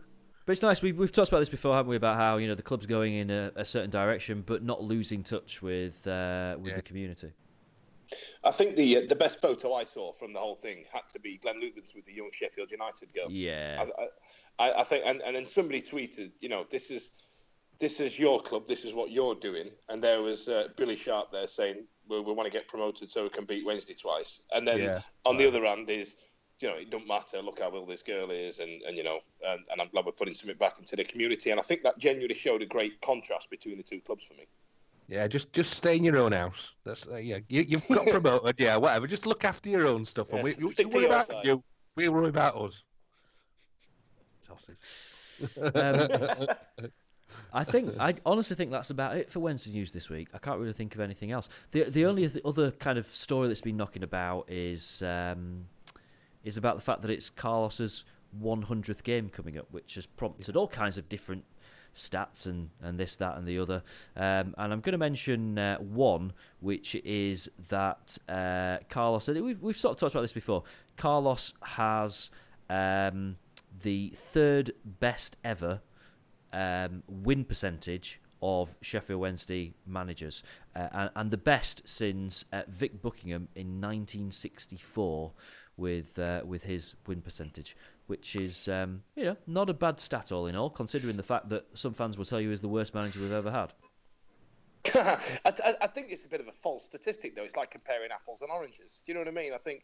But 0.49 0.53
it's 0.53 0.63
nice. 0.63 0.81
We've, 0.81 0.97
we've 0.97 1.11
talked 1.11 1.27
about 1.27 1.37
this 1.41 1.49
before, 1.49 1.75
haven't 1.75 1.91
we? 1.91 1.95
About 1.95 2.15
how 2.15 2.37
you 2.37 2.47
know 2.47 2.55
the 2.55 2.63
club's 2.63 2.87
going 2.87 3.13
in 3.13 3.29
a, 3.29 3.51
a 3.55 3.63
certain 3.63 3.91
direction, 3.91 4.43
but 4.43 4.63
not 4.63 4.81
losing 4.81 5.21
touch 5.21 5.61
with 5.61 6.07
uh, 6.07 6.55
with 6.59 6.75
the 6.75 6.81
community. 6.81 7.33
I 8.43 8.49
think 8.49 8.75
the 8.75 8.97
uh, 8.97 9.01
the 9.07 9.15
best 9.15 9.41
photo 9.41 9.75
I 9.75 9.83
saw 9.83 10.11
from 10.13 10.33
the 10.33 10.39
whole 10.39 10.55
thing 10.55 10.85
had 10.91 11.03
to 11.13 11.19
be 11.19 11.37
Glenn 11.37 11.61
Loovens 11.61 11.93
with 11.93 12.05
the 12.05 12.13
young 12.13 12.31
Sheffield 12.33 12.71
United 12.71 13.13
girl. 13.13 13.27
Yeah. 13.29 13.85
I, 14.57 14.63
I, 14.69 14.79
I 14.79 14.83
think, 14.85 15.03
and, 15.05 15.21
and 15.21 15.35
then 15.35 15.45
somebody 15.45 15.83
tweeted, 15.83 16.31
you 16.41 16.49
know, 16.49 16.65
this 16.71 16.89
is 16.89 17.11
this 17.79 17.99
is 17.99 18.17
your 18.17 18.39
club, 18.39 18.67
this 18.67 18.85
is 18.85 18.91
what 18.91 19.11
you're 19.11 19.35
doing, 19.35 19.69
and 19.87 20.03
there 20.03 20.23
was 20.23 20.47
uh, 20.47 20.69
Billy 20.75 20.95
Sharp 20.95 21.31
there 21.31 21.45
saying, 21.45 21.85
well, 22.07 22.23
we 22.23 22.33
want 22.33 22.51
to 22.51 22.57
get 22.57 22.67
promoted 22.67 23.11
so 23.11 23.21
we 23.21 23.29
can 23.29 23.45
beat 23.45 23.67
Wednesday 23.67 23.93
twice, 23.93 24.41
and 24.51 24.67
then 24.67 24.79
Yeah. 24.79 25.01
on 25.25 25.37
the 25.37 25.47
other 25.47 25.63
hand 25.63 25.87
is. 25.91 26.15
You 26.59 26.67
know, 26.67 26.75
it 26.75 26.89
don't 26.89 27.07
matter. 27.07 27.41
Look 27.41 27.59
how 27.59 27.73
ill 27.73 27.85
this 27.85 28.03
girl 28.03 28.31
is, 28.31 28.59
and, 28.59 28.81
and 28.81 28.97
you 28.97 29.03
know, 29.03 29.19
and, 29.45 29.61
and 29.71 29.81
I'm 29.81 29.87
glad 29.89 30.05
we're 30.05 30.11
putting 30.11 30.35
something 30.35 30.57
back 30.57 30.77
into 30.77 30.95
the 30.95 31.05
community. 31.05 31.51
And 31.51 31.59
I 31.59 31.63
think 31.63 31.83
that 31.83 31.97
genuinely 31.97 32.35
showed 32.35 32.61
a 32.61 32.65
great 32.65 32.99
contrast 33.01 33.49
between 33.49 33.77
the 33.77 33.83
two 33.83 34.01
clubs 34.01 34.25
for 34.25 34.33
me. 34.33 34.45
Yeah, 35.07 35.27
just 35.27 35.53
just 35.53 35.71
stay 35.73 35.95
in 35.95 36.03
your 36.03 36.17
own 36.17 36.33
house. 36.33 36.75
That's 36.85 37.07
uh, 37.07 37.15
yeah. 37.15 37.39
You, 37.47 37.63
you've 37.67 37.87
got 37.87 38.07
promoted. 38.11 38.59
yeah, 38.59 38.75
whatever. 38.75 39.07
Just 39.07 39.25
look 39.25 39.43
after 39.45 39.69
your 39.69 39.87
own 39.87 40.05
stuff, 40.05 40.29
and 40.29 40.39
Yeah, 40.39 40.43
we, 40.43 40.55
you, 40.57 40.71
stick 40.71 40.87
you 40.93 40.99
worry 40.99 41.05
about 41.05 41.27
side. 41.27 41.45
you. 41.45 41.63
We 41.95 42.09
worry 42.09 42.29
about 42.29 42.55
us. 42.55 42.83
Sausage. 44.45 44.77
I 47.53 47.63
think 47.63 47.91
I 47.99 48.15
honestly 48.25 48.55
think 48.55 48.71
that's 48.71 48.89
about 48.89 49.17
it 49.17 49.31
for 49.31 49.39
Wednesday 49.39 49.71
news 49.71 49.91
this 49.91 50.09
week. 50.09 50.29
I 50.33 50.37
can't 50.37 50.59
really 50.59 50.73
think 50.73 50.95
of 50.95 51.01
anything 51.01 51.31
else. 51.31 51.49
The 51.71 51.83
the 51.83 52.05
only 52.05 52.29
other 52.45 52.71
kind 52.71 52.97
of 52.97 53.07
story 53.07 53.47
that's 53.47 53.61
been 53.61 53.77
knocking 53.77 54.03
about 54.03 54.45
is 54.49 55.01
um, 55.01 55.65
is 56.43 56.57
about 56.57 56.75
the 56.75 56.81
fact 56.81 57.01
that 57.01 57.11
it's 57.11 57.29
Carlos's 57.29 58.05
100th 58.41 59.03
game 59.03 59.29
coming 59.29 59.57
up, 59.57 59.67
which 59.71 59.95
has 59.95 60.05
prompted 60.05 60.55
all 60.55 60.67
kinds 60.67 60.97
of 60.97 61.09
different 61.09 61.43
stats 61.95 62.45
and, 62.45 62.69
and 62.81 62.99
this, 62.99 63.15
that, 63.17 63.37
and 63.37 63.47
the 63.47 63.59
other. 63.59 63.83
Um, 64.15 64.53
and 64.57 64.73
I'm 64.73 64.81
going 64.81 64.93
to 64.93 64.97
mention 64.97 65.57
uh, 65.57 65.77
one, 65.77 66.33
which 66.59 66.95
is 66.95 67.49
that 67.69 68.17
uh, 68.27 68.77
Carlos. 68.89 69.27
and 69.27 69.43
We've 69.43 69.61
we've 69.61 69.77
sort 69.77 69.95
of 69.95 69.99
talked 69.99 70.13
about 70.13 70.21
this 70.21 70.33
before. 70.33 70.63
Carlos 70.97 71.53
has 71.61 72.29
um, 72.69 73.37
the 73.81 74.13
third 74.15 74.71
best 74.99 75.37
ever 75.43 75.81
um, 76.53 77.03
win 77.07 77.43
percentage 77.43 78.19
of 78.41 78.73
Sheffield 78.81 79.19
Wednesday 79.19 79.73
managers, 79.85 80.43
uh, 80.75 80.87
and, 80.93 81.09
and 81.15 81.31
the 81.31 81.37
best 81.37 81.81
since 81.85 82.45
uh, 82.53 82.61
Vic 82.69 83.01
Buckingham 83.01 83.49
in 83.55 83.81
1964 83.81 85.33
with 85.79 86.19
uh, 86.19 86.41
with 86.45 86.63
his 86.63 86.93
win 87.07 87.21
percentage, 87.21 87.75
which 88.07 88.35
is 88.35 88.67
um, 88.67 89.01
you 89.15 89.25
know 89.25 89.37
not 89.47 89.69
a 89.69 89.73
bad 89.73 89.99
stat 89.99 90.31
all 90.31 90.47
in 90.47 90.55
all, 90.55 90.69
considering 90.69 91.17
the 91.17 91.23
fact 91.23 91.49
that 91.49 91.65
some 91.73 91.93
fans 91.93 92.17
will 92.17 92.25
tell 92.25 92.41
you 92.41 92.51
is 92.51 92.59
the 92.59 92.67
worst 92.67 92.93
manager 92.93 93.19
we've 93.19 93.31
ever 93.31 93.51
had. 93.51 93.73
I, 94.95 95.17
I, 95.45 95.75
I 95.81 95.87
think 95.87 96.11
it's 96.11 96.25
a 96.25 96.29
bit 96.29 96.39
of 96.39 96.47
a 96.47 96.51
false 96.51 96.85
statistic, 96.85 97.35
though. 97.35 97.43
It's 97.43 97.57
like 97.57 97.71
comparing 97.71 98.11
apples 98.11 98.41
and 98.41 98.49
oranges. 98.49 99.01
Do 99.05 99.11
you 99.11 99.13
know 99.13 99.21
what 99.21 99.27
I 99.27 99.31
mean? 99.31 99.53
I 99.53 99.57
think 99.57 99.83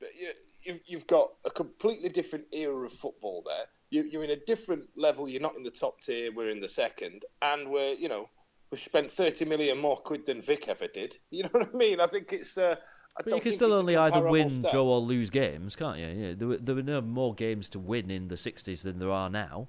you, 0.00 0.32
you, 0.62 0.80
you've 0.86 1.06
got 1.06 1.32
a 1.44 1.50
completely 1.50 2.08
different 2.08 2.46
era 2.52 2.86
of 2.86 2.92
football 2.92 3.42
there. 3.46 3.66
You, 3.90 4.08
you're 4.10 4.24
in 4.24 4.30
a 4.30 4.36
different 4.36 4.84
level. 4.96 5.28
You're 5.28 5.42
not 5.42 5.56
in 5.56 5.62
the 5.62 5.70
top 5.70 6.00
tier. 6.00 6.30
We're 6.34 6.50
in 6.50 6.60
the 6.60 6.68
second, 6.68 7.24
and 7.42 7.70
we're 7.70 7.94
you 7.94 8.08
know 8.08 8.28
we've 8.70 8.80
spent 8.80 9.10
thirty 9.10 9.44
million 9.44 9.78
more 9.78 9.96
quid 9.96 10.26
than 10.26 10.40
Vic 10.42 10.68
ever 10.68 10.86
did. 10.86 11.16
You 11.30 11.44
know 11.44 11.50
what 11.52 11.70
I 11.74 11.76
mean? 11.76 12.00
I 12.00 12.06
think 12.06 12.32
it's. 12.32 12.56
Uh, 12.56 12.76
I 13.18 13.22
But 13.22 13.34
you 13.34 13.40
can 13.40 13.52
still 13.52 13.72
only 13.72 13.96
either 13.96 14.28
win, 14.28 14.50
stat. 14.50 14.72
draw, 14.72 14.84
or 14.84 15.00
lose 15.00 15.30
games, 15.30 15.76
can't 15.76 15.98
you? 15.98 16.06
Yeah, 16.06 16.34
there 16.36 16.48
were, 16.48 16.56
there 16.58 16.74
were 16.74 16.82
no 16.82 17.00
more 17.00 17.34
games 17.34 17.68
to 17.70 17.78
win 17.78 18.10
in 18.10 18.28
the 18.28 18.36
60s 18.36 18.82
than 18.82 18.98
there 18.98 19.10
are 19.10 19.28
now. 19.28 19.68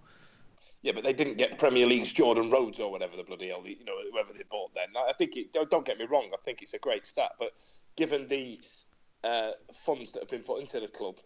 Yeah, 0.83 0.93
but 0.93 1.03
they 1.03 1.13
didn't 1.13 1.37
get 1.37 1.59
Premier 1.59 1.85
League's 1.85 2.11
Jordan 2.11 2.49
Rhodes 2.49 2.79
or 2.79 2.91
whatever 2.91 3.15
the 3.15 3.23
bloody 3.23 3.49
hell, 3.49 3.61
you 3.65 3.85
know, 3.85 3.93
whoever 4.11 4.33
they 4.33 4.43
bought 4.49 4.73
then. 4.73 4.87
I 4.97 5.13
think 5.13 5.35
it. 5.37 5.53
Don't, 5.53 5.69
don't 5.69 5.85
get 5.85 5.99
me 5.99 6.05
wrong. 6.05 6.29
I 6.33 6.37
think 6.43 6.61
it's 6.61 6.73
a 6.73 6.79
great 6.79 7.05
stat, 7.05 7.33
but 7.37 7.51
given 7.95 8.27
the 8.27 8.59
uh, 9.23 9.51
funds 9.73 10.13
that 10.13 10.23
have 10.23 10.29
been 10.29 10.41
put 10.41 10.61
into 10.61 10.79
the 10.79 10.87
club 10.87 11.17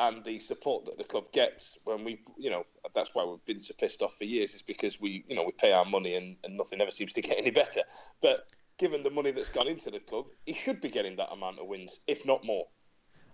and 0.00 0.24
the 0.24 0.40
support 0.40 0.86
that 0.86 0.98
the 0.98 1.04
club 1.04 1.30
gets, 1.32 1.78
when 1.84 2.02
we, 2.02 2.20
you 2.36 2.50
know, 2.50 2.66
that's 2.92 3.14
why 3.14 3.24
we've 3.24 3.44
been 3.44 3.60
so 3.60 3.74
pissed 3.78 4.02
off 4.02 4.16
for 4.16 4.24
years. 4.24 4.54
Is 4.54 4.62
because 4.62 5.00
we, 5.00 5.24
you 5.28 5.36
know, 5.36 5.44
we 5.44 5.52
pay 5.52 5.70
our 5.70 5.84
money 5.84 6.16
and, 6.16 6.36
and 6.42 6.56
nothing 6.56 6.80
ever 6.80 6.90
seems 6.90 7.12
to 7.12 7.22
get 7.22 7.38
any 7.38 7.52
better. 7.52 7.82
But 8.20 8.48
given 8.78 9.02
the 9.02 9.10
money 9.10 9.30
that's 9.30 9.50
gone 9.50 9.68
into 9.68 9.90
the 9.90 10.00
club, 10.00 10.26
he 10.46 10.52
should 10.52 10.80
be 10.80 10.88
getting 10.88 11.16
that 11.16 11.32
amount 11.32 11.58
of 11.58 11.66
wins, 11.66 12.00
if 12.06 12.24
not 12.26 12.44
more. 12.44 12.66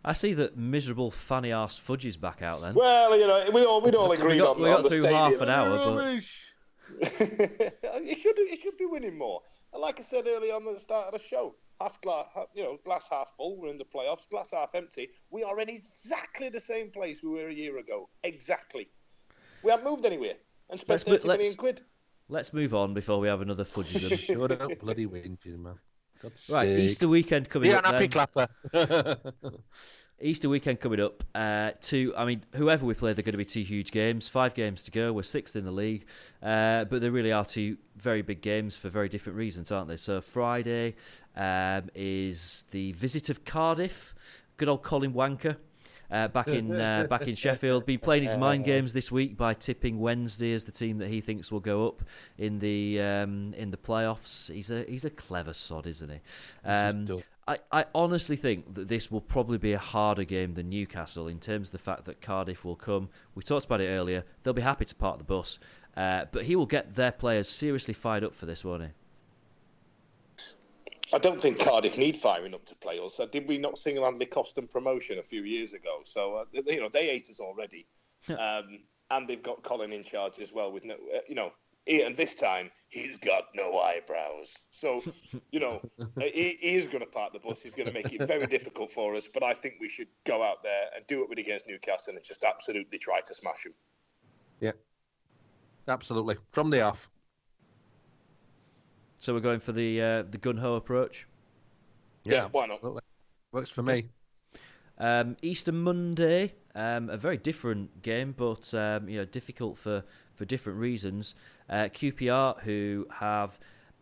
I 0.05 0.15
see 0.15 0.33
that 0.35 0.57
miserable 0.57 1.11
fanny 1.11 1.53
ass 1.53 1.77
fudge 1.77 2.07
is 2.07 2.17
back 2.17 2.41
out 2.43 2.63
then. 2.63 2.75
Well, 2.75 3.19
you 3.19 3.27
know, 3.27 3.45
we 3.53 3.65
all 3.65 3.81
we'd 3.83 3.95
all 3.95 4.09
We 4.09 4.17
agreed 4.17 4.39
got- 4.39 4.57
on, 4.57 4.63
we 4.63 4.71
on 4.71 4.77
got 4.77 4.83
the 4.85 4.89
through 4.97 5.03
stadium. 5.03 5.33
half 5.33 5.41
an 5.43 5.49
hour, 5.51 5.95
but- 5.95 6.23
it 7.03 8.19
should 8.19 8.39
it 8.39 8.59
should 8.61 8.77
be 8.79 8.87
winning 8.87 9.17
more. 9.17 9.43
And 9.73 9.81
like 9.83 10.01
I 10.01 10.03
said 10.03 10.27
earlier 10.27 10.55
on 10.55 10.67
at 10.67 10.75
the 10.75 10.81
start 10.81 11.07
of 11.07 11.13
the 11.21 11.25
show, 11.27 11.55
half 11.81 12.01
glass, 12.01 12.27
you 12.55 12.63
know, 12.65 12.79
glass 12.85 13.07
half 13.11 13.29
full. 13.37 13.61
We're 13.61 13.69
in 13.69 13.79
the 13.79 13.85
playoffs. 13.85 14.29
Glass 14.31 14.51
half 14.53 14.75
empty. 14.75 15.09
We 15.31 15.45
are 15.45 15.61
in 15.61 15.69
exactly 15.69 16.49
the 16.49 16.61
same 16.61 16.91
place 16.91 17.23
we 17.23 17.31
were 17.31 17.49
a 17.49 17.55
year 17.55 17.79
ago. 17.79 18.09
Exactly. 18.25 18.89
We 19.63 19.71
haven't 19.71 19.85
moved 19.89 20.05
anywhere 20.07 20.35
and 20.71 20.81
spent 20.81 20.91
Let's 20.91 21.07
mo- 21.07 21.13
thirty 21.13 21.29
million 21.29 21.45
let's- 21.47 21.57
quid. 21.57 21.83
Let's 22.31 22.53
move 22.53 22.75
on 22.75 22.95
before 22.95 23.19
we 23.19 23.27
have 23.27 23.41
another 23.41 23.65
fudgism. 23.65 24.79
Bloody 24.81 25.07
whinging, 25.07 25.59
man. 25.59 25.75
God's 26.23 26.49
right, 26.49 26.69
sake. 26.69 26.79
Easter 26.79 27.09
weekend 27.09 27.51
coming 27.51 27.71
Be 27.71 27.75
up. 27.75 27.85
an 27.85 27.93
happy 27.93 28.07
then. 28.07 28.27
clapper. 28.73 29.33
Easter 30.21 30.49
weekend 30.49 30.79
coming 30.79 31.01
up. 31.01 31.25
Uh, 31.35 31.73
two, 31.81 32.15
I 32.17 32.25
mean, 32.25 32.45
whoever 32.55 32.87
we 32.87 32.95
play, 32.95 33.15
they're 33.15 33.25
going 33.25 33.33
to 33.33 33.39
be 33.39 33.45
two 33.45 33.63
huge 33.63 33.91
games. 33.91 34.29
Five 34.29 34.55
games 34.55 34.85
to 34.85 34.93
go. 34.93 35.13
We're 35.13 35.25
sixth 35.25 35.57
in 35.57 35.65
the 35.65 35.73
league, 35.73 36.07
uh, 36.41 36.85
but 36.85 37.01
there 37.01 37.11
really 37.11 37.33
are 37.33 37.45
two 37.45 37.79
very 37.97 38.23
big 38.23 38.43
games 38.43 38.77
for 38.77 38.91
very 38.91 39.09
different 39.09 39.37
reasons, 39.37 39.73
aren't 39.73 39.89
they? 39.89 39.97
So 39.97 40.21
Friday 40.21 40.95
um, 41.35 41.91
is 41.97 42.65
the 42.71 42.93
visit 42.93 43.29
of 43.29 43.45
Cardiff. 43.45 44.15
Good 44.57 44.69
old 44.69 44.85
Colin 44.85 45.15
Wanker. 45.15 45.57
Uh, 46.11 46.29
back 46.29 46.49
in 46.49 46.73
uh, 46.73 47.07
back 47.09 47.29
in 47.29 47.35
Sheffield, 47.35 47.87
been 47.87 48.01
playing 48.01 48.25
his 48.25 48.37
mind 48.37 48.65
games 48.67 48.93
this 48.93 49.13
week 49.13 49.37
by 49.37 49.55
tipping 49.55 50.01
Wednesday 50.01 50.53
as 50.53 50.65
the 50.65 50.73
team 50.73 50.99
that 50.99 51.09
he 51.09 51.21
thinks 51.21 51.53
will 51.53 51.61
go 51.61 51.87
up 51.87 52.03
in 52.37 52.59
the 52.59 53.01
um, 53.01 53.55
in 53.57 53.71
the 53.71 53.77
playoffs. 53.77 54.53
He's 54.53 54.71
a 54.71 54.85
he's 54.89 55.05
a 55.05 55.11
clever 55.11 55.55
sod, 55.55 55.87
isn't 55.87 56.11
he? 56.11 56.21
Um. 56.65 57.23
I, 57.49 57.59
I 57.73 57.85
honestly 57.97 58.37
think 58.37 58.75
that 58.75 58.87
this 58.87 59.11
will 59.11 59.21
probably 59.21 59.59
be 59.59 59.73
a 59.73 59.79
harder 59.79 60.23
game 60.23 60.55
than 60.55 60.69
Newcastle 60.69 61.27
in 61.27 61.41
terms 61.41 61.69
of 61.69 61.73
the 61.73 61.79
fact 61.79 62.05
that 62.05 62.21
Cardiff 62.21 62.65
will 62.65 62.77
come. 62.77 63.09
We 63.35 63.43
talked 63.43 63.65
about 63.65 63.81
it 63.81 63.89
earlier. 63.89 64.25
They'll 64.43 64.55
be 64.55 64.63
happy 64.63 64.85
to 64.85 64.95
park 64.95 65.19
the 65.19 65.25
bus, 65.25 65.59
uh, 65.97 66.27
but 66.31 66.45
he 66.45 66.55
will 66.55 66.67
get 66.67 66.95
their 66.95 67.11
players 67.11 67.49
seriously 67.49 67.95
fired 67.95 68.23
up 68.23 68.37
for 68.37 68.47
this, 68.47 68.65
won't 68.65 68.85
he? 68.85 68.89
I 71.13 71.19
don't 71.19 71.41
think 71.41 71.59
Cardiff 71.59 71.99
need 71.99 72.17
firing 72.17 72.55
up 72.55 72.65
to 72.67 72.75
play 72.77 72.99
us. 72.99 73.19
Uh, 73.19 73.27
did 73.27 73.49
we 73.49 73.59
not 73.59 73.79
single-handedly 73.79 74.27
cost 74.27 74.55
them 74.55 74.69
promotion 74.69 75.19
a 75.19 75.23
few 75.23 75.43
years 75.43 75.75
ago? 75.75 76.01
So 76.05 76.37
uh, 76.37 76.45
you 76.67 76.81
know 76.81 76.89
they 76.89 77.11
ate 77.11 77.29
us 77.29 77.41
already, 77.41 77.87
um, 78.29 78.81
and 79.11 79.29
they've 79.29 79.43
got 79.43 79.63
Colin 79.63 79.93
in 79.93 80.05
charge 80.05 80.39
as 80.39 80.53
well. 80.53 80.71
With 80.73 80.85
no, 80.85 80.95
uh, 80.95 81.21
you 81.29 81.35
know, 81.35 81.53
and 81.87 82.17
this 82.17 82.35
time 82.35 82.71
he's 82.89 83.17
got 83.17 83.45
no 83.55 83.79
eyebrows. 83.79 84.57
So 84.73 85.03
you 85.51 85.61
know 85.61 85.81
uh, 86.01 86.07
he, 86.21 86.59
he 86.61 86.75
is 86.77 86.87
going 86.87 87.01
to 87.01 87.11
park 87.11 87.33
the 87.33 87.41
bus. 87.41 87.63
He's 87.63 87.75
going 87.75 87.89
to 87.89 87.95
make 87.95 88.13
it 88.13 88.27
very 88.27 88.47
difficult 88.47 88.91
for 88.91 89.15
us. 89.15 89.29
But 89.33 89.43
I 89.43 89.55
think 89.55 89.77
we 89.81 89.89
should 89.89 90.09
go 90.25 90.43
out 90.43 90.63
there 90.63 90.91
and 90.95 91.07
do 91.07 91.21
what 91.21 91.29
we 91.29 91.35
did 91.35 91.47
against 91.47 91.67
Newcastle 91.67 92.15
and 92.15 92.25
just 92.25 92.45
absolutely 92.45 92.99
try 92.99 93.21
to 93.21 93.35
smash 93.35 93.65
them. 93.65 93.75
yeah, 94.61 94.73
absolutely. 95.89 96.37
From 96.49 96.71
the 96.71 96.83
off. 96.83 97.11
So 99.21 99.35
we're 99.35 99.41
going 99.41 99.61
for 99.61 99.73
the 99.73 100.01
uh, 100.01 100.23
the 100.23 100.39
gun 100.39 100.57
ho 100.57 100.75
approach. 100.75 101.27
Yeah, 102.25 102.49
why 102.51 102.67
not? 102.67 102.83
Works 103.53 103.71
for 103.71 103.83
me. 103.83 104.07
Um, 104.97 105.37
Easter 105.43 105.73
Monday, 105.73 106.55
um, 106.75 107.11
a 107.11 107.19
very 107.19 107.37
different 107.37 108.03
game, 108.03 108.35
but 108.37 108.73
um, 108.73 109.09
you 109.11 109.19
know 109.19 109.27
difficult 109.27 109.77
for, 109.77 110.05
for 110.35 110.47
different 110.47 110.79
reasons. 110.79 111.35
Uh, 111.69 111.85
QPR, 111.85 112.61
who 112.61 113.07
have, 113.11 113.59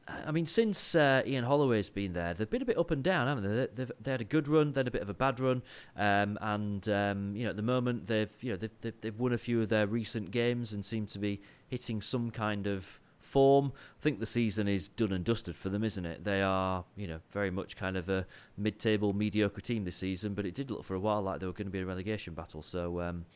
I 0.09 0.31
mean, 0.31 0.47
since 0.47 0.95
uh, 0.95 1.23
Ian 1.27 1.45
Holloway's 1.45 1.91
been 1.91 2.13
there, 2.13 2.35
they've 2.35 2.49
been 2.49 2.63
a 2.63 2.65
bit 2.65 2.79
up 2.79 2.93
and 2.93 3.03
down, 3.03 3.27
haven't 3.27 3.45
they? 3.45 3.67
They've, 3.75 3.93
they 4.01 4.11
had 4.13 4.21
a 4.21 4.25
good 4.25 4.47
run, 4.47 4.73
then 4.73 4.87
a 4.87 4.91
bit 4.91 5.03
of 5.03 5.09
a 5.09 5.15
bad 5.15 5.41
run, 5.41 5.63
um, 5.97 6.39
and 6.41 6.89
um, 6.89 7.35
you 7.35 7.43
know 7.43 7.51
at 7.51 7.57
the 7.57 7.63
moment 7.63 8.07
they've 8.07 8.31
you 8.41 8.53
know 8.53 8.57
they've, 8.57 8.81
they've, 8.83 9.01
they've 9.01 9.19
won 9.19 9.33
a 9.33 9.39
few 9.39 9.63
of 9.63 9.69
their 9.69 9.89
recent 9.89 10.31
games 10.31 10.73
and 10.73 10.85
seem 10.85 11.07
to 11.07 11.19
be 11.19 11.41
hitting 11.69 12.01
some 12.01 12.31
kind 12.31 12.69
of 12.69 13.01
form. 13.29 13.73
I 13.99 14.03
think 14.03 14.19
the 14.19 14.27
season 14.27 14.67
is 14.67 14.89
done 14.89 15.13
and 15.13 15.25
dusted 15.25 15.55
for 15.55 15.69
them, 15.69 15.85
isn't 15.85 16.05
it? 16.05 16.25
They 16.25 16.43
are, 16.43 16.85
you 16.97 17.07
know, 17.07 17.21
very 17.31 17.51
much 17.51 17.77
kind 17.77 17.97
of 17.97 18.09
a 18.09 18.27
mid-table, 18.57 19.13
mediocre 19.13 19.61
team 19.61 19.85
this 19.85 19.97
season. 19.97 20.35
But 20.35 20.47
it 20.47 20.55
did 20.55 20.71
look 20.71 20.85
for 20.85 20.95
a 20.95 21.01
while 21.01 21.23
like 21.23 21.41
they 21.41 21.47
were 21.47 21.53
going 21.53 21.67
to 21.67 21.73
be 21.73 21.81
a 21.81 21.87
relegation 21.87 22.35
battle. 22.35 22.63
So, 22.63 23.01
um, 23.01 23.27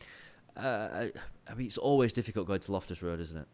uh, 0.57 1.07
I 1.49 1.55
mean, 1.55 1.67
it's 1.67 1.79
always 1.79 2.13
difficult 2.13 2.47
going 2.47 2.61
to 2.61 2.73
Loftus 2.73 3.03
Road, 3.03 3.21
isn't 3.21 3.39
it? 3.39 3.49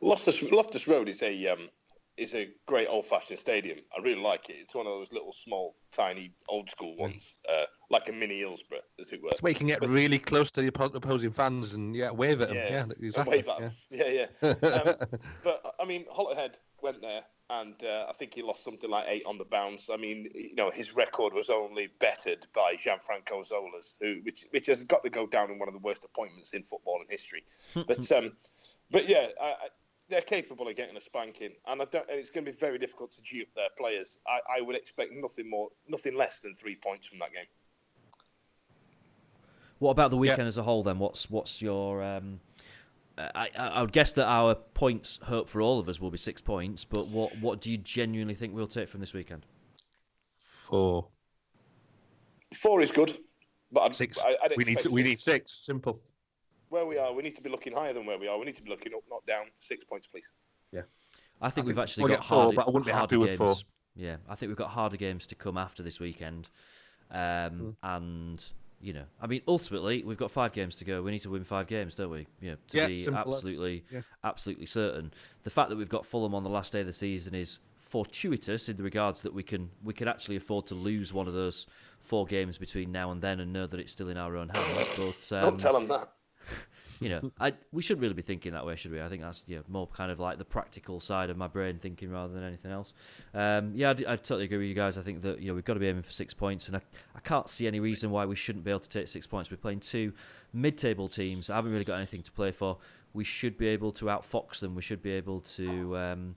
Loftus, 0.00 0.42
Loftus 0.42 0.86
Road 0.86 1.08
is 1.08 1.22
a 1.22 1.48
um, 1.48 1.68
is 2.16 2.34
a 2.34 2.48
great 2.66 2.86
old 2.88 3.06
fashioned 3.06 3.38
stadium. 3.38 3.78
I 3.96 4.02
really 4.02 4.20
like 4.20 4.48
it. 4.48 4.56
It's 4.60 4.74
one 4.74 4.86
of 4.86 4.92
those 4.92 5.12
little 5.12 5.32
small, 5.32 5.76
tiny, 5.90 6.32
old 6.48 6.70
school 6.70 6.96
ones, 6.96 7.36
uh, 7.48 7.64
like 7.90 8.08
a 8.08 8.12
mini 8.12 8.38
Hillsborough, 8.38 8.78
as 9.00 9.12
it 9.12 9.22
were. 9.22 9.30
It's 9.30 9.42
where 9.42 9.50
you 9.50 9.56
can 9.58 9.66
get 9.66 9.80
But- 9.80 9.88
really 9.88 10.18
close 10.18 10.50
to 10.52 10.60
the 10.62 10.68
opposing 10.68 11.32
fans 11.32 11.74
and 11.74 11.94
yeah, 11.94 12.10
wave 12.12 12.40
at 12.40 12.48
them. 12.48 12.56
Yeah, 12.56 12.82
and 12.84 12.92
exactly. 12.92 13.38
wave 13.38 13.48
at 13.48 13.60
'em. 13.62 13.72
Yeah, 13.90 14.08
yeah. 14.08 14.26
Um, 14.64 14.94
but 15.42 15.74
I 15.80 15.84
mean, 15.84 16.04
Hollowhead 16.10 16.58
went 16.82 17.00
there, 17.00 17.22
and 17.50 17.74
uh, 17.82 18.06
I 18.08 18.12
think 18.12 18.34
he 18.34 18.42
lost 18.42 18.62
something 18.64 18.88
like 18.88 19.06
eight 19.08 19.24
on 19.26 19.38
the 19.38 19.44
bounce. 19.44 19.90
I 19.90 19.96
mean, 19.96 20.28
you 20.34 20.54
know, 20.56 20.70
his 20.70 20.94
record 20.96 21.32
was 21.34 21.50
only 21.50 21.88
bettered 21.98 22.46
by 22.54 22.76
Gianfranco 22.76 23.44
Zola's, 23.44 23.96
who 24.00 24.20
which 24.22 24.44
which 24.50 24.66
has 24.66 24.84
got 24.84 25.02
to 25.04 25.10
go 25.10 25.26
down 25.26 25.50
in 25.50 25.58
one 25.58 25.68
of 25.68 25.74
the 25.74 25.80
worst 25.80 26.04
appointments 26.04 26.54
in 26.54 26.62
football 26.62 27.00
in 27.02 27.06
history. 27.10 27.44
but 27.86 28.10
um, 28.12 28.32
but 28.90 29.08
yeah, 29.08 29.28
I, 29.40 29.54
they're 30.08 30.22
capable 30.22 30.68
of 30.68 30.76
getting 30.76 30.96
a 30.96 31.00
spanking, 31.00 31.52
and 31.66 31.80
I 31.80 31.84
don't. 31.86 32.08
And 32.10 32.18
it's 32.18 32.30
going 32.30 32.44
to 32.44 32.52
be 32.52 32.56
very 32.56 32.78
difficult 32.78 33.12
to 33.12 33.22
dupe 33.22 33.54
their 33.54 33.68
players. 33.76 34.18
I, 34.26 34.58
I 34.58 34.60
would 34.60 34.76
expect 34.76 35.12
nothing 35.12 35.48
more, 35.48 35.70
nothing 35.88 36.14
less 36.16 36.40
than 36.40 36.54
three 36.54 36.76
points 36.76 37.06
from 37.06 37.18
that 37.20 37.32
game. 37.32 37.46
What 39.78 39.90
about 39.90 40.10
the 40.10 40.16
weekend 40.16 40.48
as 40.48 40.58
a 40.58 40.62
whole? 40.62 40.82
Then, 40.82 40.98
what's 40.98 41.30
what's 41.30 41.62
your? 41.62 42.02
Um, 42.02 42.40
I, 43.16 43.48
I 43.56 43.68
I 43.68 43.80
would 43.80 43.92
guess 43.92 44.12
that 44.12 44.26
our 44.26 44.54
points 44.54 45.20
hope 45.22 45.48
for 45.48 45.60
all 45.60 45.78
of 45.78 45.88
us 45.88 46.00
will 46.00 46.10
be 46.10 46.18
six 46.18 46.40
points. 46.40 46.84
But 46.84 47.08
what 47.08 47.36
what 47.38 47.60
do 47.60 47.70
you 47.70 47.78
genuinely 47.78 48.34
think 48.34 48.54
we'll 48.54 48.66
take 48.66 48.88
from 48.88 49.00
this 49.00 49.12
weekend? 49.12 49.46
Four. 50.36 51.08
Four 52.54 52.80
is 52.80 52.92
good, 52.92 53.18
but 53.72 53.80
I'd, 53.80 53.94
Six. 53.94 54.18
I, 54.18 54.36
I'd 54.44 54.52
we 54.56 54.64
need 54.64 54.72
expect 54.74 54.94
we 54.94 55.02
need 55.02 55.18
six. 55.18 55.60
Simple. 55.64 56.00
Where 56.74 56.84
we 56.84 56.98
are, 56.98 57.12
we 57.12 57.22
need 57.22 57.36
to 57.36 57.42
be 57.42 57.48
looking 57.48 57.72
higher 57.72 57.92
than 57.92 58.04
where 58.04 58.18
we 58.18 58.26
are. 58.26 58.36
We 58.36 58.44
need 58.44 58.56
to 58.56 58.62
be 58.62 58.68
looking 58.70 58.92
up, 58.94 59.02
not 59.08 59.24
down. 59.26 59.46
Six 59.60 59.84
points, 59.84 60.08
please. 60.08 60.34
Yeah. 60.72 60.82
I 61.40 61.48
think 61.48 61.64
I 61.64 61.68
we've 61.68 61.76
think 61.76 61.82
actually 61.84 62.02
we'll 62.02 62.08
got 62.10 62.16
get 62.20 62.24
four, 62.28 62.42
harder, 62.42 62.56
but 62.56 62.62
I 62.66 62.70
wouldn't 62.70 62.86
be 62.86 62.92
happy 62.92 62.98
harder 63.14 63.18
with 63.20 63.28
games. 63.28 63.38
four. 63.38 63.54
Yeah, 63.96 64.16
I 64.28 64.34
think 64.34 64.50
we've 64.50 64.56
got 64.56 64.70
harder 64.70 64.96
games 64.96 65.26
to 65.28 65.36
come 65.36 65.56
after 65.56 65.82
this 65.84 66.00
weekend, 66.00 66.48
um, 67.12 67.52
Hmm. 67.52 67.70
and 67.82 68.44
you 68.80 68.92
know, 68.92 69.04
I 69.20 69.26
mean, 69.28 69.40
ultimately, 69.48 70.02
we've 70.04 70.18
got 70.18 70.30
five 70.30 70.52
games 70.52 70.76
to 70.76 70.84
go. 70.84 71.00
We 71.00 71.12
need 71.12 71.20
to 71.22 71.30
win 71.30 71.44
five 71.44 71.68
games, 71.68 71.94
don't 71.94 72.10
we? 72.10 72.26
You 72.40 72.50
know, 72.50 72.56
to 72.68 72.76
Yeah, 72.76 72.88
be 72.88 73.06
absolutely, 73.14 73.84
yeah. 73.90 74.02
absolutely 74.24 74.66
certain. 74.66 75.12
The 75.44 75.50
fact 75.50 75.70
that 75.70 75.76
we've 75.76 75.88
got 75.88 76.04
Fulham 76.04 76.34
on 76.34 76.42
the 76.42 76.50
last 76.50 76.72
day 76.72 76.80
of 76.80 76.86
the 76.86 76.92
season 76.92 77.34
is 77.34 77.60
fortuitous 77.78 78.68
in 78.68 78.76
the 78.76 78.82
regards 78.82 79.22
that 79.22 79.32
we 79.32 79.42
can 79.44 79.70
we 79.84 79.94
can 79.94 80.08
actually 80.08 80.36
afford 80.36 80.66
to 80.66 80.74
lose 80.74 81.12
one 81.12 81.28
of 81.28 81.34
those 81.34 81.66
four 82.00 82.26
games 82.26 82.58
between 82.58 82.90
now 82.90 83.12
and 83.12 83.22
then 83.22 83.38
and 83.40 83.52
know 83.52 83.66
that 83.66 83.78
it's 83.80 83.92
still 83.92 84.08
in 84.08 84.16
our 84.16 84.36
own 84.36 84.48
hands. 84.48 84.88
But 84.96 85.32
um, 85.36 85.42
Don't 85.50 85.60
tell 85.60 85.74
them 85.74 85.88
that. 85.88 86.12
You 87.04 87.10
know, 87.10 87.30
I 87.38 87.52
we 87.70 87.82
shouldn't 87.82 88.00
really 88.00 88.14
be 88.14 88.22
thinking 88.22 88.52
that 88.52 88.64
way, 88.64 88.76
should 88.76 88.90
we? 88.90 89.02
I 89.02 89.10
think 89.10 89.20
that's 89.20 89.44
yeah, 89.46 89.58
more 89.68 89.86
kind 89.86 90.10
of 90.10 90.18
like 90.18 90.38
the 90.38 90.44
practical 90.44 91.00
side 91.00 91.28
of 91.28 91.36
my 91.36 91.46
brain 91.46 91.78
thinking 91.78 92.10
rather 92.10 92.32
than 92.32 92.42
anything 92.42 92.70
else. 92.70 92.94
Um, 93.34 93.72
yeah, 93.74 93.90
I 93.90 94.16
totally 94.16 94.44
agree 94.44 94.56
with 94.56 94.68
you 94.68 94.74
guys. 94.74 94.96
I 94.96 95.02
think 95.02 95.20
that 95.20 95.38
you 95.38 95.48
know 95.48 95.54
we've 95.54 95.66
got 95.66 95.74
to 95.74 95.80
be 95.80 95.86
aiming 95.86 96.02
for 96.02 96.12
six 96.12 96.32
points, 96.32 96.68
and 96.68 96.78
I, 96.78 96.80
I 97.14 97.20
can't 97.20 97.46
see 97.46 97.66
any 97.66 97.78
reason 97.78 98.10
why 98.10 98.24
we 98.24 98.36
shouldn't 98.36 98.64
be 98.64 98.70
able 98.70 98.80
to 98.80 98.88
take 98.88 99.06
six 99.08 99.26
points. 99.26 99.50
We're 99.50 99.58
playing 99.58 99.80
two 99.80 100.14
mid-table 100.54 101.08
teams. 101.08 101.50
I 101.50 101.56
haven't 101.56 101.72
really 101.72 101.84
got 101.84 101.96
anything 101.96 102.22
to 102.22 102.32
play 102.32 102.52
for. 102.52 102.78
We 103.12 103.24
should 103.24 103.58
be 103.58 103.68
able 103.68 103.92
to 103.92 104.06
outfox 104.06 104.60
them. 104.60 104.74
We 104.74 104.80
should 104.80 105.02
be 105.02 105.12
able 105.12 105.40
to, 105.40 105.98
um, 105.98 106.36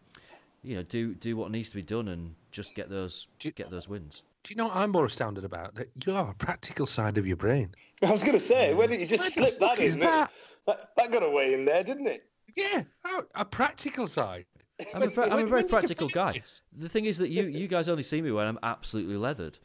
you 0.64 0.76
know, 0.76 0.84
do 0.84 1.16
do 1.16 1.38
what 1.38 1.50
needs 1.50 1.70
to 1.70 1.76
be 1.76 1.82
done 1.82 2.10
and 2.10 2.36
just 2.52 2.76
get 2.76 2.90
those 2.90 3.28
get 3.40 3.72
those 3.72 3.88
wins. 3.88 4.24
Do 4.48 4.54
you 4.54 4.58
know 4.60 4.68
what 4.68 4.78
I'm 4.78 4.92
more 4.92 5.06
astounded 5.06 5.44
about? 5.44 5.76
That 5.76 5.90
you 6.06 6.14
have 6.14 6.30
a 6.30 6.34
practical 6.34 6.86
side 6.86 7.18
of 7.18 7.28
your 7.28 7.36
brain. 7.36 7.76
I 8.02 8.10
was 8.10 8.24
going 8.24 8.34
to 8.34 8.40
say, 8.40 8.74
where 8.74 8.88
did 8.88 9.02
you 9.02 9.06
just 9.06 9.38
Where 9.38 9.50
slip 9.50 9.60
that 9.60 9.80
in? 9.86 10.00
that? 10.00 10.32
That, 10.66 10.92
that 10.96 11.12
got 11.12 11.22
away 11.22 11.54
in 11.54 11.66
there, 11.66 11.84
didn't 11.84 12.08
it? 12.08 12.24
Yeah, 12.56 12.84
a, 13.04 13.42
a 13.42 13.46
practical 13.46 14.08
side. 14.08 14.46
I'm 14.96 15.02
a, 15.02 15.08
very, 15.08 15.30
I'm 15.30 15.40
a 15.40 15.46
very 15.46 15.64
when 15.64 15.68
did 15.68 15.72
you 15.72 15.78
practical 15.80 16.08
guy. 16.08 16.42
The 16.78 16.88
thing 16.88 17.04
is 17.04 17.18
that 17.18 17.28
you, 17.28 17.44
you 17.48 17.68
guys 17.68 17.90
only 17.90 18.04
see 18.04 18.22
me 18.22 18.32
when 18.32 18.48
I'm 18.48 18.60
absolutely 18.64 19.18
leathered. 19.18 19.60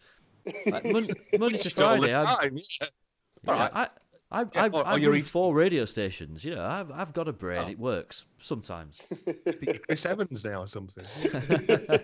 Like, 0.66 0.84
Mon- 0.86 1.08
Monday 1.38 1.58
to 1.58 1.62
Just 1.62 1.80
all 1.80 2.00
the 2.00 2.10
Friday, 2.10 2.16
I'm, 2.16 2.56
yeah. 2.56 2.62
yeah, 2.80 3.52
All 3.52 3.54
right. 3.60 3.70
I, 3.72 3.88
I, 4.32 4.40
Yeah, 4.42 4.48
I, 4.64 4.68
or- 4.68 4.86
I 4.86 4.92
or 4.94 4.98
you're 4.98 5.10
run 5.10 5.18
eating- 5.18 5.30
four 5.30 5.54
radio 5.54 5.84
stations. 5.84 6.44
You 6.44 6.54
know, 6.56 6.64
I've, 6.64 6.90
I've 6.90 7.12
got 7.12 7.28
a 7.28 7.32
brain. 7.32 7.64
Oh. 7.66 7.70
It 7.70 7.78
works 7.78 8.24
sometimes. 8.40 9.00
Chris 9.86 10.04
Evans 10.06 10.44
now 10.44 10.62
or 10.62 10.66
something. 10.66 11.04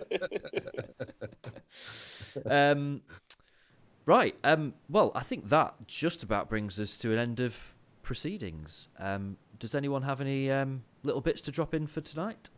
um, 2.46 3.02
right. 4.06 4.34
Um, 4.44 4.74
well, 4.88 5.12
I 5.14 5.22
think 5.22 5.48
that 5.48 5.74
just 5.86 6.22
about 6.22 6.48
brings 6.48 6.78
us 6.78 6.96
to 6.98 7.12
an 7.12 7.18
end 7.18 7.40
of 7.40 7.74
proceedings. 8.02 8.88
Um, 8.98 9.36
does 9.58 9.74
anyone 9.74 10.02
have 10.02 10.20
any 10.20 10.50
um, 10.50 10.82
little 11.02 11.20
bits 11.20 11.40
to 11.42 11.50
drop 11.50 11.74
in 11.74 11.86
for 11.86 12.00
tonight? 12.00 12.48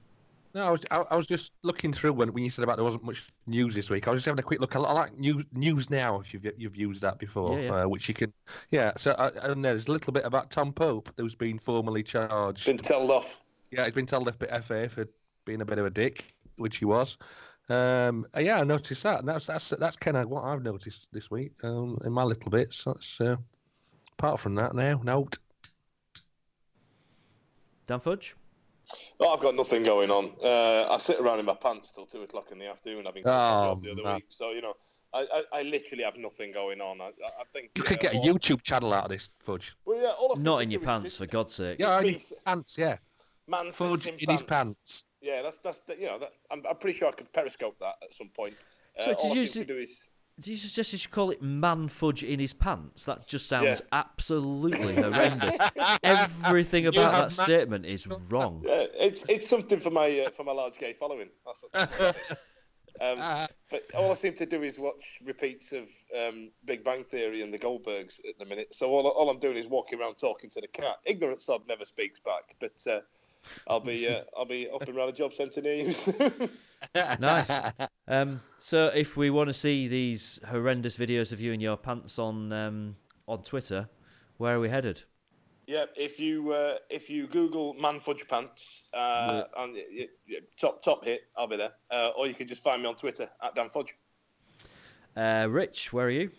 No, 0.52 0.66
I 0.66 0.70
was 0.70 0.84
I, 0.90 1.04
I 1.10 1.16
was 1.16 1.28
just 1.28 1.52
looking 1.62 1.92
through 1.92 2.12
when, 2.12 2.32
when 2.32 2.42
you 2.42 2.50
said 2.50 2.64
about 2.64 2.76
there 2.76 2.84
wasn't 2.84 3.04
much 3.04 3.28
news 3.46 3.74
this 3.74 3.88
week. 3.88 4.08
I 4.08 4.10
was 4.10 4.18
just 4.18 4.26
having 4.26 4.40
a 4.40 4.42
quick 4.42 4.60
look. 4.60 4.74
I, 4.74 4.80
I 4.80 4.92
like 4.92 5.16
news 5.16 5.44
news 5.52 5.90
now 5.90 6.18
if 6.20 6.34
you've 6.34 6.44
you've 6.56 6.76
used 6.76 7.02
that 7.02 7.18
before, 7.18 7.58
Yeah, 7.58 7.64
yeah. 7.64 7.84
Uh, 7.84 7.88
which 7.88 8.08
you 8.08 8.14
can. 8.14 8.32
Yeah, 8.70 8.92
so 8.96 9.14
I, 9.18 9.26
I 9.26 9.46
don't 9.46 9.60
know. 9.60 9.68
There's 9.68 9.86
a 9.86 9.92
little 9.92 10.12
bit 10.12 10.24
about 10.24 10.50
Tom 10.50 10.72
Pope 10.72 11.12
who's 11.16 11.36
been 11.36 11.58
formally 11.58 12.02
charged. 12.02 12.66
Been 12.66 12.78
told 12.78 13.10
off. 13.10 13.38
Yeah, 13.70 13.84
he's 13.84 13.94
been 13.94 14.06
told 14.06 14.26
off 14.26 14.38
by 14.38 14.46
FA 14.46 14.88
for 14.88 15.06
being 15.44 15.60
a 15.60 15.66
bit 15.66 15.78
of 15.78 15.86
a 15.86 15.90
dick, 15.90 16.24
which 16.56 16.78
he 16.78 16.84
was. 16.84 17.16
Um, 17.68 18.26
uh, 18.36 18.40
yeah, 18.40 18.58
I 18.60 18.64
noticed 18.64 19.04
that, 19.04 19.20
and 19.20 19.28
that's 19.28 19.46
that's 19.46 19.68
that's 19.70 19.96
kind 19.96 20.16
of 20.16 20.28
what 20.28 20.42
I've 20.42 20.64
noticed 20.64 21.06
this 21.12 21.30
week 21.30 21.52
um, 21.62 21.96
in 22.04 22.12
my 22.12 22.24
little 22.24 22.50
bits. 22.50 22.82
That's 22.82 23.20
uh, 23.20 23.36
apart 24.18 24.40
from 24.40 24.56
that 24.56 24.74
now, 24.74 25.00
note. 25.04 25.38
Dan 27.86 28.00
Fudge? 28.00 28.34
Oh, 29.20 29.34
I've 29.34 29.40
got 29.40 29.54
nothing 29.54 29.82
going 29.82 30.10
on. 30.10 30.32
Uh, 30.42 30.92
I 30.92 30.98
sit 30.98 31.20
around 31.20 31.38
in 31.40 31.44
my 31.46 31.54
pants 31.54 31.92
till 31.92 32.06
two 32.06 32.22
o'clock 32.22 32.48
in 32.52 32.58
the 32.58 32.66
afternoon 32.66 33.04
having 33.06 33.22
quit 33.22 33.34
my 33.34 33.60
Oh, 33.60 33.64
job 33.74 33.82
the 33.82 33.92
other 33.92 34.02
man. 34.02 34.14
week. 34.16 34.26
So 34.30 34.50
you 34.52 34.62
know, 34.62 34.74
I, 35.12 35.26
I, 35.52 35.58
I 35.60 35.62
literally 35.62 36.04
have 36.04 36.16
nothing 36.16 36.52
going 36.52 36.80
on. 36.80 37.00
I, 37.00 37.06
I 37.06 37.08
I 37.40 37.44
think 37.52 37.70
You 37.76 37.82
could 37.82 37.98
uh, 37.98 38.00
get 38.00 38.14
a 38.14 38.18
all- 38.18 38.24
YouTube 38.24 38.62
channel 38.62 38.92
out 38.92 39.04
of 39.04 39.10
this, 39.10 39.28
Fudge. 39.40 39.74
Well, 39.84 40.00
yeah, 40.00 40.08
all 40.10 40.34
I 40.38 40.42
Not 40.42 40.58
in 40.62 40.70
your 40.70 40.80
pants, 40.80 41.16
for 41.16 41.26
God's 41.26 41.54
sake. 41.54 41.78
Yeah, 41.78 41.98
in 42.00 42.06
me- 42.06 42.22
pants. 42.46 42.78
Yeah, 42.78 42.96
Man 43.46 43.66
sits 43.66 43.76
Fudge 43.78 44.06
in, 44.06 44.14
in 44.18 44.30
his 44.30 44.42
pants. 44.42 45.06
Yeah, 45.20 45.42
that's 45.42 45.58
that's 45.58 45.80
the, 45.80 45.96
you 45.98 46.06
know 46.06 46.18
that, 46.18 46.30
I'm, 46.50 46.62
I'm 46.68 46.76
pretty 46.76 46.98
sure 46.98 47.08
I 47.08 47.12
could 47.12 47.32
periscope 47.32 47.76
that 47.80 47.94
at 48.02 48.14
some 48.14 48.28
point. 48.34 48.54
Uh, 48.98 49.02
So 49.04 49.12
all 49.14 49.28
did 49.34 49.38
I 49.38 49.40
you 49.42 49.46
seem 49.46 49.64
do 49.66 49.76
is 49.76 50.02
Do 50.40 50.50
you 50.50 50.56
suggest 50.56 50.92
you 50.92 50.98
should 50.98 51.10
call 51.10 51.30
it 51.30 51.42
man 51.42 51.88
fudge 51.88 52.22
in 52.22 52.40
his 52.40 52.52
pants? 52.54 53.04
That 53.04 53.26
just 53.26 53.46
sounds 53.46 53.66
Yeah. 53.66 53.78
absolutely 53.92 54.94
horrendous. 55.02 55.56
Everything 56.02 56.86
about 56.86 57.12
that 57.12 57.20
man- 57.20 57.30
statement 57.30 57.86
is 57.86 58.06
wrong. 58.30 58.62
yeah, 58.66 58.84
it's 58.98 59.24
it's 59.28 59.48
something 59.48 59.78
for 59.78 59.90
my 59.90 60.20
uh, 60.26 60.30
for 60.30 60.44
my 60.44 60.52
large 60.52 60.78
gay 60.78 60.94
following. 60.94 61.28
That's 61.44 61.62
what, 61.62 62.16
um, 63.00 63.46
but 63.70 63.82
all 63.94 64.10
I 64.10 64.14
seem 64.14 64.34
to 64.36 64.46
do 64.46 64.62
is 64.62 64.78
watch 64.78 65.18
repeats 65.24 65.72
of 65.72 65.88
um, 66.18 66.50
Big 66.64 66.84
Bang 66.84 67.04
Theory 67.04 67.42
and 67.42 67.52
the 67.52 67.58
Goldbergs 67.58 68.18
at 68.28 68.38
the 68.38 68.46
minute. 68.46 68.74
So 68.74 68.88
all, 68.90 69.06
all 69.08 69.30
I'm 69.30 69.38
doing 69.40 69.56
is 69.56 69.66
walking 69.66 70.00
around 70.00 70.14
talking 70.16 70.50
to 70.50 70.60
the 70.60 70.68
cat. 70.68 70.96
Ignorant 71.04 71.42
sod 71.42 71.62
never 71.68 71.84
speaks 71.84 72.18
back, 72.20 72.56
but 72.60 72.90
uh, 72.90 73.00
I'll 73.66 73.80
be 73.80 74.06
uh, 74.08 74.22
I'll 74.36 74.44
be 74.46 74.68
up 74.68 74.82
and 74.82 74.96
around 74.96 75.08
a 75.08 75.12
job 75.12 75.32
centre 75.32 75.60
near 75.62 75.88
you. 75.88 75.94
Nice. 77.20 77.50
Um, 78.08 78.40
so 78.58 78.86
if 78.94 79.14
we 79.14 79.28
want 79.28 79.48
to 79.48 79.52
see 79.54 79.86
these 79.86 80.40
horrendous 80.48 80.96
videos 80.96 81.30
of 81.30 81.38
you 81.40 81.52
in 81.52 81.60
your 81.60 81.76
pants 81.76 82.18
on 82.18 82.52
um, 82.52 82.96
on 83.28 83.42
Twitter, 83.42 83.88
where 84.38 84.56
are 84.56 84.60
we 84.60 84.68
headed? 84.70 85.02
yeah, 85.66 85.84
if 85.94 86.18
you 86.18 86.52
uh, 86.52 86.78
if 86.88 87.08
you 87.10 87.26
Google 87.28 87.74
man 87.74 88.00
fudge 88.00 88.26
pants 88.26 88.84
uh, 88.94 89.44
and 89.58 89.74
y- 89.74 89.84
y- 89.92 90.06
y- 90.28 90.36
top 90.58 90.82
top 90.82 91.04
hit, 91.04 91.20
I'll 91.36 91.46
be 91.46 91.58
there. 91.58 91.72
Uh, 91.90 92.10
or 92.16 92.26
you 92.26 92.34
can 92.34 92.48
just 92.48 92.62
find 92.62 92.82
me 92.82 92.88
on 92.88 92.96
Twitter 92.96 93.28
at 93.42 93.54
Dan 93.54 93.68
Fudge. 93.70 93.94
Uh, 95.16 95.46
Rich, 95.50 95.92
where 95.92 96.06
are 96.06 96.10
you? 96.10 96.30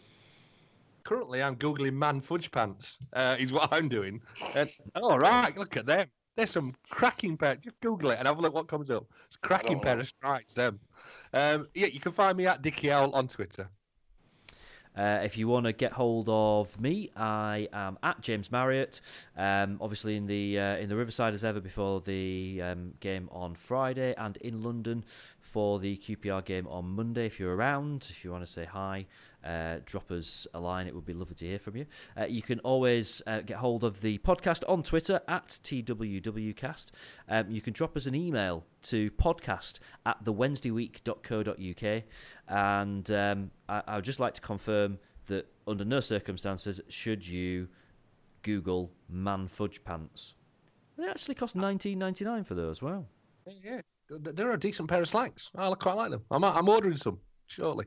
Currently, 1.04 1.42
I'm 1.44 1.56
googling 1.56 1.94
man 1.94 2.20
fudge 2.20 2.52
pants. 2.52 2.98
Uh, 3.14 3.36
is 3.40 3.52
what 3.54 3.72
I'm 3.72 3.88
doing. 3.88 4.22
And 4.56 4.70
all 4.96 5.18
right, 5.20 5.56
look 5.58 5.78
at 5.78 5.86
them. 5.86 6.08
There's 6.42 6.50
some 6.50 6.74
cracking 6.90 7.38
pair. 7.38 7.56
Just 7.56 7.80
Google 7.82 8.10
it 8.10 8.18
and 8.18 8.28
have 8.28 8.40
a 8.40 8.42
look 8.42 8.56
what 8.56 8.68
comes 8.68 8.90
up. 8.90 9.06
It's 9.28 9.36
a 9.36 9.40
cracking 9.42 9.80
pair 9.80 9.94
know. 9.94 10.02
of 10.02 10.08
stripes. 10.08 10.56
Them. 10.56 10.80
Um, 11.36 11.68
yeah, 11.76 11.86
you 11.86 12.00
can 12.00 12.14
find 12.14 12.36
me 12.36 12.48
at 12.48 12.64
Dickie 12.64 12.92
Owl 12.92 13.12
on 13.14 13.28
Twitter. 13.28 13.70
Uh, 14.98 15.20
if 15.24 15.38
you 15.38 15.48
want 15.48 15.68
to 15.68 15.72
get 15.72 15.92
hold 15.92 16.28
of 16.30 16.82
me, 16.82 17.12
I 17.16 17.68
am 17.72 18.00
at 18.02 18.22
James 18.22 18.52
Marriott. 18.52 19.02
Um, 19.38 19.78
obviously 19.80 20.18
in 20.18 20.26
the 20.26 20.60
uh, 20.60 20.78
in 20.78 20.90
the 20.90 20.96
Riverside 20.96 21.36
as 21.36 21.46
ever 21.46 21.62
before 21.62 22.02
the 22.02 22.60
um, 22.64 22.94
game 23.02 23.30
on 23.32 23.54
Friday, 23.54 24.16
and 24.18 24.36
in 24.38 24.64
London 24.64 25.06
for 25.40 25.78
the 25.78 25.96
QPR 25.98 26.44
game 26.44 26.66
on 26.66 26.86
Monday. 26.86 27.28
If 27.28 27.40
you're 27.40 27.56
around, 27.56 28.08
if 28.10 28.26
you 28.26 28.32
want 28.32 28.44
to 28.44 28.52
say 28.52 28.66
hi, 28.66 29.06
uh, 29.44 29.78
drop 29.86 30.12
us 30.12 30.48
a 30.54 30.60
line. 30.60 30.88
It 30.88 30.96
would 30.96 31.06
be 31.06 31.14
lovely 31.14 31.36
to 31.36 31.46
hear 31.46 31.60
from 31.60 31.78
you. 31.78 31.86
Uh, 32.20 32.26
you 32.26 32.42
can 32.42 32.60
always 32.60 33.22
uh, 33.28 33.42
get 33.42 33.58
hold 33.58 33.84
of 33.84 34.02
the 34.02 34.18
podcast 34.20 34.64
on 34.68 34.84
Twitter 34.84 35.22
at 35.28 35.48
TWWcast. 35.64 36.88
Um, 37.30 37.50
you 37.50 37.62
can 37.62 37.74
drop 37.74 37.98
us 37.98 38.06
an 38.06 38.16
email 38.16 38.66
to 38.84 39.12
podcast 39.12 39.80
at 40.06 40.24
thewednesdayweek.co.uk. 40.24 42.04
And 42.48 43.12
um, 43.12 43.52
I, 43.70 43.84
I 43.88 43.96
would 43.96 44.06
just 44.06 44.20
like 44.20 44.34
to 44.36 44.42
confirm 44.42 45.00
that 45.28 45.48
under 45.68 45.86
no 45.86 46.00
circumstances 46.00 46.82
should 46.90 47.28
you 47.28 47.68
Google 48.44 48.92
man 49.10 49.48
fudge 49.48 49.84
pants. 49.84 50.34
They 50.98 51.08
actually 51.08 51.36
cost 51.36 51.56
nineteen 51.56 52.00
ninety 52.00 52.26
nine 52.26 52.44
for 52.44 52.56
those. 52.56 52.82
Wow. 52.82 53.06
Yeah, 53.64 53.82
they're 54.10 54.54
a 54.54 54.60
decent 54.60 54.90
pair 54.90 55.02
of 55.02 55.08
slacks. 55.08 55.50
I 55.56 55.72
quite 55.74 55.96
like 55.96 56.12
them. 56.12 56.24
I'm, 56.30 56.44
I'm 56.44 56.70
ordering 56.70 56.98
some 56.98 57.20
shortly. 57.48 57.86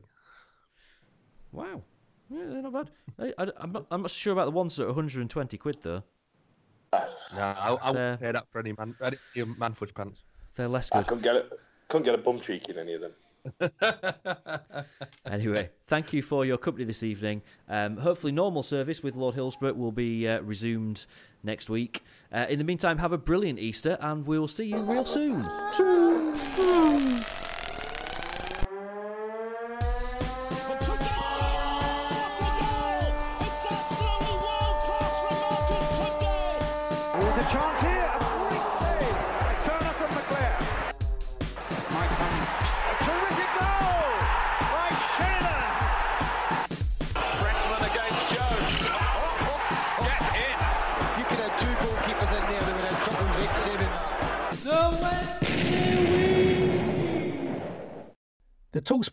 Wow. 1.55 1.81
Yeah, 2.29 2.45
they're 2.47 2.61
not 2.61 2.73
bad. 2.73 2.89
I, 3.19 3.33
I, 3.37 3.63
am 3.63 3.71
not, 3.71 3.85
I'm 3.91 4.01
not 4.01 4.11
sure 4.11 4.33
about 4.33 4.45
the 4.45 4.51
ones 4.51 4.75
that 4.75 4.83
are 4.83 4.87
120 4.87 5.57
quid 5.57 5.77
though. 5.81 6.03
No, 6.93 6.99
I, 7.41 7.77
I 7.81 7.91
wouldn't 7.91 8.21
pay 8.21 8.31
that 8.31 8.45
for 8.51 8.59
any 8.59 8.73
man, 8.77 8.95
any 9.01 9.17
man 9.57 9.73
fudge 9.73 9.93
pants. 9.93 10.25
They're 10.55 10.67
less 10.67 10.89
I 10.91 10.99
good. 10.99 11.07
couldn't 11.07 11.23
get 11.23 11.35
it. 11.35 11.53
Couldn't 11.87 12.05
get 12.05 12.15
a 12.15 12.17
bum 12.17 12.39
cheek 12.39 12.69
in 12.69 12.77
any 12.77 12.93
of 12.93 13.01
them. 13.01 13.13
Anyway, 15.31 15.69
thank 15.87 16.13
you 16.13 16.21
for 16.21 16.45
your 16.45 16.57
company 16.57 16.85
this 16.85 17.01
evening. 17.01 17.41
Um, 17.67 17.97
hopefully, 17.97 18.31
normal 18.31 18.61
service 18.61 19.01
with 19.01 19.15
Lord 19.15 19.33
Hillsborough 19.33 19.73
will 19.73 19.91
be 19.91 20.27
uh, 20.27 20.39
resumed 20.41 21.07
next 21.43 21.67
week. 21.67 22.03
Uh, 22.31 22.45
in 22.47 22.59
the 22.59 22.63
meantime, 22.63 22.99
have 22.99 23.11
a 23.11 23.17
brilliant 23.17 23.57
Easter, 23.57 23.97
and 24.01 24.25
we'll 24.25 24.47
see 24.47 24.65
you 24.65 24.77
real 24.83 25.03
soon. 25.03 25.49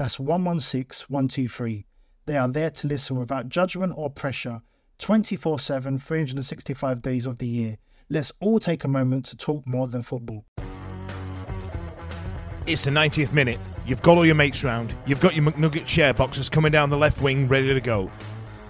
That's 0.00 0.18
116 0.18 1.08
123. 1.10 1.84
They 2.24 2.38
are 2.38 2.48
there 2.48 2.70
to 2.70 2.86
listen 2.86 3.18
without 3.18 3.50
judgment 3.50 3.92
or 3.96 4.08
pressure 4.08 4.62
24 4.98 5.58
7, 5.58 5.98
365 5.98 7.02
days 7.02 7.26
of 7.26 7.36
the 7.36 7.46
year. 7.46 7.76
Let's 8.08 8.32
all 8.40 8.58
take 8.58 8.84
a 8.84 8.88
moment 8.88 9.26
to 9.26 9.36
talk 9.36 9.66
more 9.66 9.88
than 9.88 10.00
football. 10.02 10.46
It's 12.66 12.84
the 12.84 12.90
90th 12.90 13.34
minute. 13.34 13.58
You've 13.84 14.00
got 14.00 14.16
all 14.16 14.24
your 14.24 14.36
mates 14.36 14.64
round. 14.64 14.94
You've 15.04 15.20
got 15.20 15.36
your 15.36 15.44
McNugget 15.44 15.86
share 15.86 16.14
boxes 16.14 16.48
coming 16.48 16.72
down 16.72 16.88
the 16.88 16.96
left 16.96 17.20
wing 17.20 17.46
ready 17.46 17.74
to 17.74 17.80
go. 17.82 18.10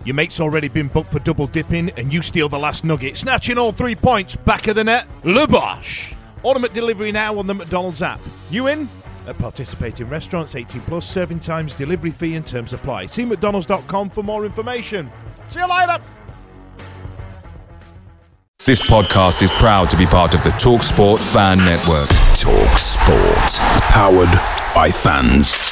Your 0.05 0.17
mate's 0.17 0.41
already 0.41 0.67
been 0.67 0.89
booked 0.89 1.13
for 1.13 1.21
double 1.21 1.47
dipping, 1.47 1.91
and 1.91 2.13
you 2.13 2.23
steal 2.23 2.49
the 2.49 2.59
last 2.59 2.83
nugget, 2.83 3.17
snatching 3.17 3.57
all 3.57 3.71
three 3.71 3.95
points 3.95 4.35
back 4.35 4.67
of 4.67 4.75
the 4.75 4.83
net. 4.83 5.07
Bosch! 5.23 6.13
Order 6.43 6.67
delivery 6.67 7.13
now 7.13 7.39
on 7.39 7.47
the 7.47 7.55
McDonald's 7.55 8.03
app. 8.03 8.21
You 8.51 8.67
in? 8.67 8.89
At 9.31 9.39
participating 9.39 10.09
restaurants, 10.09 10.57
18 10.57 10.81
plus, 10.83 11.09
serving 11.09 11.39
times, 11.39 11.75
delivery 11.75 12.11
fee, 12.11 12.35
and 12.35 12.45
terms 12.45 12.73
apply. 12.73 13.07
See 13.07 13.25
McDonald's.com 13.25 14.11
for 14.11 14.25
more 14.25 14.45
information. 14.45 15.09
See 15.47 15.61
you 15.61 15.69
later! 15.69 16.03
This 18.65 18.83
podcast 18.91 19.43
is 19.43 19.51
proud 19.53 19.89
to 19.91 19.97
be 19.97 20.05
part 20.05 20.35
of 20.35 20.43
the 20.43 20.51
TalkSport 20.51 21.21
Fan 21.33 21.59
Network. 21.59 22.09
Talk 22.37 22.77
Sport. 22.77 23.81
Powered 23.93 24.75
by 24.75 24.91
fans. 24.91 25.70